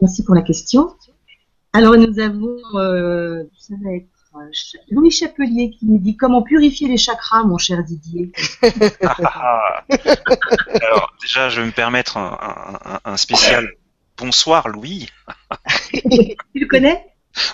[0.00, 0.96] Merci pour la question.
[1.74, 4.50] Alors, nous avons, euh, ça va être euh,
[4.90, 8.32] Louis Chapelier qui nous dit comment purifier les chakras, mon cher Didier.
[10.80, 13.68] Alors, déjà, je vais me permettre un, un, un- un spécial.
[14.16, 15.08] Bonsoir, Louis.
[15.92, 17.04] tu le connais?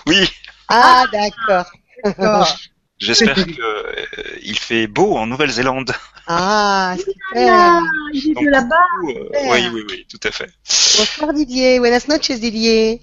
[0.07, 0.29] Oui,
[0.67, 1.65] Ah, d'accord.
[3.01, 4.05] J'espère que euh,
[4.43, 5.91] il fait beau en Nouvelle-Zélande.
[6.27, 7.81] Ah, Ah, super.
[8.13, 8.75] il est là-bas.
[9.09, 10.49] Euh, oui, oui, oui, tout à fait.
[10.97, 11.79] Bonsoir Didier.
[11.79, 13.01] Buenas noches Didier.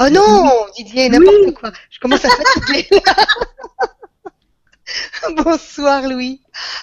[0.00, 1.54] Oh non, Didier, n'importe Oui.
[1.54, 1.72] quoi.
[1.90, 2.88] Je commence à fatiguer.
[5.36, 6.40] Bonsoir Louis.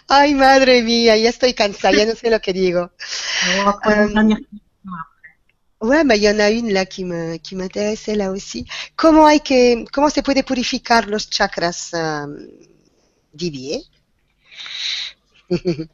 [0.09, 2.89] Ay, madre mía, ya estoy cansada, ya no sé lo que digo.
[3.59, 4.37] On va prendre une Euh, dernière
[5.81, 8.65] Ouais, bah, il y en a une là qui me, qui m'intéressait là aussi.
[8.95, 12.47] Comment hay que, comment se puede purificar los chakras, euh,
[13.33, 13.81] Didier?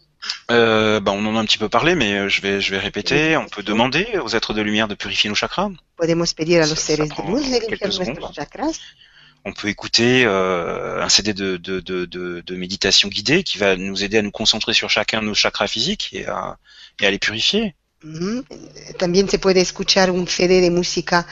[0.51, 2.77] Euh, bah, on en a un petit peu parlé, mais euh, je vais, je vais
[2.77, 3.35] répéter.
[3.37, 5.71] On peut demander aux êtres de lumière de purifier nos chakras.
[5.97, 8.35] Podemos pedir a los Ça- seres ça de prend luz de limpiar quelques nuestros secondes.
[8.35, 8.79] chakras.
[9.45, 13.75] On peut écouter euh, un CD de, de, de, de, de méditation guidée qui va
[13.75, 16.59] nous aider à nous concentrer sur chacun de nos chakras physiques et à,
[16.99, 17.73] et à les purifier.
[18.97, 21.25] También se puede escuchar un CD de música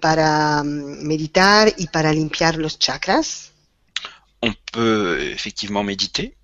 [0.00, 3.52] para mm, meditar y para limpiar los chakras.
[4.42, 6.34] On peut effectivement méditer.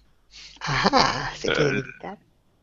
[0.60, 1.82] Ah, Euh.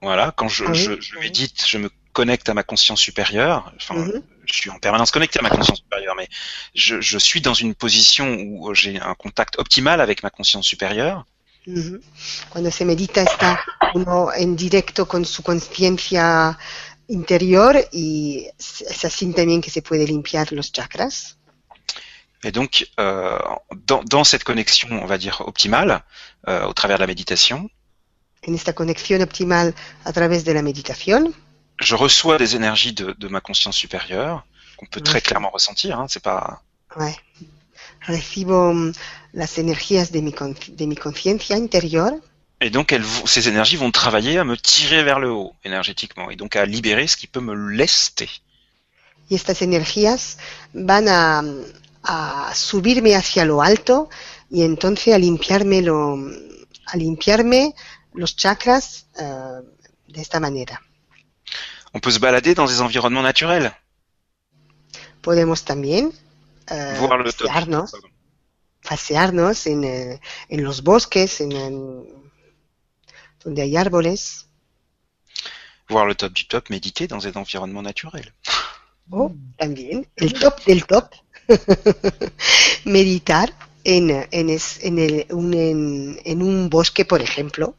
[0.01, 0.99] Voilà, quand je, Ah oui, je, oui.
[1.19, 3.73] médite, je me connecte à ma conscience supérieure.
[3.75, 4.23] Enfin, Mhm.
[4.45, 6.29] je suis en permanence connecté à ma conscience supérieure, mais
[6.73, 11.25] je, je suis dans une position où j'ai un contact optimal avec ma conscience supérieure.
[11.67, 11.99] Ujú.
[12.49, 13.59] Cuando se medita está
[13.93, 16.57] uno en directo con su conciencia
[17.09, 21.35] interior y es así también que se puede limpiar los chakras.
[22.43, 23.37] Et donc, euh,
[23.85, 26.03] dans, dans cette connexion, on va dire optimale,
[26.47, 27.69] euh, au travers de la méditation,
[28.47, 29.73] en esta conexión optimal
[30.05, 31.33] a través de la meditación.
[31.81, 34.45] Je reçois des énergies de, de ma conscience supérieure,
[34.77, 35.21] qu'on peut très Ouais.
[35.21, 35.99] clairement ressentir.
[35.99, 36.61] Hein, c'est pas.
[36.95, 37.15] Ouais.
[38.07, 38.93] Recibo mm,
[39.33, 40.33] las energías de mi,
[40.69, 42.11] de mi conciencia interior
[42.61, 46.29] Et donc, elles, vont- ces énergies vont travailler à me tirer vers le haut énergétiquement,
[46.29, 48.29] et donc à libérer ce qui peut me lester.
[49.29, 50.37] y estas energías
[50.73, 51.43] van a,
[52.03, 54.09] a subirme hacia lo alto
[54.49, 56.17] y entonces a limpiarme, lo,
[56.87, 57.75] a limpiarme
[58.13, 59.61] los chakras eh,
[60.07, 60.81] de esta manera.
[61.93, 63.71] On peut se balader dans des environnements naturels,
[65.21, 66.11] Podemos también
[66.71, 67.91] eh, voir le pasearnos,
[68.83, 72.03] pasearnos en, eh, en los bosques, en, en-
[73.43, 74.45] donde hay árboles,
[75.89, 78.31] Voir le top du top, méditer dans des environnements naturels.
[79.11, 81.15] o también el top del top,
[82.85, 83.53] meditar
[83.83, 87.75] en, en, es- en el- un, en- en un bosque, por ejemplo.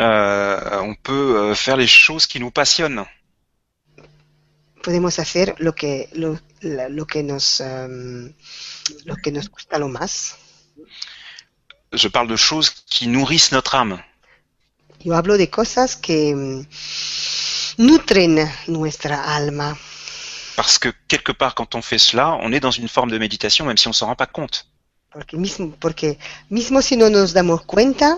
[0.00, 3.04] Euh, on peut euh, faire les choses qui nous passionnent.
[4.82, 8.34] Podemos hacer lo que, lo, lo que, nos, em,
[9.04, 10.34] lo que nos gusta lo más.
[11.92, 14.02] Je parle de choses qui nourrissent notre âme.
[15.04, 16.66] Yo hablo de cosas que mm,
[17.78, 19.76] nutren nuestra alma.
[20.56, 23.66] Parce que quelque part, quand on fait cela, on est dans une forme de méditation,
[23.66, 24.66] même si on s'en rend pas compte.
[25.10, 26.18] Porque mismo, porque
[26.50, 28.16] mismo si no nos damos cuenta,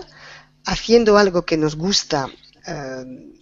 [0.65, 2.29] haciendo algo que nos gusta,
[2.67, 3.33] em,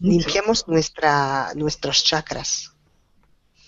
[0.00, 2.72] limpiamos nuestra, nuestros chakras.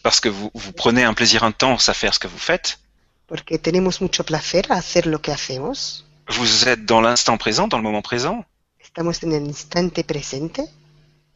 [0.02, 2.78] Parce que vous, vous prenez un plaisir intense à faire ce que vous faites.
[3.26, 6.04] Porque tenemos mucho placer a hacer lo que hacemos.
[6.28, 8.44] Vous êtes dans l'instant présent, dans le moment présent.
[8.90, 10.62] Estamos en el instante presente.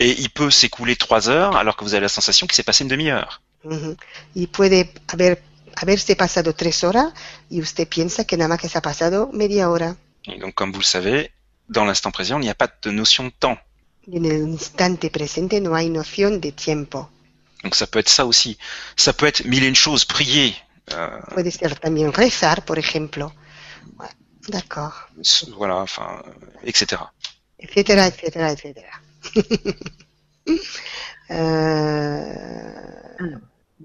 [0.01, 2.83] Et il peut s'écouler trois heures alors que vous avez la sensation qu'il s'est passé
[2.83, 3.41] une demi-heure.
[3.63, 3.97] Ujú.
[4.35, 5.41] Y puede haber,
[5.77, 7.15] haberse pasado tres horas
[7.49, 9.97] y usted piensa que nada más que se ha pasado media hora.
[10.27, 11.31] Et donc, comme vous le savez,
[11.69, 13.59] dans l'instant présent, il n'y a pas de notion de temps.
[14.09, 17.09] En el instante presente no hay noción de tiempo.
[17.63, 18.59] Donc ça peut être ça aussi.
[18.97, 20.57] Ça peut être mille et une choses, prier.
[20.93, 23.33] Euh, Puede ser también rezar, por ejemplo.
[24.49, 25.09] D'accord.
[25.57, 26.69] voilà, enfin, euh,
[27.65, 28.07] etc.
[28.09, 28.95] Etcétera, etcétera.
[31.31, 32.35] Euh,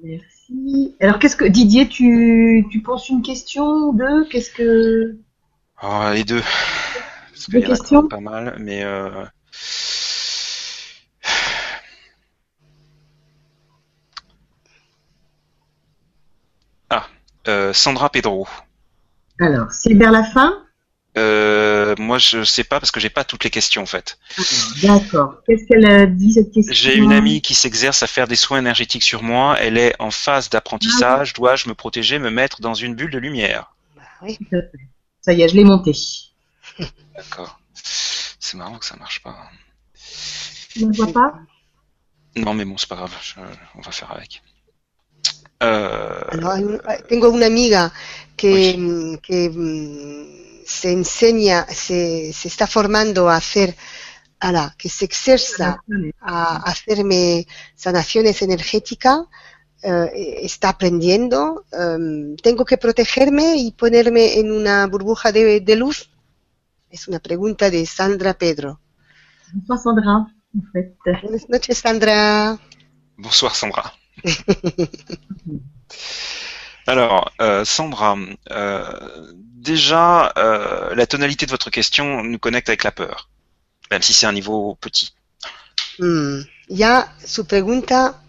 [0.03, 0.95] Merci.
[0.99, 4.25] Alors, qu'est-ce que Didier, tu, tu penses une question ou deux?
[4.27, 5.17] Qu'est-ce que
[5.81, 6.41] Oh, les deux.
[7.31, 8.07] Parce Deux a questions?
[8.09, 9.23] pas mal, mais euh,
[16.89, 17.07] Ah,
[17.47, 18.47] euh, Sandra Pedro.
[19.39, 20.65] Alors, c'est vers la fin?
[21.19, 24.17] Euh, moi, je sais pas parce que j'ai pas toutes les questions en fait.
[24.81, 25.35] D'accord.
[25.45, 26.73] Qu'est-ce qu'elle a dit cette question?
[26.73, 29.57] J'ai une amie qui s'exerce à faire des soins énergétiques sur moi.
[29.59, 31.33] Elle est en phase d'apprentissage.
[31.33, 33.73] Dois-je me protéger, me mettre dans une bulle de lumière?
[33.95, 34.37] Bah oui.
[34.37, 34.79] Tout à fait.
[35.21, 35.91] Ça y est, je l'ai monté.
[37.15, 37.59] D'accord.
[38.39, 39.35] C'est marrant que ça marche pas.
[40.73, 41.33] Tu ne vois pas?
[42.37, 43.13] Non, mais bon, c'est pas grave.
[43.21, 43.39] je-
[43.75, 44.41] on va faire avec.
[45.61, 46.53] Euh, Alors,
[47.09, 47.91] tengo una amiga
[48.37, 53.75] que, que mm, se enseña, se, se está formando a hacer,
[54.39, 55.83] ala, que se exerza
[56.21, 59.21] a hacerme sanaciones energéticas,
[59.81, 66.11] eh, está aprendiendo, em, tengo que protegerme y ponerme en una burbuja de, de luz.
[66.91, 68.79] Es una pregunta de Sandra Pedro.
[69.53, 70.95] Bonsoir Sandra, en fait.
[71.23, 72.59] Buenas noches, Sandra.
[73.17, 73.91] Bonsoir Sandra.
[76.89, 78.17] Alors, euh, Sandra,
[78.49, 83.29] euh, déjà, euh, la tonalité de votre question nous connecte avec la peur,
[83.91, 85.13] même si c'est un niveau petit.
[85.99, 88.19] Mm, Ya su pregunta,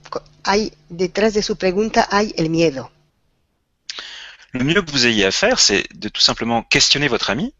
[0.44, 2.90] hay, detrás de su pregunta hay el miedo.
[4.52, 7.54] Le mieux que vous ayez à faire, c'est de tout simplement questionner votre ami,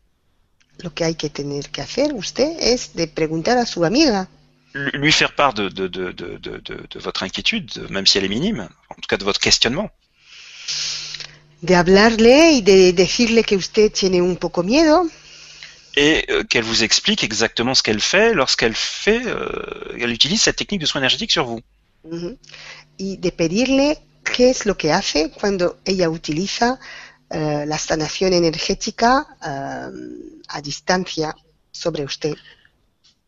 [0.82, 4.28] Lo que hay que tener que hacer usted es de preguntar a su amiga,
[4.74, 9.24] lui faire part de votre inquiétude, même si elle est minime, en tout cas de
[9.24, 9.90] votre questionnement.
[11.62, 15.08] De hablarle y de decirle que usted tiene un poco miedo
[15.96, 20.56] et euh, qu'elle vous explique exactement ce qu'elle fait lorsqu'elle fait, euh, elle utilise cette
[20.56, 21.60] technique de soins énergétiques sur vous.
[22.04, 22.38] ujú,
[22.98, 26.78] y de pedirle qué es lo que hace cuando ella utiliza
[27.30, 29.90] eh, la sanación energética eh,
[30.48, 31.34] a distancia
[31.70, 32.36] sobre usted.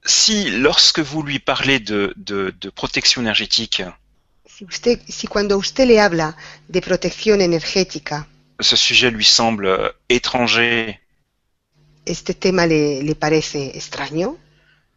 [0.04, 3.82] Si lorsque vous lui parlez de, de, de protection énergétique,
[4.54, 6.36] Si, usted, si cuando usted le habla
[6.68, 8.26] de protección energética,
[8.60, 11.00] ce sujet lui semble euh, étranger
[12.06, 14.38] este tema le, le parece extraño,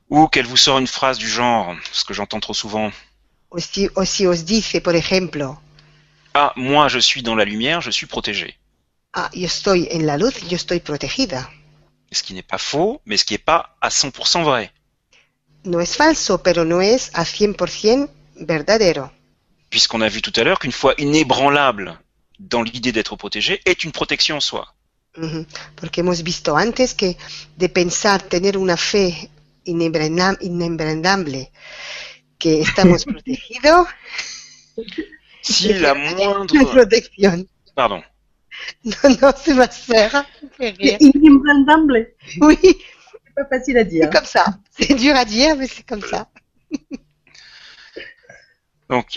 [0.09, 2.92] ou qu'elle vous sort une phrase du genre, ce que j'entends trop souvent,
[3.50, 5.58] o si, o si os dice, por ejemplo,
[6.34, 8.58] ah moi je suis dans la lumière, je suis protégé.
[9.14, 11.50] ah, yo estoy en la luz, yo estoy protegida.
[12.11, 14.72] ce qui n'est pas faux, mais ce qui n'est pas à 100% vrai.
[15.64, 19.11] No es falso, pero no es a 100% verdadero.
[19.75, 21.99] Puisqu'on a vu tout à l'heure qu'une foi inébranlable
[22.39, 24.73] dans l'idée d'être protégé est une protection en soi.
[25.17, 25.45] Ujú,
[25.75, 27.17] Porque hemos visto antes que
[27.57, 29.29] de pensar tener una fe
[29.65, 31.51] inembrandable,
[32.39, 33.85] que estamos protegidos,
[35.41, 36.65] Si la moindre...
[36.71, 37.45] protección.
[37.75, 38.01] Pardon.
[38.83, 40.09] No, no se va a hacer.
[40.57, 40.97] Qué C'est rire.
[41.01, 42.13] inébranlable.
[42.39, 44.05] Oui, C'est pas facile à dire.
[44.05, 44.45] c'est comme ça.
[44.71, 46.29] C'est dur à dire, mais c'est comme ça.
[48.89, 49.07] Donc,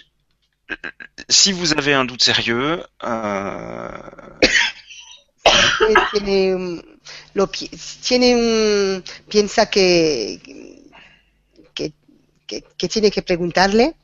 [1.29, 4.01] si vous avez un doute sérieux, euh,
[6.13, 6.83] Tiene, un-
[7.35, 7.71] lo, pi-
[8.03, 10.39] tiene un, piensa que,
[11.75, 11.93] que,
[12.47, 13.95] que, que tiene que preguntarle,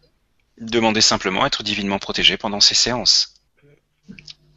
[0.58, 3.34] demandez simplement à être divinement protégé pendant ces séances.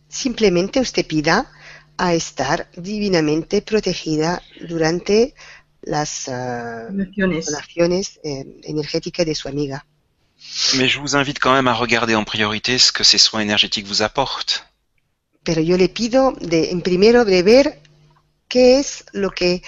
[0.10, 1.52] simplemente usted pida
[1.98, 5.34] a estar divinamente protegida durante
[5.82, 7.46] las Emociones.
[7.48, 9.86] donaciones eh, energéticas de su amiga.
[10.76, 13.88] Mais je vous invite quand même à regarder en priorité ce que ces soins énergétiques
[13.88, 14.66] vous apportent.
[15.44, 17.80] Pero yo le pido de, en primero de ver
[18.50, 19.62] qué es lo que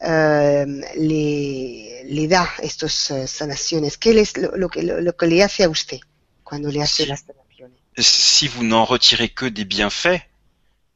[0.00, 5.26] eh, le, le da estas eh, sanaciones, qué es lo, lo que, lo, lo que
[5.26, 5.98] le hace a usted
[6.44, 7.08] cuando le hace Sí.
[7.08, 7.78] las sanaciones.
[7.98, 10.22] Si vous n'en retirez que des bienfaits,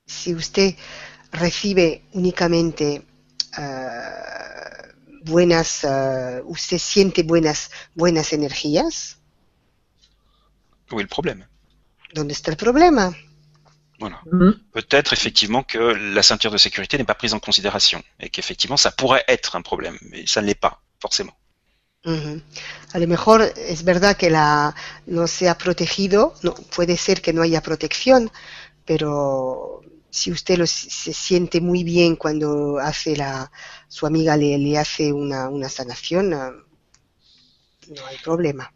[0.06, 0.74] Si usted
[1.32, 3.02] recibe únicamente
[3.58, 4.92] eh,
[5.24, 9.17] buenas, eh, usted siente buenas, buenas energías,
[10.92, 11.46] où est le problème?
[12.12, 13.14] ¿dónde está el problema?
[13.98, 14.20] Voilà.
[14.30, 14.60] Mhm.
[14.72, 18.92] Peut-être effectivement que la ceinture de sécurité n'est pas prise en considération et qu'effectivement ça
[18.92, 21.34] pourrait être un problème, mais ça ne l'est pas forcément.
[22.04, 22.40] Ujú.
[22.92, 24.74] A lo mejor es verdad que la
[25.06, 28.30] no se ha protegido, no, puede ser que no haya protección,
[28.86, 33.50] pero si usted lo, se siente muy bien cuando hace la,
[33.88, 36.52] su amiga le, le hace una, una sanación, ah,
[37.88, 38.72] no hay problema.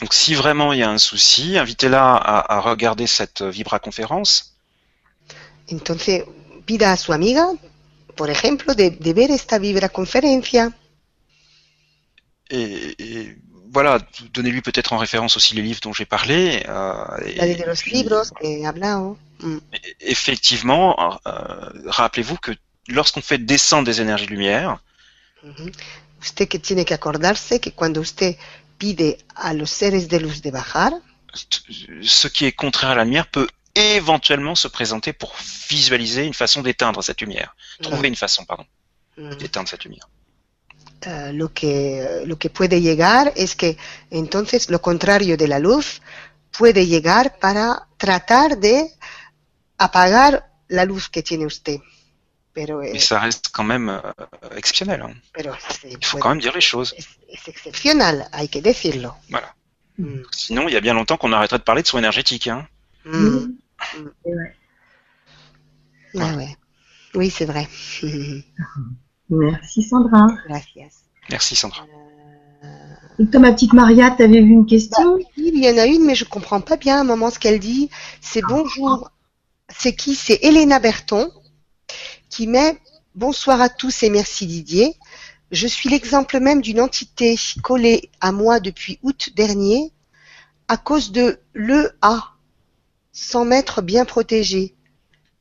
[0.00, 4.56] Donc si vraiment il y a un souci, invitez-la à, à regarder cette vibra-conférence
[5.70, 6.24] Entonces,
[6.66, 7.46] pida a su amiga,
[8.16, 10.72] por ejemplo, de, de ver esta vibra-conferencia
[12.50, 13.36] et, et
[13.72, 13.98] voilà,
[14.34, 16.62] donnez-lui peut-être en référence aussi les livres dont j'ai parlé.
[16.68, 19.16] euh, et de los puis, libros que hablado.
[19.40, 19.58] Mm.
[20.00, 22.52] effectivement, euh, rappelez-vous que
[22.88, 24.78] lorsqu'on fait descendre des énergies de lumière,
[25.42, 25.70] Ujú.
[26.20, 28.36] Usted que tiene que acordarse que cuando usted
[28.82, 30.92] pide a los seres de luz de bajar,
[32.02, 35.32] ce qui est contraire à la lumière peut éventuellement se présenter pour
[35.70, 37.54] visualiser une façon d'éteindre cette lumière.
[37.80, 38.66] Trouver une façon, pardon,
[39.18, 40.08] mm, d'éteindre cette lumière.
[41.06, 43.76] eh, lo, que, lo que puede llegar es que
[44.10, 46.02] entonces lo contrario de la luz
[46.58, 48.90] puede llegar para tratar de
[49.78, 50.32] apagar
[50.68, 51.78] la luz que tiene usted.
[52.54, 54.00] Pero, eh, Mais ça reste quand même euh,
[54.56, 55.00] exceptionnel.
[55.00, 55.14] hein.
[55.32, 55.52] pero
[55.84, 56.94] Il faut puede- quand même dire les choses.
[56.98, 59.14] es, es excepcional, hay que decirlo.
[59.30, 59.54] Voilà.
[59.98, 62.48] Mm, Sinon, il y a bien longtemps qu'on arrêterait de parler de soins énergétiques.
[62.48, 62.66] Hein.
[63.06, 63.46] mm,
[66.18, 66.56] ah ouais.
[67.14, 67.68] Oui, c'est vrai.
[69.30, 70.26] Merci Sandra.
[70.46, 71.04] Gracias.
[71.30, 71.86] Merci Sandra.
[73.18, 75.14] Et toi, ma petite Maria, t'avais vu une question?
[75.14, 77.38] Oui, il y en a une, mais je comprends pas bien à un moment ce
[77.38, 77.90] qu'elle dit.
[78.20, 79.10] C'est bonjour.
[79.68, 80.14] C'est qui?
[80.14, 81.30] C'est Elena Berton
[82.32, 82.78] qui met
[83.14, 84.96] bonsoir à tous et merci Didier.
[85.50, 89.92] Je suis l'exemple même d'une entité collée à moi depuis août dernier
[90.66, 92.32] à cause de l'EA,
[93.12, 94.74] sans m'être bien protégé.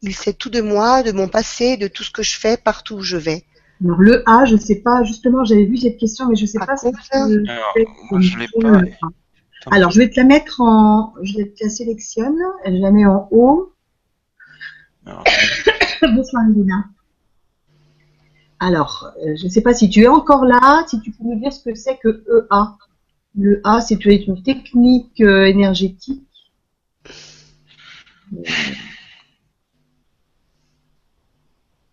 [0.01, 2.95] Il sait tout de moi, de mon passé, de tout ce que je fais partout
[2.95, 3.45] où je vais.
[3.85, 6.65] Alors le A, je sais pas, justement, j'avais vu cette question, mais je sais À
[6.65, 7.73] pas que Alors,
[8.11, 8.79] moi, je l'ai le pas.
[9.69, 9.75] A.
[9.75, 13.29] Alors, je vais te la mettre en, je te la sélectionne, je la mets en
[13.31, 13.73] haut.
[15.05, 15.23] Alors,
[16.15, 16.43] Bonsoir.
[18.59, 21.39] Alors, euh, je ne sais pas si tu es encore là, si tu peux nous
[21.39, 22.77] dire ce que c'est que EA.
[23.37, 26.23] Le A, c'est une technique euh, énergétique.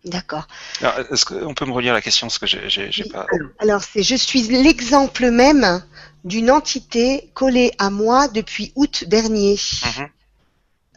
[0.05, 0.47] D'accord.
[0.81, 3.27] alors, Est-ce qu'on peut me relire la question Parce que j'ai- j'ai j'ai Oui, pas.
[3.59, 5.83] alors, c'est je suis l'exemple même
[6.23, 9.57] d'une entité collée à moi depuis août dernier.
[9.85, 10.07] Mhm.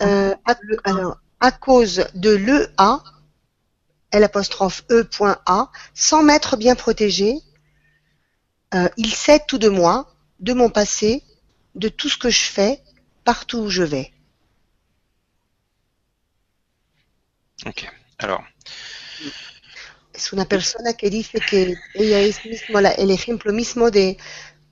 [0.02, 0.34] Euh,
[0.84, 3.02] alors, à cause de l'EA,
[4.12, 7.40] l'apostrophe E.A, sans m'être bien protégé,
[8.74, 11.24] euh, il sait tout de moi, de mon passé,
[11.74, 12.80] de tout ce que je fais,
[13.24, 14.12] partout où je vais.
[17.66, 17.86] Ok.
[18.18, 18.44] Alors,
[20.14, 24.18] Es una persona que dice que ella es mismo la- el ejemplo mismo de,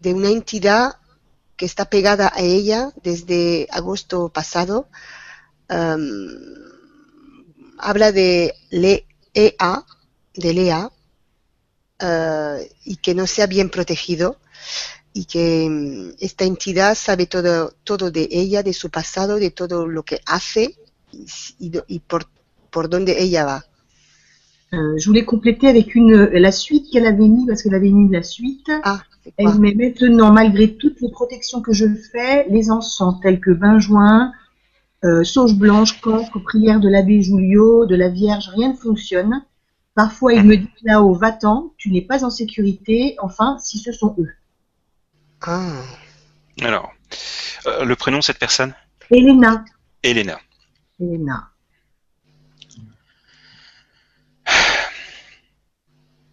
[0.01, 0.97] de una entidad
[1.57, 4.89] que está pegada a ella desde agosto pasado.
[5.71, 6.61] Um,
[7.79, 9.85] habla de l'EA,
[10.35, 10.91] de Lea
[12.01, 14.39] eh, y que no sea bien protegido
[15.13, 19.87] y que mm, esta entidad sabe todo, todo de ella, de su pasado, de todo
[19.87, 20.77] lo que hace
[21.13, 21.27] y,
[21.59, 22.27] y y por,
[22.71, 23.65] por dónde ella va.
[24.73, 28.09] Euh, je voulais compléter avec une la suite qu'elle avait mis parce qu'elle avait mis
[28.09, 28.71] la suite.
[28.85, 29.03] Ah,
[29.37, 34.33] Elle met maintenant, malgré toutes les protections que je fais, les encens tels que Benjoin,
[35.05, 39.45] euh, sauge blanche, camphre, prière de l'abbé Julio, de la Vierge, rien ne fonctionne.
[39.95, 43.17] Parfois, il me dit là-haut, va-t'en, tu n'es pas en sécurité.
[43.21, 44.31] Enfin, si ce sont eux.
[45.43, 45.83] Ah,
[46.63, 46.93] Alors,
[47.67, 48.75] euh, le prénom de cette personne?
[49.11, 49.65] Elena.
[50.03, 50.39] Elena.
[51.01, 51.49] Elena.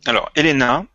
[0.06, 0.86] Alors, Elena.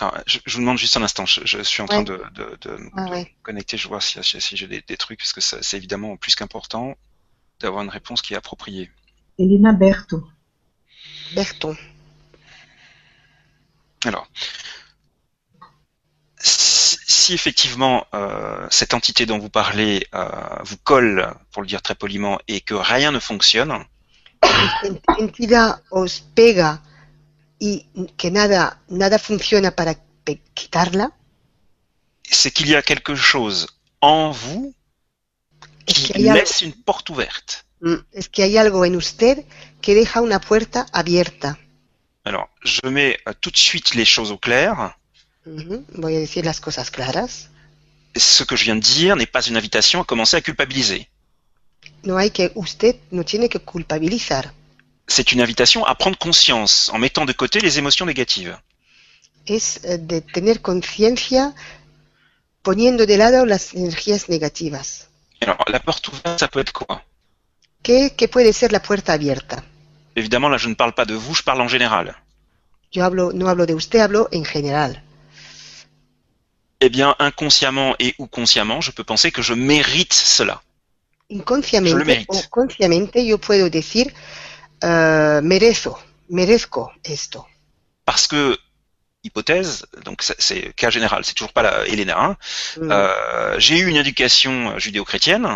[0.00, 2.04] Alors, je, je vous demande juste un instant, je, je suis en train Ouais.
[2.04, 3.32] de, de- de me ouais.
[3.42, 6.34] connecter, je vois si, si- si j'ai des, des trucs, parce que c'est évidemment plus
[6.34, 6.94] qu'important
[7.60, 8.90] d'avoir une réponse qui est appropriée.
[9.38, 10.26] Elena Berto.
[11.34, 11.76] Berton.
[14.04, 14.26] Alors,
[16.40, 20.28] si, si effectivement euh, cette entité dont vous parlez euh,
[20.64, 23.84] vous colle, pour le dire très poliment, et que rien ne fonctionne,
[25.18, 26.80] entidad os pega
[27.58, 29.96] y que nada, nada funciona para
[30.54, 31.12] quitarla,
[32.30, 33.66] c'est qu'il y a quelque chose
[34.00, 34.74] en vous
[35.86, 37.64] es qui que, hay algo, laisse une porte ouverte.
[37.80, 39.44] Mm, es que hay algo en usted
[39.80, 41.58] que deja una puerta abierta.
[42.24, 44.96] Alors, je mets euh, tout de suite les choses au clair.
[45.46, 47.50] Ujú, Voy a decir las cosas claras.
[48.16, 51.08] Ce que je viens de dire n'est pas une invitation à commencer à culpabiliser.
[52.04, 54.54] No hay que, usted no tiene que culpabilizar.
[55.06, 58.58] C'est une invitation à prendre conscience en mettant de côté les émotions négatives.
[59.46, 61.52] Es eh, de tener conciencia
[62.62, 65.08] poniendo de lado las energías negativas.
[65.42, 67.02] Alors, la porte ouverte, ça peut être quoi?
[67.82, 69.62] ¿Qué, qué puede ser la puerta abierta?
[70.16, 72.16] Évidemment, là, je ne parle pas de vous, je parle en général.
[72.90, 75.02] Yo hablo, no hablo de usted, hablo en general.
[76.80, 80.62] Eh bien, inconsciemment et ou consciemment, je peux penser que je mérite cela.
[81.28, 82.28] Je le Inconsciamente mérite.
[82.30, 84.14] o consciamente yo puedo decir,
[84.88, 85.92] eh, merezo,
[86.28, 87.46] merezco esto.
[88.04, 88.56] Parce que,
[89.22, 92.36] hypothèse, donc c'est- cas général, c'est toujours pas la Elena, hein,
[92.76, 92.90] Mm.
[92.92, 95.48] euh, j'ai eu une éducation judéo-chrétienne,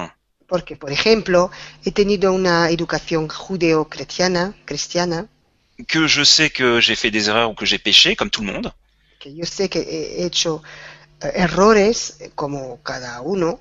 [0.48, 1.50] Porque, por ejemplo,
[1.84, 5.26] he tenido una educación judeo-cristiana, cristiana,
[5.86, 8.50] que je sais que j'ai fait des erreurs ou que j'ai péché, comme tout le
[8.52, 8.72] monde,
[9.20, 10.62] que yo sé que he hecho
[11.20, 13.60] eh, errores eh, como cada uno,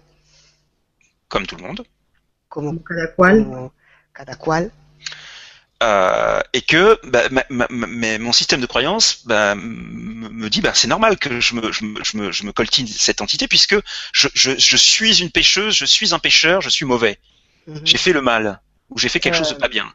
[1.28, 1.84] comme tout le monde,
[2.48, 3.44] Como cada cual.
[3.44, 3.74] como
[4.14, 4.72] cada cual,
[5.84, 10.62] euh, et que bah, ma- ma- ma- mais mon système de croyance bah, me dit
[10.62, 13.48] bah, c'est normal que je me, je, me, je, me, je me coltine cette entité
[13.48, 13.76] puisque
[14.14, 17.20] je, je, je suis une pécheuse, je suis un pécheur, je suis mauvais,
[17.68, 17.80] Ujú.
[17.84, 19.94] j'ai fait le mal ou j'ai fait quelque chose de Euh, pas bien.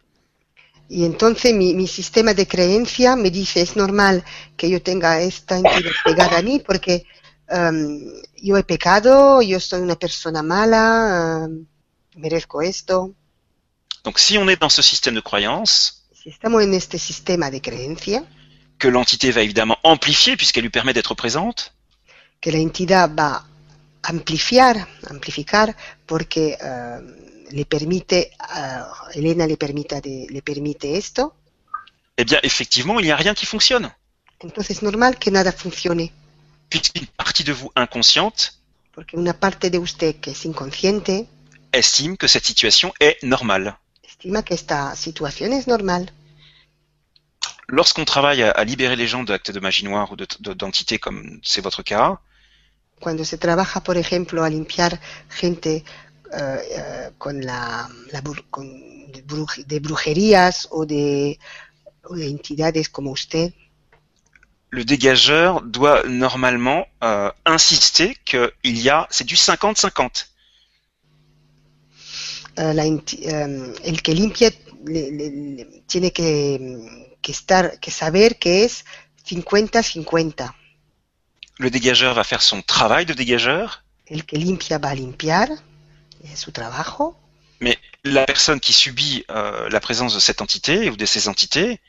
[0.88, 4.24] Y entonces mi, mi sistema de creencia me dice, es normal
[4.56, 7.04] que yo tenga esta entidad pegada a mí porque
[7.48, 8.00] em,
[8.36, 11.66] yo he pecado, yo soy una persona mala, em,
[12.16, 13.14] merezco esto.
[14.04, 16.04] Donc si on est dans ce système de croyance,
[18.78, 21.74] que l'entité va évidemment amplifier puisqu'elle lui permet d'être présente,
[22.40, 23.44] que la entidad va
[24.02, 25.68] a amplificar,
[26.06, 27.14] porque em,
[27.52, 31.34] le permite, a Elena le, permita de- le permite esto,
[32.16, 33.92] eh bien effectivement il n'y a rien qui fonctionne.
[34.40, 36.10] entonces es normal que nada funcione.
[36.68, 38.58] Puisqu'une partie de vous inconsciente
[38.92, 41.26] Porque una parte de usted que es inconsciente
[41.72, 43.76] estime que cette situation est normale.
[44.22, 46.12] Estima que esta situación es normal.
[47.68, 50.98] Lorsqu'on travaille à, à libérer les gens d'actes de magie noire ou de- de- d'entités
[50.98, 52.18] comme c'est votre cas,
[53.00, 55.82] Cuando se trabaja, por ejemplo, a limpiar gente
[57.18, 58.64] con la, la bru- con
[59.12, 61.38] de, bruj- de brujerías o de,
[62.04, 63.52] o de entidades como usted,
[64.70, 70.31] le dégageur doit normalement euh, insister qu'il y a, c'est du 50-50.
[72.56, 74.50] Eh, la eh, el que limpia
[74.84, 76.26] le- le- le- tiene que,
[77.20, 78.84] que estar, que saber que es
[79.26, 80.52] 50-50.
[81.58, 85.48] Le dégageur va faire son travail de dégageur, El que limpia va a limpiar,
[86.24, 87.16] es su trabajo,
[87.60, 91.80] mais la personne qui subit euh, la présence de cette entité ou de ces entités.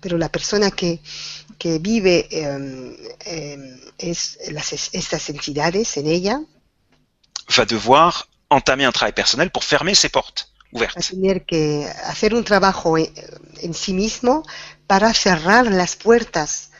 [0.00, 1.00] Pero la persona que,
[1.58, 2.28] que vive
[3.98, 6.40] es las, estas entidades en ella
[7.48, 8.12] va devoir
[8.50, 11.10] entamer un travail personnel pour fermer ses portes ouvertes.
[11.10, 13.06] tener que hacer un trabajo en,
[13.62, 14.42] en sí mismo
[14.86, 16.70] para cerrar las puertas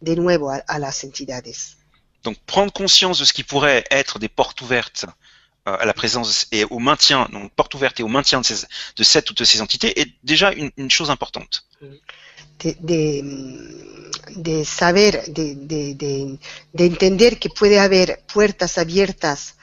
[0.00, 1.76] de nuevo a, a las entidades.
[2.24, 5.06] Donc prendre conscience de ce qui pourrait être des portes ouvertes
[5.66, 8.66] euh, à la présence et au maintien, donc porte ouverte et au maintien de, ces,
[8.96, 11.64] de cette ou de ces entités est déjà une, une chose importante.
[12.60, 13.22] de, de,
[14.36, 16.38] de saber, de, de, de,
[16.74, 19.54] de entender que puede haber puertas abiertas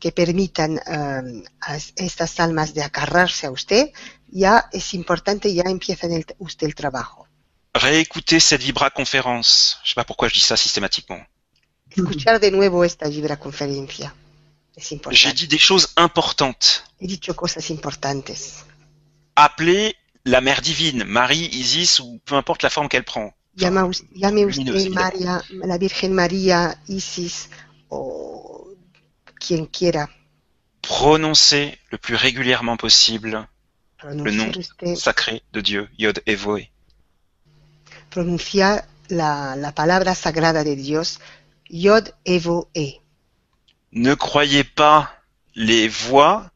[0.00, 3.90] que permitan eh, a estas almas de agarrarse a usted,
[4.30, 7.26] ya es importante, ya empieza en el- usted el trabajo.
[7.74, 9.78] Réécoutez cette Vibra conférence.
[9.84, 11.20] Je sais pas pourquoi je dis ça systématiquement.
[11.90, 13.12] Escuchar de nuevo esta es
[15.10, 16.84] J'ai dit des choses importantes.
[17.00, 18.64] He dicho cosas importantes.
[19.34, 19.94] Appelez
[20.24, 23.32] la mère divine, Marie, Isis ou peu importe la forme qu'elle prend.
[23.90, 24.90] Us- llame usted.
[24.90, 27.48] María, la Virgen María, Isis
[27.88, 28.57] o
[29.38, 30.08] quien quiera
[30.82, 33.46] Prononcez le plus régulièrement possible
[33.98, 34.52] pronunciar nom.
[34.56, 36.70] usted, sacré de Dieu, Yod Evoé.
[38.10, 41.18] pronunciar la, la palabra sagrada de Dios,
[41.68, 43.00] Yod Evo E.
[43.92, 45.10] Ne croyez pas
[45.54, 46.50] les voix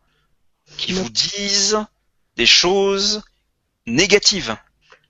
[0.76, 1.02] qui Non.
[1.02, 1.84] vous disent
[2.36, 3.22] des choses
[3.86, 4.56] négatives.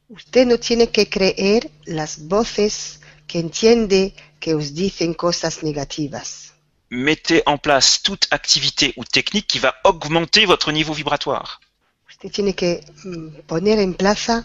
[0.09, 6.52] Usted no tiene que creer las voces que entiende que os dicen cosas negativas.
[6.95, 11.59] Mettez en place toute activité ou technique qui va augmenter votre niveau vibratoire.
[12.07, 14.45] Usted tiene que mm, poner en plaza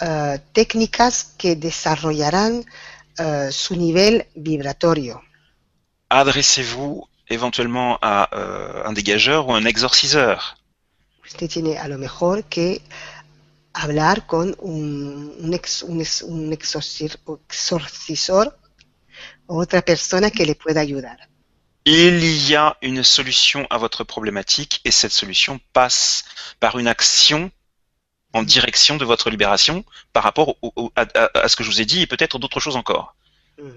[0.00, 2.64] eh, técnicas que desarrollarán
[3.18, 5.22] eh, su nivel vibratorio.
[6.10, 10.56] Adressez-vous éventuellement à euh, un dégageur ou un exorciseur.
[11.24, 12.80] Usted tiene a lo mejor que
[13.72, 18.58] hablar con un, un, ex- un ex- un exorcisor
[19.46, 21.28] o otra persona que le pueda ayudar.
[21.86, 26.24] Il y a une solution à votre problématique et cette solution passe
[26.58, 27.50] par une action
[28.32, 31.84] en direction de votre libération par rapport au- au- à, ce que je vous ai
[31.84, 33.14] dit et peut-être d'autres choses encore.
[33.58, 33.68] Mm.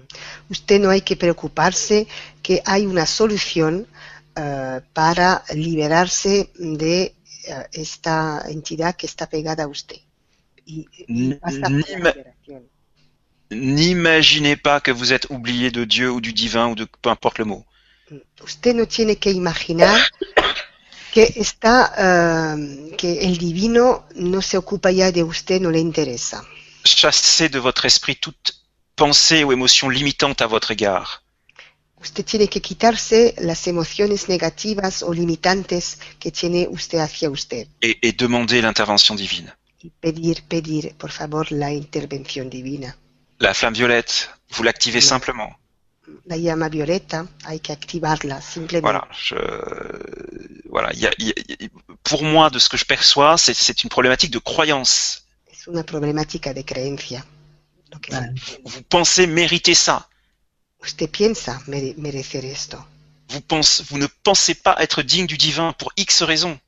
[0.50, 2.06] Usted no hay que preocuparse
[2.42, 3.86] que hay una solución
[4.36, 7.14] eh, para liberarse de
[7.44, 9.98] eh, esta entidad que está pegada a usted.
[10.66, 12.64] Y, y liberación.
[13.50, 17.38] N'imaginez pas que vous êtes oublié de Dieu ou du divin ou de peu importe
[17.38, 17.64] le mot.
[18.42, 20.00] Usted no tiene que imaginar
[21.12, 21.92] que está
[22.56, 26.44] eh, que el divino no se ocupa ya de usted, no le interesa.
[26.84, 28.54] Chassez de votre esprit toute
[28.96, 31.22] pensée ou émotion limitante à votre égard.
[32.00, 37.98] Usted tiene que quitarse las emociones negativas o limitantes que tiene usted hacia usted et,
[38.02, 39.52] et demandez l'intervention divine.
[39.82, 42.96] y pedir, pedir, por favor, la intervención divina.
[43.38, 45.06] La flamme violette, vous l'activez Oui.
[45.06, 45.50] simplement.
[46.26, 48.82] La llama violeta hay que activarla simplemente.
[48.82, 49.08] Voilà.
[49.12, 49.36] Je,
[50.68, 50.92] voilà.
[50.92, 51.68] il y a- y a-
[52.02, 55.24] pour moi, de ce que je perçois, c'est- c'est une problématique de croyance.
[55.50, 57.24] Es una problemática de creencia.
[58.02, 58.34] Que Vale.
[58.64, 60.08] Vous pensez mériter ça.
[60.82, 62.78] usted piensa mere- merecer esto.
[63.30, 66.58] Vous, pensez, vous ne pensez pas être digne du divin pour X raisons.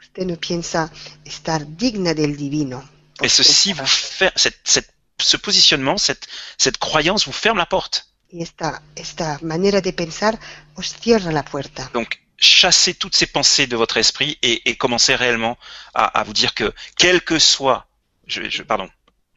[0.00, 0.90] Usted no piensa
[1.26, 2.82] estar digna del divino.
[3.22, 6.26] Et ceci vous fait, cette, cette- ce positionnement, cette,
[6.58, 8.09] cette croyance vous ferme la porte.
[8.32, 10.38] Y esta, esta manera de pensar
[10.74, 11.90] os cierra la puerta.
[11.92, 15.58] Donc, chassez toutes ces pensées de votre esprit et, et commencez réellement
[15.94, 17.86] à, à vous dire que, quel que soit,
[18.26, 18.88] je, je, pardon,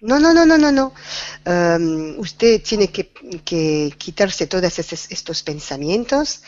[0.04, 0.94] No, no, no, no, no, no.
[1.46, 3.14] Um, usted tiene que,
[3.46, 6.42] que quitarse todos estos pensamientos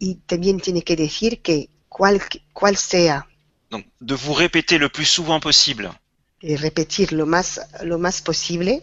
[0.00, 2.20] y también tiene que decir que cual,
[2.52, 3.28] cual sea,
[3.70, 5.92] donc de vous répéter le plus souvent possible,
[6.42, 8.82] de repetir lo más, lo más posible,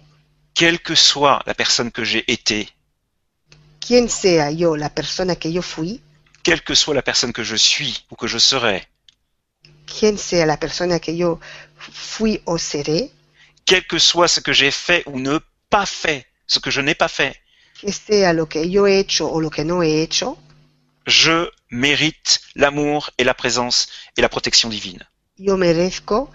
[0.54, 2.70] quelle que soit la personne que j'ai été,
[3.86, 6.02] quién sea yo, la persona que yo fui,
[6.44, 8.88] quelle que soit la personne que je suis ou que je serai,
[9.86, 11.40] quién sea la persona que yo
[11.78, 13.12] fui o seré,
[13.66, 15.40] quel que soit ce que j'ai fait ou ne
[15.70, 17.36] pas fait, ce que je n'ai pas fait,
[17.82, 20.38] que sea lo que yo he hecho o lo que no he hecho,
[21.06, 25.06] je mérite l'amour et la présence et la protection divine.
[25.38, 26.32] yo merezco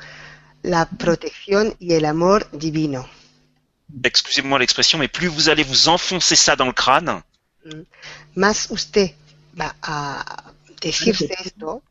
[0.62, 3.09] la protección y el amor divino.
[4.05, 7.23] Excusez-moi l'expression, mais plus vous allez vous enfoncer ça dans le crâne,
[8.34, 9.10] Más usted
[9.58, 11.82] va a decirse esto,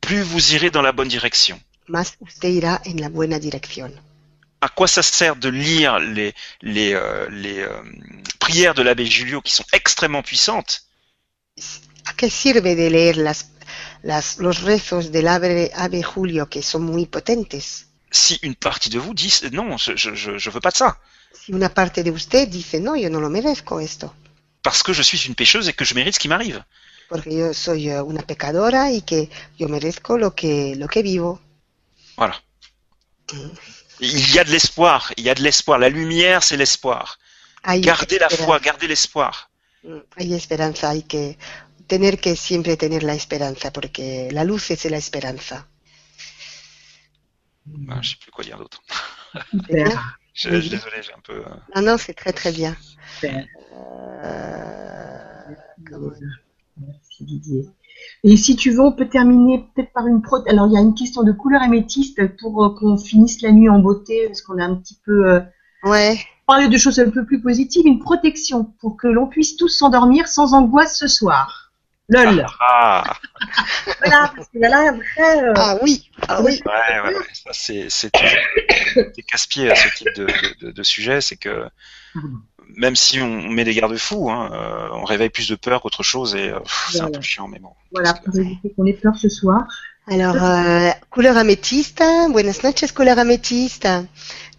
[0.00, 1.60] plus vous irez dans la bonne direction.
[1.88, 3.92] más usted irá en la buena dirección.
[4.60, 7.82] À quoi ça sert de lire les, les, euh, les euh,
[8.40, 10.86] prières de l'abbé Julio qui sont extrêmement puissantes?
[12.06, 13.50] ¿A qué sirve de leer las,
[14.02, 17.86] las, los rezos del ave, ave Julio que son muy potentes?
[18.10, 20.98] si une partie de vous dit non, je, je veux pas de ça
[21.32, 24.14] Si una parte de usted dice, no, yo no lo merezco esto,
[24.66, 26.60] parce que je suis une pécheuse et que je mérite ce qui m'arrive.
[27.08, 29.20] porque yo soy eh, una pecadora y que
[29.58, 31.40] yo merezco lo que, lo que vivo.
[32.16, 32.36] Voilà.
[34.00, 35.78] Il y a de l'espoir, il y a de l'espoir.
[35.78, 37.06] La lumière, c'est l'espoir.
[37.90, 39.34] Gardez la foi, gardez l'espoir.
[39.84, 41.38] Mm, Hay esperanza, hay que
[41.86, 45.56] tener que siempre tener la esperanza, porque la luz es la esperanza.
[47.66, 48.80] Ben, je sais plus quoi dire d'autre.
[50.36, 50.60] Je, Oui.
[50.60, 51.32] je- désolé, j'ai un peu.
[51.38, 52.76] euh, Non, non, c'est très très bien.
[53.24, 53.28] Euh,
[56.78, 57.64] Merci Didier.
[58.24, 60.36] Et si tu veux, on peut terminer peut-être par une pro.
[60.48, 63.70] Alors il y a une question de couleur améthyste pour euh, qu'on finisse la nuit
[63.70, 65.40] en beauté, parce qu'on a un petit peu euh,
[65.84, 67.86] Ouais, parlé de choses un peu plus positives.
[67.86, 71.65] Une protection pour que l'on puisse tous s'endormir sans angoisse ce soir.
[72.08, 72.46] Lol.
[72.60, 73.02] Ah,
[73.98, 77.24] Voilà, parce que là, après, euh, ah oui, ah oui, ouais, ouais, ouais.
[77.32, 78.10] Ça, c'est, c'est
[79.26, 81.66] casse-pied à ce type de, de, sujet, c'est que
[82.76, 86.34] même si on met des garde-fous, hein, euh, on réveille plus de peur qu'autre chose
[86.36, 86.60] et euh,
[86.90, 87.72] c'est un peu chiant, mais bon.
[87.92, 89.66] voilà, pour éviter qu'on ait peur ce soir.
[90.08, 94.06] Alors, eh, color ametista, buenas noches, color ametista.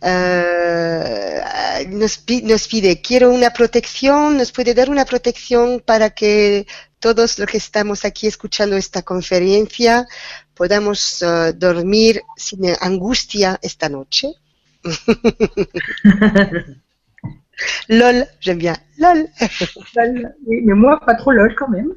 [0.02, 1.42] Eh,
[1.88, 6.68] nos, nos pide, quiero una protección, nos puede dar una protección para que
[7.00, 10.06] todos los que estamos aquí escuchando esta conferencia
[10.54, 14.34] podamos eh, dormir sin angustia esta noche.
[17.88, 18.76] LOL, j'aime bien.
[18.98, 19.30] LOL.
[19.96, 21.94] Mais moi, pas trop lol quand même.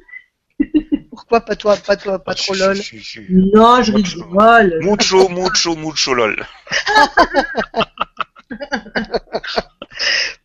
[1.11, 3.19] Pourquoi pas toi, pas toi, pas trop LOL Si, si, si.
[3.29, 4.23] Non, je Mucho.
[4.23, 4.79] rigole.
[4.81, 6.43] Mucho, mucho, mucho lol.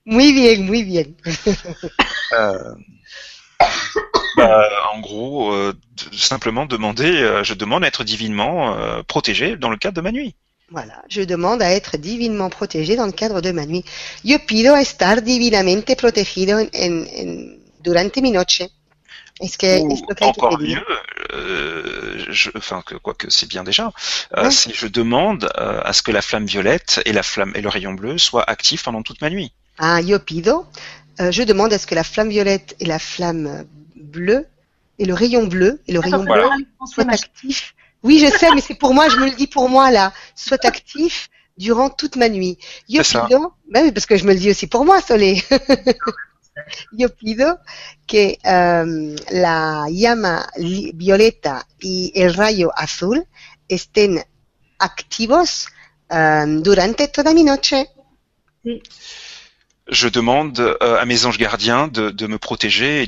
[0.05, 1.07] Muy bien, muy bien.
[2.33, 2.75] Euh,
[4.36, 5.73] bah, en gros, euh,
[6.12, 10.12] simplement demander, euh, je demande à être divinement euh, protégé dans le cadre de ma
[10.12, 10.35] nuit.
[10.70, 13.85] Voilà, je demande à être divinement protégé dans le cadre de ma nuit.
[14.25, 18.62] Yo pido a estar divinamente protegido en, en- en- durante mi noche.
[19.40, 20.82] Es que Ou encore mieux,
[21.34, 23.92] euh, je, enfin que quoique c'est bien déjà,
[24.36, 24.50] euh, Ouais.
[24.50, 27.68] si je demande euh, à ce que la flamme violette et la flamme et le
[27.68, 29.52] rayon bleu soient actifs pendant toute ma nuit.
[29.78, 30.65] Ah, yo pido,
[31.20, 34.47] euh, je demande à ce que la flamme violette et la flamme bleue
[34.98, 37.74] et le rayon bleu et le rayon Attends, bleu soient actifs.
[38.02, 40.65] Oui, je sais, mais c'est pour moi, je me le dis pour moi là, soient
[40.65, 42.56] actifs durant toute ma nuit.
[42.89, 45.42] Yo pido, ben oui, parce que je me le dis aussi pour moi, Solé.
[46.93, 47.59] Yo pido
[48.07, 53.26] que em, la llama li- violeta y el rayo azul
[53.68, 54.23] estén
[54.78, 55.67] activos
[56.09, 57.86] em, durante toda mi noche.
[59.89, 63.07] Je demande euh, à mes anges gardiens de, de me protéger et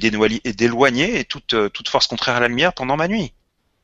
[0.53, 3.33] d'éloigner, toute, euh, toute force contraire à la lumière pendant ma nuit.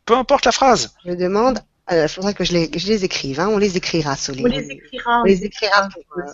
[0.04, 0.94] Peu importe la phrase.
[1.04, 1.58] Je demande,
[1.90, 4.42] il faudrait que je les, que je les écrive, hein, on les écrira, Solé.
[4.44, 5.20] On les écrira.
[5.22, 6.30] On les écrira pour, euh,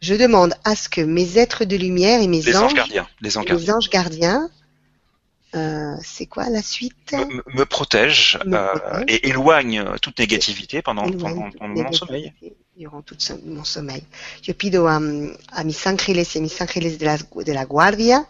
[0.00, 3.08] Je demande à ce que mes êtres de lumière et mes Les anges anges, gardiens.
[3.20, 3.74] Les anges les gardiens.
[3.76, 4.50] anges gardiens,
[5.56, 7.64] euh, c'est quoi la suite Me, me- Me
[8.44, 12.32] euh, et éloignent toute négativité pendant, Éloigne pendant, mon sommeil.
[12.76, 14.04] Durant tout mon sommeil.
[14.44, 15.00] Yo pido a,
[15.52, 18.28] a mis ángeles y mis ángeles de la, de la guardia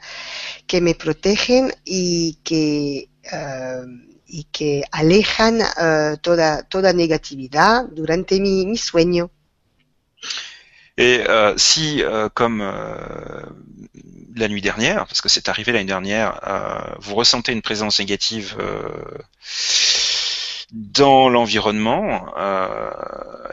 [0.67, 3.83] que me protegen y que, eh,
[4.27, 9.31] y que alejan eh, toda, toda negatividad durante mi, mi sueño.
[10.99, 13.47] Et euh, si, euh, comme euh,
[14.35, 18.57] la nuit dernière, parce que c'est arrivé l'année dernière, euh, vous ressentez une présence négative
[18.59, 18.89] euh,
[20.73, 22.91] dans l'environnement, euh,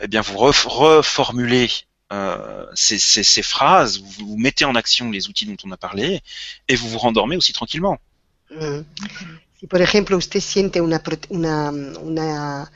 [0.02, 1.70] eh bien vous ref- reformulez
[2.12, 5.76] euh, ces, ces- ces phrases, vous, vous mettez en action les outils dont on a
[5.76, 6.22] parlé,
[6.68, 7.98] et vous vous rendormez aussi tranquillement.
[8.50, 8.80] Mm.
[9.58, 11.00] Si, por ejemplo, usted siente una,
[11.30, 12.70] una, una,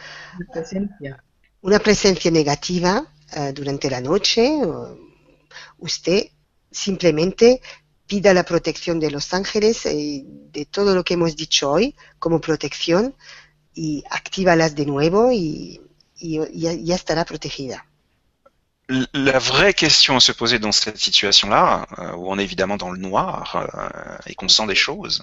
[1.63, 4.51] una presencia negativa eh, durante la noche,
[5.79, 6.29] usted
[6.71, 7.61] simplemente
[8.07, 12.41] pida la protección de los ángeles y de todo lo que hemos dicho hoy como
[12.41, 13.15] protección
[13.75, 15.81] y actívalas de nuevo y,
[16.19, 17.87] y ya, ya estará protegida.
[19.13, 22.91] La vraie question à se poser dans cette situation-là, euh, où on est évidemment dans
[22.91, 25.23] le noir euh, et qu'on sent des choses,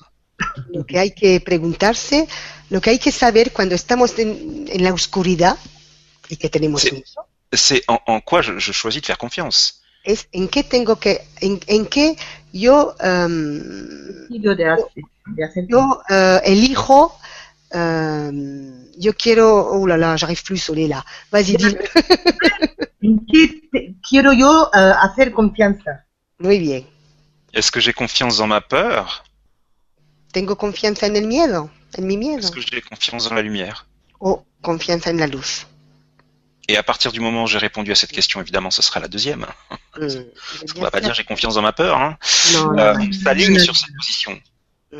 [0.69, 2.27] Lo que hay que preguntarse,
[2.69, 5.57] lo que hay que saber cuando estamos en, en la oscuridad
[6.29, 9.81] y que tenemos miedo, c'est en, en quoi je, je choisis de faire confiance.
[10.05, 12.15] es en qué tengo que, en, en qué
[12.53, 12.93] yo,
[15.69, 17.13] yo eh, elijo,
[18.97, 21.75] yo quiero, oh là là, j'arrive plus Solé là, vas-y dis.
[23.03, 26.05] ¿En qué te- quiero yo eh, hacer confianza?
[26.39, 26.83] muy bien,
[27.53, 29.23] Est-ce que j'ai confiance dans ma peur?
[30.31, 33.87] Tengo confianza en el miedo, en mi miedo, Est-ce que j'ai confiance dans la lumière?
[34.19, 35.65] O confianza en la luz.
[36.67, 39.07] Et à partir du moment où j'ai répondu à cette question, évidemment, ce sera la
[39.07, 39.45] deuxième.
[39.97, 41.97] Mm, Parce bien qu'on va pas dire j'ai confiance dans ma peur.
[41.97, 42.19] Hein.
[42.53, 43.05] No, no, Euh, no.
[43.07, 44.39] on s'aligne sur cette position.
[44.91, 44.97] Mm.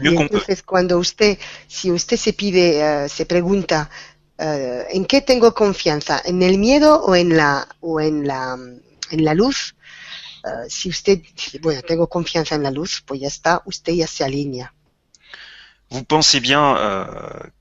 [0.00, 0.40] Mieux qu'on peut.
[0.64, 1.36] cuando usted,
[1.68, 3.90] si usted se pide, eh, se pregunta,
[4.38, 6.22] eh, ¿en qué tengo confianza?
[6.24, 8.56] ¿En el miedo o en la, o en la,
[9.10, 9.74] en la luz?
[10.44, 14.06] uh, si usted dice, bueno, tengo confianza en la luz, pues ya está, usted ya
[14.06, 14.72] se alinea.
[15.94, 17.06] Vous pensez bien euh,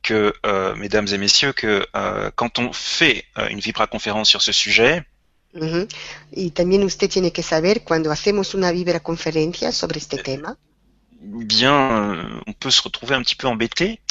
[0.02, 4.52] que, euh, mesdames et messieurs, que euh, quand on fait euh, une vibra-conférence sur ce
[4.52, 5.06] sujet,
[5.53, 5.88] Ujú.
[6.32, 10.58] Y también usted tiene que saber cuando hacemos una vibra-conferencia sobre este tema,
[11.22, 14.02] bien, euh, on peut se retrouver un petit peu embêté.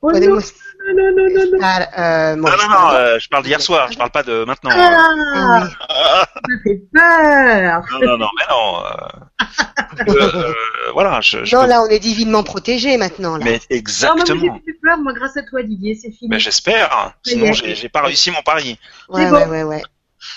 [0.00, 0.52] Podemos
[0.86, 1.56] non, non, non, non, non.
[1.56, 4.70] estar eh, Non, non, euh, je parle d'hier soir, je parle pas de maintenant.
[4.72, 7.82] Ah, Ah ça fait peur.
[7.92, 8.84] Non, non, non, mais non.
[8.84, 10.52] euh, euh, euh,
[10.92, 13.36] voilà, je, je Non, peux- là, on est divinement protégé maintenant.
[13.36, 13.44] Là.
[13.44, 14.54] Mais Non, mais exactement.
[14.54, 16.28] j'ai plus peur, moi, grâce à toi, Didier, c'est fini.
[16.28, 17.14] Ben, j'espère.
[17.24, 18.78] Sinon, Mais- j'ai j'ai pas réussi mon pari.
[19.08, 19.50] Ouais, c'est ouais, bon.
[19.50, 19.82] ouais, ouais.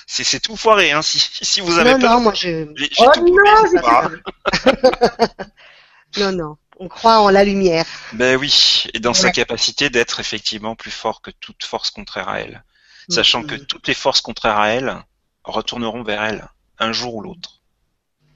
[0.05, 1.01] C'est c'est tout foiré, hein.
[1.01, 2.39] Si, si vous avez Non, peur, non, moi je.
[2.75, 4.09] j'ai j'ai Oh tout non, pas.
[6.19, 6.57] Non, non.
[6.79, 7.85] On croit en la lumière.
[8.13, 12.39] Ben oui, et dans sa capacité d'être effectivement plus fort que toute force contraire à
[12.41, 12.63] elle.
[13.09, 13.65] Sachant que Mhm.
[13.65, 14.95] toutes les forces contraires à elle
[15.43, 16.47] retourneront vers elle,
[16.77, 17.61] un jour ou l'autre.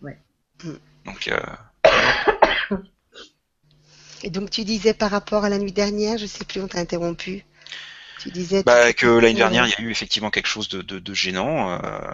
[0.01, 0.17] Ouais.
[0.63, 0.79] Mhm.
[1.05, 1.39] Donc, euh,
[4.23, 6.79] Et donc, tu disais par rapport à la nuit dernière, je sais plus, on t'a
[6.79, 7.43] interrompu.
[8.21, 8.63] Tu disais.
[8.65, 11.79] bah, que l'année dernière, il y a eu effectivement quelque chose de, de, de gênant,
[11.83, 12.07] euh,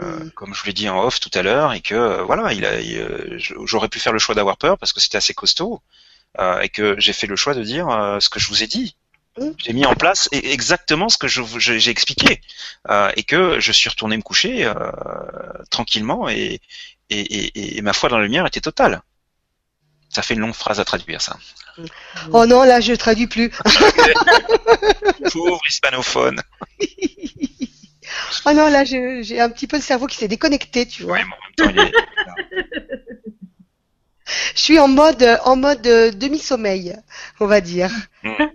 [0.00, 0.30] Mhm.
[0.34, 2.64] comme je vous l'ai dit en off tout à l'heure, et que euh, voilà, il
[2.66, 5.80] a, il, euh, j'aurais pu faire le choix d'avoir peur parce que c'était assez costaud,
[6.40, 8.66] euh, et que j'ai fait le choix de dire euh, ce que je vous ai
[8.68, 8.96] dit.
[9.36, 9.54] Mhm.
[9.58, 12.40] J'ai mis en place e- exactement ce que je j'ai expliqué,
[12.90, 14.74] euh, et que je suis retourné me coucher euh,
[15.70, 16.60] tranquillement, et,
[17.10, 19.02] et, et, et ma foi dans la lumière était totale.
[20.14, 21.36] Ça fait une longue phrase à traduire, ça.
[22.30, 23.50] Oh non, là, je traduis plus.
[25.32, 26.40] Pauvre hispanophone.
[28.46, 31.14] Oh non, là, je- j'ai un petit peu le cerveau qui s'est déconnecté, tu vois.
[31.14, 33.03] Ouais, mais en même temps, il est-
[34.54, 36.96] Je suis en mode, en mode euh, demi-sommeil,
[37.40, 37.90] on va dire.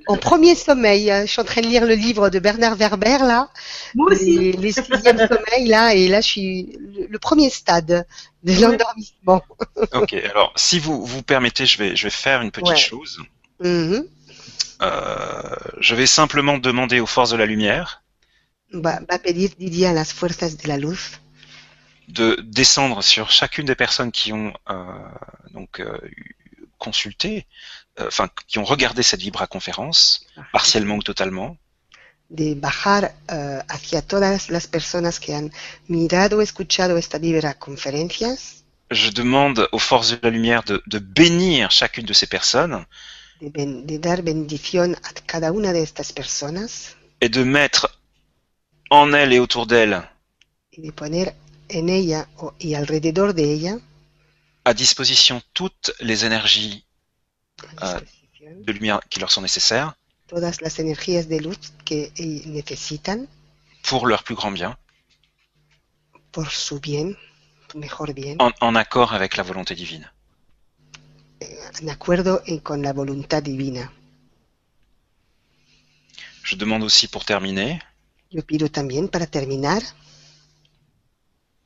[0.08, 1.12] En premier sommeil.
[1.22, 3.50] Je suis en train de lire le livre de Bernard Werber, là.
[3.96, 4.38] Moi aussi.
[4.38, 5.94] Les, les sixièmes sommeils, là.
[5.96, 8.06] Et là, je suis le, le premier stade
[8.44, 8.60] de Ouais.
[8.62, 9.42] l'endormissement.
[9.94, 12.78] Ok, alors si vous vous permettez, je vais je vais faire une petite Ouais.
[12.78, 13.20] chose.
[13.62, 14.06] Mhm.
[14.82, 18.02] Euh, je vais simplement demander aux forces de la lumière
[18.72, 19.50] Va, va pedir
[19.94, 21.20] las fuerzas de la luz
[22.10, 24.76] de descendre sur chacune des personnes qui ont euh,
[25.54, 26.36] donc euh, eu-
[26.78, 27.46] consulté,
[28.00, 31.58] euh, enfin qui ont regardé cette vibra conférence partiellement ou totalement,
[32.30, 33.12] de bajar
[33.68, 35.52] hacia todas las personas que han
[35.88, 41.70] mirado escuchado esta vibra conferencias, je demande aux forces de la lumière de, de bénir
[41.72, 42.86] chacune de ces personnes.
[43.42, 46.96] De, ben- de dar bendición a cada una de estas personas.
[47.22, 47.88] Et de mettre
[48.90, 50.02] en elles et autour d'elles
[50.72, 51.34] y de poner
[51.70, 52.28] en ella
[52.60, 53.80] y alrededor de ella?
[54.66, 56.86] À disposition toutes les énergies
[57.58, 59.94] disposición de lumière qui leur sont nécessaires.
[60.28, 62.12] todas las energías de luz que
[62.46, 63.28] necesitan
[63.84, 64.78] pour leur plus grand bien,
[66.32, 67.18] por su bien,
[67.74, 70.12] mejor bien, en, en accord avec la volonté divine.
[71.82, 73.92] en acuerdo con la voluntad divina.
[76.44, 77.80] Je demande aussi pour terminer.
[78.32, 79.82] Yo pido también para terminar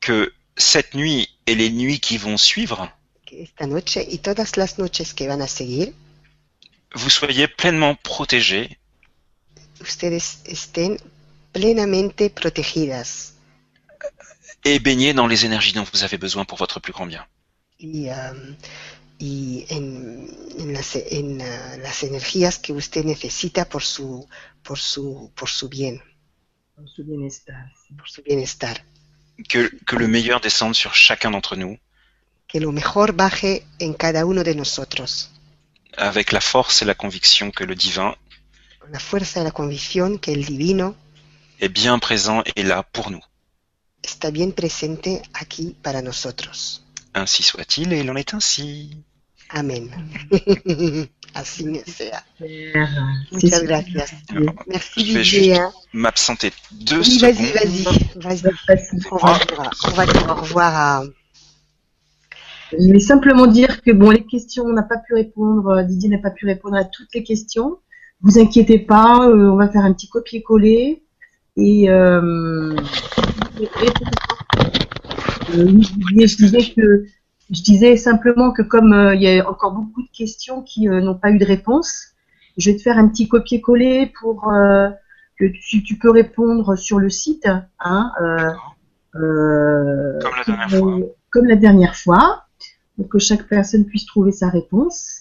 [0.06, 2.90] que cette nuit et les nuits qui vont suivre,
[3.26, 5.94] que esta noche y todas las noches que van a seguir,
[6.96, 8.78] vous soyez pleinement protégés
[9.82, 10.98] ustedes estén
[11.52, 13.34] plenamente protegidas
[14.66, 17.26] et baignés dans les énergies dont vous avez besoin pour votre plus grand bien.
[17.80, 18.56] y, um,
[19.20, 20.28] y en,
[20.60, 24.28] en las, en, uh, las energías que usted necesita por su,
[24.64, 26.02] por su, por su bien,
[26.76, 27.72] Pour ce bien-estar.
[27.98, 28.84] por su bienestar.
[29.50, 31.78] Que, que le meilleur descende sur chacun d'entre nous
[32.48, 35.32] Que lo mejor baje en cada uno de nosotros,
[35.98, 38.16] avec la force et la conviction que le divin
[38.80, 40.96] con la fuerza y la convicción que el divino
[41.60, 43.24] est bien présent et là pour nous.
[44.04, 46.84] está bien presente aquí para nosotros.
[47.16, 48.98] Ainsi soit-il et il en est ainsi.
[49.54, 49.90] Amén.
[51.36, 52.24] Así sea.
[53.32, 54.14] Muchas gracias.
[54.30, 55.60] Alors, Merci Je vais Didier.
[55.60, 55.72] hein.
[55.94, 57.36] M'absenter deux Oui, secondes.
[57.36, 57.86] vas-y, vas-y.
[58.16, 58.52] On va dire,
[59.86, 61.04] on va dire au revoir à,
[62.72, 66.10] Je vais simplement dire que bon, les questions, on n'a pas pu répondre, euh, Didier
[66.10, 67.78] n'a pas pu répondre à toutes les questions.
[68.22, 71.04] Vous inquiétez pas, euh, on va faire un petit copier-coller.
[71.58, 72.76] Et, euh,
[73.62, 73.70] et-
[75.56, 77.06] euh, je disais que
[77.52, 81.02] je disais simplement que comme euh, il y a encore beaucoup de questions qui euh,
[81.02, 82.14] n'ont pas eu de réponse,
[82.58, 84.90] je vais te faire un petit copier-coller pour euh,
[85.38, 87.48] que tu, tu peux répondre sur le site,
[87.80, 88.52] hein, euh,
[89.20, 91.00] euh, Comme la dernière fois.
[91.32, 92.44] comme la dernière fois,
[92.96, 95.20] pour que chaque personne puisse trouver sa réponse.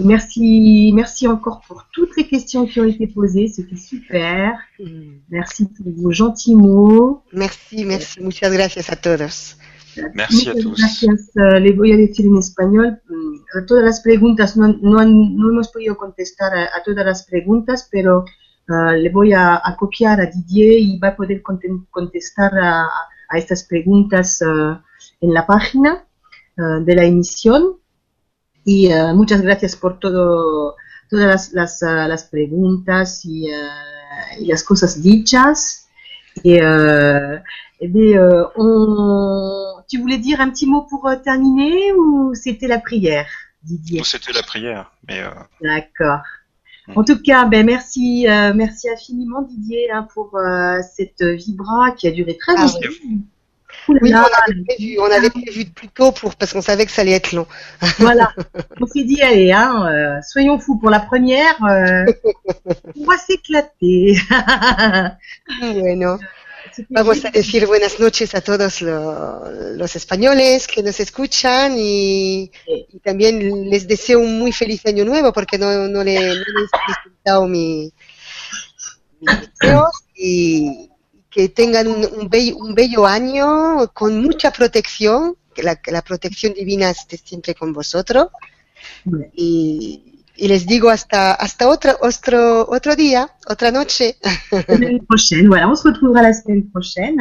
[0.00, 4.58] Et merci, merci encore pour toutes les questions qui ont été posées, c'était super.
[5.28, 7.22] Merci pour vos gentils mots.
[7.34, 8.22] Merci, merci.
[8.22, 9.56] Muchas gracias a todos.
[10.14, 10.78] Merci a todos.
[10.78, 11.30] Gracias.
[11.34, 13.00] Uh, le voy a decir en español.
[13.08, 17.88] Mm, todas las preguntas, no, no, no hemos podido contestar a, a todas las preguntas,
[17.90, 18.24] pero
[18.68, 21.42] uh, le voy a, a copiar a Didier y va a poder
[21.90, 22.86] contestar a,
[23.28, 24.78] a estas preguntas uh,
[25.20, 26.04] en la página
[26.58, 27.78] uh, de la emisión.
[28.64, 30.76] Y uh, muchas gracias por todo,
[31.10, 35.80] todas las, las, uh, las preguntas y, uh, y las cosas dichas.
[36.44, 38.20] Et, eh bien,
[38.56, 39.71] on...
[39.92, 43.28] tu voulais dire un petit mot pour euh, terminer ou c'était la prière,
[43.62, 44.02] Didier?
[44.04, 45.28] C'était la prière, mais euh,
[45.60, 46.22] D'accord.
[46.88, 46.92] Mm.
[46.96, 52.08] En tout cas, ben merci, euh, merci infiniment Didier hein, pour euh, cette vibra qui
[52.08, 52.78] a duré très Ah longtemps.
[53.88, 56.86] Ouh là Oui, on avait prévu, on avait prévu plus tôt pour, parce qu'on savait
[56.86, 57.46] que ça allait être long.
[57.98, 58.32] voilà.
[58.80, 61.62] On s'est dit allez, hein, euh, soyons fous pour la première.
[61.64, 62.06] euh,
[62.98, 64.16] on va s'éclater.
[65.60, 66.41] Bueno, C'était
[66.88, 72.98] vamos a decir buenas noches a todos lo- los españoles que nos escuchan y, y
[73.00, 76.92] también les deseo un muy feliz año nuevo porque no, no le, no les he
[77.02, 77.92] presentado mi,
[79.20, 80.90] mis deseos y
[81.30, 86.02] que tengan un, un bello, un bello año con mucha protección, que la, que la
[86.02, 88.28] protección divina esté siempre con vosotros.
[89.34, 94.16] Y, y les digo hasta, hasta otro, otro, otro día, otra noche.
[94.50, 95.46] La semaine prochaine.
[95.48, 97.20] Voilà, on se retrouvera la semaine prochaine.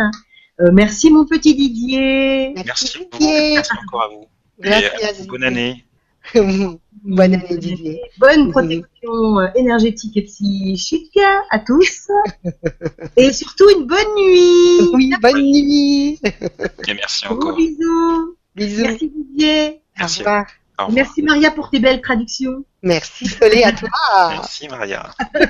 [0.60, 2.54] Euh, merci mon petit Didier.
[2.66, 3.18] merci beaucoup.
[3.18, 3.54] Didier.
[3.56, 4.28] Merci encore à vous.
[4.66, 5.86] Euh, bonne année.
[7.04, 8.00] Bonne année, Didier.
[8.20, 11.18] Bonne protection euh, énergétique et psychique
[11.50, 12.08] à tous.
[13.18, 14.90] et surtout une bonne nuit.
[14.94, 16.20] Oui, bonne nuit.
[16.88, 17.56] Et merci Gros encore.
[17.56, 18.38] bisous.
[18.56, 18.84] Bisous.
[18.84, 19.68] Merci Didier.
[19.70, 20.20] Au Merci.
[20.20, 20.46] revoir.
[20.78, 20.92] Au revoir.
[20.96, 22.64] Merci Maria pour tes belles traductions.
[22.84, 23.90] Merci Solé à toi.
[24.30, 25.14] Merci Maria.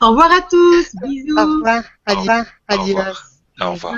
[0.00, 0.94] Au revoir à tous.
[0.96, 1.38] Bisous.
[1.38, 1.82] Au revoir.
[2.06, 2.30] Adieu.
[2.68, 2.94] Au Adieu.
[2.94, 3.30] revoir.
[3.60, 3.96] Au revoir.